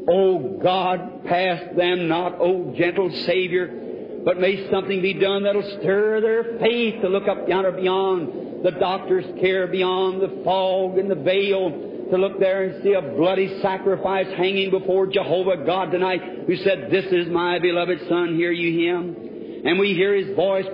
O 0.08 0.58
God, 0.62 1.24
pass 1.24 1.62
them 1.76 2.08
not, 2.08 2.40
O 2.40 2.74
gentle 2.76 3.10
Savior, 3.26 4.22
but 4.24 4.40
may 4.40 4.68
something 4.70 5.02
be 5.02 5.14
done 5.14 5.44
that'll 5.44 5.78
stir 5.80 6.20
their 6.20 6.58
faith 6.58 7.00
to 7.00 7.08
look 7.08 7.28
up 7.28 7.48
yonder 7.48 7.72
beyond 7.72 8.64
the 8.64 8.72
doctor's 8.72 9.24
care, 9.40 9.66
beyond 9.66 10.20
the 10.20 10.42
fog 10.44 10.98
and 10.98 11.10
the 11.10 11.14
veil, 11.14 11.70
to 12.10 12.16
look 12.16 12.38
there 12.38 12.64
and 12.64 12.82
see 12.82 12.92
a 12.92 13.02
bloody 13.02 13.60
sacrifice 13.62 14.26
hanging 14.36 14.70
before 14.70 15.06
Jehovah 15.06 15.64
God 15.64 15.90
tonight, 15.90 16.20
who 16.46 16.56
said, 16.56 16.88
This 16.90 17.06
is 17.06 17.28
my 17.28 17.58
beloved 17.58 17.98
Son, 18.08 18.36
hear 18.36 18.52
you 18.52 18.88
him? 18.88 19.62
And 19.64 19.78
we 19.78 19.94
hear 19.94 20.14
his 20.14 20.36
voice 20.36 20.66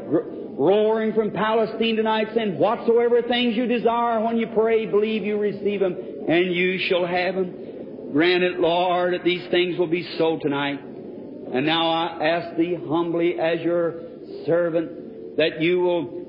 roaring 0.53 1.15
from 1.15 1.31
Palestine 1.31 1.97
tonight 1.97 2.29
saying, 2.35 2.59
Whatsoever 2.59 3.23
things 3.23 3.57
you 3.57 3.67
desire 3.67 4.21
when 4.21 4.37
you 4.37 4.49
pray, 4.49 4.87
believe 4.87 5.25
you 5.25 5.39
receive 5.39 5.81
them, 5.81 5.97
and 6.29 6.55
you 6.55 6.79
shall 6.89 7.07
have 7.07 7.35
them. 7.35 8.13
Grant 8.13 8.43
it, 8.43 8.61
Lord, 8.61 9.15
that 9.15 9.25
these 9.25 9.49
things 9.51 9.79
will 9.79 9.87
be 9.87 10.07
so 10.19 10.39
tonight. 10.39 10.81
And 10.85 11.65
now 11.65 11.89
I 11.91 12.25
ask 12.25 12.57
Thee 12.57 12.75
humbly 12.75 13.39
as 13.39 13.61
your 13.61 14.03
servant 14.47 15.37
that 15.39 15.61
you 15.61 15.81
will 15.81 16.23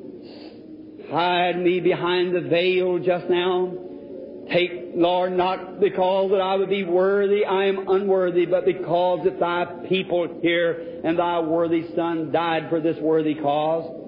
hide 1.11 1.59
me 1.59 1.81
behind 1.81 2.33
the 2.33 2.41
veil 2.41 2.99
just 2.99 3.29
now. 3.29 3.73
Take, 4.51 4.91
Lord, 4.95 5.33
not 5.33 5.79
because 5.79 6.31
that 6.31 6.41
I 6.41 6.55
would 6.55 6.69
be 6.69 6.83
worthy, 6.83 7.45
I 7.45 7.65
am 7.65 7.87
unworthy, 7.87 8.45
but 8.45 8.65
because 8.65 9.23
that 9.23 9.39
thy 9.39 9.65
people 9.87 10.39
here 10.41 11.01
and 11.03 11.17
thy 11.17 11.39
worthy 11.39 11.93
Son 11.95 12.31
died 12.31 12.69
for 12.69 12.81
this 12.81 12.97
worthy 12.99 13.35
cause. 13.35 14.02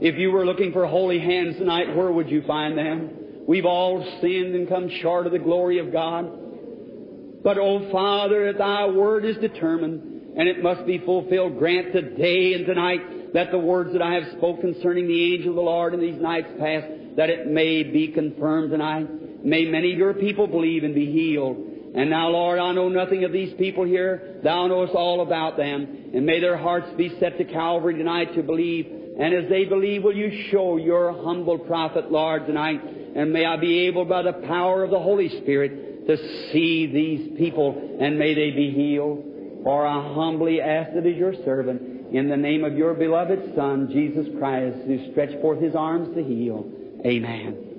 If 0.00 0.16
you 0.16 0.30
were 0.30 0.46
looking 0.46 0.72
for 0.72 0.86
holy 0.86 1.18
hands 1.18 1.58
tonight, 1.58 1.94
where 1.94 2.10
would 2.10 2.30
you 2.30 2.42
find 2.46 2.76
them? 2.78 3.10
We've 3.46 3.66
all 3.66 4.02
sinned 4.22 4.54
and 4.54 4.66
come 4.66 4.88
short 5.02 5.26
of 5.26 5.32
the 5.32 5.38
glory 5.38 5.78
of 5.78 5.92
God. 5.92 7.42
But, 7.44 7.58
oh 7.58 7.90
Father, 7.92 8.48
if 8.48 8.56
thy 8.56 8.86
word 8.86 9.26
is 9.26 9.36
determined 9.36 10.38
and 10.38 10.48
it 10.48 10.62
must 10.62 10.86
be 10.86 10.98
fulfilled, 10.98 11.58
grant 11.58 11.92
today 11.92 12.54
and 12.54 12.64
tonight 12.64 13.34
that 13.34 13.50
the 13.50 13.58
words 13.58 13.92
that 13.92 14.00
I 14.00 14.14
have 14.14 14.38
spoken 14.38 14.72
concerning 14.72 15.06
the 15.06 15.34
angel 15.34 15.50
of 15.50 15.56
the 15.56 15.62
Lord 15.62 15.92
in 15.92 16.00
these 16.00 16.20
nights 16.20 16.48
past, 16.58 16.86
that 17.16 17.28
it 17.28 17.46
may 17.46 17.82
be 17.82 18.08
confirmed 18.08 18.70
tonight. 18.70 19.44
May 19.44 19.66
many 19.66 19.92
of 19.92 19.98
your 19.98 20.14
people 20.14 20.46
believe 20.46 20.82
and 20.82 20.94
be 20.94 21.12
healed. 21.12 21.56
And 21.94 22.08
now, 22.08 22.28
Lord, 22.28 22.58
I 22.58 22.72
know 22.72 22.88
nothing 22.88 23.24
of 23.24 23.32
these 23.32 23.52
people 23.58 23.84
here. 23.84 24.40
Thou 24.42 24.66
knowest 24.68 24.94
all 24.94 25.20
about 25.22 25.58
them. 25.58 26.10
And 26.14 26.24
may 26.24 26.40
their 26.40 26.56
hearts 26.56 26.88
be 26.96 27.18
set 27.20 27.36
to 27.36 27.44
Calvary 27.44 27.96
tonight 27.96 28.34
to 28.36 28.42
believe. 28.42 28.99
And 29.18 29.34
as 29.34 29.48
they 29.50 29.64
believe, 29.64 30.04
will 30.04 30.16
you 30.16 30.48
show 30.50 30.76
your 30.76 31.12
humble 31.12 31.58
prophet, 31.58 32.10
Lord, 32.10 32.46
tonight? 32.46 32.80
And 33.14 33.32
may 33.32 33.44
I 33.44 33.56
be 33.56 33.86
able, 33.86 34.04
by 34.04 34.22
the 34.22 34.32
power 34.32 34.84
of 34.84 34.90
the 34.90 35.00
Holy 35.00 35.28
Spirit, 35.40 36.06
to 36.06 36.16
see 36.52 36.86
these 36.86 37.36
people, 37.36 37.98
and 38.00 38.18
may 38.18 38.34
they 38.34 38.50
be 38.50 38.70
healed. 38.70 39.24
For 39.64 39.86
I 39.86 40.14
humbly 40.14 40.60
ask 40.60 40.90
it 40.96 41.06
as 41.06 41.16
your 41.16 41.34
servant, 41.44 42.14
in 42.14 42.28
the 42.28 42.36
name 42.36 42.64
of 42.64 42.76
your 42.76 42.94
beloved 42.94 43.54
Son, 43.54 43.88
Jesus 43.92 44.26
Christ, 44.38 44.78
who 44.86 45.10
stretched 45.10 45.40
forth 45.40 45.60
his 45.60 45.74
arms 45.74 46.14
to 46.14 46.24
heal. 46.24 46.70
Amen. 47.04 47.69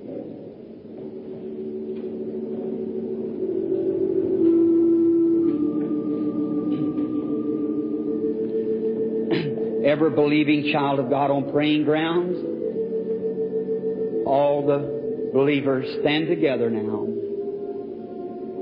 Ever 9.92 10.10
believing 10.10 10.72
child 10.72 11.00
of 11.00 11.10
God 11.10 11.30
on 11.30 11.52
praying 11.52 11.84
grounds. 11.84 12.38
All 14.26 14.66
the 14.66 15.32
believers 15.34 15.86
stand 16.00 16.28
together 16.28 16.70
now. 16.70 17.08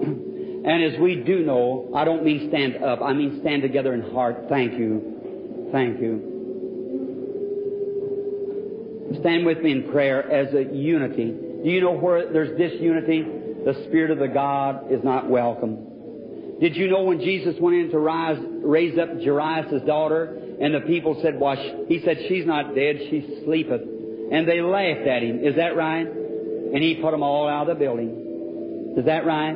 And 0.59 0.83
as 0.83 0.99
we 0.99 1.15
do 1.15 1.39
know, 1.39 1.89
I 1.95 2.03
don't 2.03 2.25
mean 2.25 2.49
stand 2.49 2.83
up, 2.83 3.01
I 3.01 3.13
mean 3.13 3.39
stand 3.39 3.61
together 3.61 3.93
in 3.93 4.01
heart. 4.11 4.47
Thank 4.49 4.73
you. 4.73 5.69
Thank 5.71 6.01
you. 6.01 6.29
Stand 9.21 9.45
with 9.45 9.59
me 9.59 9.71
in 9.71 9.89
prayer 9.89 10.29
as 10.29 10.53
a 10.53 10.65
unity. 10.75 11.31
Do 11.63 11.69
you 11.69 11.79
know 11.79 11.93
where 11.93 12.31
there's 12.31 12.57
disunity? 12.57 13.23
The 13.63 13.85
Spirit 13.87 14.11
of 14.11 14.19
the 14.19 14.27
God 14.27 14.91
is 14.91 15.01
not 15.01 15.29
welcome. 15.29 15.88
Did 16.59 16.75
you 16.75 16.89
know 16.89 17.03
when 17.03 17.19
Jesus 17.21 17.55
went 17.59 17.77
in 17.77 17.91
to 17.91 17.99
rise, 17.99 18.37
raise 18.61 18.97
up 18.97 19.09
Jairus' 19.21 19.81
daughter, 19.85 20.37
and 20.59 20.73
the 20.73 20.81
people 20.81 21.17
said, 21.21 21.39
well, 21.39 21.55
he 21.87 22.01
said, 22.03 22.17
she's 22.27 22.45
not 22.45 22.75
dead, 22.75 22.97
she 23.09 23.41
sleepeth. 23.45 23.81
And 24.31 24.47
they 24.47 24.61
laughed 24.61 25.07
at 25.07 25.23
him. 25.23 25.43
Is 25.43 25.55
that 25.55 25.77
right? 25.77 26.05
And 26.05 26.83
he 26.83 26.99
put 27.01 27.11
them 27.11 27.23
all 27.23 27.47
out 27.47 27.69
of 27.69 27.77
the 27.77 27.83
building. 27.83 28.95
Is 28.97 29.05
that 29.05 29.25
right? 29.25 29.55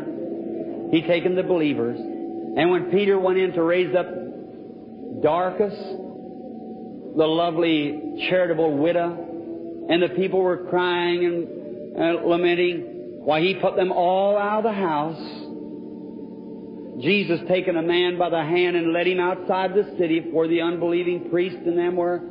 He 0.92 1.02
taken 1.02 1.36
the 1.36 1.44
believers. 1.44 2.00
And 2.00 2.72
when 2.72 2.90
Peter 2.90 3.20
went 3.20 3.38
in 3.38 3.52
to 3.54 3.64
raise 3.64 3.94
up 3.94 4.08
Dorcas, 5.22 5.74
the 5.74 7.26
lovely 7.26 8.28
charitable 8.30 8.78
widow, 8.78 9.86
and 9.90 10.02
the 10.02 10.10
people 10.10 10.40
were 10.40 10.66
crying 10.70 11.26
and 11.26 12.02
uh, 12.02 12.26
lamenting, 12.26 13.22
why 13.26 13.42
he 13.42 13.56
put 13.56 13.76
them 13.76 13.92
all 13.92 14.38
out 14.38 14.60
of 14.60 14.64
the 14.64 14.72
house 14.72 15.43
Jesus 17.02 17.40
taking 17.48 17.76
a 17.76 17.82
man 17.82 18.18
by 18.18 18.30
the 18.30 18.42
hand 18.42 18.76
and 18.76 18.94
led 18.94 19.08
him 19.08 19.20
outside 19.20 19.74
the 19.74 19.96
city 19.98 20.20
where 20.32 20.48
the 20.48 20.62
unbelieving 20.62 21.30
priests 21.30 21.62
and 21.66 21.78
them 21.78 21.96
were, 21.96 22.22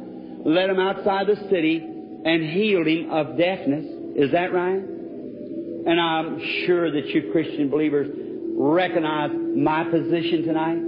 led 0.44 0.70
him 0.70 0.78
outside 0.78 1.26
the 1.26 1.36
city 1.50 1.78
and 1.78 2.42
healed 2.50 2.86
him 2.86 3.10
of 3.10 3.36
deafness. 3.36 3.84
Is 4.14 4.30
that 4.32 4.52
right? 4.52 4.78
And 4.78 6.00
I'm 6.00 6.38
sure 6.64 6.92
that 6.92 7.08
you 7.08 7.30
Christian 7.32 7.68
believers 7.68 8.08
recognize 8.54 9.30
my 9.56 9.84
position 9.84 10.44
tonight. 10.44 10.78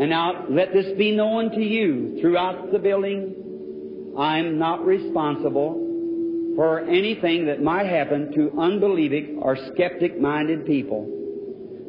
And 0.00 0.10
now 0.10 0.44
let 0.50 0.72
this 0.74 0.96
be 0.98 1.16
known 1.16 1.50
to 1.52 1.60
you 1.60 2.18
throughout 2.20 2.70
the 2.70 2.78
building. 2.78 4.14
I'm 4.18 4.58
not 4.58 4.84
responsible 4.84 6.52
for 6.54 6.80
anything 6.80 7.46
that 7.46 7.62
might 7.62 7.86
happen 7.86 8.32
to 8.32 8.60
unbelieving 8.60 9.38
or 9.40 9.56
skeptic 9.72 10.20
minded 10.20 10.66
people. 10.66 11.17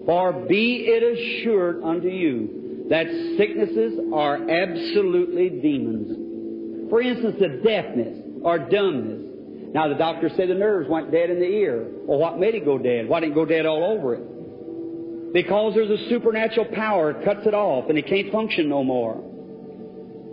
For 0.10 0.34
be 0.34 0.88
it 0.88 1.03
assured 1.03 1.84
unto 1.84 2.07
you 2.07 2.88
that 2.89 3.05
sicknesses 3.38 3.99
are 4.12 4.38
absolutely 4.49 5.62
demons. 5.62 6.89
For 6.89 6.99
instance, 6.99 7.36
the 7.39 7.62
deafness 7.64 8.18
or 8.41 8.57
dumbness. 8.57 9.72
Now 9.72 9.88
the 9.88 9.93
doctor 9.93 10.32
said 10.36 10.49
the 10.49 10.55
nerves 10.55 10.89
went 10.89 11.12
dead 11.12 11.30
in 11.30 11.38
the 11.39 11.45
ear. 11.45 11.86
Well, 12.07 12.18
what 12.18 12.39
made 12.39 12.55
it 12.55 12.66
go 12.66 12.80
dead? 12.80 13.07
Why 13.07 13.20
didn't 13.20 13.34
it 13.34 13.36
go 13.36 13.45
dead 13.45 13.68
all 13.68 13.84
over 13.84 14.16
it? 14.16 15.34
Because 15.34 15.76
there's 15.76 15.91
a 15.91 16.10
supernatural 16.10 16.70
power 16.74 17.14
that 17.14 17.24
cuts 17.24 17.45
it 17.45 17.53
off 17.53 17.88
and 17.89 17.95
it 17.95 18.07
can't 18.07 18.32
function 18.32 18.68
no 18.68 18.84
more. 18.84 19.22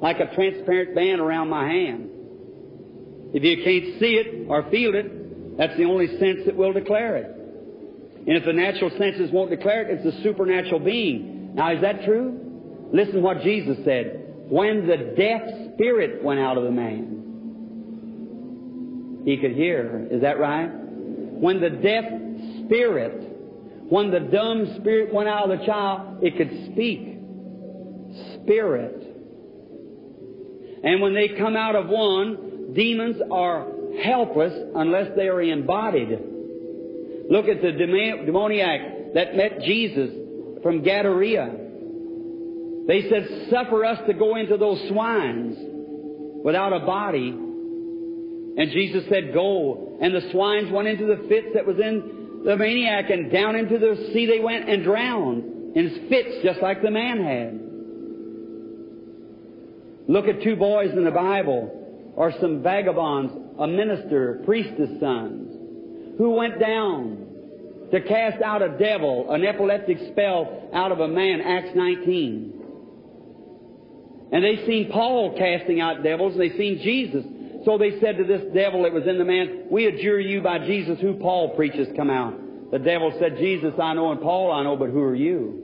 Like 0.00 0.20
a 0.20 0.34
transparent 0.34 0.94
band 0.94 1.20
around 1.20 1.50
my 1.50 1.68
hand. 1.68 2.08
If 3.34 3.42
you 3.42 3.62
can't 3.62 4.00
see 4.00 4.14
it 4.14 4.46
or 4.48 4.70
feel 4.70 4.94
it, 4.94 5.58
that's 5.58 5.76
the 5.76 5.84
only 5.84 6.06
sense 6.18 6.46
that 6.46 6.56
will 6.56 6.72
declare 6.72 7.18
it. 7.18 7.35
And 8.26 8.36
if 8.36 8.44
the 8.44 8.52
natural 8.52 8.90
senses 8.98 9.30
won't 9.30 9.50
declare 9.50 9.82
it, 9.82 10.00
it's 10.00 10.16
a 10.16 10.22
supernatural 10.22 10.80
being. 10.80 11.54
Now, 11.54 11.72
is 11.72 11.80
that 11.82 12.04
true? 12.04 12.40
Listen 12.92 13.22
what 13.22 13.42
Jesus 13.42 13.78
said. 13.84 14.22
When 14.48 14.86
the 14.86 15.14
deaf 15.16 15.42
spirit 15.74 16.22
went 16.24 16.40
out 16.40 16.58
of 16.58 16.64
the 16.64 16.72
man, 16.72 17.12
he 19.24 19.36
could 19.36 19.52
hear. 19.52 20.06
Is 20.10 20.22
that 20.22 20.38
right? 20.38 20.68
When 20.68 21.60
the 21.60 21.70
deaf 21.70 22.04
spirit, 22.64 23.22
when 23.88 24.10
the 24.10 24.20
dumb 24.20 24.76
spirit 24.80 25.14
went 25.14 25.28
out 25.28 25.50
of 25.50 25.58
the 25.58 25.66
child, 25.66 26.22
it 26.22 26.36
could 26.36 26.50
speak. 26.72 27.18
Spirit. 28.42 29.02
And 30.82 31.00
when 31.00 31.14
they 31.14 31.28
come 31.28 31.56
out 31.56 31.76
of 31.76 31.88
one, 31.88 32.72
demons 32.74 33.20
are 33.30 33.66
helpless 34.02 34.52
unless 34.74 35.10
they 35.16 35.28
are 35.28 35.42
embodied. 35.42 36.35
Look 37.28 37.46
at 37.48 37.60
the 37.60 37.72
demoniac 37.72 39.14
that 39.14 39.34
met 39.34 39.60
Jesus 39.62 40.10
from 40.62 40.82
Gadara. 40.82 41.50
They 42.86 43.08
said, 43.10 43.48
Suffer 43.50 43.84
us 43.84 43.98
to 44.06 44.14
go 44.14 44.36
into 44.36 44.56
those 44.56 44.88
swines 44.88 45.56
without 46.44 46.72
a 46.72 46.80
body. 46.86 47.30
And 47.30 48.70
Jesus 48.70 49.04
said, 49.08 49.34
Go. 49.34 49.98
And 50.00 50.14
the 50.14 50.30
swines 50.30 50.70
went 50.70 50.86
into 50.86 51.06
the 51.06 51.26
fits 51.28 51.48
that 51.54 51.66
was 51.66 51.78
in 51.78 52.42
the 52.44 52.56
maniac, 52.56 53.10
and 53.10 53.32
down 53.32 53.56
into 53.56 53.78
the 53.78 54.10
sea 54.12 54.26
they 54.26 54.38
went 54.38 54.68
and 54.68 54.84
drowned 54.84 55.76
in 55.76 56.06
fits 56.08 56.44
just 56.44 56.62
like 56.62 56.80
the 56.80 56.90
man 56.90 57.18
had. 57.24 57.60
Look 60.08 60.26
at 60.28 60.42
two 60.44 60.54
boys 60.54 60.92
in 60.92 61.04
the 61.04 61.10
Bible, 61.10 62.12
or 62.14 62.32
some 62.40 62.62
vagabonds, 62.62 63.32
a 63.58 63.66
minister, 63.66 64.42
priestess 64.44 65.00
sons 65.00 65.55
who 66.18 66.30
went 66.30 66.58
down 66.58 67.26
to 67.92 68.00
cast 68.00 68.42
out 68.42 68.62
a 68.62 68.76
devil, 68.78 69.32
an 69.32 69.44
epileptic 69.44 69.98
spell 70.12 70.70
out 70.72 70.92
of 70.92 71.00
a 71.00 71.08
man, 71.08 71.40
Acts 71.40 71.70
19. 71.74 72.52
And 74.32 74.44
they 74.44 74.66
seen 74.66 74.90
Paul 74.90 75.36
casting 75.38 75.80
out 75.80 76.02
devils, 76.02 76.32
and 76.32 76.40
they 76.40 76.56
seen 76.56 76.80
Jesus. 76.82 77.24
So 77.64 77.78
they 77.78 78.00
said 78.00 78.16
to 78.16 78.24
this 78.24 78.42
devil 78.52 78.82
that 78.82 78.92
was 78.92 79.06
in 79.06 79.18
the 79.18 79.24
man, 79.24 79.66
We 79.70 79.86
adjure 79.86 80.20
you 80.20 80.40
by 80.40 80.58
Jesus 80.58 80.98
who 81.00 81.14
Paul 81.14 81.54
preaches 81.54 81.88
come 81.96 82.10
out. 82.10 82.70
The 82.72 82.78
devil 82.78 83.16
said, 83.20 83.36
Jesus 83.38 83.74
I 83.80 83.94
know 83.94 84.10
and 84.10 84.20
Paul 84.20 84.50
I 84.50 84.64
know, 84.64 84.76
but 84.76 84.90
who 84.90 85.00
are 85.02 85.14
you? 85.14 85.62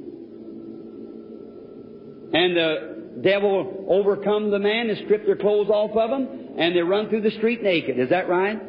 And 2.33 2.57
the 2.57 3.21
devil 3.23 3.85
overcome 3.89 4.51
the 4.51 4.59
man 4.59 4.89
and 4.89 4.99
stripped 5.05 5.27
their 5.27 5.37
clothes 5.37 5.69
off 5.69 5.97
of 5.97 6.11
him, 6.11 6.29
and 6.57 6.75
they 6.75 6.81
run 6.81 7.09
through 7.09 7.23
the 7.23 7.33
street 7.33 7.63
naked. 7.63 7.99
Is 7.99 8.11
that 8.11 8.29
right? 8.29 8.61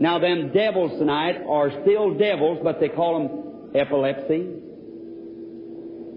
Now, 0.00 0.18
them 0.18 0.52
devils 0.52 0.98
tonight 0.98 1.42
are 1.48 1.70
still 1.82 2.14
devils, 2.14 2.60
but 2.62 2.78
they 2.80 2.88
call 2.88 3.18
them 3.18 3.70
epilepsy, 3.74 4.46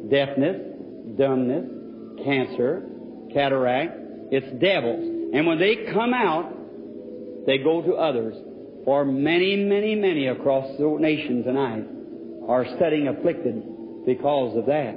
deafness, 0.09 1.17
dumbness, 1.17 1.65
cancer, 2.23 2.83
cataract. 3.33 3.97
It's 4.31 4.61
devils. 4.61 5.33
And 5.33 5.47
when 5.47 5.59
they 5.59 5.87
come 5.93 6.13
out, 6.13 6.53
they 7.45 7.57
go 7.57 7.81
to 7.81 7.93
others. 7.93 8.35
For 8.85 9.05
many, 9.05 9.55
many, 9.55 9.95
many 9.95 10.27
across 10.27 10.77
the 10.77 10.97
nation 10.99 11.43
tonight 11.43 11.85
are 12.47 12.65
studying 12.75 13.07
afflicted 13.07 14.05
because 14.05 14.57
of 14.57 14.65
that. 14.67 14.95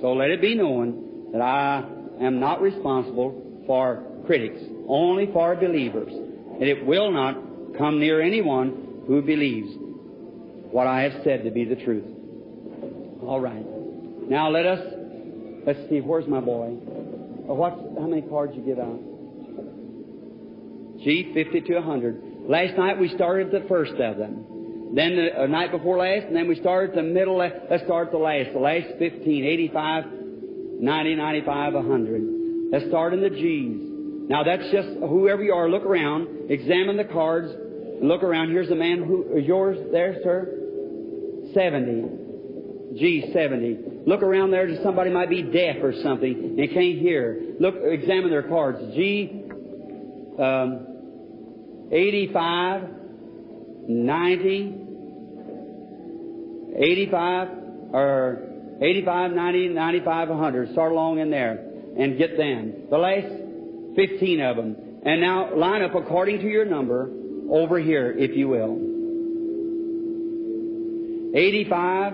So 0.00 0.12
let 0.12 0.30
it 0.30 0.40
be 0.40 0.54
known 0.54 1.32
that 1.32 1.40
I 1.40 1.84
am 2.20 2.40
not 2.40 2.60
responsible 2.60 3.64
for 3.66 4.04
critics, 4.26 4.60
only 4.88 5.30
for 5.32 5.54
believers. 5.56 6.12
And 6.12 6.64
it 6.64 6.84
will 6.84 7.10
not 7.10 7.36
come 7.78 7.98
near 8.00 8.20
anyone 8.20 9.04
who 9.06 9.22
believes. 9.22 9.76
what 10.70 10.86
I 10.86 11.02
have 11.02 11.22
said 11.22 11.44
to 11.44 11.50
be 11.50 11.64
the 11.64 11.76
truth. 11.76 12.04
All 13.22 13.40
right. 13.40 13.64
Now 14.28 14.48
let 14.48 14.64
us, 14.64 14.80
let's 15.66 15.78
see, 15.90 16.00
where's 16.00 16.26
my 16.26 16.40
boy? 16.40 16.68
Uh, 16.68 17.54
What's, 17.54 17.76
how 17.98 18.06
many 18.06 18.22
cards 18.22 18.54
you 18.56 18.62
give 18.62 18.78
out? 18.78 19.00
G, 21.04 21.32
50 21.34 21.60
to 21.62 21.74
100. 21.74 22.22
Last 22.48 22.76
night 22.78 22.98
we 22.98 23.08
started 23.08 23.50
the 23.50 23.66
first 23.68 23.92
of 23.92 24.16
them. 24.16 24.92
Then 24.94 25.16
the 25.16 25.42
uh, 25.42 25.46
night 25.46 25.72
before 25.72 25.98
last, 25.98 26.26
and 26.26 26.36
then 26.36 26.48
we 26.48 26.56
started 26.60 26.94
the 26.96 27.02
middle. 27.02 27.38
Let's 27.38 27.84
start 27.84 28.10
the 28.10 28.18
last. 28.18 28.52
The 28.52 28.58
last 28.58 28.86
15, 28.98 29.44
85, 29.44 30.04
90, 30.80 31.14
95, 31.14 31.74
100. 31.74 32.22
Let's 32.70 32.86
start 32.88 33.14
in 33.14 33.20
the 33.22 33.30
G's. 33.30 33.91
Now 34.32 34.42
that's 34.44 34.62
just 34.72 34.88
whoever 34.98 35.42
you 35.42 35.52
are. 35.52 35.68
Look 35.68 35.84
around, 35.84 36.50
examine 36.50 36.96
the 36.96 37.04
cards, 37.04 37.52
look 38.00 38.22
around. 38.22 38.50
Here's 38.50 38.70
a 38.70 38.74
man 38.74 39.02
who 39.02 39.36
is 39.36 39.44
yours 39.44 39.76
there, 39.92 40.16
sir. 40.22 41.50
70. 41.52 42.96
G, 42.98 43.30
70. 43.30 44.06
Look 44.06 44.22
around 44.22 44.50
there. 44.50 44.66
Just 44.68 44.82
somebody 44.82 45.10
might 45.10 45.28
be 45.28 45.42
deaf 45.42 45.76
or 45.82 45.92
something 46.02 46.56
and 46.58 46.70
can't 46.70 46.98
hear. 46.98 47.42
Look, 47.60 47.74
examine 47.82 48.30
their 48.30 48.44
cards. 48.44 48.78
G, 48.94 49.44
um, 50.38 51.90
85, 51.92 52.88
90, 53.86 54.74
85, 56.74 57.48
or 57.92 58.48
85, 58.80 59.32
90, 59.32 59.68
95, 59.68 60.28
100. 60.30 60.72
Start 60.72 60.92
along 60.92 61.18
in 61.18 61.30
there 61.30 61.68
and 61.98 62.16
get 62.16 62.38
them. 62.38 62.84
The 62.88 62.96
last 62.96 63.41
15 63.96 64.40
of 64.40 64.56
them. 64.56 64.76
And 65.04 65.20
now 65.20 65.54
line 65.54 65.82
up 65.82 65.94
according 65.94 66.38
to 66.40 66.48
your 66.48 66.64
number 66.64 67.10
over 67.50 67.78
here, 67.78 68.12
if 68.12 68.36
you 68.36 68.48
will. 68.48 68.92
85, 71.34 72.12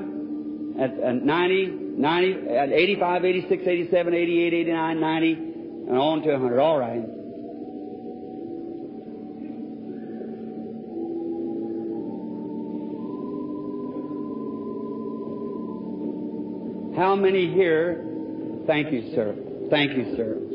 at, 0.80 0.98
at 0.98 1.24
90, 1.24 1.66
90, 1.66 2.48
at 2.50 2.72
85, 2.72 3.24
86, 3.24 3.62
87, 3.66 4.14
88, 4.14 4.54
89, 4.54 5.00
90, 5.00 5.32
and 5.32 5.98
on 5.98 6.22
to 6.22 6.32
100. 6.32 6.60
All 6.60 6.78
right. 6.78 7.04
How 16.96 17.14
many 17.14 17.52
here? 17.52 18.04
Thank 18.66 18.92
you, 18.92 19.12
sir. 19.14 19.36
Thank 19.70 19.96
you, 19.96 20.16
sir. 20.16 20.47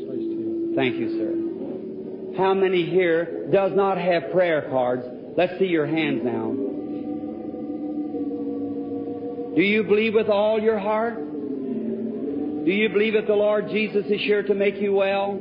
Thank 0.75 0.95
you, 0.95 1.09
sir. 1.17 2.37
How 2.37 2.53
many 2.53 2.89
here 2.89 3.47
does 3.51 3.71
not 3.75 3.97
have 3.97 4.31
prayer 4.31 4.67
cards? 4.69 5.03
Let's 5.37 5.57
see 5.59 5.65
your 5.65 5.85
hands 5.85 6.21
now. 6.23 6.51
Do 9.55 9.61
you 9.61 9.83
believe 9.83 10.15
with 10.15 10.29
all 10.29 10.59
your 10.59 10.79
heart? 10.79 11.15
Do 11.15 12.71
you 12.71 12.89
believe 12.89 13.13
that 13.13 13.27
the 13.27 13.35
Lord 13.35 13.69
Jesus 13.69 14.05
is 14.07 14.21
here 14.21 14.41
to 14.41 14.55
make 14.55 14.77
you 14.81 14.93
well? 14.93 15.39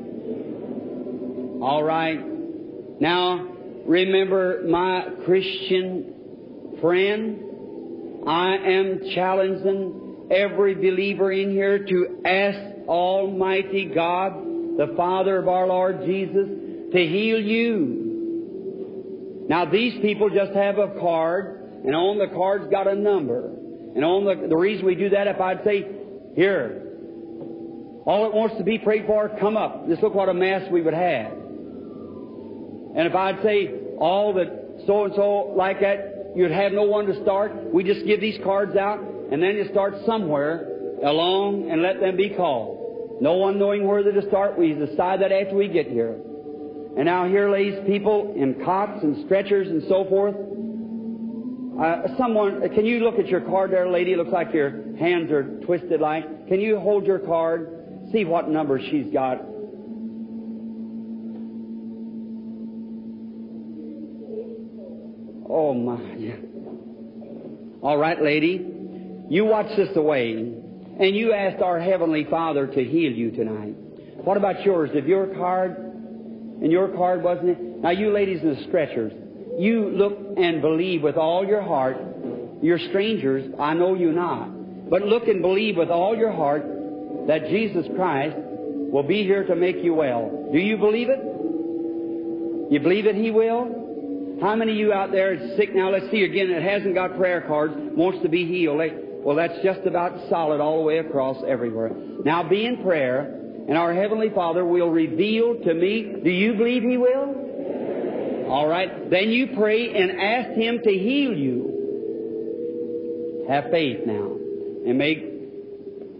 All 1.63 1.83
right. 1.83 2.21
Now, 3.01 3.49
remember 3.87 4.65
my 4.69 5.09
Christian 5.25 6.77
friend, 6.81 8.29
I 8.29 8.57
am 8.57 9.01
challenging 9.15 10.29
every 10.31 10.75
believer 10.75 11.33
in 11.33 11.51
here 11.51 11.87
to 11.87 12.23
ask 12.27 12.87
Almighty 12.87 13.87
God, 13.95 14.52
the 14.77 14.95
Father 14.97 15.39
of 15.39 15.49
our 15.49 15.67
Lord 15.67 16.05
Jesus, 16.05 16.49
to 16.93 16.99
heal 16.99 17.41
you. 17.41 18.03
Now, 19.49 19.65
these 19.65 20.01
people 20.01 20.31
just 20.31 20.53
have 20.53 20.79
a 20.79 20.99
card, 21.01 21.83
and 21.85 21.95
on 21.95 22.19
the 22.19 22.29
card's 22.35 22.71
got 22.71 22.87
a 22.87 22.95
number. 22.95 23.49
And 23.95 24.05
on 24.05 24.25
the, 24.25 24.49
the 24.49 24.57
reason 24.57 24.87
we 24.87 24.95
do 24.95 25.11
that, 25.11 25.27
if 25.27 25.41
I'd 25.41 25.65
say, 25.65 25.87
here, 26.35 26.83
all 28.07 28.25
that 28.25 28.33
wants 28.35 28.57
to 28.57 28.65
be 28.65 28.79
prayed 28.79 29.07
for, 29.07 29.29
come 29.39 29.57
up. 29.57 29.87
Just 29.89 30.03
look 30.03 30.15
what 30.15 30.29
a 30.29 30.35
mess 30.35 30.71
we 30.71 30.81
would 30.81 30.95
have. 30.95 31.33
And 31.33 33.07
if 33.07 33.15
I'd 33.15 33.43
say 33.43 33.71
all 33.99 34.35
that 34.35 34.85
so 34.87 35.05
and 35.05 35.15
so 35.15 35.55
like 35.57 35.81
that, 35.81 36.33
you'd 36.35 36.51
have 36.51 36.73
no 36.73 36.85
one 36.85 37.07
to 37.07 37.23
start. 37.23 37.53
We 37.73 37.85
just 37.85 38.05
give 38.07 38.21
these 38.21 38.39
cards 38.43 38.77
out, 38.77 39.01
and 39.01 39.43
then 39.43 39.57
you 39.57 39.69
start 39.71 39.95
somewhere 40.07 40.69
along 41.05 41.71
and 41.71 41.83
let 41.83 42.01
them 42.01 42.17
be 42.17 42.31
called. 42.31 42.82
No 43.23 43.35
one 43.35 43.57
knowing 43.57 43.87
where 43.87 44.03
to 44.03 44.29
start. 44.29 44.59
We 44.59 44.73
decide 44.73 45.21
that 45.21 45.31
after 45.31 45.55
we 45.55 45.69
get 45.69 45.87
here. 45.87 46.19
And 46.97 47.05
now 47.05 47.29
here 47.29 47.49
lays 47.49 47.79
people 47.87 48.35
in 48.37 48.65
cots 48.65 49.01
and 49.05 49.25
stretchers 49.27 49.69
and 49.69 49.85
so 49.89 50.05
forth. 50.07 50.35
Uh, 51.81 52.19
someone, 52.19 52.69
can 52.75 52.85
you 52.85 52.99
look 52.99 53.21
at 53.21 53.29
your 53.29 53.43
card 53.43 53.71
there, 53.71 53.89
lady? 53.89 54.15
It 54.15 54.19
looks 54.19 54.33
like 54.33 54.53
your 54.53 54.97
hands 54.97 55.31
are 55.31 55.45
twisted 55.65 56.01
like. 56.01 56.49
Can 56.49 56.61
you 56.61 56.81
hold 56.81 57.07
your 57.07 57.21
card? 57.21 58.09
See 58.13 58.25
what 58.25 58.49
number 58.49 58.81
she's 58.81 59.13
got. 59.13 59.41
Oh 65.49 65.75
my. 65.75 66.35
All 67.83 67.99
right, 67.99 68.21
lady. 68.21 68.67
You 69.29 69.45
watch 69.45 69.69
this 69.77 69.97
away, 69.97 70.57
and 70.99 71.17
you 71.17 71.33
asked 71.33 71.63
our 71.63 71.81
Heavenly 71.81 72.25
Father 72.25 72.67
to 72.67 72.85
heal 72.85 73.13
you 73.13 73.31
tonight. 73.31 73.75
What 74.25 74.37
about 74.37 74.65
yours? 74.65 74.91
If 74.95 75.07
your 75.07 75.27
card, 75.35 75.77
and 75.77 76.71
your 76.71 76.89
card 76.89 77.23
wasn't 77.23 77.51
it? 77.51 77.59
Now 77.61 77.91
you 77.91 78.13
ladies 78.13 78.41
in 78.43 78.55
the 78.55 78.63
stretchers, 78.69 79.13
you 79.59 79.91
look 79.91 80.17
and 80.37 80.63
believe 80.63 81.03
with 81.03 81.17
all 81.17 81.45
your 81.45 81.63
heart. 81.63 81.97
You're 82.63 82.79
strangers, 82.79 83.53
I 83.59 83.75
know 83.75 83.95
you 83.95 84.13
not. 84.13 84.89
But 84.89 85.03
look 85.03 85.27
and 85.27 85.43
believe 85.43 85.77
with 85.77 85.91
all 85.91 86.17
your 86.17 86.33
heart 86.33 86.63
that 87.27 87.49
Jesus 87.49 87.87
Christ 87.97 88.37
will 88.37 89.03
be 89.03 89.25
here 89.25 89.45
to 89.45 89.57
make 89.57 89.77
you 89.83 89.95
well. 89.95 90.51
Do 90.53 90.59
you 90.59 90.77
believe 90.77 91.09
it? 91.09 91.19
You 92.71 92.79
believe 92.81 93.05
that 93.07 93.17
He 93.17 93.31
will? 93.31 94.39
How 94.41 94.55
many 94.55 94.73
of 94.73 94.79
you 94.79 94.93
out 94.93 95.13
there 95.13 95.35
is 95.35 95.57
sick 95.57 95.75
now? 95.75 95.91
Let's 95.91 96.11
see 96.11 96.23
again 96.25 96.51
that 96.51 96.63
hasn't 96.63 96.95
got 96.95 97.17
prayer 97.17 97.41
cards, 97.41 97.75
wants 97.77 98.23
to 98.23 98.29
be 98.29 98.47
healed. 98.47 98.81
Well, 99.25 99.37
that's 99.37 99.63
just 99.63 99.87
about 99.87 100.29
solid 100.29 100.61
all 100.61 100.79
the 100.79 100.85
way 100.85 100.99
across 100.99 101.43
everywhere. 101.47 101.91
Now 102.25 102.43
be 102.49 102.67
in 102.67 102.83
prayer, 102.83 103.21
and 103.69 103.79
our 103.79 103.95
Heavenly 103.95 104.31
Father 104.35 104.65
will 104.65 104.91
reveal 104.91 105.63
to 105.63 105.75
me. 105.75 106.17
Do 106.25 106.31
you 106.31 106.55
believe 106.55 106.83
He 106.83 106.97
will? 106.97 108.47
All 108.49 108.67
right. 108.67 109.09
Then 109.11 109.31
you 109.31 109.55
pray 109.57 109.95
and 109.95 110.21
ask 110.21 110.51
Him 110.59 110.81
to 110.83 110.91
heal 110.91 111.33
you. 111.37 111.73
Have 113.49 113.71
faith 113.71 114.01
now. 114.07 114.37
And 114.87 114.99
make 114.99 115.21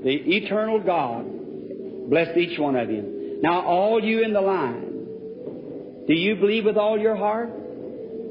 the 0.05 0.15
eternal 0.37 0.79
God 0.81 1.27
bless 2.09 2.37
each 2.37 2.59
one 2.59 2.77
of 2.77 2.91
you. 2.91 3.41
Now, 3.43 3.63
all 3.63 4.03
you 4.03 4.23
in 4.23 4.33
the 4.33 4.41
line, 4.41 6.05
do 6.07 6.15
you 6.15 6.37
believe 6.37 6.65
with 6.65 6.77
all 6.77 6.97
your 6.99 7.17
heart? 7.17 7.51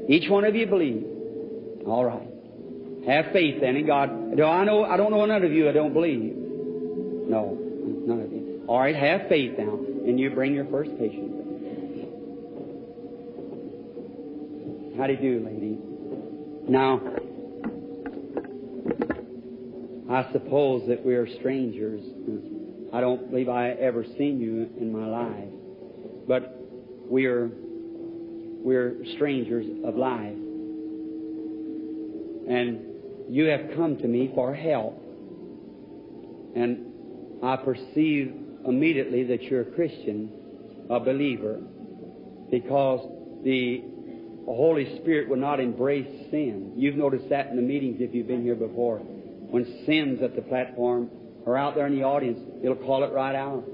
Each 0.08 0.30
one 0.30 0.44
of 0.44 0.54
you 0.54 0.66
believe. 0.66 1.04
All 1.86 2.04
right. 2.04 2.31
Have 3.06 3.32
faith 3.32 3.60
then 3.60 3.76
in 3.76 3.86
God. 3.86 4.36
Do 4.36 4.44
I 4.44 4.64
know? 4.64 4.84
I 4.84 4.96
don't 4.96 5.10
know 5.10 5.24
none 5.24 5.42
of 5.42 5.52
you. 5.52 5.68
I 5.68 5.72
don't 5.72 5.92
believe. 5.92 6.34
No, 6.36 7.58
none 8.06 8.20
of 8.20 8.32
you. 8.32 8.64
All 8.68 8.78
right. 8.78 8.94
Have 8.94 9.28
faith 9.28 9.58
now, 9.58 9.74
and 9.74 10.20
you 10.20 10.30
bring 10.30 10.54
your 10.54 10.66
first 10.66 10.90
patient. 10.98 11.30
How 14.96 15.06
do 15.08 15.14
you 15.14 15.18
do, 15.18 15.44
lady? 15.44 15.78
Now, 16.68 17.00
I 20.08 20.30
suppose 20.32 20.86
that 20.88 21.04
we 21.04 21.14
are 21.14 21.26
strangers. 21.38 22.02
I 22.92 23.00
don't 23.00 23.30
believe 23.30 23.48
I 23.48 23.70
ever 23.70 24.04
seen 24.16 24.40
you 24.40 24.70
in 24.78 24.92
my 24.92 25.06
life, 25.06 25.48
but 26.28 26.56
we 27.08 27.26
are 27.26 27.50
we're 28.64 28.98
strangers 29.16 29.66
of 29.84 29.96
life, 29.96 30.36
and 32.48 32.91
you 33.28 33.44
have 33.46 33.74
come 33.76 33.96
to 33.98 34.06
me 34.06 34.30
for 34.34 34.54
help, 34.54 35.00
and 36.54 37.42
I 37.42 37.56
perceive 37.56 38.34
immediately 38.66 39.24
that 39.24 39.42
you're 39.42 39.62
a 39.62 39.70
Christian, 39.72 40.30
a 40.90 41.00
believer, 41.00 41.60
because 42.50 43.00
the 43.44 43.82
Holy 44.46 44.98
Spirit 45.00 45.28
will 45.28 45.38
not 45.38 45.60
embrace 45.60 46.06
sin. 46.30 46.72
You've 46.76 46.96
noticed 46.96 47.28
that 47.30 47.48
in 47.48 47.56
the 47.56 47.62
meetings 47.62 47.98
if 48.00 48.14
you've 48.14 48.28
been 48.28 48.42
here 48.42 48.54
before. 48.54 48.98
When 48.98 49.64
sin's 49.86 50.22
at 50.22 50.36
the 50.36 50.42
platform 50.42 51.10
or 51.44 51.56
out 51.56 51.74
there 51.74 51.86
in 51.86 51.96
the 51.96 52.04
audience, 52.04 52.38
it'll 52.62 52.76
call 52.76 53.04
it 53.04 53.12
right 53.12 53.34
out. 53.34 53.64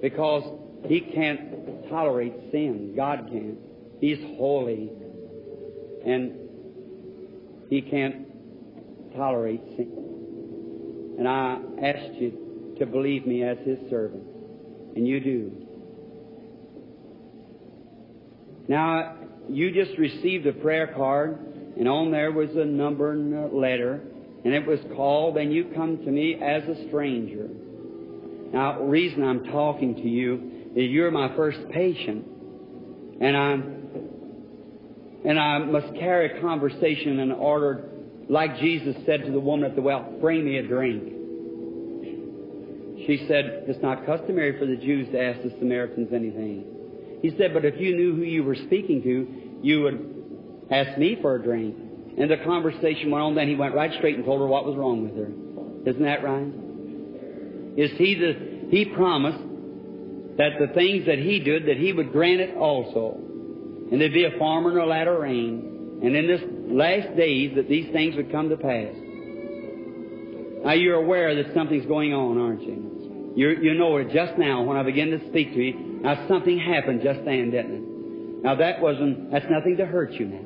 Because 0.00 0.44
He 0.86 1.00
can't 1.00 1.88
tolerate 1.88 2.34
sin. 2.50 2.94
God 2.96 3.28
can't. 3.30 3.58
He's 4.00 4.18
holy. 4.36 4.90
And 6.06 6.47
He 7.68 7.82
can't 7.82 8.26
tolerate 9.14 9.60
sin. 9.76 11.16
And 11.18 11.28
I 11.28 11.58
asked 11.82 12.14
you 12.14 12.76
to 12.78 12.86
believe 12.86 13.26
me 13.26 13.42
as 13.42 13.58
His 13.64 13.78
servant. 13.90 14.24
And 14.96 15.06
you 15.06 15.20
do. 15.20 15.52
Now, 18.68 19.16
you 19.48 19.72
just 19.72 19.98
received 19.98 20.46
a 20.46 20.52
prayer 20.52 20.88
card, 20.94 21.38
and 21.78 21.88
on 21.88 22.10
there 22.10 22.32
was 22.32 22.50
a 22.54 22.64
number 22.64 23.12
and 23.12 23.34
a 23.34 23.54
letter, 23.54 24.00
and 24.44 24.54
it 24.54 24.66
was 24.66 24.78
called, 24.94 25.36
and 25.36 25.52
you 25.52 25.72
come 25.74 25.98
to 25.98 26.10
me 26.10 26.34
as 26.34 26.62
a 26.64 26.88
stranger. 26.88 27.48
Now, 28.52 28.78
the 28.78 28.84
reason 28.84 29.24
I'm 29.24 29.44
talking 29.44 29.94
to 29.96 30.08
you 30.08 30.70
is 30.76 30.90
you're 30.90 31.10
my 31.10 31.34
first 31.34 31.58
patient, 31.70 32.26
and 33.20 33.36
I'm 33.36 33.77
and 35.28 35.38
I 35.38 35.58
must 35.58 35.94
carry 35.96 36.38
a 36.38 36.40
conversation 36.40 37.20
in 37.20 37.32
order, 37.32 37.84
like 38.30 38.58
Jesus 38.60 38.96
said 39.04 39.26
to 39.26 39.30
the 39.30 39.38
woman 39.38 39.68
at 39.70 39.76
the 39.76 39.82
well, 39.82 40.10
bring 40.22 40.42
me 40.42 40.56
a 40.56 40.62
drink. 40.66 41.02
She 43.06 43.26
said, 43.28 43.64
it's 43.68 43.82
not 43.82 44.06
customary 44.06 44.58
for 44.58 44.64
the 44.64 44.76
Jews 44.76 45.06
to 45.12 45.20
ask 45.20 45.42
the 45.42 45.50
Samaritans 45.58 46.08
anything. 46.14 46.64
He 47.20 47.36
said, 47.36 47.52
but 47.52 47.66
if 47.66 47.78
you 47.78 47.94
knew 47.94 48.16
who 48.16 48.22
you 48.22 48.42
were 48.42 48.54
speaking 48.54 49.02
to, 49.02 49.66
you 49.66 49.82
would 49.82 50.66
ask 50.70 50.98
me 50.98 51.18
for 51.20 51.34
a 51.34 51.42
drink. 51.42 51.76
And 52.16 52.30
the 52.30 52.38
conversation 52.38 53.10
went 53.10 53.22
on, 53.22 53.34
then 53.34 53.48
he 53.48 53.54
went 53.54 53.74
right 53.74 53.92
straight 53.98 54.16
and 54.16 54.24
told 54.24 54.40
her 54.40 54.46
what 54.46 54.64
was 54.64 54.76
wrong 54.76 55.04
with 55.04 55.14
her. 55.14 55.90
Isn't 55.90 56.04
that 56.04 56.24
right? 56.24 56.48
Is 57.76 57.90
he 57.98 58.14
the, 58.14 58.70
he 58.70 58.86
promised 58.86 59.44
that 60.38 60.52
the 60.58 60.68
things 60.72 61.04
that 61.04 61.18
he 61.18 61.38
did, 61.38 61.66
that 61.66 61.76
he 61.76 61.92
would 61.92 62.12
grant 62.12 62.40
it 62.40 62.56
also. 62.56 63.28
And 63.90 64.00
there'd 64.00 64.12
be 64.12 64.24
a 64.24 64.38
farmer 64.38 64.70
and 64.70 64.80
a 64.80 64.86
latter 64.86 65.18
rain. 65.18 66.00
And 66.02 66.14
in 66.14 66.26
this 66.26 66.42
last 66.68 67.16
days 67.16 67.52
that 67.56 67.68
these 67.68 67.90
things 67.92 68.16
would 68.16 68.30
come 68.30 68.48
to 68.50 68.56
pass. 68.56 68.94
Now 70.64 70.72
you're 70.72 70.96
aware 70.96 71.34
that 71.34 71.54
something's 71.54 71.86
going 71.86 72.12
on, 72.12 72.38
aren't 72.38 72.62
you? 72.62 73.32
you 73.36 73.50
you 73.62 73.74
know 73.74 73.96
it 73.98 74.10
just 74.12 74.36
now 74.38 74.62
when 74.62 74.76
I 74.76 74.82
begin 74.82 75.10
to 75.10 75.28
speak 75.28 75.54
to 75.54 75.62
you. 75.62 76.00
Now 76.02 76.26
something 76.28 76.58
happened 76.58 77.02
just 77.02 77.24
then, 77.24 77.50
didn't 77.50 77.74
it? 77.74 78.42
Now 78.44 78.54
that 78.56 78.80
wasn't, 78.80 79.30
that's 79.30 79.46
nothing 79.50 79.76
to 79.78 79.86
hurt 79.86 80.12
you 80.12 80.26
now. 80.26 80.44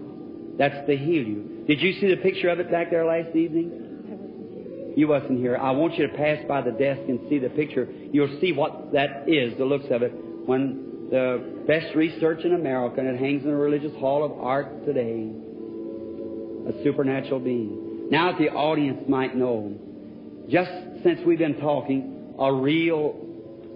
That's 0.59 0.87
to 0.87 0.97
heal 0.97 1.25
you. 1.25 1.65
Did 1.67 1.81
you 1.81 2.01
see 2.01 2.09
the 2.09 2.21
picture 2.21 2.49
of 2.49 2.61
it 2.61 2.71
back 2.71 2.91
there 2.91 3.05
last 3.05 3.35
evening? 3.35 4.93
You 4.97 5.09
wasn't 5.09 5.39
here. 5.39 5.57
I 5.57 5.71
want 5.71 5.97
you 5.97 6.07
to 6.07 6.15
pass 6.15 6.39
by 6.47 6.61
the 6.61 6.73
desk 6.73 7.01
and 7.09 7.21
see 7.29 7.39
the 7.39 7.49
picture. 7.49 7.89
You'll 8.13 8.39
see 8.41 8.53
what 8.53 8.93
that 8.93 9.25
is, 9.27 9.57
the 9.57 9.65
looks 9.65 9.87
of 9.91 10.03
it, 10.03 10.13
when 10.45 10.92
the 11.13 11.63
best 11.67 11.95
research 11.95 12.43
in 12.43 12.55
America, 12.55 13.01
and 13.01 13.09
it 13.09 13.19
hangs 13.21 13.43
in 13.45 13.51
the 13.51 13.55
Religious 13.55 13.93
Hall 14.01 14.25
of 14.25 14.33
Art 14.33 14.87
today. 14.87 15.31
A 16.67 16.83
supernatural 16.83 17.39
being. 17.39 18.09
Now 18.11 18.33
that 18.33 18.39
the 18.39 18.49
audience 18.49 19.07
might 19.07 19.37
know, 19.37 19.75
just 20.49 20.71
since 21.05 21.21
we've 21.27 21.39
been 21.39 21.61
talking, 21.61 22.35
a 22.39 22.51
real, 22.51 23.15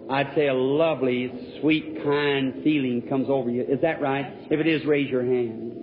I'd 0.08 0.34
say 0.34 0.46
a 0.46 0.54
lovely, 0.54 1.30
sweet, 1.60 2.02
kind 2.02 2.64
feeling 2.64 3.02
comes 3.06 3.28
over 3.28 3.50
you. 3.50 3.64
Is 3.64 3.82
that 3.82 4.00
right? 4.00 4.32
If 4.50 4.58
it 4.58 4.66
is, 4.66 4.86
raise 4.86 5.10
your 5.10 5.22
hand. 5.22 5.74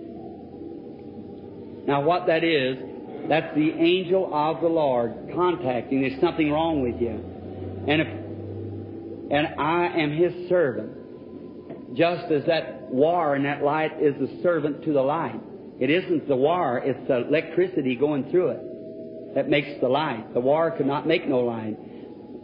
Now 1.86 2.00
what 2.02 2.26
that 2.26 2.42
is, 2.42 2.78
that's 3.28 3.54
the 3.54 3.70
angel 3.70 4.28
of 4.34 4.60
the 4.60 4.66
Lord 4.66 5.30
contacting. 5.32 6.00
There's 6.00 6.20
something 6.20 6.50
wrong 6.50 6.82
with 6.82 7.00
you. 7.00 7.22
And 7.86 8.00
if, 8.00 8.08
and 9.30 9.60
I 9.60 10.00
am 10.00 10.16
his 10.16 10.48
servant. 10.48 10.93
Just 11.94 12.30
as 12.32 12.44
that 12.46 12.82
wire 12.90 13.34
and 13.34 13.44
that 13.44 13.62
light 13.62 13.92
is 14.00 14.14
the 14.18 14.42
servant 14.42 14.84
to 14.84 14.92
the 14.92 15.02
light. 15.02 15.40
It 15.80 15.90
isn't 15.90 16.28
the 16.28 16.36
wire, 16.36 16.78
it's 16.78 17.08
the 17.08 17.26
electricity 17.26 17.96
going 17.96 18.30
through 18.30 18.50
it 18.50 19.34
that 19.34 19.48
makes 19.48 19.80
the 19.80 19.88
light. 19.88 20.32
The 20.32 20.40
wire 20.40 20.70
could 20.70 20.86
not 20.86 21.06
make 21.06 21.28
no 21.28 21.40
light. 21.40 21.76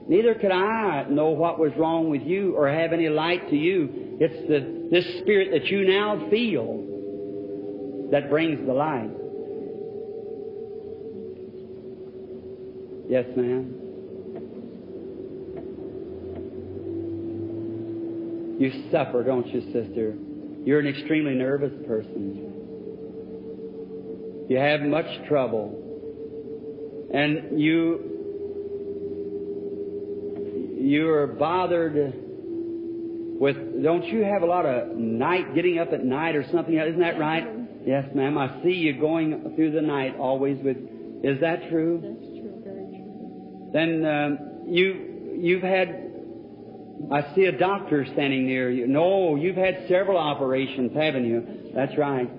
Neither 0.09 0.35
could 0.35 0.51
I 0.51 1.07
know 1.09 1.31
what 1.31 1.59
was 1.59 1.73
wrong 1.77 2.11
with 2.11 2.23
you 2.23 2.57
or 2.57 2.69
have 2.69 2.93
any 2.93 3.09
light 3.09 3.49
to 3.51 3.57
you. 3.57 4.17
It's 4.21 4.49
the, 4.49 4.89
this 4.91 5.21
spirit 5.21 5.51
that 5.53 5.67
you 5.71 5.87
now 5.87 6.29
feel 6.31 8.09
that 8.11 8.29
brings 8.29 8.67
the 8.67 8.73
light. 8.73 9.11
Yes, 13.09 13.27
ma'am. 13.37 13.90
You 18.61 18.91
suffer, 18.93 19.25
don't 19.25 19.47
you, 19.47 19.63
sister? 19.73 20.15
You're 20.67 20.81
an 20.81 20.87
extremely 20.87 21.33
nervous 21.33 21.73
person. 21.87 22.53
You 24.51 24.59
have 24.59 24.83
much 24.83 25.07
trouble. 25.27 25.79
And 27.15 27.59
you 27.59 28.07
you're 30.79 31.27
bothered 31.27 32.13
with 33.41 33.83
don't 33.83 34.05
you 34.05 34.25
have 34.25 34.43
a 34.43 34.47
lot 34.47 34.67
of 34.67 34.95
night 34.95 35.55
getting 35.55 35.79
up 35.79 35.95
at 35.95 36.05
night 36.05 36.37
or 36.37 36.45
something 36.53 36.77
isn't 36.77 37.01
that 37.01 37.19
right 37.19 37.47
yes 37.87 38.05
ma'am 38.15 38.39
i 38.39 38.63
see 38.63 38.73
you 38.73 38.99
going 38.99 39.53
through 39.57 39.71
the 39.73 39.83
night 39.83 40.17
always 40.19 40.57
with 40.65 40.77
is 41.23 41.39
that 41.41 41.69
true 41.69 42.01
That's 42.03 42.31
true, 42.39 42.63
very 42.65 42.87
true. 42.87 43.71
then 43.75 44.05
um, 44.07 44.39
you 44.69 45.37
you've 45.39 45.63
had 45.63 46.10
I 47.13 47.35
see 47.35 47.45
a 47.45 47.53
doctor 47.57 48.05
standing 48.13 48.47
near 48.47 48.71
you. 48.71 48.87
No, 48.87 49.37
you've 49.37 49.57
had 49.57 49.87
several 49.89 50.19
operations, 50.19 50.93
haven't 50.95 51.25
you? 51.25 51.73
That's 51.75 51.97
right. 51.97 52.31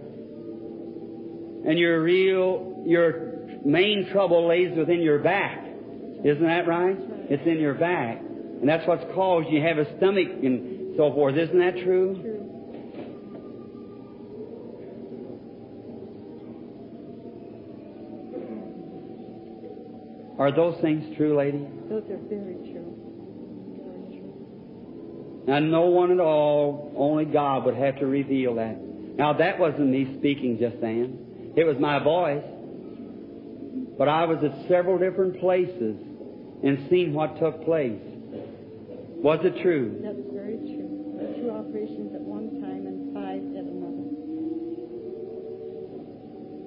And 1.66 1.78
your 1.80 2.02
real 2.02 2.84
your 2.86 3.32
main 3.66 4.10
trouble 4.12 4.48
lays 4.48 4.78
within 4.78 5.02
your 5.02 5.20
back. 5.20 5.66
Isn't 6.24 6.44
that 6.44 6.68
right? 6.68 6.98
It's 7.30 7.46
in 7.46 7.60
your 7.60 7.74
back. 7.74 8.20
And 8.20 8.70
that's 8.70 8.88
what's 8.88 9.04
caused 9.16 9.50
you 9.50 9.62
have 9.62 9.78
a 9.78 9.98
stomach 9.98 10.28
and 10.44 10.96
so 10.96 11.12
forth. 11.14 11.36
Isn't 11.36 11.60
that 11.60 11.84
true? 11.84 12.16
True. 12.22 12.42
Are 20.38 20.52
those 20.52 20.80
things 20.82 21.16
true, 21.18 21.38
lady? 21.38 21.68
Those 21.88 22.04
are 22.10 22.18
very 22.28 22.56
true. 22.72 22.91
Now, 25.48 25.60
no 25.60 25.88
one 25.88 26.12
at 26.12 26.20
all, 26.20 26.94
only 26.96 27.26
God 27.26 27.66
would 27.66 27.76
have 27.76 27.98
to 28.00 28.06
reveal 28.06 28.56
that. 28.56 28.78
Now, 28.78 29.34
that 29.34 29.60
wasn't 29.60 29.90
me 29.90 30.16
speaking 30.20 30.58
just 30.60 30.80
then. 30.82 31.54
It 31.56 31.66
was 31.66 31.78
my 31.80 32.00
voice. 32.04 32.44
But 33.98 34.08
I 34.08 34.26
was 34.26 34.44
at 34.44 34.68
several 34.68 34.98
different 34.98 35.40
places 35.40 35.96
and 36.64 36.88
seen 36.90 37.14
what 37.14 37.40
took 37.40 37.66
place. 37.66 38.00
Was 39.22 39.40
it 39.44 39.62
true? 39.62 40.00
That 40.02 40.16
was 40.16 40.26
very 40.34 40.58
true. 40.58 40.88
Two 41.38 41.52
operations 41.52 42.16
at 42.16 42.22
one 42.22 42.62
time 42.62 42.88
and 42.88 43.14
five 43.14 43.42
at 43.58 43.66
another. 43.70 44.02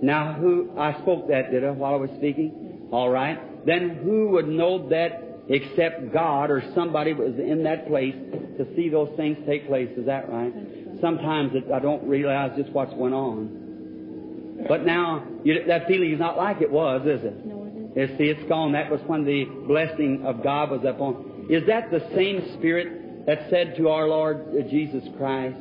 Now, 0.02 0.34
who, 0.34 0.70
I 0.78 1.00
spoke 1.00 1.28
that, 1.28 1.50
did 1.50 1.64
I, 1.64 1.70
while 1.70 1.94
I 1.94 1.96
was 1.96 2.10
speaking? 2.18 2.88
All 2.92 3.08
right. 3.08 3.66
Then 3.66 4.00
who 4.04 4.28
would 4.30 4.46
know 4.46 4.88
that 4.90 5.33
except 5.48 6.12
God 6.12 6.50
or 6.50 6.62
somebody 6.74 7.12
was 7.12 7.34
in 7.38 7.64
that 7.64 7.86
place 7.86 8.14
to 8.58 8.66
see 8.74 8.88
those 8.88 9.10
things 9.16 9.36
take 9.46 9.66
place? 9.66 9.90
Is 9.96 10.06
that 10.06 10.30
right? 10.30 10.52
Sometimes 11.00 11.52
it, 11.54 11.70
I 11.72 11.80
don't 11.80 12.06
realize 12.08 12.52
just 12.56 12.70
what's 12.70 12.94
going 12.94 13.12
on. 13.12 14.66
But 14.68 14.86
now, 14.86 15.26
you, 15.42 15.64
that 15.66 15.86
feeling 15.86 16.12
is 16.12 16.18
not 16.18 16.36
like 16.36 16.62
it 16.62 16.70
was, 16.70 17.02
is 17.02 17.24
it? 17.24 17.44
No, 17.44 17.64
it 17.64 17.76
isn't. 17.76 17.96
You 17.96 18.18
see, 18.18 18.24
it's 18.30 18.48
gone. 18.48 18.72
That 18.72 18.90
was 18.90 19.00
when 19.06 19.24
the 19.24 19.44
blessing 19.44 20.24
of 20.24 20.42
God 20.42 20.70
was 20.70 20.80
upon. 20.86 21.46
Is 21.50 21.66
that 21.66 21.90
the 21.90 22.00
same 22.14 22.54
Spirit 22.58 23.26
that 23.26 23.50
said 23.50 23.76
to 23.76 23.88
our 23.88 24.08
Lord 24.08 24.48
uh, 24.48 24.62
Jesus 24.70 25.04
Christ 25.18 25.58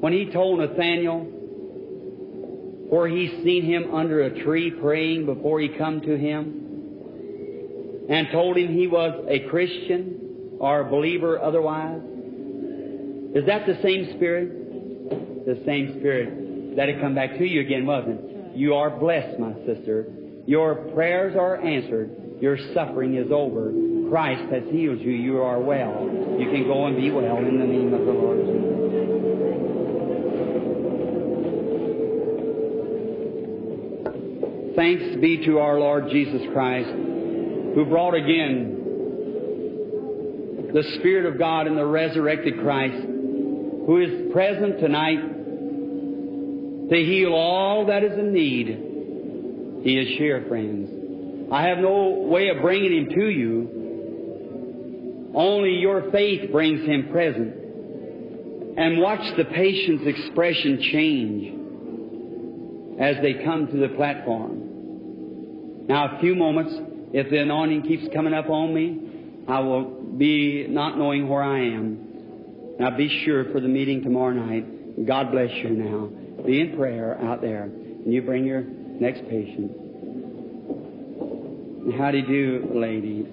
when 0.00 0.12
He 0.12 0.26
told 0.32 0.58
Nathaniel, 0.58 1.20
where 2.88 3.08
He 3.08 3.28
seen 3.44 3.64
him 3.64 3.94
under 3.94 4.22
a 4.22 4.42
tree 4.42 4.70
praying 4.70 5.26
before 5.26 5.60
He 5.60 5.68
come 5.68 6.00
to 6.00 6.16
him, 6.16 6.65
and 8.08 8.28
told 8.30 8.56
him 8.56 8.74
he 8.74 8.86
was 8.86 9.24
a 9.28 9.40
Christian 9.48 10.56
or 10.60 10.80
a 10.80 10.90
believer 10.90 11.40
otherwise? 11.40 12.00
Is 13.34 13.46
that 13.46 13.66
the 13.66 13.78
same 13.82 14.14
Spirit? 14.16 15.46
The 15.46 15.62
same 15.66 15.98
Spirit 15.98 16.76
that 16.76 16.88
had 16.88 17.00
come 17.00 17.14
back 17.14 17.38
to 17.38 17.44
you 17.44 17.60
again, 17.60 17.86
wasn't 17.86 18.20
it? 18.20 18.56
You 18.56 18.74
are 18.74 18.90
blessed, 18.90 19.38
my 19.38 19.54
sister. 19.66 20.06
Your 20.46 20.74
prayers 20.94 21.36
are 21.36 21.56
answered. 21.56 22.38
Your 22.40 22.56
suffering 22.74 23.16
is 23.16 23.30
over. 23.32 23.72
Christ 24.08 24.52
has 24.52 24.62
healed 24.70 25.00
you. 25.00 25.10
You 25.10 25.42
are 25.42 25.60
well. 25.60 26.08
You 26.38 26.50
can 26.50 26.64
go 26.66 26.86
and 26.86 26.96
be 26.96 27.10
well 27.10 27.38
in 27.38 27.58
the 27.58 27.66
name 27.66 27.92
of 27.92 28.06
the 28.06 28.12
Lord 28.12 28.38
Jesus. 28.46 28.76
Thanks 34.76 35.16
be 35.20 35.44
to 35.46 35.58
our 35.58 35.78
Lord 35.80 36.10
Jesus 36.10 36.42
Christ, 36.52 36.90
who 37.76 37.84
brought 37.84 38.14
again 38.14 38.82
the 40.72 40.82
Spirit 40.98 41.26
of 41.26 41.38
God 41.38 41.66
and 41.66 41.76
the 41.76 41.84
resurrected 41.84 42.58
Christ, 42.60 43.04
who 43.04 43.98
is 44.00 44.32
present 44.32 44.80
tonight 44.80 45.20
to 46.88 46.96
heal 46.96 47.34
all 47.34 47.84
that 47.86 48.02
is 48.02 48.18
in 48.18 48.32
need. 48.32 49.82
He 49.84 49.98
is 49.98 50.16
here, 50.16 50.46
friends. 50.48 51.52
I 51.52 51.64
have 51.68 51.76
no 51.76 52.08
way 52.26 52.48
of 52.48 52.62
bringing 52.62 52.96
him 52.96 53.10
to 53.10 53.28
you. 53.28 53.70
Only 55.34 55.72
your 55.72 56.10
faith 56.10 56.50
brings 56.50 56.80
him 56.86 57.10
present. 57.12 57.54
And 58.78 59.00
watch 59.02 59.36
the 59.36 59.44
patient's 59.44 60.06
expression 60.06 60.80
change. 60.80 61.52
as 62.98 63.16
they 63.20 63.34
come 63.44 63.66
to 63.66 63.76
the 63.76 63.88
platform. 63.90 64.62
Now, 65.86 66.16
a 66.16 66.20
few 66.20 66.34
moments, 66.34 66.74
if 67.16 67.30
the 67.30 67.38
anointing 67.38 67.80
keeps 67.80 68.12
coming 68.12 68.34
up 68.34 68.50
on 68.50 68.74
me, 68.74 69.00
I 69.48 69.60
will 69.60 69.84
be 69.84 70.66
not 70.68 70.98
knowing 70.98 71.26
where 71.26 71.42
I 71.42 71.60
am. 71.60 72.76
Now, 72.78 72.90
be 72.90 73.08
sure 73.24 73.46
for 73.52 73.60
the 73.60 73.68
meeting 73.68 74.02
tomorrow 74.02 74.34
night. 74.34 75.06
God 75.06 75.30
bless 75.32 75.50
you 75.50 75.70
now. 75.70 76.10
Be 76.44 76.60
in 76.60 76.76
prayer 76.76 77.18
out 77.22 77.40
there. 77.40 77.62
And 77.62 78.12
you 78.12 78.20
bring 78.20 78.44
your 78.44 78.64
next 78.64 79.22
patient. 79.30 79.72
How 81.96 82.10
do 82.10 82.18
you 82.18 82.26
do, 82.26 82.70
lady? 82.74 83.26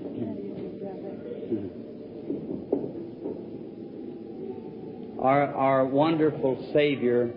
Our, 5.20 5.54
our 5.54 5.86
wonderful 5.86 6.70
Savior 6.74 7.30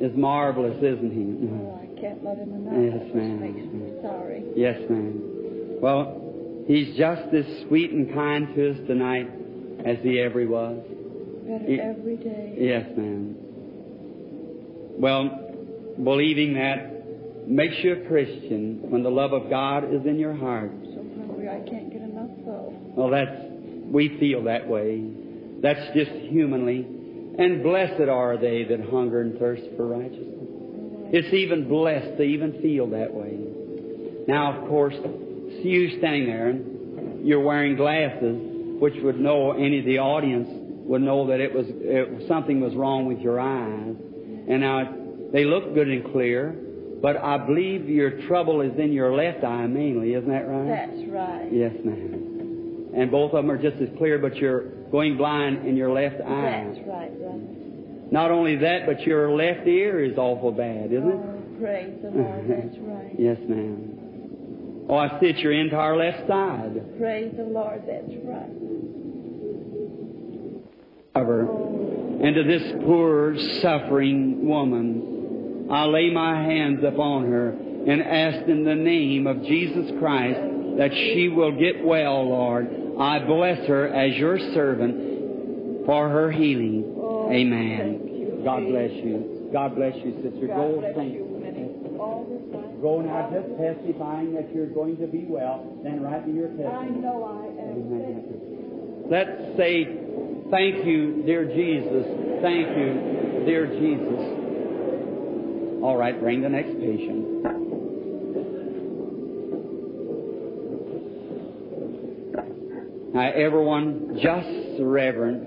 is 0.00 0.16
marvelous, 0.16 0.76
isn't 0.76 1.10
he? 1.10 1.48
Oh, 1.48 1.80
I 1.82 2.00
can't 2.00 2.24
let 2.24 2.38
him 2.38 2.64
know. 2.64 2.80
Yes, 2.80 3.12
ma'am. 3.12 3.98
sorry. 4.02 4.44
Yes, 4.54 4.78
ma'am. 4.88 5.29
Well, 5.80 6.64
he's 6.66 6.96
just 6.96 7.34
as 7.34 7.46
sweet 7.66 7.90
and 7.90 8.12
kind 8.12 8.54
to 8.54 8.70
us 8.70 8.76
tonight 8.86 9.30
as 9.84 9.96
he 10.02 10.20
ever 10.20 10.46
was. 10.46 10.78
Better 11.46 11.80
every 11.82 12.16
day. 12.16 12.54
Yes, 12.58 12.86
ma'am. 12.96 13.34
Well, 14.98 15.94
believing 16.04 16.54
that 16.54 17.48
makes 17.48 17.76
you 17.82 17.94
a 17.94 18.06
Christian 18.06 18.90
when 18.90 19.02
the 19.02 19.10
love 19.10 19.32
of 19.32 19.48
God 19.48 19.84
is 19.92 20.04
in 20.04 20.18
your 20.18 20.34
heart. 20.34 20.70
So 20.84 21.04
hungry 21.18 21.48
I 21.48 21.60
can't 21.68 21.90
get 21.90 22.02
enough 22.02 22.30
though. 22.44 22.74
Well, 22.94 23.10
that's, 23.10 23.40
we 23.90 24.18
feel 24.20 24.44
that 24.44 24.68
way. 24.68 25.02
That's 25.62 25.94
just 25.94 26.10
humanly. 26.10 26.86
And 27.38 27.62
blessed 27.62 28.08
are 28.08 28.36
they 28.36 28.64
that 28.64 28.80
hunger 28.90 29.22
and 29.22 29.38
thirst 29.38 29.62
for 29.76 29.86
righteousness. 29.86 30.26
It's 31.12 31.32
even 31.34 31.68
blessed 31.68 32.18
to 32.18 32.22
even 32.22 32.60
feel 32.60 32.88
that 32.90 33.12
way. 33.12 33.38
Now, 34.28 34.60
of 34.60 34.68
course, 34.68 34.94
see 35.62 35.68
you 35.68 35.98
standing 35.98 36.26
there 36.26 36.48
and 36.48 37.26
you're 37.26 37.40
wearing 37.40 37.76
glasses, 37.76 38.36
which 38.80 38.94
would 39.02 39.18
know 39.20 39.52
any 39.52 39.80
of 39.80 39.84
the 39.84 39.98
audience 39.98 40.48
would 40.84 41.02
know 41.02 41.26
that 41.28 41.38
it 41.40 41.54
was 41.54 41.66
it, 41.68 42.26
something 42.26 42.60
was 42.60 42.74
wrong 42.74 43.06
with 43.06 43.18
your 43.20 43.38
eyes. 43.38 43.94
And 44.48 44.60
now 44.60 44.92
they 45.32 45.44
look 45.44 45.72
good 45.74 45.86
and 45.88 46.10
clear, 46.12 46.50
but 47.00 47.16
I 47.16 47.38
believe 47.38 47.88
your 47.88 48.26
trouble 48.26 48.60
is 48.62 48.72
in 48.78 48.92
your 48.92 49.14
left 49.14 49.44
eye 49.44 49.66
mainly. 49.66 50.14
Isn't 50.14 50.28
that 50.30 50.48
right? 50.48 50.66
That's 50.68 51.08
right. 51.08 51.48
Yes, 51.52 51.74
ma'am. 51.84 52.90
And 52.96 53.10
both 53.10 53.32
of 53.32 53.44
them 53.44 53.50
are 53.50 53.56
just 53.62 53.80
as 53.80 53.88
clear, 53.98 54.18
but 54.18 54.34
you're 54.36 54.62
going 54.90 55.16
blind 55.16 55.66
in 55.68 55.76
your 55.76 55.92
left 55.92 56.20
eye. 56.20 56.64
That's 56.74 56.88
right, 56.88 57.16
brother. 57.20 57.38
Not 58.10 58.32
only 58.32 58.56
that, 58.56 58.86
but 58.86 59.00
your 59.02 59.30
left 59.30 59.68
ear 59.68 60.02
is 60.02 60.18
awful 60.18 60.50
bad, 60.50 60.86
isn't 60.92 61.08
it? 61.08 61.14
Oh, 61.14 61.60
praise 61.60 61.94
the 62.02 62.10
Lord. 62.10 62.48
That's 62.48 62.76
right. 62.80 63.14
Yes, 63.20 63.38
ma'am. 63.48 63.98
Oh, 64.90 64.96
I 64.96 65.20
see 65.20 65.26
it's 65.26 65.38
your 65.38 65.52
entire 65.52 65.96
left 65.96 66.26
side. 66.26 66.98
Praise 66.98 67.32
the 67.36 67.44
Lord. 67.44 67.84
That's 67.86 68.12
right. 68.24 68.50
Oh, 71.14 72.18
And 72.20 72.34
to 72.34 72.42
this 72.42 72.72
poor, 72.84 73.36
suffering 73.62 74.48
woman, 74.48 75.68
I 75.70 75.84
lay 75.84 76.10
my 76.10 76.42
hands 76.42 76.82
upon 76.82 77.30
her 77.30 77.50
and 77.50 78.02
ask 78.02 78.48
in 78.48 78.64
the 78.64 78.74
name 78.74 79.28
of 79.28 79.44
Jesus 79.44 79.92
Christ 80.00 80.40
that 80.78 80.90
she 80.92 81.28
will 81.28 81.52
get 81.52 81.84
well, 81.84 82.28
Lord. 82.28 82.68
I 82.98 83.20
bless 83.20 83.64
her 83.68 83.86
as 83.86 84.16
your 84.16 84.40
servant 84.54 85.86
for 85.86 86.08
her 86.08 86.32
healing. 86.32 86.96
Oh, 86.98 87.30
Amen. 87.30 88.42
God 88.44 88.66
bless 88.66 88.90
you. 88.90 89.50
God 89.52 89.76
bless 89.76 89.94
you, 89.96 90.14
sister. 90.22 90.48
God 90.48 90.56
Go 90.56 90.92
thank 90.96 91.14
you, 91.14 91.38
Minnie. 91.40 91.96
All 91.96 92.26
this 92.28 92.52
time. 92.52 92.69
Go 92.80 93.02
now, 93.02 93.28
just 93.30 93.48
testifying 93.58 94.32
that 94.34 94.54
you're 94.54 94.66
going 94.66 94.96
to 94.98 95.06
be 95.06 95.26
well. 95.28 95.78
Then 95.84 96.00
write 96.00 96.26
me 96.26 96.34
your 96.34 96.48
I 96.48 96.88
know 96.88 97.24
I 97.24 97.46
am. 97.60 97.76
Amen. 97.76 99.06
Let's 99.10 99.56
say, 99.58 99.84
thank 100.50 100.86
you, 100.86 101.22
dear 101.26 101.44
Jesus. 101.44 102.06
Thank 102.40 102.68
you, 102.78 103.44
dear 103.44 103.66
Jesus. 103.66 104.48
All 105.82 105.96
right, 105.98 106.18
bring 106.18 106.40
the 106.40 106.48
next 106.48 106.78
patient. 106.78 107.42
Now, 113.12 113.30
everyone, 113.32 114.18
just 114.22 114.80
reverent 114.80 115.42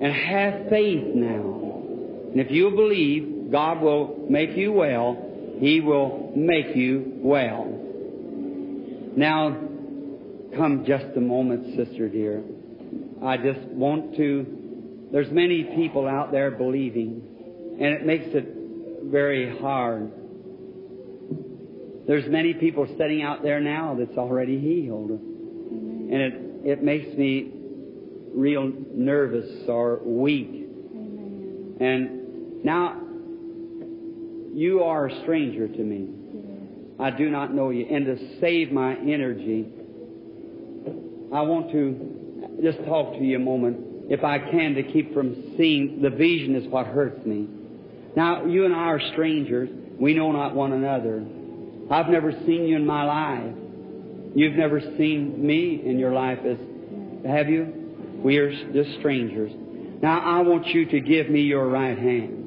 and 0.00 0.12
have 0.12 0.68
faith 0.68 1.14
now. 1.14 1.52
And 2.32 2.40
if 2.40 2.50
you 2.50 2.70
believe 2.70 3.52
God 3.52 3.80
will 3.80 4.26
make 4.28 4.56
you 4.56 4.72
well, 4.72 5.22
He 5.58 5.80
will 5.80 6.32
make 6.36 6.76
you 6.76 7.12
well. 7.16 7.64
Now, 9.16 9.56
come 10.54 10.84
just 10.86 11.16
a 11.16 11.20
moment, 11.20 11.76
sister 11.76 12.08
dear. 12.08 12.42
I 13.24 13.38
just 13.38 13.60
want 13.68 14.16
to, 14.16 15.08
there's 15.12 15.30
many 15.30 15.64
people 15.64 16.06
out 16.06 16.30
there 16.32 16.50
believing, 16.50 17.22
and 17.80 17.94
it 17.94 18.04
makes 18.04 18.26
it 18.28 18.46
very 19.04 19.58
hard. 19.58 20.12
There's 22.06 22.28
many 22.30 22.54
people 22.54 22.86
sitting 22.98 23.22
out 23.22 23.42
there 23.42 23.60
now 23.60 23.96
that's 23.98 24.16
already 24.16 24.60
healed. 24.60 25.10
And 25.10 26.14
it, 26.14 26.34
it 26.64 26.82
makes 26.82 27.16
me 27.16 27.52
real 28.34 28.70
nervous 28.92 29.66
or 29.68 30.00
weak. 30.04 30.68
And 31.80 32.64
now, 32.64 33.02
you 34.56 34.82
are 34.82 35.08
a 35.08 35.20
stranger 35.20 35.68
to 35.68 35.78
me. 35.78 36.08
I 36.98 37.10
do 37.10 37.28
not 37.28 37.52
know 37.52 37.68
you. 37.68 37.86
And 37.90 38.06
to 38.06 38.40
save 38.40 38.72
my 38.72 38.96
energy, 38.96 39.66
I 41.30 41.42
want 41.42 41.70
to 41.72 42.58
just 42.62 42.78
talk 42.86 43.12
to 43.12 43.22
you 43.22 43.36
a 43.36 43.38
moment, 43.38 43.76
if 44.08 44.24
I 44.24 44.38
can, 44.38 44.74
to 44.76 44.82
keep 44.82 45.12
from 45.12 45.54
seeing 45.58 46.00
the 46.00 46.08
vision 46.08 46.54
is 46.54 46.66
what 46.68 46.86
hurts 46.86 47.24
me. 47.26 47.48
Now, 48.16 48.46
you 48.46 48.64
and 48.64 48.74
I 48.74 48.78
are 48.78 49.00
strangers. 49.12 49.68
We 50.00 50.14
know 50.14 50.32
not 50.32 50.54
one 50.54 50.72
another. 50.72 51.22
I've 51.90 52.08
never 52.08 52.32
seen 52.32 52.66
you 52.66 52.76
in 52.76 52.86
my 52.86 53.04
life. 53.04 53.54
You've 54.34 54.56
never 54.56 54.80
seen 54.80 55.46
me 55.46 55.82
in 55.84 55.98
your 55.98 56.12
life 56.12 56.38
as, 56.46 56.56
have 57.26 57.50
you? 57.50 58.20
We 58.24 58.38
are 58.38 58.50
just 58.72 58.98
strangers. 59.00 59.52
Now, 60.00 60.20
I 60.20 60.40
want 60.40 60.66
you 60.68 60.86
to 60.86 61.00
give 61.00 61.28
me 61.28 61.42
your 61.42 61.68
right 61.68 61.98
hand. 61.98 62.45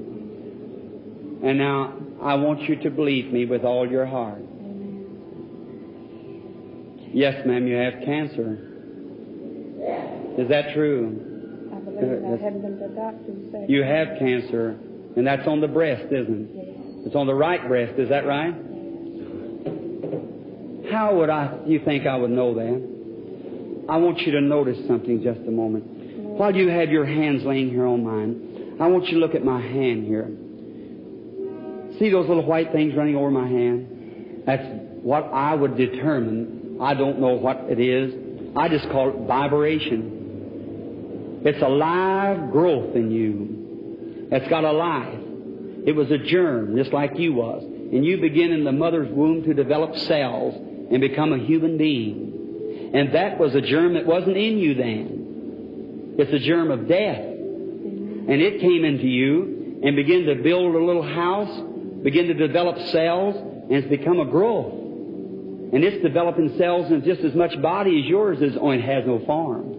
And 1.44 1.57
now, 1.57 1.94
I 2.22 2.36
want 2.36 2.64
you 2.64 2.76
to 2.84 2.90
believe 2.90 3.32
me 3.32 3.45
with 3.45 3.64
all 3.64 3.90
your 3.90 4.06
heart. 4.06 4.41
Yes, 7.14 7.45
ma'am, 7.45 7.66
you 7.66 7.76
have 7.76 7.94
cancer. 8.06 8.57
Is 10.38 10.49
that 10.49 10.74
true? 10.74 11.72
I 11.74 11.80
believe 11.80 12.03
I 12.03 12.44
haven't 12.44 12.61
been 12.61 12.78
to 12.80 12.88
the 12.88 12.94
doctor. 12.94 13.66
You 13.68 13.84
have 13.84 14.20
cancer, 14.20 14.78
and 15.16 15.26
that's 15.26 15.48
on 15.48 15.61
the 15.61 15.68
breast, 15.68 16.11
isn't 16.11 16.49
it? 16.49 16.49
Yes. 16.53 17.07
It's 17.07 17.16
on 17.16 17.26
the 17.26 17.34
right 17.34 17.66
breast, 17.68 17.98
is 17.98 18.10
that 18.10 18.26
right? 18.26 18.53
How 20.91 21.16
would 21.16 21.30
I, 21.30 21.60
you 21.66 21.80
think 21.86 22.06
I 22.06 22.16
would 22.18 22.32
know 22.32 22.53
that? 22.56 23.86
I 23.90 23.98
want 23.98 24.20
you 24.20 24.34
to 24.34 24.41
notice 24.41 24.78
something 24.88 25.24
just 25.24 25.40
a 25.48 25.52
moment. 25.52 25.86
While 26.38 26.56
you 26.56 26.68
have 26.70 26.90
your 26.90 27.06
hands 27.06 27.44
laying 27.44 27.70
here 27.70 27.86
on 27.86 28.03
mine, 28.03 28.78
I 28.80 28.88
want 28.88 29.06
you 29.06 29.14
to 29.14 29.20
look 29.20 29.36
at 29.36 29.44
my 29.44 29.61
hand 29.61 30.06
here. 30.06 30.30
See 32.00 32.10
those 32.10 32.28
little 32.28 32.46
white 32.46 32.72
things 32.72 32.96
running 32.96 33.16
over 33.16 33.30
my 33.30 33.48
hand? 33.48 34.44
That's 34.46 34.66
what 35.04 35.30
I 35.34 35.54
would 35.54 35.78
determine. 35.78 36.78
I 36.82 36.94
don't 36.94 37.20
know 37.20 37.34
what 37.34 37.66
it 37.70 37.80
is. 37.80 38.14
I 38.56 38.70
just 38.70 38.90
call 38.90 39.10
it 39.10 39.28
vibration. 39.28 41.42
It's 41.46 41.62
a 41.62 41.68
live 41.68 42.52
growth 42.52 42.96
in 42.96 43.12
you. 43.12 44.28
It's 44.32 44.48
got 44.50 44.64
a 44.64 44.72
life. 44.72 45.20
It 45.86 45.96
was 45.96 46.12
a 46.12 46.18
germ, 46.18 46.76
just 46.76 46.94
like 46.94 47.18
you 47.18 47.34
was. 47.34 47.64
And 47.64 48.06
you 48.06 48.20
begin 48.20 48.52
in 48.52 48.64
the 48.64 48.72
mother's 48.72 49.12
womb 49.12 49.44
to 49.44 49.54
develop 49.54 49.96
cells 49.96 50.56
and 50.56 51.02
become 51.02 51.34
a 51.34 51.38
human 51.38 51.78
being. 51.78 52.92
And 52.94 53.16
that 53.16 53.40
was 53.40 53.56
a 53.56 53.62
germ 53.62 53.94
that 53.94 54.06
wasn't 54.06 54.38
in 54.38 54.58
you 54.58 54.76
then. 54.76 56.16
It's 56.18 56.34
a 56.34 56.40
germ 56.40 56.72
of 56.72 56.88
death. 56.88 57.20
And 57.20 58.42
it 58.42 58.62
came 58.62 58.84
into 58.84 59.08
you 59.08 59.80
and 59.84 59.96
began 59.96 60.26
to 60.26 60.36
build 60.36 60.76
a 60.76 60.84
little 60.84 61.04
house, 61.04 61.62
begin 62.04 62.28
to 62.28 62.34
develop 62.34 62.78
cells, 62.90 63.36
and 63.36 63.72
it's 63.72 63.88
become 63.88 64.20
a 64.20 64.26
growth. 64.26 64.74
And 65.72 65.84
it's 65.84 66.02
developing 66.02 66.58
cells 66.58 66.92
in 66.92 67.04
just 67.04 67.22
as 67.22 67.36
much 67.36 67.60
body 67.62 68.02
as 68.02 68.10
yours 68.10 68.42
is, 68.42 68.58
oh, 68.60 68.72
it 68.72 68.82
has 68.82 69.06
no 69.06 69.24
form. 69.26 69.74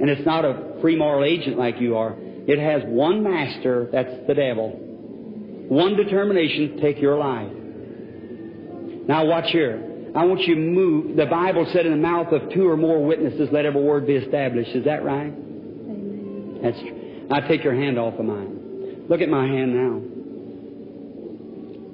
And 0.00 0.10
it's 0.10 0.26
not 0.26 0.44
a 0.44 0.78
free 0.80 0.96
moral 0.96 1.24
agent 1.24 1.56
like 1.56 1.80
you 1.80 1.96
are. 1.96 2.16
It 2.18 2.58
has 2.58 2.82
one 2.86 3.22
master, 3.22 3.88
that's 3.92 4.26
the 4.26 4.34
devil. 4.34 4.70
One 5.68 5.94
determination, 5.96 6.78
take 6.80 7.00
your 7.00 7.18
life. 7.18 7.52
Now 9.06 9.26
watch 9.26 9.50
here. 9.50 10.10
I 10.14 10.24
want 10.24 10.40
you 10.40 10.56
to 10.56 10.60
move. 10.60 11.16
The 11.16 11.26
Bible 11.26 11.66
said 11.72 11.86
in 11.86 11.92
the 11.92 11.98
mouth 11.98 12.32
of 12.32 12.52
two 12.52 12.68
or 12.68 12.76
more 12.76 13.02
witnesses, 13.04 13.48
let 13.52 13.64
every 13.64 13.80
word 13.80 14.06
be 14.06 14.14
established. 14.14 14.70
Is 14.72 14.84
that 14.84 15.04
right? 15.04 15.32
Amen. 15.32 16.60
That's 16.62 16.78
true. 16.80 17.26
Now 17.30 17.40
take 17.46 17.62
your 17.64 17.74
hand 17.74 17.98
off 17.98 18.18
of 18.18 18.24
mine. 18.24 19.06
Look 19.08 19.20
at 19.20 19.28
my 19.28 19.46
hand 19.46 19.74
now. 19.74 20.11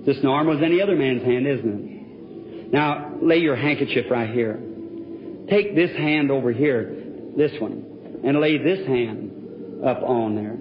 Just 0.08 0.24
normal 0.24 0.56
as 0.56 0.62
any 0.62 0.80
other 0.80 0.96
man's 0.96 1.22
hand, 1.22 1.46
isn't 1.46 1.68
it? 1.68 2.72
Now, 2.72 3.12
lay 3.20 3.40
your 3.40 3.56
handkerchief 3.56 4.06
right 4.10 4.30
here. 4.30 4.58
Take 5.50 5.74
this 5.74 5.94
hand 5.98 6.30
over 6.30 6.50
here, 6.50 6.96
this 7.36 7.52
one, 7.60 8.22
and 8.24 8.40
lay 8.40 8.56
this 8.56 8.86
hand 8.86 9.84
up 9.84 10.02
on 10.02 10.34
there. 10.34 10.56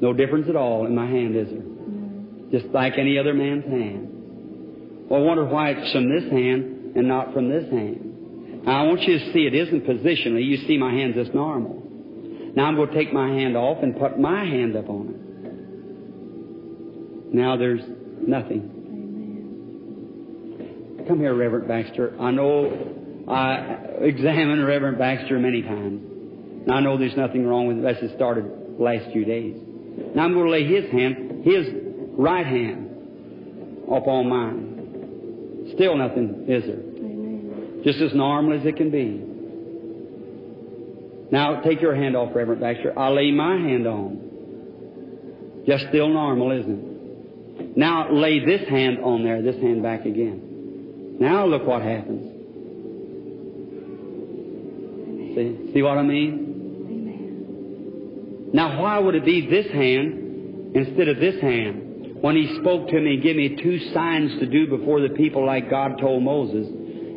No 0.00 0.12
difference 0.12 0.48
at 0.48 0.54
all 0.54 0.86
in 0.86 0.94
my 0.94 1.06
hand, 1.06 1.34
is 1.34 1.48
there? 1.50 2.60
Just 2.60 2.72
like 2.72 2.98
any 2.98 3.18
other 3.18 3.34
man's 3.34 3.64
hand. 3.64 5.08
Well, 5.10 5.20
I 5.20 5.24
wonder 5.24 5.44
why 5.44 5.70
it's 5.70 5.90
from 5.90 6.08
this 6.08 6.30
hand 6.30 6.94
and 6.94 7.08
not 7.08 7.34
from 7.34 7.48
this 7.48 7.68
hand. 7.68 8.62
Now, 8.64 8.84
I 8.84 8.86
want 8.86 9.02
you 9.02 9.18
to 9.18 9.32
see 9.32 9.40
it 9.40 9.54
isn't 9.54 9.86
positionally. 9.86 10.46
You 10.46 10.58
see 10.68 10.78
my 10.78 10.92
hand's 10.92 11.16
just 11.16 11.34
normal. 11.34 11.82
Now 12.54 12.66
I'm 12.66 12.76
going 12.76 12.90
to 12.90 12.94
take 12.94 13.12
my 13.12 13.26
hand 13.26 13.56
off 13.56 13.82
and 13.82 13.98
put 13.98 14.20
my 14.20 14.44
hand 14.44 14.76
up 14.76 14.88
on 14.88 15.08
it. 15.08 15.16
Now 17.34 17.56
there's 17.56 17.80
nothing. 18.26 18.78
Come 21.08 21.18
here, 21.20 21.34
Reverend 21.34 21.68
Baxter. 21.68 22.14
I 22.20 22.30
know 22.30 23.24
I 23.28 24.04
examined 24.04 24.64
Reverend 24.66 24.98
Baxter 24.98 25.38
many 25.38 25.62
times. 25.62 26.02
And 26.62 26.72
I 26.72 26.80
know 26.80 26.96
there's 26.96 27.16
nothing 27.16 27.46
wrong 27.46 27.66
with 27.66 27.78
it. 27.78 27.82
That's 27.82 28.02
it 28.02 28.14
started 28.14 28.44
the 28.78 28.82
last 28.82 29.10
few 29.12 29.24
days. 29.24 29.56
Now 30.14 30.24
I'm 30.24 30.32
going 30.32 30.46
to 30.46 30.50
lay 30.50 30.64
his 30.64 30.90
hand, 30.90 31.44
his 31.44 31.66
right 32.16 32.46
hand, 32.46 32.90
upon 33.90 34.28
mine. 34.28 35.72
Still 35.74 35.96
nothing, 35.96 36.44
is 36.48 36.64
there? 36.64 36.76
Amen. 36.76 37.82
Just 37.84 38.00
as 38.00 38.14
normal 38.14 38.58
as 38.58 38.64
it 38.64 38.76
can 38.76 38.90
be. 38.90 39.20
Now 41.32 41.60
take 41.62 41.80
your 41.80 41.94
hand 41.96 42.16
off, 42.16 42.34
Reverend 42.34 42.60
Baxter. 42.60 42.96
I'll 42.98 43.14
lay 43.14 43.30
my 43.32 43.56
hand 43.56 43.86
on. 43.86 44.20
Just 45.66 45.88
still 45.88 46.08
normal, 46.08 46.52
isn't 46.52 46.78
it? 46.78 46.91
Now 47.76 48.12
lay 48.12 48.44
this 48.44 48.68
hand 48.68 48.98
on 49.02 49.22
there, 49.24 49.42
this 49.42 49.56
hand 49.56 49.82
back 49.82 50.04
again. 50.04 51.16
Now 51.18 51.46
look 51.46 51.66
what 51.66 51.82
happens. 51.82 52.28
See, 55.34 55.72
see 55.72 55.82
what 55.82 55.98
I 55.98 56.02
mean? 56.02 56.50
Now 58.52 58.82
why 58.82 58.98
would 58.98 59.14
it 59.14 59.24
be 59.24 59.48
this 59.48 59.70
hand 59.72 60.74
instead 60.76 61.08
of 61.08 61.18
this 61.18 61.40
hand? 61.40 62.20
When 62.20 62.36
he 62.36 62.58
spoke 62.60 62.88
to 62.88 63.00
me 63.00 63.14
and 63.14 63.22
gave 63.22 63.36
me 63.36 63.56
two 63.62 63.78
signs 63.92 64.38
to 64.38 64.46
do 64.46 64.66
before 64.68 65.00
the 65.00 65.08
people 65.08 65.44
like 65.44 65.70
God 65.70 65.98
told 65.98 66.22
Moses, 66.22 66.68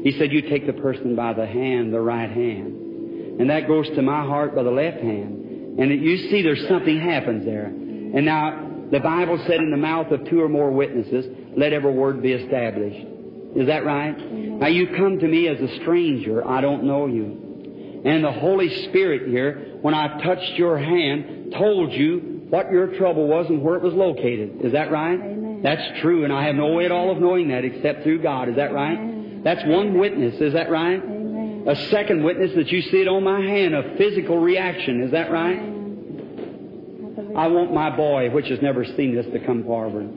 he 0.04 0.12
said, 0.18 0.32
you 0.32 0.42
take 0.44 0.66
the 0.66 0.74
person 0.74 1.16
by 1.16 1.34
the 1.34 1.46
hand, 1.46 1.94
the 1.94 2.00
right 2.00 2.30
hand. 2.30 3.40
And 3.40 3.50
that 3.50 3.68
goes 3.68 3.88
to 3.90 4.02
my 4.02 4.24
heart 4.24 4.56
by 4.56 4.64
the 4.64 4.72
left 4.72 4.98
hand. 4.98 5.80
And 5.80 5.92
you 5.92 6.18
see 6.30 6.42
there's 6.42 6.68
something 6.68 7.00
happens 7.00 7.44
there. 7.46 7.66
And 7.66 8.26
now, 8.26 8.65
the 8.96 9.02
Bible 9.02 9.38
said 9.46 9.60
in 9.60 9.72
the 9.72 9.78
mouth 9.78 10.10
of 10.12 10.24
two 10.30 10.42
or 10.42 10.48
more 10.48 10.72
witnesses, 10.72 11.26
let 11.58 11.74
every 11.74 11.92
word 11.92 12.22
be 12.22 12.32
established. 12.32 13.06
Is 13.54 13.68
that 13.68 13.84
right? 13.84 14.18
Mm-hmm. 14.18 14.60
Now 14.60 14.68
you 14.68 14.88
come 14.96 15.20
to 15.20 15.28
me 15.28 15.50
as 15.50 15.60
a 15.60 15.76
stranger. 15.82 16.48
I 16.48 16.62
don't 16.62 16.86
know 16.86 17.06
you. 17.06 18.02
And 18.06 18.24
the 18.24 18.32
Holy 18.32 18.70
Spirit 18.86 19.28
here, 19.28 19.80
when 19.82 19.94
I 19.94 20.22
touched 20.24 20.54
your 20.54 20.78
hand, 20.78 21.52
told 21.58 21.92
you 21.92 22.46
what 22.50 22.72
your 22.72 22.96
trouble 22.98 23.28
was 23.28 23.48
and 23.50 23.62
where 23.62 23.76
it 23.76 23.82
was 23.82 23.94
located. 23.94 24.62
Is 24.64 24.72
that 24.72 24.90
right? 24.92 25.20
Amen. 25.20 25.60
That's 25.62 26.00
true, 26.00 26.24
and 26.24 26.32
I 26.32 26.46
have 26.46 26.56
no 26.56 26.68
way 26.68 26.86
at 26.86 26.94
all 26.94 27.12
of 27.12 27.18
knowing 27.18 27.50
that 27.50 27.66
except 27.66 28.04
through 28.04 28.22
God. 28.22 28.48
Is 28.48 28.56
that 28.56 28.72
right? 28.72 28.98
Amen. 28.98 29.42
That's 29.44 29.66
one 29.66 30.00
witness. 30.00 30.40
Is 30.40 30.54
that 30.54 30.70
right? 30.70 31.04
Amen. 31.04 31.66
A 31.68 31.76
second 31.90 32.24
witness 32.24 32.52
that 32.56 32.72
you 32.72 32.82
see 32.82 33.02
it 33.02 33.10
on 33.10 33.26
my 33.26 33.42
hand, 33.42 33.76
a 33.76 33.98
physical 33.98 34.38
reaction. 34.38 35.04
Is 35.04 35.12
that 35.12 35.32
right? 35.32 35.75
I 37.36 37.48
want 37.48 37.74
my 37.74 37.96
boy, 37.96 38.30
which 38.30 38.48
has 38.48 38.62
never 38.62 38.86
seen 38.86 39.14
this, 39.16 39.26
to 39.34 39.46
come 39.46 39.64
forward. 39.66 40.10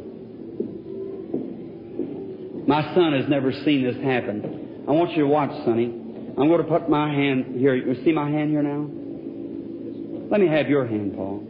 My 2.68 2.94
son 2.94 3.12
has 3.14 3.28
never 3.28 3.50
seen 3.64 3.82
this 3.82 3.96
happen. 4.04 4.84
I 4.86 4.92
want 4.92 5.10
you 5.12 5.22
to 5.24 5.28
watch, 5.28 5.50
Sonny. 5.64 5.86
I'm 5.86 6.48
going 6.48 6.62
to 6.62 6.68
put 6.68 6.88
my 6.88 7.12
hand 7.12 7.56
here. 7.58 7.74
You 7.74 8.04
see 8.04 8.12
my 8.12 8.30
hand 8.30 8.50
here 8.50 8.62
now? 8.62 8.88
Let 10.30 10.40
me 10.40 10.46
have 10.46 10.68
your 10.68 10.86
hand, 10.86 11.14
Paul. 11.16 11.42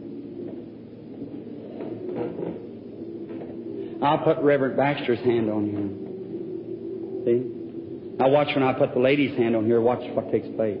I'll 4.01 4.19
put 4.19 4.39
Reverend 4.39 4.77
Baxter's 4.77 5.19
hand 5.19 5.51
on 5.51 5.67
you. 5.67 7.23
See? 7.25 8.17
Now 8.17 8.29
watch 8.29 8.47
when 8.55 8.63
I 8.63 8.73
put 8.73 8.93
the 8.93 8.99
lady's 8.99 9.37
hand 9.37 9.55
on 9.55 9.65
here. 9.65 9.81
Watch 9.81 10.01
what 10.13 10.31
takes 10.31 10.47
place. 10.55 10.79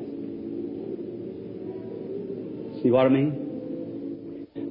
See 2.81 2.89
what 2.89 3.05
I 3.05 3.09
mean? 3.09 3.48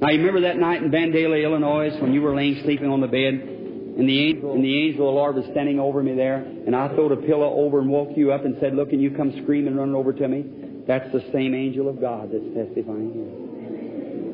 Now 0.01 0.09
you 0.09 0.17
remember 0.19 0.41
that 0.41 0.57
night 0.57 0.83
in 0.83 0.91
Vandalia, 0.91 1.43
Illinois, 1.43 1.97
when 1.99 2.13
you 2.13 2.21
were 2.21 2.35
laying 2.35 2.61
sleeping 2.63 2.89
on 2.89 3.01
the 3.01 3.07
bed, 3.07 3.33
and 3.33 4.07
the 4.07 4.27
angel 4.27 4.53
and 4.53 4.63
the 4.63 4.87
angel 4.87 5.09
of 5.09 5.13
the 5.13 5.19
Lord 5.19 5.35
was 5.35 5.45
standing 5.51 5.79
over 5.79 6.01
me 6.01 6.13
there, 6.15 6.37
and 6.37 6.73
I 6.75 6.87
throwed 6.95 7.11
a 7.11 7.17
pillow 7.17 7.53
over 7.53 7.79
and 7.79 7.89
woke 7.89 8.15
you 8.15 8.31
up 8.31 8.45
and 8.45 8.55
said, 8.61 8.73
"Look, 8.75 8.93
and 8.93 9.01
you 9.01 9.11
come 9.11 9.33
screaming, 9.43 9.75
running 9.75 9.95
over 9.95 10.13
to 10.13 10.27
me." 10.27 10.45
That's 10.87 11.11
the 11.11 11.19
same 11.33 11.53
angel 11.53 11.89
of 11.89 11.99
God 11.99 12.31
that's 12.31 12.47
testifying 12.55 13.11
here. 13.13 13.27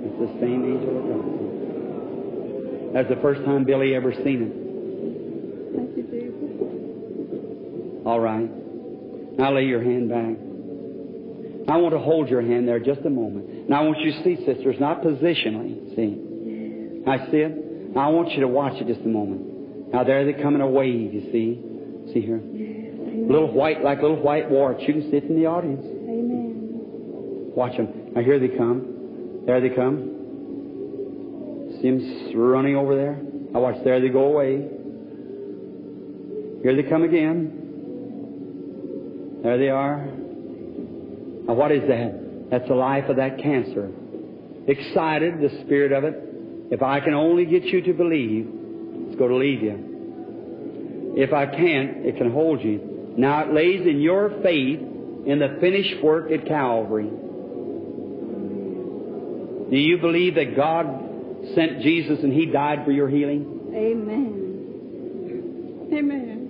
It's 0.05 0.19
the 0.19 0.29
same 0.39 0.63
angel 0.63 0.97
of 0.99 1.07
God. 1.09 1.25
That's 2.93 3.09
the 3.09 3.15
first 3.17 3.43
time 3.43 3.63
Billy 3.63 3.95
ever 3.95 4.13
seen 4.13 4.43
it. 4.43 4.51
Thank 5.75 5.97
you, 5.97 6.03
Jesus. 6.03 8.05
All 8.05 8.19
right. 8.19 8.47
Now 9.37 9.51
lay 9.51 9.65
your 9.65 9.81
hand 9.81 10.09
back. 10.09 10.35
I 11.67 11.77
want 11.77 11.93
to 11.93 11.99
hold 11.99 12.29
your 12.29 12.41
hand 12.41 12.67
there 12.67 12.79
just 12.79 13.01
a 13.01 13.09
moment. 13.09 13.49
Now 13.67 13.81
I 13.81 13.85
want 13.85 13.99
you 13.99 14.11
to 14.11 14.23
see, 14.23 14.35
sisters, 14.45 14.75
not 14.79 15.01
positionally. 15.01 15.95
See? 15.95 17.03
I 17.07 17.17
see 17.31 17.37
it. 17.37 17.95
Now 17.95 18.09
I 18.09 18.11
want 18.11 18.31
you 18.31 18.41
to 18.41 18.47
watch 18.47 18.79
it 18.81 18.87
just 18.87 19.01
a 19.01 19.07
moment. 19.07 19.93
Now 19.93 20.03
there 20.03 20.25
they 20.25 20.33
come 20.41 20.55
in 20.55 20.61
a 20.61 20.67
wave, 20.67 21.13
you 21.13 21.31
see. 21.31 21.61
See 22.13 22.21
here? 22.21 22.41
Little 22.41 23.51
white, 23.51 23.83
like 23.83 24.01
little 24.01 24.21
white 24.21 24.49
warts. 24.49 24.83
You 24.87 24.93
can 24.93 25.09
sit 25.09 25.23
in 25.23 25.35
the 25.35 25.47
audience. 25.47 25.83
Amen. 25.85 27.51
Watch 27.55 27.77
them. 27.77 28.13
Now 28.13 28.21
here 28.21 28.39
they 28.39 28.49
come. 28.49 29.43
There 29.45 29.61
they 29.61 29.69
come. 29.69 30.11
See 31.81 31.89
them 31.89 32.33
running 32.35 32.75
over 32.75 32.95
there? 32.95 33.17
Now 33.51 33.61
watch. 33.61 33.83
There 33.83 33.99
they 33.99 34.09
go 34.09 34.25
away. 34.25 34.67
Here 36.61 36.75
they 36.75 36.83
come 36.87 37.03
again. 37.03 37.61
There 39.41 39.57
they 39.57 39.69
are. 39.69 40.05
Now 41.47 41.53
what 41.53 41.71
is 41.71 41.87
that? 41.87 42.24
That's 42.55 42.69
the 42.69 42.75
life 42.75 43.09
of 43.09 43.17
that 43.17 43.37
cancer. 43.39 43.91
Excited, 44.65 45.41
the 45.41 45.49
spirit 45.65 45.91
of 45.91 46.05
it. 46.05 46.15
If 46.71 46.81
I 46.81 47.01
can 47.01 47.13
only 47.13 47.45
get 47.45 47.65
you 47.65 47.81
to 47.81 47.91
believe, 47.91 48.47
it's 48.47 49.19
going 49.19 49.31
to 49.31 49.35
leave 49.35 49.61
you. 49.61 51.13
If 51.17 51.33
I 51.33 51.47
can't, 51.47 52.05
it 52.05 52.15
can 52.15 52.31
hold 52.31 52.61
you. 52.61 53.13
Now 53.17 53.41
it 53.43 53.53
lays 53.53 53.85
in 53.85 53.99
your 53.99 54.29
faith 54.41 54.79
in 54.79 55.37
the 55.37 55.57
finished 55.59 56.01
work 56.01 56.31
at 56.31 56.45
Calvary. 56.47 57.09
Do 59.69 59.77
you 59.77 59.97
believe 59.97 60.35
that 60.35 60.55
God 60.55 60.85
sent 61.55 61.81
Jesus 61.81 62.23
and 62.23 62.31
He 62.31 62.45
died 62.45 62.85
for 62.85 62.91
your 62.91 63.09
healing? 63.09 63.73
Amen. 63.75 64.43
Amen. 65.91 66.41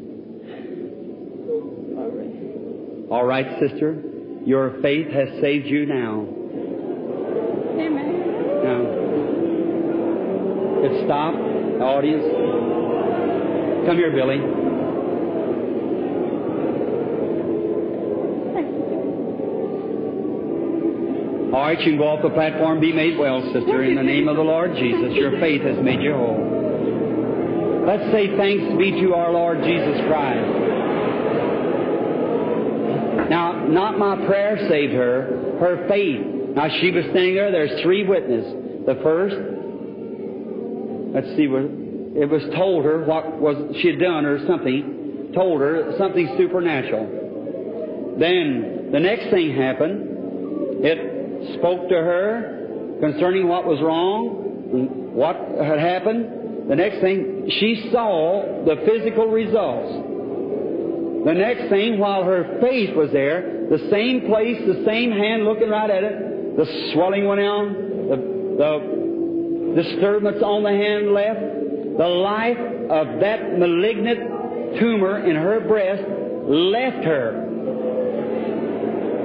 All 3.09 3.25
right, 3.25 3.59
sister. 3.59 4.14
Your 4.45 4.79
faith 4.81 5.11
has 5.11 5.27
saved 5.41 5.65
you 5.65 5.87
now. 5.87 6.21
Amen. 7.81 8.21
Now, 8.63 8.81
let's 10.83 11.03
stop. 11.05 11.33
The 11.33 11.83
audience. 11.83 12.23
Come 13.87 13.97
here, 13.97 14.11
Billy. 14.11 14.39
All 21.53 21.61
right, 21.61 21.79
you 21.79 21.85
can 21.85 21.97
go 21.97 22.07
off 22.07 22.21
the 22.21 22.29
platform. 22.29 22.79
Be 22.79 22.93
made 22.93 23.17
well, 23.17 23.41
sister, 23.51 23.83
in 23.83 23.95
the 23.95 24.03
name 24.03 24.27
of 24.27 24.35
the 24.35 24.43
Lord 24.43 24.75
Jesus. 24.75 25.13
Your 25.15 25.39
faith 25.39 25.63
has 25.63 25.77
made 25.83 26.01
you 26.01 26.13
whole. 26.13 27.83
Let's 27.87 28.11
say 28.11 28.35
thanks 28.37 28.77
be 28.77 28.91
to 29.01 29.13
our 29.15 29.31
Lord 29.31 29.63
Jesus 29.63 30.01
Christ. 30.05 30.64
Now, 33.29 33.65
not 33.67 33.97
my 33.97 34.25
prayer 34.25 34.57
saved 34.69 34.93
her, 34.93 35.57
her 35.59 35.87
faith. 35.87 36.25
Now, 36.55 36.69
she 36.79 36.91
was 36.91 37.05
standing 37.05 37.35
there. 37.35 37.51
There's 37.51 37.81
three 37.81 38.05
witnesses. 38.07 38.85
The 38.85 38.95
first, 39.03 39.35
let's 41.13 41.35
see, 41.35 41.47
what 41.47 41.63
it 42.15 42.29
was 42.29 42.43
told 42.55 42.85
her 42.85 43.03
what 43.03 43.41
was 43.41 43.75
she 43.81 43.89
had 43.89 43.99
done 43.99 44.25
or 44.25 44.45
something, 44.47 45.31
told 45.33 45.59
her 45.59 45.95
something 45.97 46.33
supernatural. 46.37 48.15
Then 48.17 48.89
the 48.91 48.99
next 48.99 49.29
thing 49.31 49.53
happened. 49.53 50.85
It 50.85 51.57
spoke 51.57 51.89
to 51.89 51.95
her 51.95 52.97
concerning 53.01 53.47
what 53.47 53.65
was 53.65 53.81
wrong, 53.81 55.13
what 55.13 55.35
had 55.61 55.79
happened. 55.79 56.69
The 56.69 56.75
next 56.75 57.01
thing, 57.01 57.49
she 57.59 57.89
saw 57.91 58.63
the 58.65 58.77
physical 58.85 59.27
results. 59.27 60.14
The 61.25 61.33
next 61.33 61.69
thing, 61.69 61.97
while 61.97 62.23
her 62.23 62.59
faith 62.61 62.95
was 62.95 63.11
there, 63.11 63.65
the 63.67 63.89
same 63.89 64.27
place, 64.27 64.61
the 64.67 64.83
same 64.85 65.11
hand 65.11 65.43
looking 65.43 65.69
right 65.69 65.89
at 65.89 66.03
it, 66.03 66.55
the 66.55 66.91
swelling 66.93 67.25
went 67.25 67.41
down, 67.41 67.73
the, 68.09 68.17
the 68.61 69.81
disturbance 69.81 70.43
on 70.43 70.61
the 70.61 70.69
hand 70.69 71.13
left, 71.13 71.97
the 71.97 72.07
life 72.07 72.59
of 72.91 73.19
that 73.21 73.57
malignant 73.57 74.79
tumor 74.79 75.25
in 75.25 75.35
her 75.35 75.61
breast 75.61 76.03
left 76.45 77.03
her. 77.03 77.41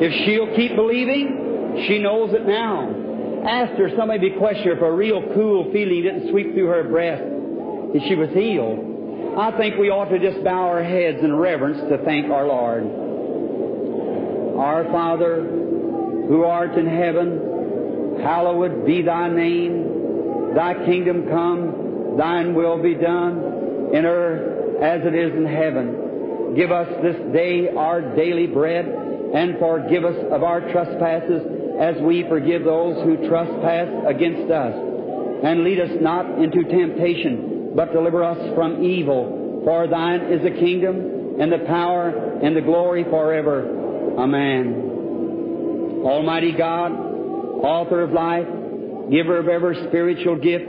If 0.01 0.25
she'll 0.25 0.57
keep 0.57 0.75
believing, 0.77 1.85
she 1.87 1.99
knows 1.99 2.33
it 2.33 2.47
now. 2.47 3.45
Asked 3.47 3.79
her, 3.79 3.91
somebody 3.99 4.31
questioned 4.39 4.79
if 4.79 4.83
a 4.83 4.91
real 4.91 5.23
cool 5.35 5.71
feeling 5.71 6.03
didn't 6.03 6.31
sweep 6.31 6.55
through 6.55 6.69
her 6.69 6.85
breast, 6.85 7.23
if 7.95 8.09
she 8.09 8.15
was 8.15 8.31
healed. 8.31 8.90
I 9.39 9.53
think 9.57 9.77
we 9.77 9.91
ought 9.91 10.09
to 10.09 10.19
just 10.19 10.43
bow 10.43 10.67
our 10.67 10.83
heads 10.83 11.19
in 11.23 11.35
reverence 11.35 11.79
to 11.89 11.99
thank 12.05 12.31
our 12.31 12.47
Lord. 12.47 12.85
Our 14.59 14.85
Father, 14.91 15.43
who 15.43 16.45
art 16.45 16.77
in 16.77 16.87
heaven, 16.87 18.21
hallowed 18.23 18.85
be 18.85 19.03
thy 19.03 19.29
name. 19.29 20.55
Thy 20.55 20.75
kingdom 20.85 21.29
come, 21.29 22.17
thine 22.19 22.55
will 22.55 22.83
be 22.83 22.95
done 22.95 23.91
in 23.95 24.05
earth 24.05 24.83
as 24.83 25.07
it 25.07 25.15
is 25.15 25.33
in 25.33 25.47
heaven. 25.47 26.55
Give 26.57 26.73
us 26.73 26.89
this 27.03 27.17
day 27.33 27.69
our 27.69 28.01
daily 28.17 28.49
bread 28.49 28.87
and 28.87 29.59
forgive 29.59 30.05
us 30.05 30.17
of 30.33 30.43
our 30.43 30.61
trespasses 30.73 31.43
as 31.79 31.97
we 32.03 32.25
forgive 32.29 32.65
those 32.65 32.97
who 33.05 33.29
trespass 33.29 33.89
against 34.07 34.51
us. 34.51 34.75
And 35.45 35.63
lead 35.63 35.81
us 35.81 35.91
not 36.01 36.27
into 36.39 36.65
temptation, 36.65 37.50
but 37.75 37.93
deliver 37.93 38.23
us 38.23 38.55
from 38.55 38.83
evil. 38.85 39.63
For 39.65 39.87
thine 39.87 40.23
is 40.33 40.43
the 40.43 40.51
kingdom 40.51 41.41
and 41.41 41.53
the 41.53 41.65
power 41.67 42.39
and 42.43 42.57
the 42.57 42.61
glory 42.61 43.05
forever. 43.05 44.17
Amen. 44.19 46.03
Almighty 46.05 46.53
God, 46.53 46.93
author 46.93 48.03
of 48.03 48.13
life, 48.13 48.47
giver 49.11 49.39
of 49.39 49.49
every 49.49 49.77
spiritual 49.89 50.37
gift, 50.37 50.65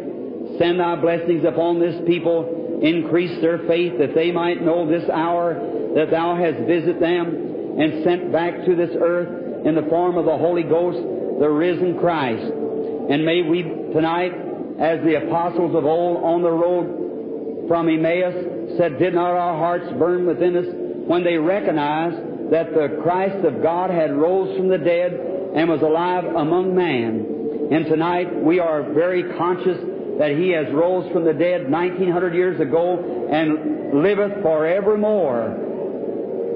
send 0.59 0.79
thy 0.79 0.95
blessings 0.95 1.45
upon 1.45 1.79
this 1.79 1.95
people, 2.05 2.79
increase 2.81 3.39
their 3.41 3.59
faith 3.67 3.97
that 3.99 4.13
they 4.13 4.31
might 4.31 4.61
know 4.61 4.87
this 4.87 5.09
hour 5.09 5.53
that 5.95 6.09
thou 6.11 6.35
hast 6.35 6.57
visited 6.67 7.01
them 7.01 7.77
and 7.79 8.03
sent 8.03 8.31
back 8.31 8.65
to 8.65 8.75
this 8.75 8.91
earth 8.99 9.65
in 9.65 9.75
the 9.75 9.83
form 9.89 10.17
of 10.17 10.25
the 10.25 10.37
Holy 10.37 10.63
Ghost, 10.63 10.97
the 11.39 11.49
risen 11.49 11.97
Christ. 11.99 12.43
And 12.43 13.25
may 13.25 13.41
we 13.41 13.63
tonight, 13.93 14.31
as 14.81 14.99
the 15.03 15.27
apostles 15.27 15.75
of 15.75 15.85
old 15.85 16.23
on 16.23 16.41
the 16.41 16.49
road 16.49 17.67
from 17.67 17.87
Emmaus 17.87 18.77
said, 18.77 18.97
did 18.97 19.13
not 19.13 19.31
our 19.31 19.55
hearts 19.55 19.85
burn 19.99 20.25
within 20.25 20.57
us 20.57 20.65
when 21.05 21.23
they 21.23 21.37
recognized 21.37 22.51
that 22.51 22.73
the 22.73 22.99
Christ 23.03 23.45
of 23.45 23.61
God 23.61 23.91
had 23.91 24.11
rose 24.11 24.57
from 24.57 24.69
the 24.69 24.79
dead 24.79 25.13
and 25.55 25.69
was 25.69 25.81
alive 25.81 26.25
among 26.25 26.75
man. 26.75 27.69
And 27.71 27.85
tonight 27.85 28.43
we 28.43 28.59
are 28.59 28.91
very 28.91 29.31
conscious 29.37 29.77
that 30.17 30.31
He 30.31 30.49
has 30.49 30.65
rose 30.73 31.11
from 31.13 31.25
the 31.25 31.33
dead 31.33 31.69
1900 31.69 32.33
years 32.33 32.59
ago 32.59 33.27
and 33.31 34.01
liveth 34.01 34.41
forevermore 34.41 35.69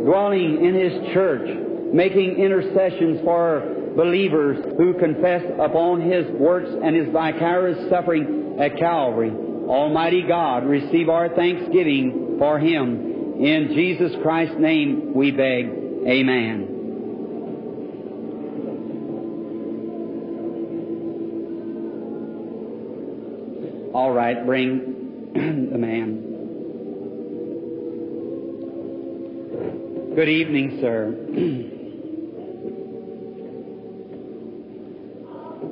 dwelling 0.04 0.66
in 0.66 0.74
His 0.74 1.14
church, 1.14 1.48
making 1.94 2.38
intercessions 2.38 3.22
for 3.24 3.75
believers 3.96 4.64
who 4.78 4.94
confess 5.00 5.44
upon 5.60 6.02
His 6.02 6.26
works 6.32 6.70
and 6.70 6.96
His 6.96 7.10
vicarious 7.12 7.90
suffering 7.90 8.58
at 8.60 8.78
Calvary. 8.78 9.32
Almighty 9.32 10.24
God, 10.28 10.66
receive 10.66 11.10
our 11.10 11.30
thanksgiving 11.30 12.36
for 12.38 12.60
Him. 12.60 13.44
In 13.44 13.70
Jesus 13.74 14.12
Christ's 14.22 14.58
name 14.60 15.14
we 15.14 15.32
beg. 15.32 15.66
Amen. 16.08 16.72
All 23.94 24.12
right, 24.12 24.46
bring 24.46 25.32
the 25.72 25.78
man. 25.78 26.22
Good 30.16 30.30
evening, 30.30 30.80
sir. 30.82 31.72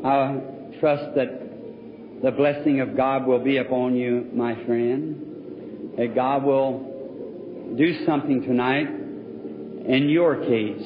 I 0.04 0.38
trust 0.82 1.16
that 1.16 2.22
the 2.22 2.32
blessing 2.32 2.82
of 2.82 2.98
God 2.98 3.26
will 3.26 3.40
be 3.40 3.58
upon 3.58 3.96
you, 3.96 4.30
my 4.34 4.56
friend. 4.66 5.94
That 5.98 6.14
God 6.14 6.44
will 6.44 7.74
do 7.78 8.06
something 8.06 8.42
tonight 8.42 8.88
in 8.88 10.10
your 10.10 10.38
case 10.38 10.84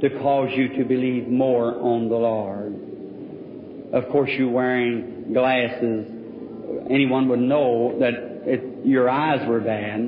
to 0.00 0.10
cause 0.20 0.50
you 0.54 0.68
to 0.78 0.84
believe 0.84 1.28
more 1.28 1.74
on 1.74 2.08
the 2.08 2.16
Lord. 2.16 2.74
Of 3.92 4.10
course, 4.10 4.30
you're 4.36 4.50
wearing 4.50 5.32
glasses. 5.32 6.06
Anyone 6.90 7.28
would 7.28 7.40
know 7.40 7.98
that 8.00 8.14
it, 8.46 8.86
your 8.86 9.08
eyes 9.08 9.46
were 9.46 9.60
bad, 9.60 10.00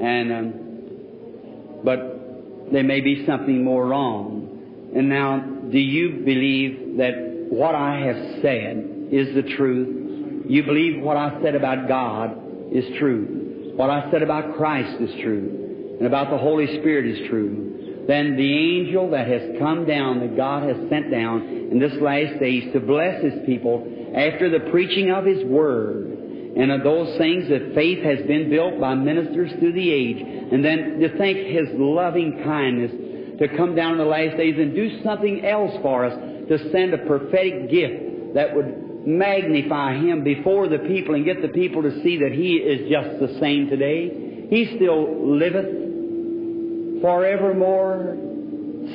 and 0.00 0.32
um, 0.32 1.80
but 1.84 2.72
there 2.72 2.82
may 2.82 3.00
be 3.00 3.24
something 3.26 3.62
more 3.62 3.86
wrong. 3.86 4.90
And 4.96 5.08
now, 5.08 5.38
do 5.38 5.78
you 5.78 6.22
believe 6.24 6.96
that 6.98 7.33
what 7.54 7.74
I 7.74 8.00
have 8.00 8.42
said 8.42 9.08
is 9.12 9.34
the 9.34 9.54
truth? 9.56 10.46
You 10.48 10.64
believe 10.64 11.00
what 11.00 11.16
I 11.16 11.40
said 11.40 11.54
about 11.54 11.88
God 11.88 12.36
is 12.72 12.84
true. 12.98 13.72
What 13.76 13.90
I 13.90 14.10
said 14.10 14.22
about 14.22 14.56
Christ 14.56 15.00
is 15.00 15.10
true. 15.22 15.96
And 15.98 16.06
about 16.06 16.30
the 16.30 16.38
Holy 16.38 16.66
Spirit 16.80 17.06
is 17.06 17.28
true. 17.28 18.04
Then 18.08 18.36
the 18.36 18.52
angel 18.52 19.10
that 19.10 19.28
has 19.28 19.58
come 19.58 19.86
down, 19.86 20.20
that 20.20 20.36
God 20.36 20.64
has 20.64 20.76
sent 20.90 21.10
down 21.10 21.42
in 21.70 21.78
this 21.78 21.94
last 22.00 22.40
days 22.40 22.72
to 22.72 22.80
bless 22.80 23.22
His 23.22 23.46
people 23.46 24.12
after 24.14 24.50
the 24.50 24.70
preaching 24.70 25.10
of 25.10 25.24
His 25.24 25.44
Word, 25.44 26.10
and 26.56 26.70
of 26.70 26.82
those 26.84 27.16
things 27.18 27.48
that 27.48 27.74
faith 27.74 28.04
has 28.04 28.26
been 28.26 28.50
built 28.50 28.78
by 28.78 28.94
ministers 28.94 29.50
through 29.58 29.72
the 29.72 29.90
age. 29.90 30.18
And 30.52 30.64
then 30.64 30.98
to 31.00 31.16
think 31.18 31.38
His 31.38 31.68
loving 31.74 32.42
kindness 32.44 32.92
to 33.38 33.56
come 33.56 33.74
down 33.74 33.92
in 33.92 33.98
the 33.98 34.04
last 34.04 34.36
days 34.36 34.54
and 34.58 34.74
do 34.74 35.02
something 35.02 35.44
else 35.44 35.72
for 35.82 36.04
us, 36.04 36.14
to 36.48 36.70
send 36.70 36.94
a 36.94 36.98
prophetic 36.98 37.70
gift 37.70 38.34
that 38.34 38.54
would 38.54 39.06
magnify 39.06 39.94
Him 39.98 40.24
before 40.24 40.68
the 40.68 40.78
people 40.78 41.14
and 41.14 41.24
get 41.24 41.42
the 41.42 41.48
people 41.48 41.82
to 41.82 42.02
see 42.02 42.18
that 42.18 42.32
He 42.32 42.56
is 42.56 42.90
just 42.90 43.20
the 43.20 43.38
same 43.40 43.68
today. 43.68 44.46
He 44.50 44.76
still 44.76 45.36
liveth 45.36 47.00
forevermore, 47.02 48.16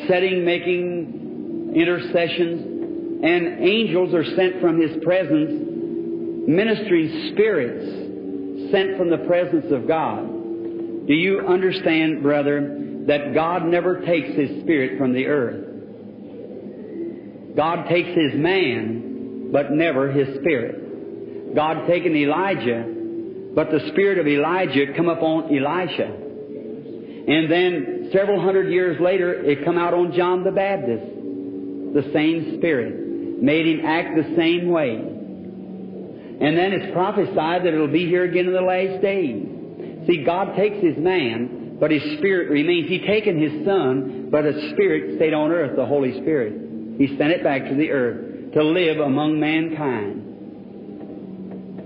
setting, 0.07 0.45
making 0.45 1.73
intercessions, 1.76 3.23
and 3.23 3.59
angels 3.59 4.13
are 4.13 4.26
sent 4.35 4.61
from 4.61 4.81
His 4.81 5.03
presence 5.03 5.69
ministering 6.49 7.31
spirits 7.31 8.71
sent 8.71 8.97
from 8.97 9.09
the 9.09 9.19
presence 9.27 9.71
of 9.71 9.88
God. 9.88 10.26
Do 11.07 11.13
you 11.13 11.41
understand, 11.47 12.23
brother, 12.23 13.03
that 13.05 13.34
God 13.34 13.65
never 13.65 14.01
takes 14.01 14.30
His 14.35 14.61
Spirit 14.61 14.97
from 14.97 15.13
the 15.13 15.27
earth? 15.27 15.68
God 17.55 17.88
takes 17.89 18.09
His 18.09 18.34
man, 18.35 19.51
but 19.51 19.71
never 19.71 20.11
His 20.11 20.39
Spirit. 20.39 21.55
God 21.55 21.88
taken 21.88 22.15
Elijah, 22.15 22.85
but 23.55 23.71
the 23.71 23.89
Spirit 23.91 24.19
of 24.19 24.27
Elijah 24.27 24.93
come 24.95 25.09
upon 25.09 25.45
Elisha. 25.55 26.05
And 27.27 27.51
then 27.51 28.09
several 28.13 28.41
hundred 28.41 28.71
years 28.71 28.99
later, 29.01 29.34
it 29.34 29.65
come 29.65 29.77
out 29.77 29.93
on 29.93 30.13
John 30.13 30.43
the 30.43 30.51
Baptist. 30.51 31.05
The 31.93 32.11
same 32.13 32.57
Spirit. 32.57 33.41
Made 33.41 33.65
him 33.65 33.85
act 33.85 34.15
the 34.15 34.35
same 34.35 34.69
way. 34.69 34.95
And 34.95 36.57
then 36.57 36.73
it's 36.73 36.93
prophesied 36.93 37.63
that 37.63 37.73
it'll 37.73 37.88
be 37.88 38.07
here 38.07 38.23
again 38.23 38.47
in 38.47 38.53
the 38.53 38.61
last 38.61 39.01
days. 39.01 40.05
See, 40.07 40.23
God 40.23 40.55
takes 40.55 40.77
His 40.84 40.97
man, 40.97 41.77
but 41.80 41.91
His 41.91 42.01
Spirit 42.17 42.49
remains. 42.49 42.88
He 42.89 42.99
taken 43.05 43.39
His 43.41 43.65
Son, 43.65 44.30
but 44.31 44.45
His 44.45 44.71
Spirit 44.71 45.17
stayed 45.17 45.34
on 45.34 45.51
earth, 45.51 45.76
the 45.76 45.85
Holy 45.85 46.19
Spirit. 46.21 46.68
He 46.99 47.07
sent 47.17 47.31
it 47.31 47.43
back 47.43 47.63
to 47.63 47.73
the 47.76 47.89
earth 47.91 48.51
to 48.53 48.63
live 48.63 48.99
among 48.99 49.39
mankind. 49.39 50.26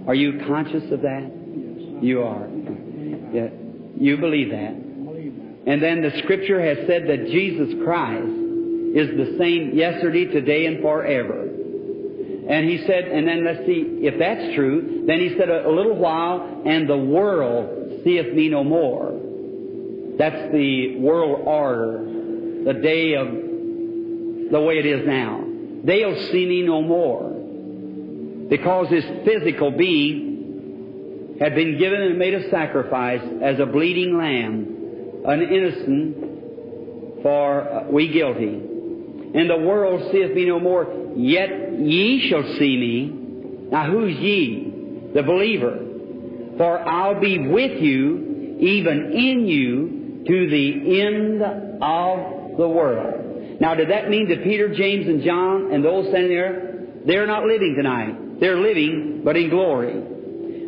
Are 0.07 0.15
you 0.15 0.41
conscious 0.47 0.91
of 0.91 1.01
that? 1.03 1.21
Yes. 1.21 2.01
You 2.01 2.23
are. 2.23 2.47
Yeah. 3.31 3.49
You 3.95 4.17
believe 4.17 4.49
that. 4.49 4.73
And 5.65 5.81
then 5.81 6.01
the 6.01 6.11
Scripture 6.23 6.59
has 6.59 6.85
said 6.87 7.07
that 7.07 7.27
Jesus 7.27 7.75
Christ 7.85 8.27
is 8.27 9.15
the 9.15 9.35
same 9.37 9.71
yesterday, 9.77 10.25
today, 10.25 10.65
and 10.65 10.81
forever. 10.81 11.41
And 12.49 12.67
he 12.67 12.79
said, 12.85 13.05
and 13.05 13.27
then 13.27 13.45
let's 13.45 13.65
see 13.67 13.99
if 14.01 14.17
that's 14.19 14.55
true. 14.55 15.05
Then 15.07 15.19
he 15.19 15.37
said, 15.37 15.49
a, 15.49 15.67
a 15.67 15.71
little 15.71 15.95
while, 15.95 16.63
and 16.65 16.89
the 16.89 16.97
world 16.97 18.01
seeth 18.03 18.33
me 18.33 18.49
no 18.49 18.63
more. 18.63 19.11
That's 20.17 20.51
the 20.51 20.97
world 20.97 21.43
order, 21.45 22.03
the 22.65 22.73
day 22.81 23.13
of 23.13 23.52
the 24.53 24.61
way 24.61 24.77
it 24.77 24.85
is 24.85 25.05
now. 25.05 25.43
They'll 25.83 26.31
see 26.31 26.45
me 26.45 26.61
no 26.61 26.83
more. 26.83 27.27
Because 28.49 28.87
this 28.91 29.03
physical 29.25 29.71
being 29.71 31.37
had 31.39 31.55
been 31.55 31.79
given 31.79 32.03
and 32.03 32.19
made 32.19 32.35
a 32.35 32.51
sacrifice 32.51 33.21
as 33.41 33.59
a 33.59 33.65
bleeding 33.65 34.15
lamb, 34.15 35.23
an 35.25 35.41
innocent 35.41 37.23
for 37.23 37.61
uh, 37.67 37.85
we 37.89 38.09
guilty. 38.09 38.53
And 39.33 39.49
the 39.49 39.57
world 39.57 40.11
seeth 40.11 40.35
me 40.35 40.45
no 40.45 40.59
more, 40.59 40.85
yet 41.15 41.49
ye 41.79 42.29
shall 42.29 42.43
see 42.59 42.77
me. 42.77 43.07
Now 43.71 43.89
who's 43.89 44.15
ye? 44.17 45.11
The 45.15 45.23
believer. 45.23 45.79
For 46.57 46.77
I'll 46.87 47.19
be 47.19 47.47
with 47.47 47.81
you, 47.81 48.57
even 48.59 49.13
in 49.13 49.47
you, 49.47 50.23
to 50.27 50.49
the 50.49 51.01
end 51.01 51.41
of 51.41 52.57
the 52.57 52.69
world. 52.69 53.22
Now, 53.59 53.75
did 53.75 53.89
that 53.89 54.09
mean 54.09 54.29
that 54.29 54.43
Peter, 54.43 54.73
James, 54.73 55.07
and 55.07 55.23
John 55.23 55.71
and 55.71 55.83
those 55.83 56.07
standing 56.09 56.29
there, 56.29 56.85
they're 57.05 57.27
not 57.27 57.43
living 57.43 57.75
tonight. 57.77 58.39
They're 58.39 58.59
living, 58.59 59.21
but 59.23 59.37
in 59.37 59.49
glory. 59.49 60.01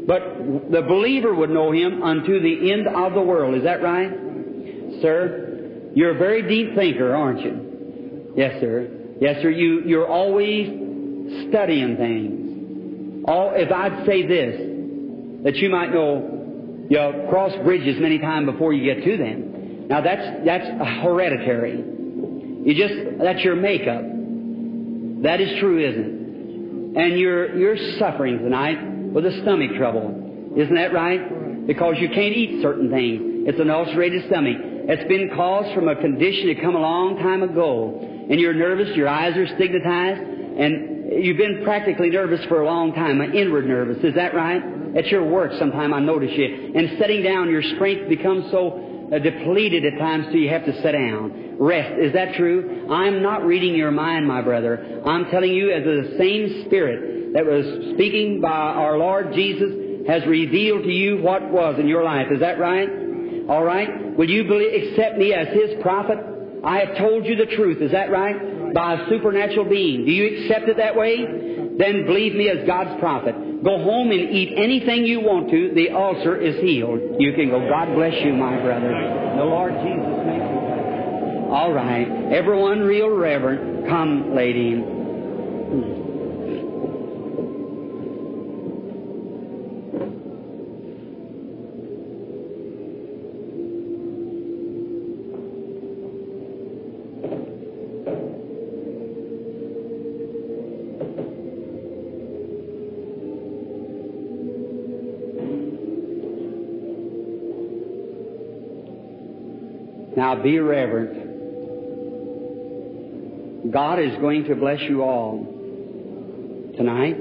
But 0.05 0.71
the 0.71 0.81
believer 0.81 1.33
would 1.33 1.49
know 1.49 1.71
him 1.71 2.03
unto 2.03 2.39
the 2.39 2.71
end 2.71 2.87
of 2.87 3.13
the 3.13 3.21
world. 3.21 3.55
Is 3.55 3.63
that 3.63 3.81
right? 3.81 4.11
Sir, 5.01 5.89
you're 5.95 6.15
a 6.15 6.17
very 6.17 6.47
deep 6.47 6.75
thinker, 6.75 7.15
aren't 7.15 7.41
you? 7.41 8.33
Yes, 8.35 8.61
sir. 8.61 8.87
Yes, 9.19 9.41
sir. 9.41 9.49
You, 9.49 9.83
you're 9.85 10.07
always 10.07 10.67
studying 11.49 11.97
things. 11.97 13.25
All, 13.27 13.53
if 13.55 13.71
I'd 13.71 14.05
say 14.05 14.27
this, 14.27 15.43
that 15.43 15.55
you 15.55 15.69
might 15.69 15.91
know, 15.91 16.85
you 16.89 16.97
know, 16.97 17.27
cross 17.29 17.53
bridges 17.63 17.99
many 17.99 18.19
times 18.19 18.45
before 18.51 18.73
you 18.73 18.93
get 18.93 19.03
to 19.03 19.17
them. 19.17 19.87
Now 19.87 20.01
that's, 20.01 20.45
that's 20.45 20.65
hereditary. 21.01 21.94
You 22.65 22.73
just, 22.73 23.19
that's 23.21 23.43
your 23.43 23.55
makeup. 23.55 24.01
That 25.21 25.39
is 25.39 25.59
true, 25.59 25.77
isn't 25.77 26.03
it? 26.03 26.97
And 26.97 27.19
you're, 27.19 27.55
you're 27.55 27.77
suffering 27.99 28.39
tonight 28.39 29.13
with 29.13 29.23
a 29.27 29.41
stomach 29.43 29.77
trouble. 29.77 30.53
Isn't 30.57 30.73
that 30.73 30.91
right? 30.91 31.67
Because 31.67 31.95
you 31.99 32.09
can't 32.09 32.35
eat 32.35 32.63
certain 32.63 32.89
things. 32.89 33.47
It's 33.47 33.59
an 33.59 33.69
ulcerated 33.69 34.25
stomach. 34.27 34.57
It's 34.57 35.07
been 35.07 35.29
caused 35.35 35.75
from 35.75 35.89
a 35.89 35.95
condition 35.95 36.47
that 36.47 36.61
come 36.63 36.75
a 36.75 36.79
long 36.79 37.17
time 37.19 37.43
ago. 37.43 37.99
And 38.01 38.39
you're 38.39 38.55
nervous, 38.55 38.95
your 38.95 39.09
eyes 39.09 39.37
are 39.37 39.45
stigmatized, 39.45 40.21
and 40.21 41.23
you've 41.23 41.37
been 41.37 41.61
practically 41.63 42.09
nervous 42.09 42.43
for 42.45 42.61
a 42.61 42.65
long 42.65 42.93
time, 42.93 43.21
an 43.21 43.35
inward 43.35 43.67
nervous. 43.67 44.03
Is 44.03 44.15
that 44.15 44.33
right? 44.33 44.63
At 44.97 45.05
your 45.07 45.23
work 45.23 45.51
sometime 45.59 45.93
I 45.93 45.99
notice 45.99 46.31
you. 46.33 46.73
And 46.73 46.97
sitting 46.97 47.21
down, 47.21 47.51
your 47.51 47.61
strength 47.75 48.09
becomes 48.09 48.49
so 48.49 49.09
uh, 49.13 49.19
depleted 49.19 49.85
at 49.85 49.99
times 49.99 50.25
so 50.31 50.31
you 50.31 50.49
have 50.49 50.65
to 50.65 50.73
sit 50.81 50.93
down. 50.93 51.44
Rest. 51.59 51.99
Is 51.99 52.13
that 52.13 52.35
true? 52.35 52.87
I'm 52.91 53.21
not 53.21 53.45
reading 53.45 53.75
your 53.75 53.91
mind, 53.91 54.27
my 54.27 54.41
brother. 54.41 55.01
I'm 55.05 55.25
telling 55.31 55.53
you 55.53 55.71
as 55.71 55.83
the 55.83 56.15
same 56.17 56.65
Spirit 56.65 57.33
that 57.33 57.45
was 57.45 57.65
speaking 57.95 58.41
by 58.41 58.49
our 58.49 58.97
Lord 58.97 59.33
Jesus 59.33 60.07
has 60.07 60.25
revealed 60.25 60.83
to 60.83 60.91
you 60.91 61.17
what 61.21 61.49
was 61.49 61.79
in 61.79 61.87
your 61.87 62.03
life. 62.03 62.27
Is 62.31 62.39
that 62.41 62.59
right? 62.59 62.89
All 63.49 63.63
right? 63.63 64.17
Will 64.17 64.29
you 64.29 64.43
believe, 64.43 64.91
accept 64.91 65.17
me 65.17 65.33
as 65.33 65.47
His 65.49 65.81
prophet? 65.81 66.17
I 66.63 66.79
have 66.79 66.97
told 66.97 67.25
you 67.25 67.35
the 67.35 67.45
truth. 67.55 67.81
Is 67.81 67.91
that 67.91 68.11
right? 68.11 68.73
By 68.73 68.93
a 68.93 69.09
supernatural 69.09 69.69
being. 69.69 70.05
Do 70.05 70.11
you 70.11 70.43
accept 70.43 70.67
it 70.67 70.77
that 70.77 70.95
way? 70.95 71.17
Then 71.77 72.05
believe 72.05 72.35
me 72.35 72.49
as 72.49 72.65
God's 72.65 72.99
prophet. 72.99 73.35
Go 73.63 73.83
home 73.83 74.11
and 74.11 74.21
eat 74.31 74.53
anything 74.57 75.05
you 75.05 75.19
want 75.19 75.49
to. 75.49 75.73
The 75.75 75.89
ulcer 75.91 76.37
is 76.37 76.55
healed. 76.61 76.99
You 77.19 77.33
can 77.33 77.49
go. 77.49 77.67
God 77.67 77.93
bless 77.95 78.13
you, 78.23 78.33
my 78.33 78.59
brother. 78.61 78.89
The 79.37 79.43
Lord 79.43 79.73
Jesus 79.73 80.25
makes. 80.25 80.54
All 81.55 81.71
right. 81.71 82.05
Everyone 82.33 82.81
real 82.81 83.09
reverent. 83.09 83.87
Come, 83.87 84.35
lady. 84.35 84.73
Now 110.17 110.35
be 110.35 110.59
reverent. 110.59 111.24
God 113.71 113.99
is 113.99 114.15
going 114.17 114.45
to 114.45 114.55
bless 114.55 114.81
you 114.81 115.01
all 115.01 115.43
tonight. 116.77 117.17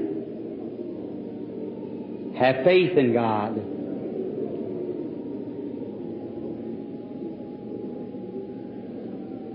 Have 2.37 2.63
faith 2.63 2.97
in 2.97 3.13
God. 3.13 3.55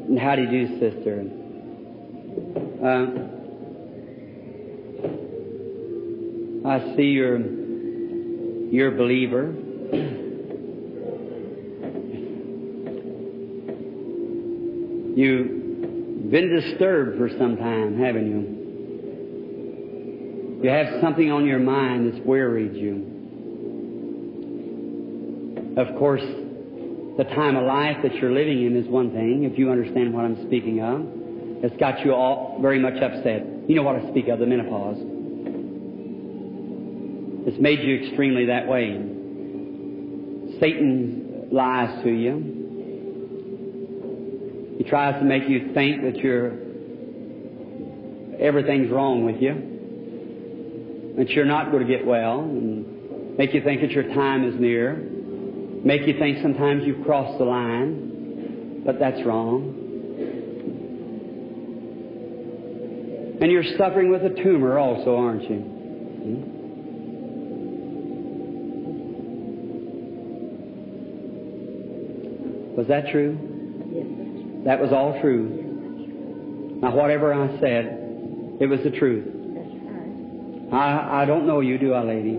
And 0.08 0.18
how 0.18 0.34
do 0.34 0.42
you 0.42 0.50
do, 0.50 0.78
sister? 0.80 1.24
Uh, 2.82 3.06
I 6.68 6.96
see 6.96 7.10
you're, 7.10 7.38
you're 8.70 8.94
a 8.94 8.96
believer. 8.96 9.54
You've 15.16 15.59
been 16.31 16.48
disturbed 16.61 17.19
for 17.19 17.28
some 17.39 17.57
time, 17.57 17.98
haven't 17.98 18.27
you? 18.31 18.61
You 20.62 20.70
have 20.70 21.01
something 21.01 21.31
on 21.32 21.47
your 21.47 21.59
mind 21.59 22.12
that's 22.12 22.24
worried 22.24 22.77
you. 22.77 23.07
Of 25.77 25.97
course, 25.98 26.23
the 27.16 27.24
time 27.35 27.57
of 27.57 27.65
life 27.65 27.97
that 28.02 28.15
you're 28.16 28.32
living 28.32 28.65
in 28.66 28.77
is 28.77 28.86
one 28.86 29.11
thing, 29.12 29.44
if 29.44 29.59
you 29.59 29.70
understand 29.70 30.15
what 30.15 30.24
I'm 30.24 30.47
speaking 30.47 30.81
of. 30.81 31.07
It's 31.65 31.77
got 31.78 32.05
you 32.05 32.15
all 32.15 32.59
very 32.62 32.78
much 32.78 32.94
upset. 33.02 33.47
You 33.69 33.74
know 33.77 33.82
what 33.82 33.97
I 33.97 34.09
speak 34.11 34.28
of, 34.28 34.39
the 34.39 34.47
menopause. 34.47 34.98
It's 37.47 37.59
made 37.61 37.81
you 37.81 38.05
extremely 38.05 38.47
that 38.47 38.69
way. 38.69 38.93
Satan 40.61 41.48
lies 41.51 42.02
to 42.05 42.11
you. 42.11 42.59
He 44.81 44.89
tries 44.89 45.20
to 45.20 45.27
make 45.27 45.47
you 45.47 45.74
think 45.74 46.01
that 46.05 46.16
you're 46.16 46.52
everything's 48.40 48.90
wrong 48.90 49.27
with 49.27 49.43
you, 49.43 49.52
that 51.19 51.28
you're 51.28 51.44
not 51.44 51.70
going 51.70 51.86
to 51.86 51.97
get 51.97 52.07
well, 52.07 52.40
and 52.40 53.36
make 53.36 53.52
you 53.52 53.62
think 53.62 53.82
that 53.82 53.90
your 53.90 54.05
time 54.15 54.48
is 54.48 54.59
near, 54.59 54.97
make 55.85 56.07
you 56.07 56.19
think 56.19 56.39
sometimes 56.40 56.85
you've 56.86 57.05
crossed 57.05 57.36
the 57.36 57.44
line, 57.44 58.82
but 58.86 58.98
that's 58.98 59.23
wrong. 59.27 59.77
And 63.43 63.52
you're 63.52 63.77
suffering 63.77 64.11
with 64.11 64.23
a 64.23 64.31
tumor 64.43 64.78
also, 64.78 65.15
aren't 65.15 65.43
you? 65.43 65.59
Hmm? 65.59 66.40
Was 72.78 72.86
that 72.89 73.11
true? 73.11 73.49
That 74.64 74.80
was 74.80 74.92
all 74.92 75.20
true. 75.20 76.78
Now, 76.82 76.94
whatever 76.94 77.32
I 77.34 77.48
said, 77.60 78.58
it 78.60 78.68
was 78.68 78.80
the 78.84 78.90
truth. 78.90 79.26
I, 80.72 81.22
I 81.22 81.24
don't 81.24 81.46
know 81.46 81.60
you, 81.60 81.78
do 81.78 81.92
I, 81.94 82.02
lady? 82.04 82.38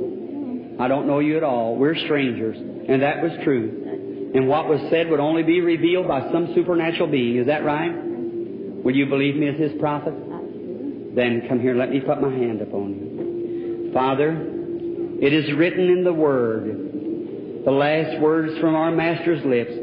I 0.80 0.88
don't 0.88 1.08
know 1.08 1.20
you 1.20 1.38
at 1.38 1.44
all. 1.44 1.76
We're 1.76 1.96
strangers. 1.96 2.58
And 2.58 3.02
that 3.02 3.22
was 3.22 3.32
true. 3.44 4.32
And 4.34 4.48
what 4.48 4.68
was 4.68 4.80
said 4.90 5.10
would 5.10 5.20
only 5.20 5.44
be 5.44 5.62
revealed 5.62 6.08
by 6.08 6.32
some 6.32 6.54
supernatural 6.56 7.10
being. 7.10 7.38
Is 7.38 7.48
that 7.48 7.64
right? 7.64 7.92
Will 7.94 8.96
you 8.96 9.06
believe 9.08 9.36
me 9.36 9.50
as 9.50 9.60
his 9.60 9.74
prophet? 9.80 10.14
Then 11.14 11.46
come 11.50 11.60
here, 11.60 11.76
let 11.76 11.90
me 11.90 12.00
put 12.00 12.22
my 12.22 12.32
hand 12.32 12.62
upon 12.62 12.94
you. 12.94 13.92
Father, 13.94 14.32
it 15.22 15.34
is 15.34 15.54
written 15.54 15.90
in 15.90 16.04
the 16.04 16.14
Word, 16.14 17.64
the 17.66 17.72
last 17.72 18.20
words 18.22 18.58
from 18.60 18.76
our 18.76 18.92
Master's 18.92 19.44
lips. 19.46 19.74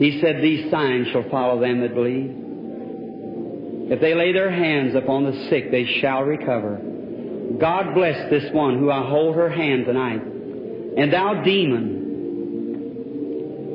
He 0.00 0.18
said, 0.20 0.42
These 0.42 0.70
signs 0.70 1.08
shall 1.08 1.28
follow 1.30 1.60
them 1.60 1.82
that 1.82 1.94
believe. 1.94 2.34
If 3.92 4.00
they 4.00 4.14
lay 4.14 4.32
their 4.32 4.50
hands 4.50 4.94
upon 4.94 5.24
the 5.24 5.34
sick, 5.50 5.70
they 5.70 5.84
shall 6.00 6.22
recover. 6.22 6.80
God 7.58 7.94
bless 7.94 8.30
this 8.30 8.50
one 8.52 8.78
who 8.78 8.90
I 8.90 9.06
hold 9.06 9.34
her 9.36 9.50
hand 9.50 9.84
tonight. 9.84 10.22
And 10.22 11.12
thou 11.12 11.42
demon, 11.42 11.90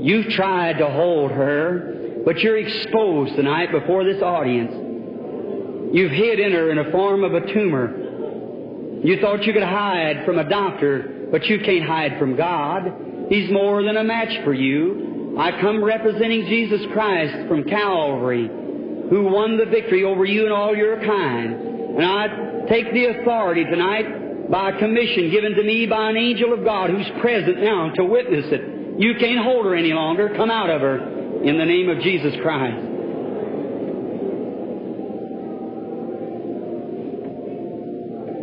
you've 0.01 0.29
tried 0.29 0.79
to 0.79 0.89
hold 0.89 1.29
her, 1.29 2.23
but 2.25 2.39
you're 2.39 2.57
exposed 2.57 3.35
tonight 3.35 3.71
before 3.71 4.03
this 4.03 4.23
audience. 4.23 4.73
You've 5.93 6.11
hid 6.11 6.39
in 6.39 6.53
her 6.53 6.71
in 6.71 6.77
the 6.83 6.91
form 6.91 7.23
of 7.23 7.35
a 7.35 7.53
tumor. 7.53 7.95
You 9.03 9.21
thought 9.21 9.45
you 9.45 9.53
could 9.53 9.61
hide 9.61 10.25
from 10.25 10.39
a 10.39 10.49
doctor, 10.49 11.27
but 11.29 11.45
you 11.45 11.59
can't 11.59 11.85
hide 11.85 12.17
from 12.17 12.35
God. 12.35 13.27
He's 13.29 13.51
more 13.51 13.83
than 13.83 13.95
a 13.95 14.03
match 14.03 14.43
for 14.43 14.55
you. 14.55 15.14
I 15.37 15.59
come 15.59 15.83
representing 15.83 16.45
Jesus 16.47 16.81
Christ 16.93 17.47
from 17.47 17.65
Calvary, 17.65 18.47
who 18.47 19.23
won 19.23 19.57
the 19.57 19.65
victory 19.65 20.03
over 20.03 20.23
you 20.23 20.45
and 20.45 20.53
all 20.53 20.75
your 20.75 20.97
kind. 21.03 21.53
And 21.53 22.05
I 22.05 22.65
take 22.69 22.93
the 22.93 23.05
authority 23.07 23.65
tonight 23.65 24.49
by 24.49 24.69
a 24.71 24.79
commission 24.79 25.31
given 25.31 25.55
to 25.55 25.63
me 25.63 25.87
by 25.87 26.09
an 26.09 26.17
angel 26.17 26.53
of 26.53 26.63
God 26.63 26.89
who's 26.89 27.09
present 27.21 27.61
now 27.61 27.89
to 27.95 28.05
witness 28.05 28.45
it. 28.51 28.99
You 28.99 29.15
can't 29.19 29.43
hold 29.43 29.65
her 29.65 29.75
any 29.75 29.91
longer. 29.91 30.33
Come 30.35 30.49
out 30.49 30.69
of 30.69 30.81
her 30.81 31.43
in 31.43 31.57
the 31.57 31.65
name 31.65 31.89
of 31.89 31.99
Jesus 31.99 32.33
Christ. 32.41 32.91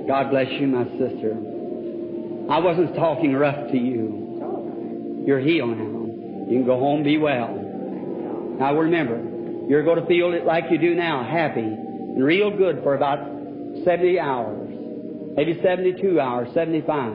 God 0.07 0.31
bless 0.31 0.51
you, 0.61 0.67
my 0.67 0.85
sister. 0.99 1.39
I 2.51 2.59
wasn't 2.59 2.95
talking 2.97 3.33
rough 3.33 3.71
to 3.71 3.79
you. 3.79 5.25
You're 5.27 5.41
healed 5.41 5.79
now. 5.79 5.92
You 6.53 6.59
can 6.59 6.67
go 6.67 6.79
home, 6.79 7.03
be 7.03 7.17
well. 7.17 7.49
Now 8.59 8.77
remember, 8.77 9.17
you're 9.71 9.85
going 9.85 10.01
to 10.01 10.07
feel 10.07 10.35
it 10.35 10.45
like 10.45 10.65
you 10.71 10.77
do 10.77 10.95
now, 10.95 11.25
happy 11.25 11.61
and 11.61 12.23
real 12.23 12.55
good 12.55 12.83
for 12.83 12.95
about 12.95 13.21
70 13.87 14.21
hours, 14.21 14.69
maybe 15.35 15.59
72 15.63 16.21
hours, 16.21 16.53
75. 16.53 17.13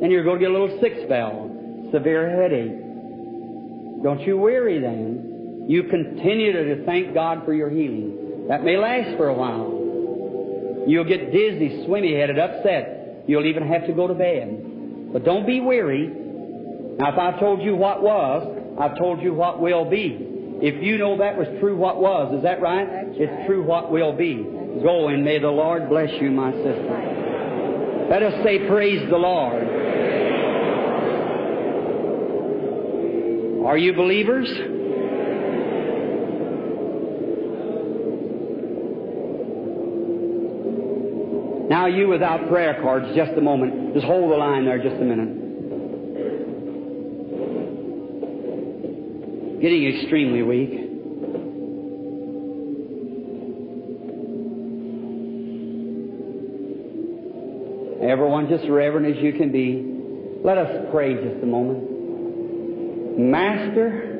Then 0.00 0.12
you're 0.12 0.22
going 0.22 0.38
to 0.38 0.44
get 0.46 0.50
a 0.50 0.56
little 0.56 0.78
sick 0.80 0.92
spell, 1.04 1.50
severe 1.90 2.30
headache. 2.30 4.04
Don't 4.04 4.20
you 4.20 4.38
weary 4.38 4.80
then. 4.80 5.64
You 5.66 5.82
continue 5.90 6.52
to 6.52 6.84
thank 6.86 7.12
God 7.12 7.44
for 7.44 7.52
your 7.52 7.70
healing. 7.70 8.46
That 8.48 8.62
may 8.62 8.76
last 8.76 9.16
for 9.16 9.30
a 9.30 9.34
while. 9.34 10.86
You'll 10.86 11.08
get 11.08 11.32
dizzy, 11.32 11.82
swimmy 11.86 12.14
headed, 12.14 12.38
upset. 12.38 13.24
You'll 13.26 13.46
even 13.46 13.66
have 13.66 13.88
to 13.88 13.92
go 13.92 14.06
to 14.06 14.14
bed. 14.14 15.10
But 15.12 15.24
don't 15.24 15.44
be 15.44 15.58
weary. 15.58 16.06
Now, 16.06 17.12
if 17.12 17.18
I've 17.18 17.40
told 17.40 17.62
you 17.62 17.74
what 17.74 18.00
was, 18.00 18.58
I've 18.80 18.96
told 18.96 19.20
you 19.20 19.34
what 19.34 19.60
will 19.60 19.84
be. 19.84 20.16
If 20.62 20.82
you 20.82 20.96
know 20.98 21.18
that 21.18 21.36
was 21.36 21.48
true 21.60 21.76
what 21.76 22.00
was, 22.00 22.34
is 22.34 22.42
that 22.42 22.60
right? 22.62 22.86
It's 23.12 23.46
true 23.46 23.62
what 23.62 23.90
will 23.90 24.12
be. 24.12 24.36
Go 24.82 25.08
and 25.08 25.24
may 25.24 25.38
the 25.38 25.50
Lord 25.50 25.88
bless 25.88 26.10
you, 26.20 26.30
my 26.30 26.52
sister. 26.52 28.06
Let 28.10 28.22
us 28.22 28.42
say, 28.42 28.66
Praise 28.68 29.08
the 29.10 29.16
Lord. 29.16 29.62
Are 33.66 33.78
you 33.78 33.92
believers? 33.92 34.48
Now, 41.70 41.86
you 41.86 42.08
without 42.08 42.48
prayer 42.48 42.80
cards, 42.82 43.14
just 43.14 43.32
a 43.36 43.40
moment. 43.40 43.94
Just 43.94 44.04
hold 44.04 44.32
the 44.32 44.36
line 44.36 44.64
there 44.64 44.82
just 44.82 44.96
a 45.00 45.04
minute. 45.04 45.49
Getting 49.60 49.94
extremely 49.94 50.42
weak. 50.42 50.70
Everyone, 58.02 58.48
just 58.48 58.64
reverent 58.68 59.14
as 59.14 59.22
you 59.22 59.34
can 59.34 59.52
be, 59.52 59.84
let 60.42 60.56
us 60.56 60.88
pray 60.90 61.12
just 61.14 61.42
a 61.42 61.46
moment. 61.46 63.18
Master, 63.18 64.16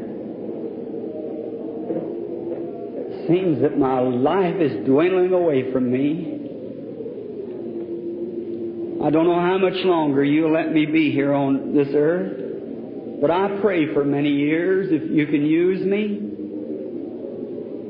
it 3.09 3.27
seems 3.27 3.63
that 3.63 3.79
my 3.79 4.01
life 4.01 4.57
is 4.61 4.85
dwindling 4.85 5.33
away 5.33 5.73
from 5.73 5.91
me. 5.91 6.37
I 9.03 9.09
don't 9.09 9.27
know 9.27 9.41
how 9.41 9.57
much 9.57 9.83
longer 9.87 10.23
you'll 10.23 10.53
let 10.53 10.71
me 10.71 10.85
be 10.85 11.11
here 11.11 11.33
on 11.33 11.75
this 11.75 11.89
earth, 11.95 12.40
but 13.21 13.31
I 13.31 13.59
pray 13.61 13.93
for 13.93 14.03
many 14.05 14.31
years 14.31 14.89
if 14.91 15.11
you 15.11 15.27
can 15.27 15.45
use 15.45 15.85
me. 15.85 16.19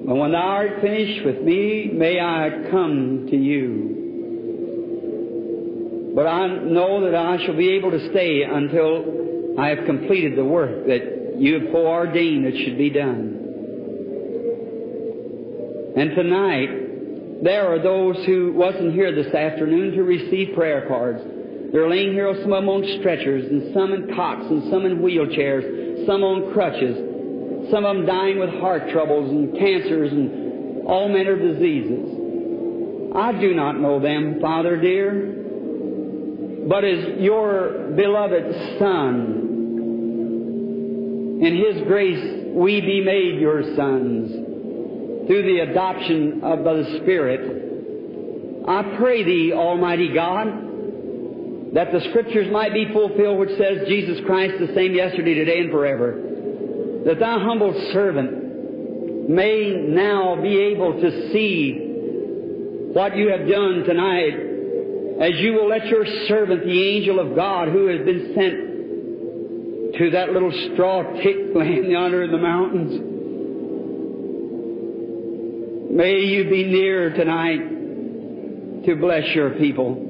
But 0.06 0.16
when 0.16 0.32
thou 0.32 0.38
art 0.38 0.80
finished 0.80 1.24
with 1.24 1.40
me, 1.42 1.90
may 1.92 2.18
I 2.18 2.68
come 2.70 3.28
to 3.30 3.36
you. 3.36 3.98
But 6.14 6.26
I 6.26 6.48
know 6.48 7.04
that 7.04 7.14
I 7.14 7.44
shall 7.44 7.56
be 7.56 7.74
able 7.74 7.92
to 7.92 8.10
stay 8.10 8.42
until 8.42 9.56
I 9.58 9.68
have 9.68 9.86
completed 9.86 10.36
the 10.36 10.44
work 10.44 10.86
that 10.86 11.36
you 11.38 11.60
have 11.60 11.70
foreordained 11.70 12.44
that 12.46 12.56
should 12.64 12.76
be 12.76 12.90
done. 12.90 13.36
And 15.96 16.10
tonight, 16.16 17.42
there 17.44 17.68
are 17.68 17.78
those 17.78 18.24
who 18.26 18.52
wasn't 18.52 18.94
here 18.94 19.14
this 19.14 19.32
afternoon 19.32 19.92
to 19.92 20.02
receive 20.02 20.54
prayer 20.54 20.86
cards. 20.88 21.22
They're 21.72 21.88
laying 21.88 22.12
here, 22.12 22.32
some 22.42 22.52
of 22.52 22.62
them 22.62 22.68
on 22.68 22.84
stretchers, 22.98 23.44
and 23.50 23.72
some 23.72 23.92
in 23.92 24.14
cots, 24.14 24.44
and 24.50 24.70
some 24.70 24.86
in 24.86 24.98
wheelchairs, 24.98 26.04
some 26.04 26.24
on 26.24 26.52
crutches, 26.52 26.96
some 27.70 27.84
of 27.84 27.96
them 27.96 28.06
dying 28.06 28.40
with 28.40 28.50
heart 28.50 28.90
troubles 28.90 29.30
and 29.30 29.56
cancers 29.56 30.10
and 30.10 30.84
all 30.86 31.08
manner 31.08 31.34
of 31.34 31.40
diseases. 31.40 33.12
I 33.14 33.32
do 33.40 33.54
not 33.54 33.78
know 33.78 34.00
them, 34.00 34.40
Father 34.40 34.76
dear, 34.80 35.36
but 36.68 36.84
as 36.84 37.20
your 37.20 37.92
beloved 37.96 38.78
Son, 38.78 39.46
in 41.42 41.56
His 41.56 41.82
grace, 41.86 42.52
we 42.52 42.80
be 42.80 43.00
made 43.00 43.40
your 43.40 43.62
sons 43.76 44.30
through 45.26 45.42
the 45.42 45.60
adoption 45.70 46.40
of 46.42 46.64
the 46.64 46.98
Spirit. 47.00 48.64
I 48.66 48.82
pray 48.98 49.22
thee, 49.22 49.52
Almighty 49.52 50.12
God, 50.12 50.69
that 51.72 51.92
the 51.92 52.00
Scriptures 52.10 52.50
might 52.50 52.72
be 52.72 52.86
fulfilled 52.92 53.38
which 53.38 53.56
says 53.56 53.86
Jesus 53.86 54.18
Christ 54.26 54.54
the 54.58 54.74
same 54.74 54.94
yesterday, 54.94 55.34
today, 55.34 55.60
and 55.60 55.70
forever. 55.70 56.20
That 57.06 57.20
thy 57.20 57.38
humble 57.38 57.72
servant 57.92 59.28
may 59.28 59.70
now 59.88 60.40
be 60.42 60.58
able 60.58 61.00
to 61.00 61.32
see 61.32 61.86
what 62.92 63.16
you 63.16 63.28
have 63.28 63.48
done 63.48 63.84
tonight 63.86 64.48
as 65.20 65.38
you 65.38 65.52
will 65.52 65.68
let 65.68 65.86
your 65.86 66.04
servant, 66.26 66.64
the 66.64 66.96
angel 66.96 67.20
of 67.20 67.36
God, 67.36 67.68
who 67.68 67.86
has 67.86 68.04
been 68.04 68.32
sent 68.34 69.98
to 69.98 70.10
that 70.10 70.32
little 70.32 70.50
straw 70.72 71.02
tick 71.22 71.36
laying 71.54 71.90
yonder 71.90 72.24
in 72.24 72.32
the 72.32 72.38
mountains, 72.38 73.00
may 75.92 76.20
you 76.20 76.48
be 76.48 76.64
near 76.64 77.10
tonight 77.10 78.84
to 78.86 78.96
bless 78.96 79.28
your 79.34 79.50
people 79.50 80.09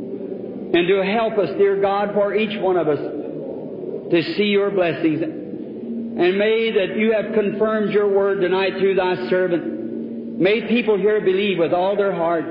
and 0.72 0.86
to 0.86 1.02
help 1.04 1.38
us, 1.38 1.50
dear 1.58 1.80
God, 1.80 2.14
for 2.14 2.34
each 2.34 2.60
one 2.60 2.76
of 2.76 2.88
us 2.88 2.98
to 2.98 4.22
see 4.36 4.44
your 4.44 4.70
blessings. 4.70 5.22
And 5.22 6.38
may 6.38 6.70
that 6.72 6.96
you 6.96 7.12
have 7.12 7.32
confirmed 7.34 7.92
your 7.92 8.08
word 8.08 8.40
tonight 8.40 8.74
through 8.78 8.94
thy 8.94 9.28
servant. 9.28 10.38
May 10.40 10.68
people 10.68 10.96
here 10.96 11.20
believe 11.20 11.58
with 11.58 11.72
all 11.72 11.96
their 11.96 12.14
heart. 12.14 12.44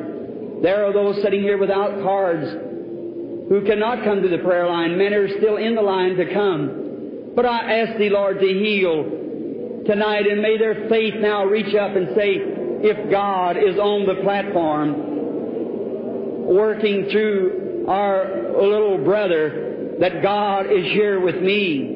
There 0.62 0.86
are 0.86 0.94
those 0.94 1.22
sitting 1.22 1.42
here 1.42 1.58
without 1.58 2.02
cards 2.02 2.50
who 3.50 3.64
cannot 3.66 4.04
come 4.04 4.22
to 4.22 4.28
the 4.28 4.40
prayer 4.40 4.68
line. 4.68 4.98
Men 4.98 5.14
are 5.14 5.28
still 5.38 5.58
in 5.58 5.76
the 5.76 5.82
line 5.82 6.16
to 6.16 6.34
come. 6.34 7.34
But 7.36 7.46
I 7.46 7.80
ask 7.82 7.98
thee, 7.98 8.10
Lord, 8.10 8.40
to 8.40 8.48
heal 8.48 9.84
tonight, 9.86 10.28
and 10.28 10.42
may 10.42 10.58
their 10.58 10.90
faith 10.90 11.16
now 11.18 11.46
reach 11.46 11.74
up 11.76 11.96
and 11.96 12.16
say, 12.16 12.38
if 12.82 13.12
God 13.12 13.58
is 13.58 13.78
on 13.78 14.06
the 14.06 14.16
platform, 14.24 14.94
working 16.48 17.10
through 17.12 17.69
our 17.90 18.62
little 18.62 19.04
brother, 19.04 19.96
that 20.00 20.22
God 20.22 20.68
is 20.68 20.86
here 20.86 21.20
with 21.20 21.42
me. 21.42 21.96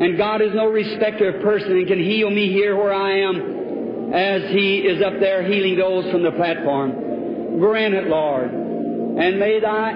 And 0.00 0.16
God 0.16 0.40
is 0.40 0.50
no 0.54 0.66
respecter 0.66 1.34
of 1.34 1.42
person 1.42 1.72
and 1.72 1.86
can 1.86 1.98
heal 1.98 2.30
me 2.30 2.48
here 2.52 2.76
where 2.76 2.92
I 2.92 3.20
am 3.20 4.12
as 4.14 4.50
He 4.50 4.78
is 4.78 5.02
up 5.02 5.14
there 5.20 5.42
healing 5.42 5.76
those 5.76 6.10
from 6.10 6.22
the 6.22 6.32
platform. 6.32 7.58
Grant 7.58 7.94
it, 7.94 8.06
Lord. 8.06 8.50
And 8.50 9.38
may 9.38 9.60
thy 9.60 9.92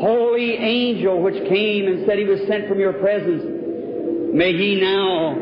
holy 0.00 0.56
angel 0.56 1.22
which 1.22 1.48
came 1.48 1.86
and 1.86 2.06
said 2.06 2.18
he 2.18 2.24
was 2.24 2.40
sent 2.48 2.68
from 2.68 2.80
your 2.80 2.94
presence, 2.94 3.42
may 4.34 4.52
he 4.52 4.80
now 4.80 5.34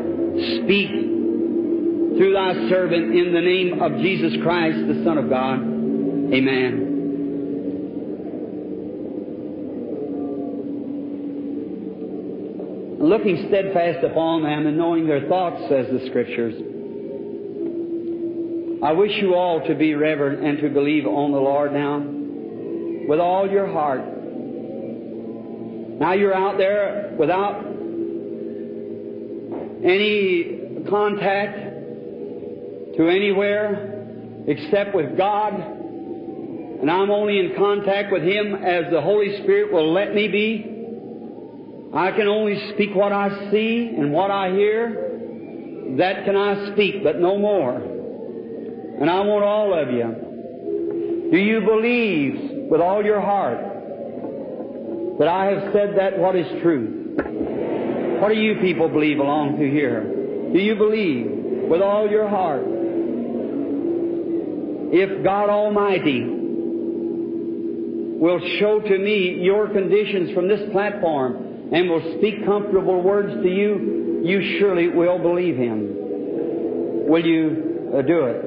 speak 0.61 0.89
through 0.89 2.33
thy 2.33 2.69
servant 2.69 3.15
in 3.15 3.33
the 3.33 3.41
name 3.41 3.81
of 3.81 4.01
Jesus 4.01 4.33
Christ, 4.43 4.77
the 4.87 5.03
Son 5.03 5.17
of 5.17 5.29
God. 5.29 5.59
Amen. 6.33 6.90
Looking 13.01 13.47
steadfast 13.47 14.05
upon 14.05 14.43
them 14.43 14.67
and 14.67 14.77
knowing 14.77 15.07
their 15.07 15.27
thoughts, 15.27 15.59
says 15.69 15.87
the 15.91 16.05
Scriptures. 16.05 16.53
I 18.83 18.91
wish 18.91 19.11
you 19.19 19.33
all 19.33 19.65
to 19.67 19.73
be 19.73 19.95
reverent 19.95 20.45
and 20.45 20.59
to 20.59 20.69
believe 20.69 21.07
on 21.07 21.31
the 21.31 21.39
Lord 21.39 21.73
now 21.73 21.97
with 23.07 23.19
all 23.19 23.49
your 23.49 23.65
heart. 23.65 24.01
Now 25.99 26.13
you're 26.13 26.35
out 26.35 26.59
there 26.59 27.15
without 27.17 27.65
any 29.83 30.85
contact 30.87 31.57
to 32.97 33.09
anywhere 33.09 34.45
except 34.47 34.93
with 34.93 35.17
God, 35.17 35.53
and 35.53 36.89
I'm 36.89 37.09
only 37.09 37.39
in 37.39 37.55
contact 37.57 38.11
with 38.11 38.21
Him 38.21 38.53
as 38.53 38.91
the 38.91 39.01
Holy 39.01 39.41
Spirit 39.41 39.73
will 39.73 39.91
let 39.91 40.13
me 40.13 40.27
be. 40.27 40.70
I 41.93 42.11
can 42.11 42.27
only 42.27 42.71
speak 42.73 42.95
what 42.95 43.11
I 43.11 43.51
see 43.51 43.93
and 43.97 44.13
what 44.13 44.31
I 44.31 44.51
hear. 44.51 45.95
That 45.97 46.23
can 46.23 46.37
I 46.37 46.71
speak, 46.71 47.03
but 47.03 47.19
no 47.19 47.37
more. 47.37 47.75
And 47.75 49.09
I 49.09 49.19
want 49.21 49.43
all 49.43 49.73
of 49.73 49.91
you. 49.91 51.29
Do 51.31 51.37
you 51.37 51.59
believe 51.61 52.69
with 52.69 52.79
all 52.79 53.03
your 53.03 53.19
heart 53.19 53.57
that 55.19 55.27
I 55.27 55.45
have 55.47 55.73
said 55.73 55.97
that 55.97 56.17
what 56.17 56.37
is 56.37 56.47
true? 56.61 57.15
What 58.21 58.29
do 58.29 58.35
you 58.35 58.61
people 58.61 58.87
believe 58.87 59.19
along 59.19 59.57
to 59.57 59.69
here? 59.69 60.03
Do 60.53 60.59
you 60.59 60.75
believe 60.75 61.69
with 61.69 61.81
all 61.81 62.09
your 62.09 62.29
heart? 62.29 62.63
If 64.93 65.23
God 65.23 65.49
Almighty 65.49 66.23
will 68.21 68.39
show 68.59 68.79
to 68.79 68.97
me 68.97 69.41
your 69.41 69.67
conditions 69.67 70.33
from 70.33 70.47
this 70.47 70.71
platform 70.71 71.50
and 71.71 71.89
will 71.89 72.17
speak 72.17 72.45
comfortable 72.45 73.01
words 73.01 73.41
to 73.43 73.49
you, 73.49 74.21
you 74.23 74.59
surely 74.59 74.89
will 74.89 75.17
believe 75.17 75.55
him. 75.55 77.07
Will 77.07 77.25
you 77.25 77.91
uh, 77.95 78.01
do 78.01 78.25
it? 78.25 78.45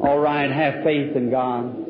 All 0.00 0.18
right, 0.18 0.50
have 0.50 0.82
faith 0.84 1.16
in 1.16 1.30
God. 1.30 1.86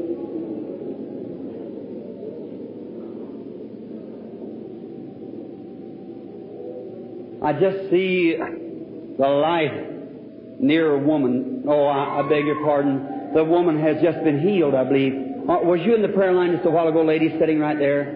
I 7.42 7.52
just 7.52 7.90
see 7.90 8.36
the 8.36 9.28
light 9.28 10.60
near 10.60 10.94
a 10.94 10.98
woman. 10.98 11.64
Oh, 11.68 11.86
I, 11.86 12.20
I, 12.20 12.28
beg 12.28 12.44
your 12.46 12.64
pardon. 12.64 13.32
The 13.34 13.44
woman 13.44 13.80
has 13.80 14.02
just 14.02 14.22
been 14.24 14.40
healed, 14.40 14.74
I 14.74 14.84
believe. 14.84 15.25
Uh, 15.48 15.60
was 15.62 15.81
you 15.85 15.94
in 15.94 16.02
the 16.02 16.09
prayer 16.09 16.32
line 16.32 16.52
just 16.52 16.66
a 16.66 16.70
while 16.70 16.89
ago, 16.89 17.05
lady 17.05 17.36
sitting 17.39 17.60
right 17.60 17.78
there? 17.78 18.12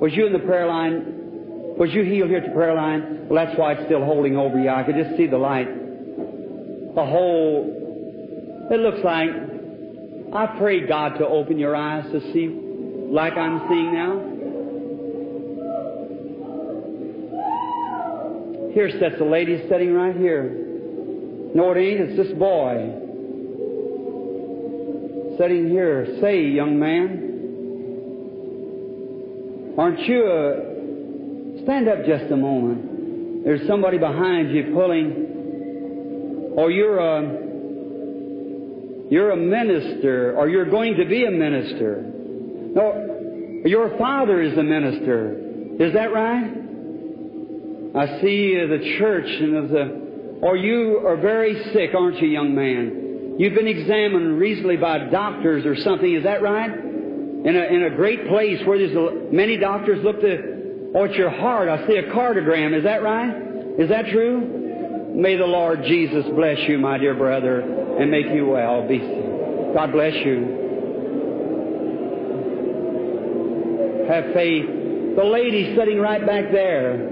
Was 0.00 0.14
you 0.14 0.26
in 0.26 0.32
the 0.32 0.38
prayer 0.38 0.66
line? 0.66 1.76
Was 1.76 1.90
you 1.92 2.04
healed 2.04 2.30
here 2.30 2.38
at 2.38 2.46
the 2.46 2.54
prayer 2.54 2.74
line? 2.74 3.28
Well, 3.28 3.44
that's 3.44 3.58
why 3.58 3.72
it's 3.72 3.84
still 3.84 4.02
holding 4.02 4.38
over 4.38 4.58
you. 4.58 4.70
I 4.70 4.82
could 4.82 4.96
just 4.96 5.14
see 5.18 5.26
the 5.26 5.36
light. 5.36 5.68
The 6.94 7.04
whole, 7.04 8.68
it 8.70 8.80
looks 8.80 9.04
like, 9.04 9.28
I 10.32 10.58
pray 10.58 10.86
God 10.86 11.18
to 11.18 11.26
open 11.26 11.58
your 11.58 11.76
eyes 11.76 12.10
to 12.12 12.20
see 12.32 12.48
like 12.48 13.34
I'm 13.34 13.60
seeing 13.68 13.92
now. 13.92 14.30
Here 18.72 18.88
sits 18.88 19.20
a 19.20 19.24
lady 19.24 19.66
sitting 19.68 19.92
right 19.92 20.16
here. 20.16 20.44
No, 21.54 21.72
it 21.72 21.78
ain't. 21.78 22.00
It's 22.00 22.16
this 22.16 22.38
boy. 22.38 22.99
Sitting 25.40 25.70
here. 25.70 26.18
Say, 26.20 26.42
young 26.42 26.78
man. 26.78 27.28
Aren't 29.78 30.00
you 30.00 30.26
a... 30.26 31.62
Stand 31.62 31.88
up 31.88 32.04
just 32.04 32.30
a 32.30 32.36
moment. 32.36 33.44
There's 33.44 33.66
somebody 33.66 33.96
behind 33.96 34.50
you 34.50 34.64
pulling. 34.74 36.52
Or 36.58 36.70
you're 36.70 36.98
a... 36.98 37.22
You're 39.10 39.30
a 39.30 39.36
minister, 39.36 40.36
or 40.36 40.50
you're 40.50 40.68
going 40.68 40.96
to 40.96 41.06
be 41.06 41.24
a 41.24 41.30
minister. 41.30 42.02
No, 42.04 43.62
your 43.64 43.96
father 43.96 44.42
is 44.42 44.58
a 44.58 44.62
minister. 44.62 45.36
Is 45.80 45.94
that 45.94 46.12
right? 46.12 46.52
I 47.96 48.20
see 48.20 48.54
the 48.56 48.96
church 48.98 49.26
and 49.26 49.70
the, 49.70 50.38
or 50.42 50.58
you 50.58 51.00
are 51.06 51.16
very 51.16 51.54
sick, 51.72 51.94
aren't 51.96 52.20
you, 52.20 52.28
young 52.28 52.54
man? 52.54 52.99
You've 53.40 53.54
been 53.54 53.68
examined 53.68 54.38
recently 54.38 54.76
by 54.76 54.98
doctors 54.98 55.64
or 55.64 55.74
something, 55.74 56.12
is 56.14 56.24
that 56.24 56.42
right? 56.42 56.70
In 56.70 57.56
a, 57.56 57.74
in 57.74 57.84
a 57.84 57.96
great 57.96 58.28
place 58.28 58.60
where 58.66 58.76
there's 58.76 58.94
a, 58.94 59.32
many 59.32 59.56
doctors 59.56 60.04
look 60.04 60.20
to, 60.20 60.90
oh, 60.94 61.04
it's 61.04 61.14
your 61.14 61.30
heart. 61.30 61.70
I 61.70 61.86
see 61.86 61.96
a 61.96 62.02
cardiogram, 62.12 62.76
is 62.76 62.84
that 62.84 63.02
right? 63.02 63.30
Is 63.78 63.88
that 63.88 64.08
true? 64.08 65.14
May 65.14 65.36
the 65.36 65.46
Lord 65.46 65.84
Jesus 65.84 66.26
bless 66.34 66.58
you, 66.68 66.76
my 66.76 66.98
dear 66.98 67.14
brother, 67.14 67.60
and 67.60 68.10
make 68.10 68.26
you 68.26 68.44
well. 68.44 68.86
Be 68.86 68.98
God 68.98 69.90
bless 69.90 70.12
you. 70.16 70.58
Have 74.06 74.34
faith. 74.34 74.66
The 75.16 75.24
lady 75.24 75.74
sitting 75.74 75.98
right 75.98 76.26
back 76.26 76.52
there. 76.52 77.08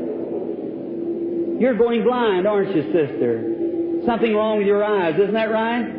You're 1.59 1.78
going 1.78 2.05
blind, 2.05 2.46
aren't 2.46 2.76
you, 2.76 2.82
sister? 2.92 4.05
Something 4.05 4.34
wrong 4.34 4.59
with 4.59 4.66
your 4.66 4.84
eyes, 4.84 5.14
isn't 5.14 5.32
that 5.32 5.50
right? 5.50 5.97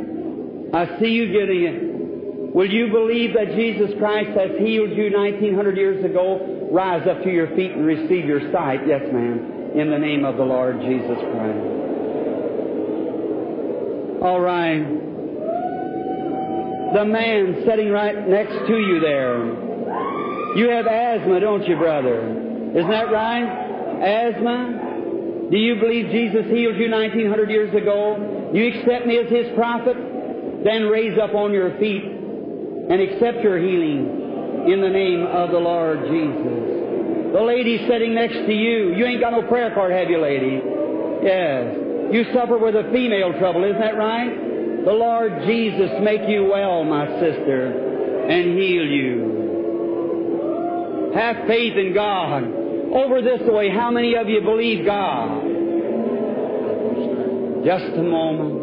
I 0.74 1.00
see 1.00 1.10
you 1.10 1.32
getting 1.32 1.64
it. 1.64 2.54
Will 2.54 2.70
you 2.70 2.90
believe 2.92 3.34
that 3.34 3.56
Jesus 3.56 3.92
Christ 3.98 4.30
has 4.38 4.52
healed 4.60 4.92
you 4.92 5.12
1900 5.12 5.78
years 5.78 6.04
ago? 6.04 6.68
Rise 6.72 7.08
up 7.08 7.24
to 7.24 7.30
your 7.30 7.48
feet 7.56 7.72
and 7.72 7.86
receive 7.86 8.26
your 8.26 8.52
sight. 8.52 8.88
Yes, 8.88 9.02
ma'am. 9.12 9.72
In 9.76 9.90
the 9.90 9.98
name 9.98 10.26
of 10.26 10.38
the 10.38 10.44
Lord 10.44 10.80
Jesus 10.82 11.18
Christ. 11.18 11.60
All 14.22 14.42
right. 14.42 14.84
The 16.94 17.06
man 17.06 17.64
sitting 17.66 17.90
right 17.90 18.28
next 18.28 18.68
to 18.68 18.78
you 18.78 19.00
there. 19.00 19.46
You 20.58 20.70
have 20.70 20.88
asthma, 20.88 21.40
don't 21.40 21.68
you, 21.68 21.78
brother? 21.78 22.20
Isn't 22.76 22.90
that 22.90 23.12
right? 23.12 23.46
Asthma? 24.02 25.48
Do 25.52 25.58
you 25.58 25.76
believe 25.80 26.12
Jesus 26.12 26.46
healed 26.46 26.78
you 26.78 26.90
1900 26.90 27.50
years 27.50 27.74
ago? 27.76 28.52
You 28.54 28.68
accept 28.68 29.06
me 29.06 29.18
as 29.18 29.30
His 29.30 29.54
prophet? 29.56 30.09
Then 30.64 30.88
raise 30.88 31.18
up 31.18 31.34
on 31.34 31.54
your 31.54 31.78
feet 31.80 32.04
and 32.04 33.02
accept 33.02 33.42
your 33.44 33.58
healing 33.60 34.66
in 34.68 34.82
the 34.82 34.90
name 34.90 35.26
of 35.26 35.52
the 35.52 35.60
Lord 35.60 36.00
Jesus. 36.10 37.34
The 37.34 37.42
lady 37.42 37.88
sitting 37.88 38.14
next 38.16 38.34
to 38.34 38.54
you, 38.54 38.94
you 38.96 39.06
ain't 39.06 39.22
got 39.22 39.32
no 39.32 39.44
prayer 39.44 39.74
card, 39.74 39.92
have 39.92 40.10
you, 40.10 40.20
lady? 40.20 40.62
Yes. 41.24 41.78
You 42.12 42.26
suffer 42.34 42.58
with 42.58 42.76
a 42.76 42.90
female 42.92 43.34
trouble, 43.40 43.64
isn't 43.64 43.80
that 43.80 43.96
right? 43.96 44.84
The 44.84 44.92
Lord 44.92 45.44
Jesus 45.46 45.92
make 46.02 46.28
you 46.28 46.46
well, 46.46 46.84
my 46.84 47.06
sister, 47.20 48.26
and 48.28 48.58
heal 48.58 48.86
you. 48.86 49.40
Have 51.14 51.46
faith 51.48 51.78
in 51.78 51.94
God. 51.94 52.44
Over 52.94 53.22
this 53.22 53.42
way, 53.48 53.70
how 53.70 53.92
many 53.92 54.16
of 54.16 54.28
you 54.28 54.42
believe 54.42 54.86
God? 54.86 55.44
Just 57.64 57.94
a 57.96 58.04
moment. 58.04 58.59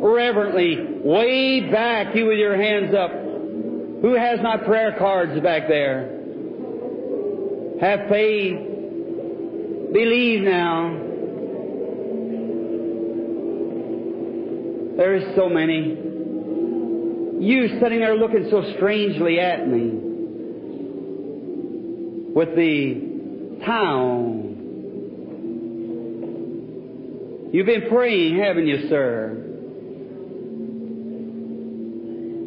Reverently, 0.00 1.00
way 1.02 1.70
back, 1.70 2.14
you 2.14 2.26
with 2.26 2.38
your 2.38 2.56
hands 2.56 2.94
up. 2.94 3.10
Who 3.10 4.14
has 4.14 4.40
my 4.42 4.56
prayer 4.58 4.94
cards 4.96 5.40
back 5.42 5.66
there? 5.68 6.18
Have 7.80 8.08
faith. 8.08 8.58
Believe 9.92 10.42
now. 10.42 11.04
There's 14.96 15.34
so 15.36 15.48
many. 15.48 15.96
You 17.40 17.78
sitting 17.80 18.00
there 18.00 18.16
looking 18.16 18.48
so 18.50 18.72
strangely 18.76 19.38
at 19.40 19.68
me 19.68 19.90
with 22.34 22.54
the 22.56 23.62
town. 23.64 24.38
You've 27.52 27.66
been 27.66 27.88
praying, 27.88 28.38
haven't 28.38 28.66
you, 28.66 28.88
sir? 28.88 29.44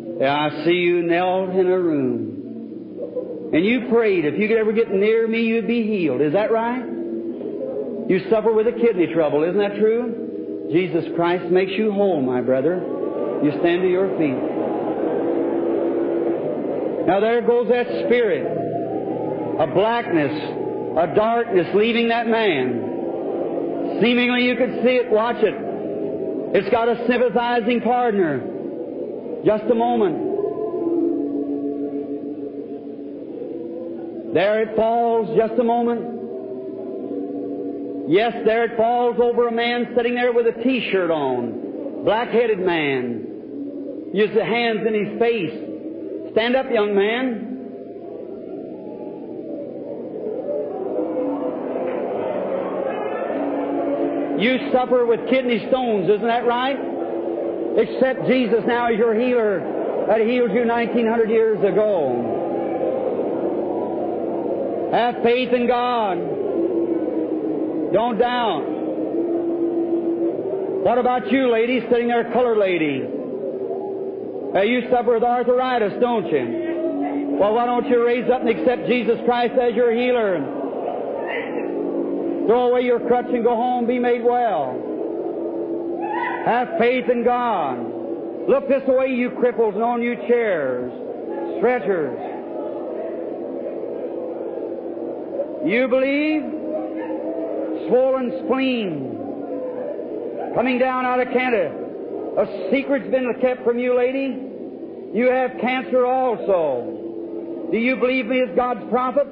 Yeah, 0.01 0.09
I 0.29 0.63
see 0.65 0.73
you 0.73 1.01
knelt 1.03 1.51
in 1.51 1.67
a 1.67 1.79
room. 1.79 3.51
And 3.53 3.65
you 3.65 3.89
prayed 3.89 4.25
if 4.25 4.39
you 4.39 4.47
could 4.47 4.57
ever 4.57 4.71
get 4.71 4.91
near 4.91 5.27
me, 5.27 5.41
you'd 5.41 5.67
be 5.67 5.83
healed. 5.83 6.21
Is 6.21 6.33
that 6.33 6.51
right? 6.51 6.85
You 8.07 8.21
suffer 8.29 8.51
with 8.51 8.67
a 8.67 8.71
kidney 8.71 9.07
trouble, 9.13 9.43
isn't 9.43 9.57
that 9.57 9.75
true? 9.75 10.69
Jesus 10.71 11.05
Christ 11.15 11.45
makes 11.45 11.71
you 11.71 11.91
whole, 11.91 12.21
my 12.21 12.41
brother. 12.41 12.75
You 13.43 13.51
stand 13.59 13.81
to 13.81 13.89
your 13.89 14.09
feet. 14.17 14.37
Now 17.07 17.19
there 17.19 17.41
goes 17.41 17.67
that 17.69 17.87
spirit 18.05 18.61
a 19.59 19.67
blackness, 19.67 20.31
a 20.97 21.13
darkness 21.15 21.67
leaving 21.75 22.07
that 22.07 22.27
man. 22.27 23.99
Seemingly 24.01 24.45
you 24.45 24.55
could 24.55 24.81
see 24.83 24.95
it, 24.95 25.11
watch 25.11 25.37
it. 25.39 25.53
It's 26.55 26.69
got 26.69 26.89
a 26.89 27.05
sympathizing 27.07 27.81
partner. 27.81 28.50
Just 29.45 29.63
a 29.71 29.75
moment. 29.75 30.31
There 34.33 34.61
it 34.63 34.75
falls, 34.75 35.35
just 35.35 35.59
a 35.59 35.63
moment. 35.63 36.19
Yes, 38.07 38.33
there 38.45 38.65
it 38.65 38.77
falls 38.77 39.17
over 39.21 39.47
a 39.47 39.51
man 39.51 39.93
sitting 39.95 40.15
there 40.15 40.31
with 40.31 40.47
a 40.47 40.63
t-shirt 40.63 41.11
on. 41.11 42.03
Black-headed 42.05 42.59
man. 42.59 44.11
Use 44.13 44.29
the 44.35 44.45
hands 44.45 44.85
in 44.87 44.93
his 44.93 45.19
face. 45.19 46.31
Stand 46.33 46.55
up, 46.55 46.65
young 46.71 46.95
man. 46.95 47.47
You 54.39 54.71
suffer 54.71 55.05
with 55.05 55.29
kidney 55.29 55.67
stones, 55.69 56.09
isn't 56.09 56.27
that 56.27 56.45
right? 56.45 56.90
Accept 57.77 58.27
Jesus 58.27 58.63
now 58.67 58.87
as 58.91 58.97
your 58.97 59.13
healer 59.15 60.05
that 60.07 60.19
healed 60.21 60.51
you 60.51 60.65
1900 60.65 61.29
years 61.29 61.59
ago. 61.59 62.37
Have 64.91 65.23
faith 65.23 65.53
in 65.53 65.67
God. 65.67 66.17
Don't 67.93 68.17
doubt. 68.17 68.65
What 70.83 70.97
about 70.97 71.31
you, 71.31 71.49
lady, 71.51 71.79
sitting 71.89 72.07
there, 72.09 72.29
color 72.33 72.57
lady? 72.57 73.07
You 74.53 74.81
suffer 74.91 75.13
with 75.13 75.23
arthritis, 75.23 75.93
don't 76.01 76.27
you? 76.27 77.37
Well, 77.39 77.53
why 77.53 77.65
don't 77.65 77.87
you 77.87 78.05
raise 78.05 78.29
up 78.29 78.41
and 78.41 78.49
accept 78.49 78.87
Jesus 78.87 79.17
Christ 79.23 79.53
as 79.53 79.73
your 79.75 79.93
healer? 79.93 80.39
Throw 82.47 82.67
away 82.71 82.81
your 82.81 82.99
crutch 82.99 83.27
and 83.29 83.43
go 83.45 83.55
home, 83.55 83.85
be 83.87 83.97
made 83.97 84.23
well. 84.23 84.90
Have 86.45 86.69
faith 86.79 87.09
in 87.09 87.23
God. 87.23 87.77
Look 88.47 88.67
this 88.67 88.83
way, 88.87 89.07
you 89.07 89.29
cripples, 89.31 89.75
and 89.75 89.83
on 89.83 90.01
you 90.01 90.15
chairs, 90.27 90.91
stretchers. 91.57 92.17
You 95.65 95.87
believe? 95.87 96.41
Swollen 97.87 98.43
spleen 98.45 99.17
coming 100.55 100.79
down 100.79 101.05
out 101.05 101.19
of 101.19 101.31
Canada. 101.31 101.71
A 102.37 102.69
secret's 102.71 103.09
been 103.11 103.31
kept 103.41 103.63
from 103.63 103.77
you, 103.77 103.95
lady. 103.95 104.49
You 105.13 105.29
have 105.29 105.51
cancer 105.59 106.05
also. 106.05 107.69
Do 107.71 107.77
you 107.77 107.97
believe 107.97 108.25
me 108.25 108.41
as 108.41 108.49
God's 108.55 108.89
prophet? 108.89 109.27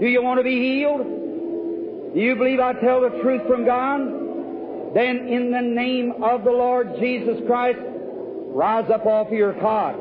Do 0.00 0.06
you 0.06 0.22
want 0.22 0.38
to 0.38 0.44
be 0.44 0.58
healed? 0.60 2.14
Do 2.14 2.20
you 2.20 2.36
believe 2.36 2.60
I 2.60 2.74
tell 2.74 3.00
the 3.00 3.10
truth 3.22 3.42
from 3.46 3.64
God? 3.64 4.17
Then 4.94 5.28
in 5.28 5.50
the 5.50 5.60
name 5.60 6.22
of 6.22 6.44
the 6.44 6.50
Lord 6.50 6.96
Jesus 6.98 7.38
Christ, 7.46 7.78
rise 7.80 8.90
up 8.90 9.06
off 9.06 9.30
your 9.30 9.52
cot. 9.54 9.96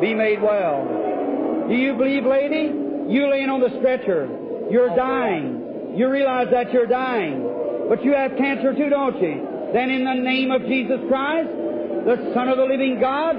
Be 0.00 0.14
made 0.14 0.40
well. 0.40 1.66
Do 1.68 1.74
you 1.74 1.94
believe, 1.94 2.24
lady? 2.24 2.72
You 3.12 3.30
laying 3.30 3.50
on 3.50 3.60
the 3.60 3.76
stretcher. 3.78 4.28
You're 4.70 4.94
dying. 4.96 5.94
You 5.96 6.08
realize 6.08 6.48
that 6.52 6.72
you're 6.72 6.86
dying. 6.86 7.86
But 7.88 8.04
you 8.04 8.14
have 8.14 8.36
cancer 8.38 8.72
too, 8.72 8.88
don't 8.88 9.20
you? 9.20 9.70
Then 9.74 9.90
in 9.90 10.04
the 10.04 10.14
name 10.14 10.50
of 10.50 10.62
Jesus 10.62 11.00
Christ, 11.08 11.50
the 12.06 12.30
Son 12.34 12.48
of 12.48 12.56
the 12.56 12.64
living 12.64 12.98
God, 13.00 13.36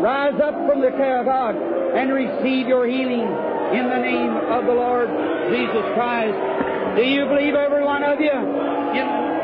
rise 0.00 0.38
up 0.40 0.54
from 0.68 0.80
the 0.80 0.90
care 0.90 1.20
of 1.20 1.26
God 1.26 1.56
and 1.56 2.12
receive 2.12 2.68
your 2.68 2.86
healing 2.86 3.26
in 3.72 3.88
the 3.88 3.98
name 3.98 4.36
of 4.52 4.66
the 4.66 4.72
Lord 4.72 5.08
Jesus 5.50 5.84
Christ. 5.96 6.53
Do 6.96 7.02
you 7.02 7.26
believe 7.26 7.54
every 7.54 7.82
one 7.82 8.04
of 8.04 8.20
you? 8.20 9.43